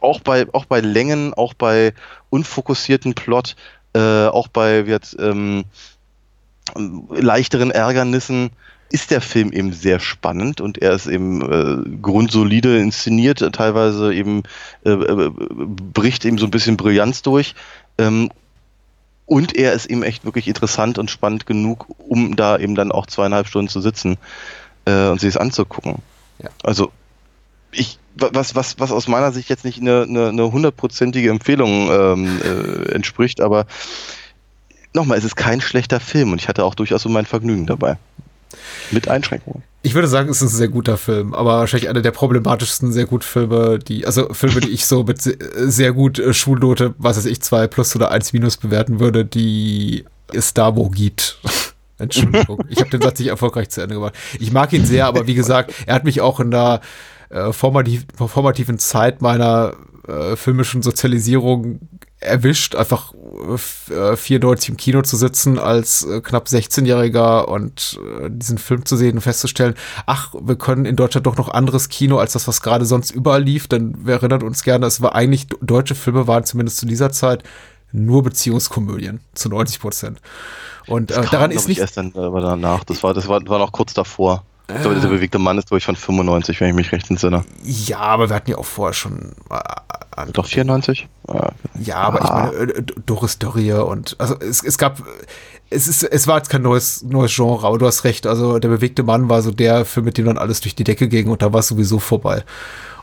auch, 0.00 0.20
bei, 0.20 0.46
auch 0.52 0.66
bei 0.66 0.80
Längen, 0.80 1.34
auch 1.34 1.54
bei 1.54 1.94
unfokussierten 2.30 3.14
Plot, 3.14 3.56
äh, 3.94 4.26
auch 4.26 4.48
bei 4.48 4.80
jetzt, 4.80 5.16
ähm, 5.18 5.64
leichteren 6.76 7.70
Ärgernissen 7.70 8.50
ist 8.90 9.10
der 9.10 9.22
Film 9.22 9.52
eben 9.52 9.72
sehr 9.72 10.00
spannend 10.00 10.60
und 10.60 10.78
er 10.78 10.92
ist 10.92 11.06
eben 11.06 11.40
äh, 11.40 11.96
grundsolide 12.02 12.78
inszeniert, 12.78 13.38
teilweise 13.54 14.12
eben 14.12 14.42
äh, 14.84 14.90
äh, 14.90 15.30
bricht 15.30 16.24
eben 16.26 16.36
so 16.36 16.46
ein 16.46 16.50
bisschen 16.50 16.76
Brillanz 16.76 17.22
durch. 17.22 17.54
Ähm, 17.96 18.30
und 19.24 19.56
er 19.56 19.72
ist 19.72 19.86
eben 19.86 20.02
echt 20.02 20.26
wirklich 20.26 20.46
interessant 20.46 20.98
und 20.98 21.10
spannend 21.10 21.46
genug, 21.46 21.86
um 22.06 22.36
da 22.36 22.58
eben 22.58 22.74
dann 22.74 22.92
auch 22.92 23.06
zweieinhalb 23.06 23.46
Stunden 23.46 23.70
zu 23.70 23.80
sitzen 23.80 24.18
äh, 24.84 25.08
und 25.08 25.20
sich 25.20 25.28
es 25.30 25.36
anzugucken. 25.36 25.96
Ja. 26.42 26.50
Also 26.62 26.90
ich, 27.70 27.98
wa- 28.16 28.30
was, 28.32 28.54
was, 28.54 28.78
was 28.78 28.92
aus 28.92 29.08
meiner 29.08 29.32
Sicht 29.32 29.48
jetzt 29.48 29.64
nicht 29.64 29.80
eine, 29.80 30.02
eine, 30.02 30.28
eine 30.28 30.52
hundertprozentige 30.52 31.30
Empfehlung 31.30 31.90
ähm, 31.90 32.40
äh, 32.42 32.92
entspricht, 32.92 33.40
aber 33.40 33.66
nochmal, 34.94 35.18
es 35.18 35.24
ist 35.24 35.36
kein 35.36 35.60
schlechter 35.60 36.00
Film 36.00 36.32
und 36.32 36.40
ich 36.40 36.48
hatte 36.48 36.64
auch 36.64 36.74
durchaus 36.74 37.02
so 37.02 37.08
mein 37.08 37.26
Vergnügen 37.26 37.66
dabei. 37.66 37.96
Mit 38.90 39.08
Einschränkungen. 39.08 39.62
Ich 39.80 39.94
würde 39.94 40.06
sagen, 40.08 40.28
es 40.28 40.42
ist 40.42 40.52
ein 40.52 40.56
sehr 40.58 40.68
guter 40.68 40.98
Film, 40.98 41.32
aber 41.34 41.58
wahrscheinlich 41.58 41.88
einer 41.88 42.02
der 42.02 42.10
problematischsten 42.10 42.92
sehr 42.92 43.06
gut 43.06 43.24
Filme, 43.24 43.78
die, 43.78 44.04
also 44.06 44.32
Filme, 44.34 44.60
die 44.60 44.68
ich 44.68 44.84
so 44.86 45.04
mit 45.04 45.22
sehr 45.22 45.92
gut 45.92 46.18
äh, 46.18 46.34
Schulnote, 46.34 46.94
was 46.98 47.16
weiß 47.16 47.24
ich, 47.24 47.40
2 47.40 47.66
plus 47.68 47.96
oder 47.96 48.10
1 48.10 48.34
minus 48.34 48.58
bewerten 48.58 49.00
würde, 49.00 49.24
die 49.24 50.04
es 50.32 50.52
da 50.52 50.76
wo 50.76 50.90
gibt. 50.90 51.38
Entschuldigung, 52.02 52.64
ich 52.68 52.80
habe 52.80 52.90
den 52.90 53.00
Satz 53.00 53.18
nicht 53.18 53.28
erfolgreich 53.28 53.70
zu 53.70 53.80
Ende 53.80 53.94
gemacht. 53.94 54.14
Ich 54.38 54.52
mag 54.52 54.72
ihn 54.72 54.84
sehr, 54.84 55.06
aber 55.06 55.26
wie 55.26 55.34
gesagt, 55.34 55.72
er 55.86 55.94
hat 55.94 56.04
mich 56.04 56.20
auch 56.20 56.40
in 56.40 56.50
der 56.50 56.80
äh, 57.30 57.52
formativ, 57.52 58.06
formativen 58.16 58.78
Zeit 58.78 59.22
meiner 59.22 59.74
äh, 60.06 60.36
filmischen 60.36 60.82
Sozialisierung 60.82 61.80
erwischt, 62.22 62.74
einfach 62.74 63.14
äh, 63.90 64.16
94 64.16 64.70
im 64.70 64.76
Kino 64.76 65.02
zu 65.02 65.16
sitzen 65.16 65.58
als 65.58 66.04
äh, 66.04 66.20
knapp 66.20 66.46
16-Jähriger 66.46 67.44
und 67.46 68.00
äh, 68.20 68.28
diesen 68.30 68.58
Film 68.58 68.84
zu 68.84 68.96
sehen 68.96 69.16
und 69.16 69.20
festzustellen, 69.22 69.74
ach, 70.06 70.34
wir 70.40 70.56
können 70.56 70.84
in 70.84 70.96
Deutschland 70.96 71.26
doch 71.26 71.36
noch 71.36 71.48
anderes 71.48 71.88
Kino 71.88 72.18
als 72.18 72.32
das, 72.32 72.48
was 72.48 72.62
gerade 72.62 72.84
sonst 72.84 73.10
überall 73.10 73.42
lief, 73.42 73.66
denn 73.66 73.94
wir 74.06 74.14
erinnern 74.14 74.42
uns 74.42 74.62
gerne, 74.62 74.86
es 74.86 75.02
war 75.02 75.14
eigentlich, 75.14 75.46
deutsche 75.60 75.94
Filme 75.94 76.26
waren 76.26 76.44
zumindest 76.44 76.78
zu 76.78 76.86
dieser 76.86 77.10
Zeit 77.12 77.42
nur 77.92 78.22
Beziehungskomödien 78.22 79.20
zu 79.34 79.48
90 79.48 79.80
Prozent. 79.80 80.20
Und 80.86 81.10
äh, 81.10 81.22
daran 81.30 81.50
ist 81.50 81.68
nicht. 81.68 81.78
erst 81.78 81.96
dann 81.96 82.12
aber 82.14 82.40
danach. 82.40 82.84
Das 82.84 83.02
war, 83.02 83.14
das 83.14 83.28
war, 83.28 83.46
war 83.46 83.58
noch 83.58 83.72
kurz 83.72 83.94
davor. 83.94 84.42
Ich 84.68 84.80
glaube, 84.80 84.94
dieser 84.94 85.08
bewegte 85.08 85.38
Mann 85.38 85.58
ist, 85.58 85.68
glaube 85.68 85.78
ich, 85.78 85.84
von 85.84 85.96
95, 85.96 86.60
wenn 86.60 86.70
ich 86.70 86.74
mich 86.74 86.92
recht 86.92 87.10
entsinne. 87.10 87.44
Ja, 87.62 87.98
aber 87.98 88.30
wir 88.30 88.36
hatten 88.36 88.50
ja 88.50 88.58
auch 88.58 88.64
vorher 88.64 88.94
schon. 88.94 89.32
Äh, 89.50 90.26
Doch 90.32 90.46
94? 90.46 91.08
Ah, 91.28 91.50
Ja, 91.78 91.96
aber 91.96 92.22
ah. 92.22 92.50
ich 92.50 92.56
meine, 92.56 92.72
äh, 92.72 92.82
Doris 93.04 93.38
Dörrie 93.38 93.72
und. 93.72 94.16
Also, 94.18 94.38
es, 94.40 94.62
es 94.62 94.78
gab. 94.78 95.02
Es, 95.68 95.88
ist, 95.88 96.02
es 96.02 96.26
war 96.26 96.36
jetzt 96.36 96.50
kein 96.50 96.62
neues, 96.62 97.02
neues 97.02 97.34
Genre, 97.34 97.66
aber 97.66 97.78
du 97.78 97.86
hast 97.86 98.04
recht. 98.04 98.26
Also, 98.26 98.58
der 98.58 98.68
bewegte 98.68 99.02
Mann 99.02 99.28
war 99.28 99.42
so 99.42 99.50
der 99.50 99.84
Film, 99.84 100.06
mit 100.06 100.16
dem 100.16 100.26
dann 100.26 100.38
alles 100.38 100.60
durch 100.60 100.74
die 100.74 100.84
Decke 100.84 101.08
ging 101.08 101.28
und 101.28 101.42
da 101.42 101.52
war 101.52 101.60
es 101.60 101.68
sowieso 101.68 101.98
vorbei. 101.98 102.44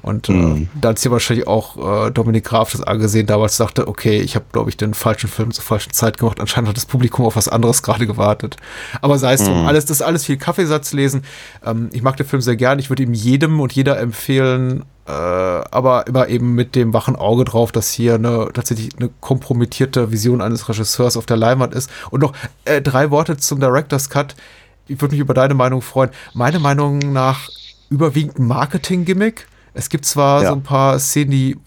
Und 0.01 0.29
mhm. 0.29 0.63
äh, 0.63 0.67
da 0.79 0.89
hat 0.89 0.99
sich 0.99 1.11
wahrscheinlich 1.11 1.47
auch 1.47 2.07
äh, 2.07 2.11
Dominik 2.11 2.45
Graf 2.45 2.71
das 2.71 2.81
angesehen, 2.81 3.27
damals 3.27 3.57
dachte, 3.57 3.87
okay, 3.87 4.19
ich 4.19 4.35
habe, 4.35 4.45
glaube 4.51 4.69
ich, 4.69 4.77
den 4.77 4.93
falschen 4.93 5.29
Film 5.29 5.51
zur 5.51 5.63
falschen 5.63 5.91
Zeit 5.93 6.17
gemacht. 6.17 6.39
Anscheinend 6.39 6.69
hat 6.69 6.77
das 6.77 6.85
Publikum 6.85 7.25
auf 7.25 7.35
was 7.35 7.47
anderes 7.47 7.83
gerade 7.83 8.07
gewartet. 8.07 8.57
Aber 9.01 9.17
sei 9.17 9.33
es 9.33 9.41
mhm. 9.41 9.45
drum, 9.45 9.67
alles, 9.67 9.85
das 9.85 9.97
ist 9.97 10.05
alles 10.05 10.25
viel 10.25 10.37
Kaffeesatz 10.37 10.93
lesen. 10.93 11.23
Ähm, 11.65 11.89
ich 11.91 12.01
mag 12.01 12.17
den 12.17 12.25
Film 12.25 12.41
sehr 12.41 12.55
gern. 12.55 12.79
Ich 12.79 12.89
würde 12.89 13.03
ihm 13.03 13.13
jedem 13.13 13.59
und 13.59 13.73
jeder 13.73 13.99
empfehlen, 13.99 14.85
äh, 15.07 15.11
aber 15.11 16.07
immer 16.07 16.27
eben 16.27 16.55
mit 16.55 16.75
dem 16.75 16.93
wachen 16.93 17.15
Auge 17.15 17.45
drauf, 17.45 17.71
dass 17.71 17.91
hier 17.91 18.15
eine, 18.15 18.49
tatsächlich 18.53 18.89
eine 18.97 19.09
kompromittierte 19.19 20.11
Vision 20.11 20.41
eines 20.41 20.69
Regisseurs 20.69 21.17
auf 21.17 21.25
der 21.25 21.37
Leinwand 21.37 21.73
ist. 21.73 21.89
Und 22.09 22.21
noch 22.21 22.33
äh, 22.65 22.81
drei 22.81 23.11
Worte 23.11 23.37
zum 23.37 23.59
Director's 23.59 24.09
Cut. 24.09 24.35
Ich 24.87 25.01
würde 25.01 25.13
mich 25.13 25.21
über 25.21 25.33
deine 25.33 25.53
Meinung 25.53 25.81
freuen. 25.81 26.09
Meine 26.33 26.59
Meinung 26.59 26.99
nach 26.99 27.49
überwiegend 27.89 28.39
Marketing-Gimmick 28.39 29.47
es 29.79 29.89
gibt 29.89 30.05
zwar 30.05 30.43
ja. 30.43 30.49
so 30.49 30.55
ein 30.55 30.63
paar 30.63 30.99
Szenen, 30.99 31.31
die 31.31 31.51
äh, 31.51 31.57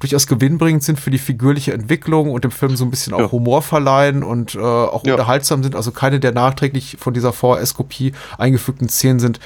durchaus 0.00 0.26
gewinnbringend 0.26 0.82
sind 0.82 1.00
für 1.00 1.10
die 1.10 1.18
figürliche 1.18 1.72
Entwicklung 1.72 2.30
und 2.30 2.44
dem 2.44 2.50
Film 2.50 2.76
so 2.76 2.84
ein 2.84 2.90
bisschen 2.90 3.14
auch 3.14 3.20
ja. 3.20 3.32
Humor 3.32 3.62
verleihen 3.62 4.22
und 4.22 4.54
äh, 4.54 4.58
auch 4.58 5.06
ja. 5.06 5.12
unterhaltsam 5.12 5.62
sind. 5.62 5.76
Also 5.76 5.92
keine 5.92 6.20
der 6.20 6.32
nachträglich 6.32 6.96
von 6.98 7.14
dieser 7.14 7.32
VHS-Kopie 7.32 8.12
eingefügten 8.36 8.88
Szenen 8.88 9.20
sind 9.20 9.38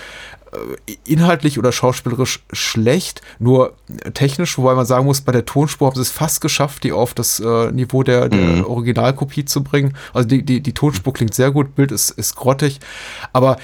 äh, 0.53 0.97
inhaltlich 1.05 1.59
oder 1.59 1.73
schauspielerisch 1.73 2.43
schlecht, 2.53 3.21
nur 3.39 3.75
technisch, 4.15 4.57
wobei 4.57 4.75
man 4.75 4.87
sagen 4.87 5.05
muss, 5.05 5.21
bei 5.21 5.33
der 5.33 5.45
Tonspur 5.45 5.89
haben 5.89 5.97
sie 5.97 6.03
es 6.03 6.11
fast 6.11 6.41
geschafft, 6.41 6.85
die 6.85 6.93
auf 6.93 7.13
das 7.13 7.39
äh, 7.39 7.71
Niveau 7.71 8.03
der, 8.03 8.31
der 8.31 8.41
mhm. 8.41 8.65
Originalkopie 8.65 9.45
zu 9.45 9.63
bringen. 9.63 9.95
Also 10.15 10.27
die, 10.27 10.43
die, 10.43 10.63
die 10.63 10.73
Tonspur 10.73 11.13
klingt 11.13 11.35
sehr 11.35 11.51
gut, 11.51 11.75
Bild 11.75 11.93
ist, 11.93 12.11
ist 12.11 12.35
grottig, 12.35 12.81
aber 13.35 13.59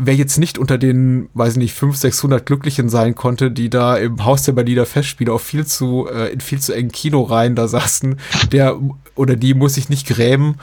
wer 0.00 0.14
jetzt 0.14 0.38
nicht 0.38 0.58
unter 0.58 0.78
den, 0.78 1.28
weiß 1.34 1.52
ich 1.52 1.58
nicht, 1.58 1.74
500, 1.74 2.00
600 2.00 2.46
Glücklichen 2.46 2.88
sein 2.88 3.14
konnte, 3.14 3.50
die 3.50 3.70
da 3.70 3.96
im 3.96 4.24
Haus 4.24 4.42
der 4.42 4.52
Berliner 4.52 4.86
Festspiele 4.86 5.32
auf 5.32 5.42
viel 5.42 5.66
zu, 5.66 6.08
äh, 6.10 6.32
in 6.32 6.40
viel 6.40 6.60
zu 6.60 6.74
engen 6.74 6.90
Kinoreihen 6.90 7.54
da 7.54 7.68
saßen, 7.68 8.18
der 8.50 8.78
oder 9.14 9.36
die 9.36 9.54
muss 9.54 9.74
sich 9.74 9.88
nicht 9.88 10.06
grämen. 10.06 10.58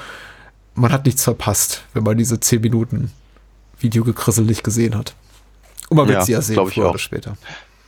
Man 0.73 0.91
hat 0.91 1.05
nichts 1.05 1.23
verpasst, 1.23 1.83
wenn 1.93 2.03
man 2.03 2.17
diese 2.17 2.39
10 2.39 2.61
Minuten 2.61 3.11
Videogekrissel 3.79 4.45
nicht 4.45 4.63
gesehen 4.63 4.95
hat. 4.95 5.13
Und 5.89 5.97
man 5.97 6.07
wird 6.07 6.19
ja, 6.19 6.25
sie 6.25 6.31
ja 6.33 6.41
sehen, 6.41 6.67
früher 6.67 6.89
oder 6.89 6.99
später. 6.99 7.37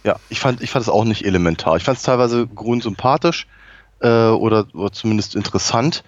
Ja, 0.04 0.18
ich 0.30 0.40
fand, 0.40 0.62
ich 0.62 0.72
fand 0.72 0.84
es 0.84 0.90
auch 0.90 1.04
nicht 1.04 1.26
elementar. 1.26 1.76
Ich 1.76 1.84
fand 1.84 1.98
es 1.98 2.04
teilweise 2.04 2.48
grundsympathisch 2.48 3.48
äh, 4.00 4.28
oder, 4.30 4.68
oder 4.74 4.92
zumindest 4.92 5.36
interessant, 5.36 6.04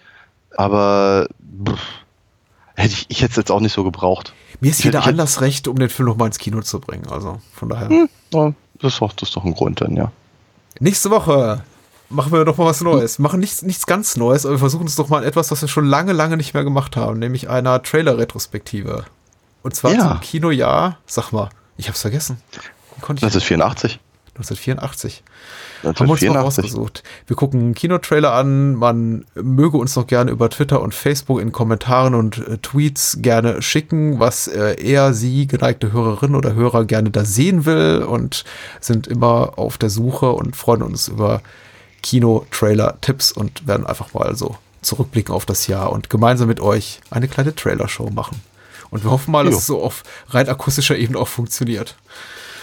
aber 0.55 1.27
pff, 1.67 1.79
hätte 2.81 2.93
ich, 2.93 3.05
ich 3.09 3.21
hätte 3.21 3.31
es 3.31 3.37
jetzt 3.37 3.51
auch 3.51 3.59
nicht 3.59 3.73
so 3.73 3.83
gebraucht. 3.83 4.33
Mir 4.59 4.69
ist 4.71 4.83
jeder 4.83 5.05
Anlass 5.05 5.41
recht, 5.41 5.67
um 5.67 5.77
den 5.79 5.89
Film 5.89 6.09
nochmal 6.09 6.27
ins 6.27 6.37
Kino 6.37 6.61
zu 6.61 6.79
bringen. 6.79 7.07
Also 7.09 7.39
von 7.53 7.69
daher. 7.69 7.89
Hm, 7.89 8.09
ja, 8.33 8.53
das, 8.79 8.93
ist 8.93 9.01
doch, 9.01 9.13
das 9.13 9.29
ist 9.29 9.35
doch 9.35 9.45
ein 9.45 9.53
Grund 9.53 9.81
dann, 9.81 9.95
ja. 9.95 10.11
Nächste 10.79 11.09
Woche 11.09 11.63
machen 12.09 12.31
wir 12.31 12.45
doch 12.45 12.57
mal 12.57 12.65
was 12.65 12.81
Neues. 12.81 13.19
Machen 13.19 13.39
nichts, 13.39 13.61
nichts 13.61 13.85
ganz 13.85 14.17
Neues, 14.17 14.45
aber 14.45 14.55
wir 14.55 14.59
versuchen 14.59 14.87
es 14.87 14.95
doch 14.95 15.09
mal 15.09 15.23
etwas, 15.23 15.51
was 15.51 15.61
wir 15.61 15.67
schon 15.67 15.85
lange, 15.85 16.13
lange 16.13 16.37
nicht 16.37 16.53
mehr 16.53 16.63
gemacht 16.63 16.95
haben, 16.95 17.19
nämlich 17.19 17.49
einer 17.49 17.81
Trailer-Retrospektive. 17.81 19.05
Und 19.63 19.75
zwar 19.75 19.93
ja. 19.93 19.99
zum 19.99 20.19
Kinojahr, 20.21 20.97
sag 21.05 21.31
mal, 21.31 21.49
ich 21.77 21.87
hab's 21.87 22.01
vergessen. 22.01 22.41
Das 23.21 23.35
ist 23.35 23.43
84. 23.43 23.99
1984. 24.35 25.23
Haben 25.83 26.07
wir 26.07 26.11
uns 26.11 26.21
noch 26.21 26.35
ausgesucht. 26.35 27.03
Wir 27.27 27.35
gucken 27.35 27.73
Kinotrailer 27.73 28.33
an. 28.33 28.75
Man 28.75 29.25
möge 29.35 29.77
uns 29.77 29.95
noch 29.95 30.07
gerne 30.07 30.31
über 30.31 30.49
Twitter 30.49 30.81
und 30.81 30.93
Facebook 30.93 31.41
in 31.41 31.51
Kommentaren 31.51 32.15
und 32.15 32.37
äh, 32.47 32.57
Tweets 32.57 33.17
gerne 33.21 33.61
schicken, 33.61 34.19
was 34.19 34.47
äh, 34.47 34.75
er, 34.81 35.13
sie, 35.13 35.47
geneigte 35.47 35.91
Hörerinnen 35.91 36.35
oder 36.35 36.53
Hörer 36.53 36.85
gerne 36.85 37.09
da 37.09 37.25
sehen 37.25 37.65
will 37.65 38.03
und 38.07 38.43
sind 38.79 39.07
immer 39.07 39.53
auf 39.57 39.77
der 39.77 39.89
Suche 39.89 40.31
und 40.31 40.55
freuen 40.55 40.83
uns 40.83 41.07
über 41.07 41.41
Kinotrailer-Tipps 42.03 43.31
und 43.31 43.67
werden 43.67 43.85
einfach 43.85 44.13
mal 44.13 44.35
so 44.35 44.57
zurückblicken 44.81 45.33
auf 45.33 45.45
das 45.45 45.67
Jahr 45.67 45.91
und 45.91 46.09
gemeinsam 46.09 46.47
mit 46.47 46.59
euch 46.59 47.01
eine 47.09 47.27
kleine 47.27 47.55
Trailer-Show 47.55 48.09
machen. 48.09 48.41
Und 48.89 49.03
wir 49.03 49.11
hoffen 49.11 49.31
mal, 49.31 49.45
dass 49.45 49.53
jo. 49.53 49.57
es 49.59 49.65
so 49.67 49.83
auf 49.83 50.03
rein 50.29 50.49
akustischer 50.49 50.97
Ebene 50.97 51.17
auch 51.17 51.27
funktioniert. 51.27 51.95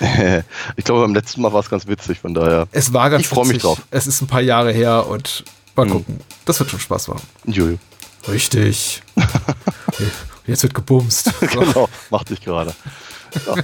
ich 0.77 0.85
glaube, 0.85 1.03
beim 1.03 1.15
letzten 1.15 1.43
Mal 1.43 1.53
war 1.53 1.61
es 1.61 1.71
ganz 1.71 1.87
witzig, 1.87 2.21
von 2.21 2.35
daher. 2.35 2.69
Es 2.73 2.93
war 2.93 3.11
ganz 3.11 3.23
Ich 3.23 3.29
freue 3.29 3.47
mich 3.47 3.59
drauf. 3.59 3.83
Es 3.91 4.07
ist 4.07 4.21
ein 4.21 4.27
paar 4.27 4.41
Jahre 4.41 4.73
her 4.73 5.07
und 5.07 5.45
mal 5.75 5.87
hm. 5.87 5.93
gucken. 5.93 6.21
Das 6.45 6.59
wird 6.61 6.71
schon 6.71 6.81
Spaß 6.81 7.09
machen. 7.09 7.23
Jojo. 7.45 7.79
Richtig. 8.29 9.03
Jetzt 10.47 10.63
wird 10.63 10.75
gebumst. 10.75 11.33
Genau, 11.41 11.89
mach 12.11 12.25
dich 12.25 12.41
gerade. 12.41 12.75
Ja, 13.47 13.55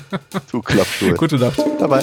du 0.51 0.61
Klappstuhl. 0.61 1.15
Gute 1.15 1.39
Nacht. 1.39 1.59
Dabei. 1.79 2.03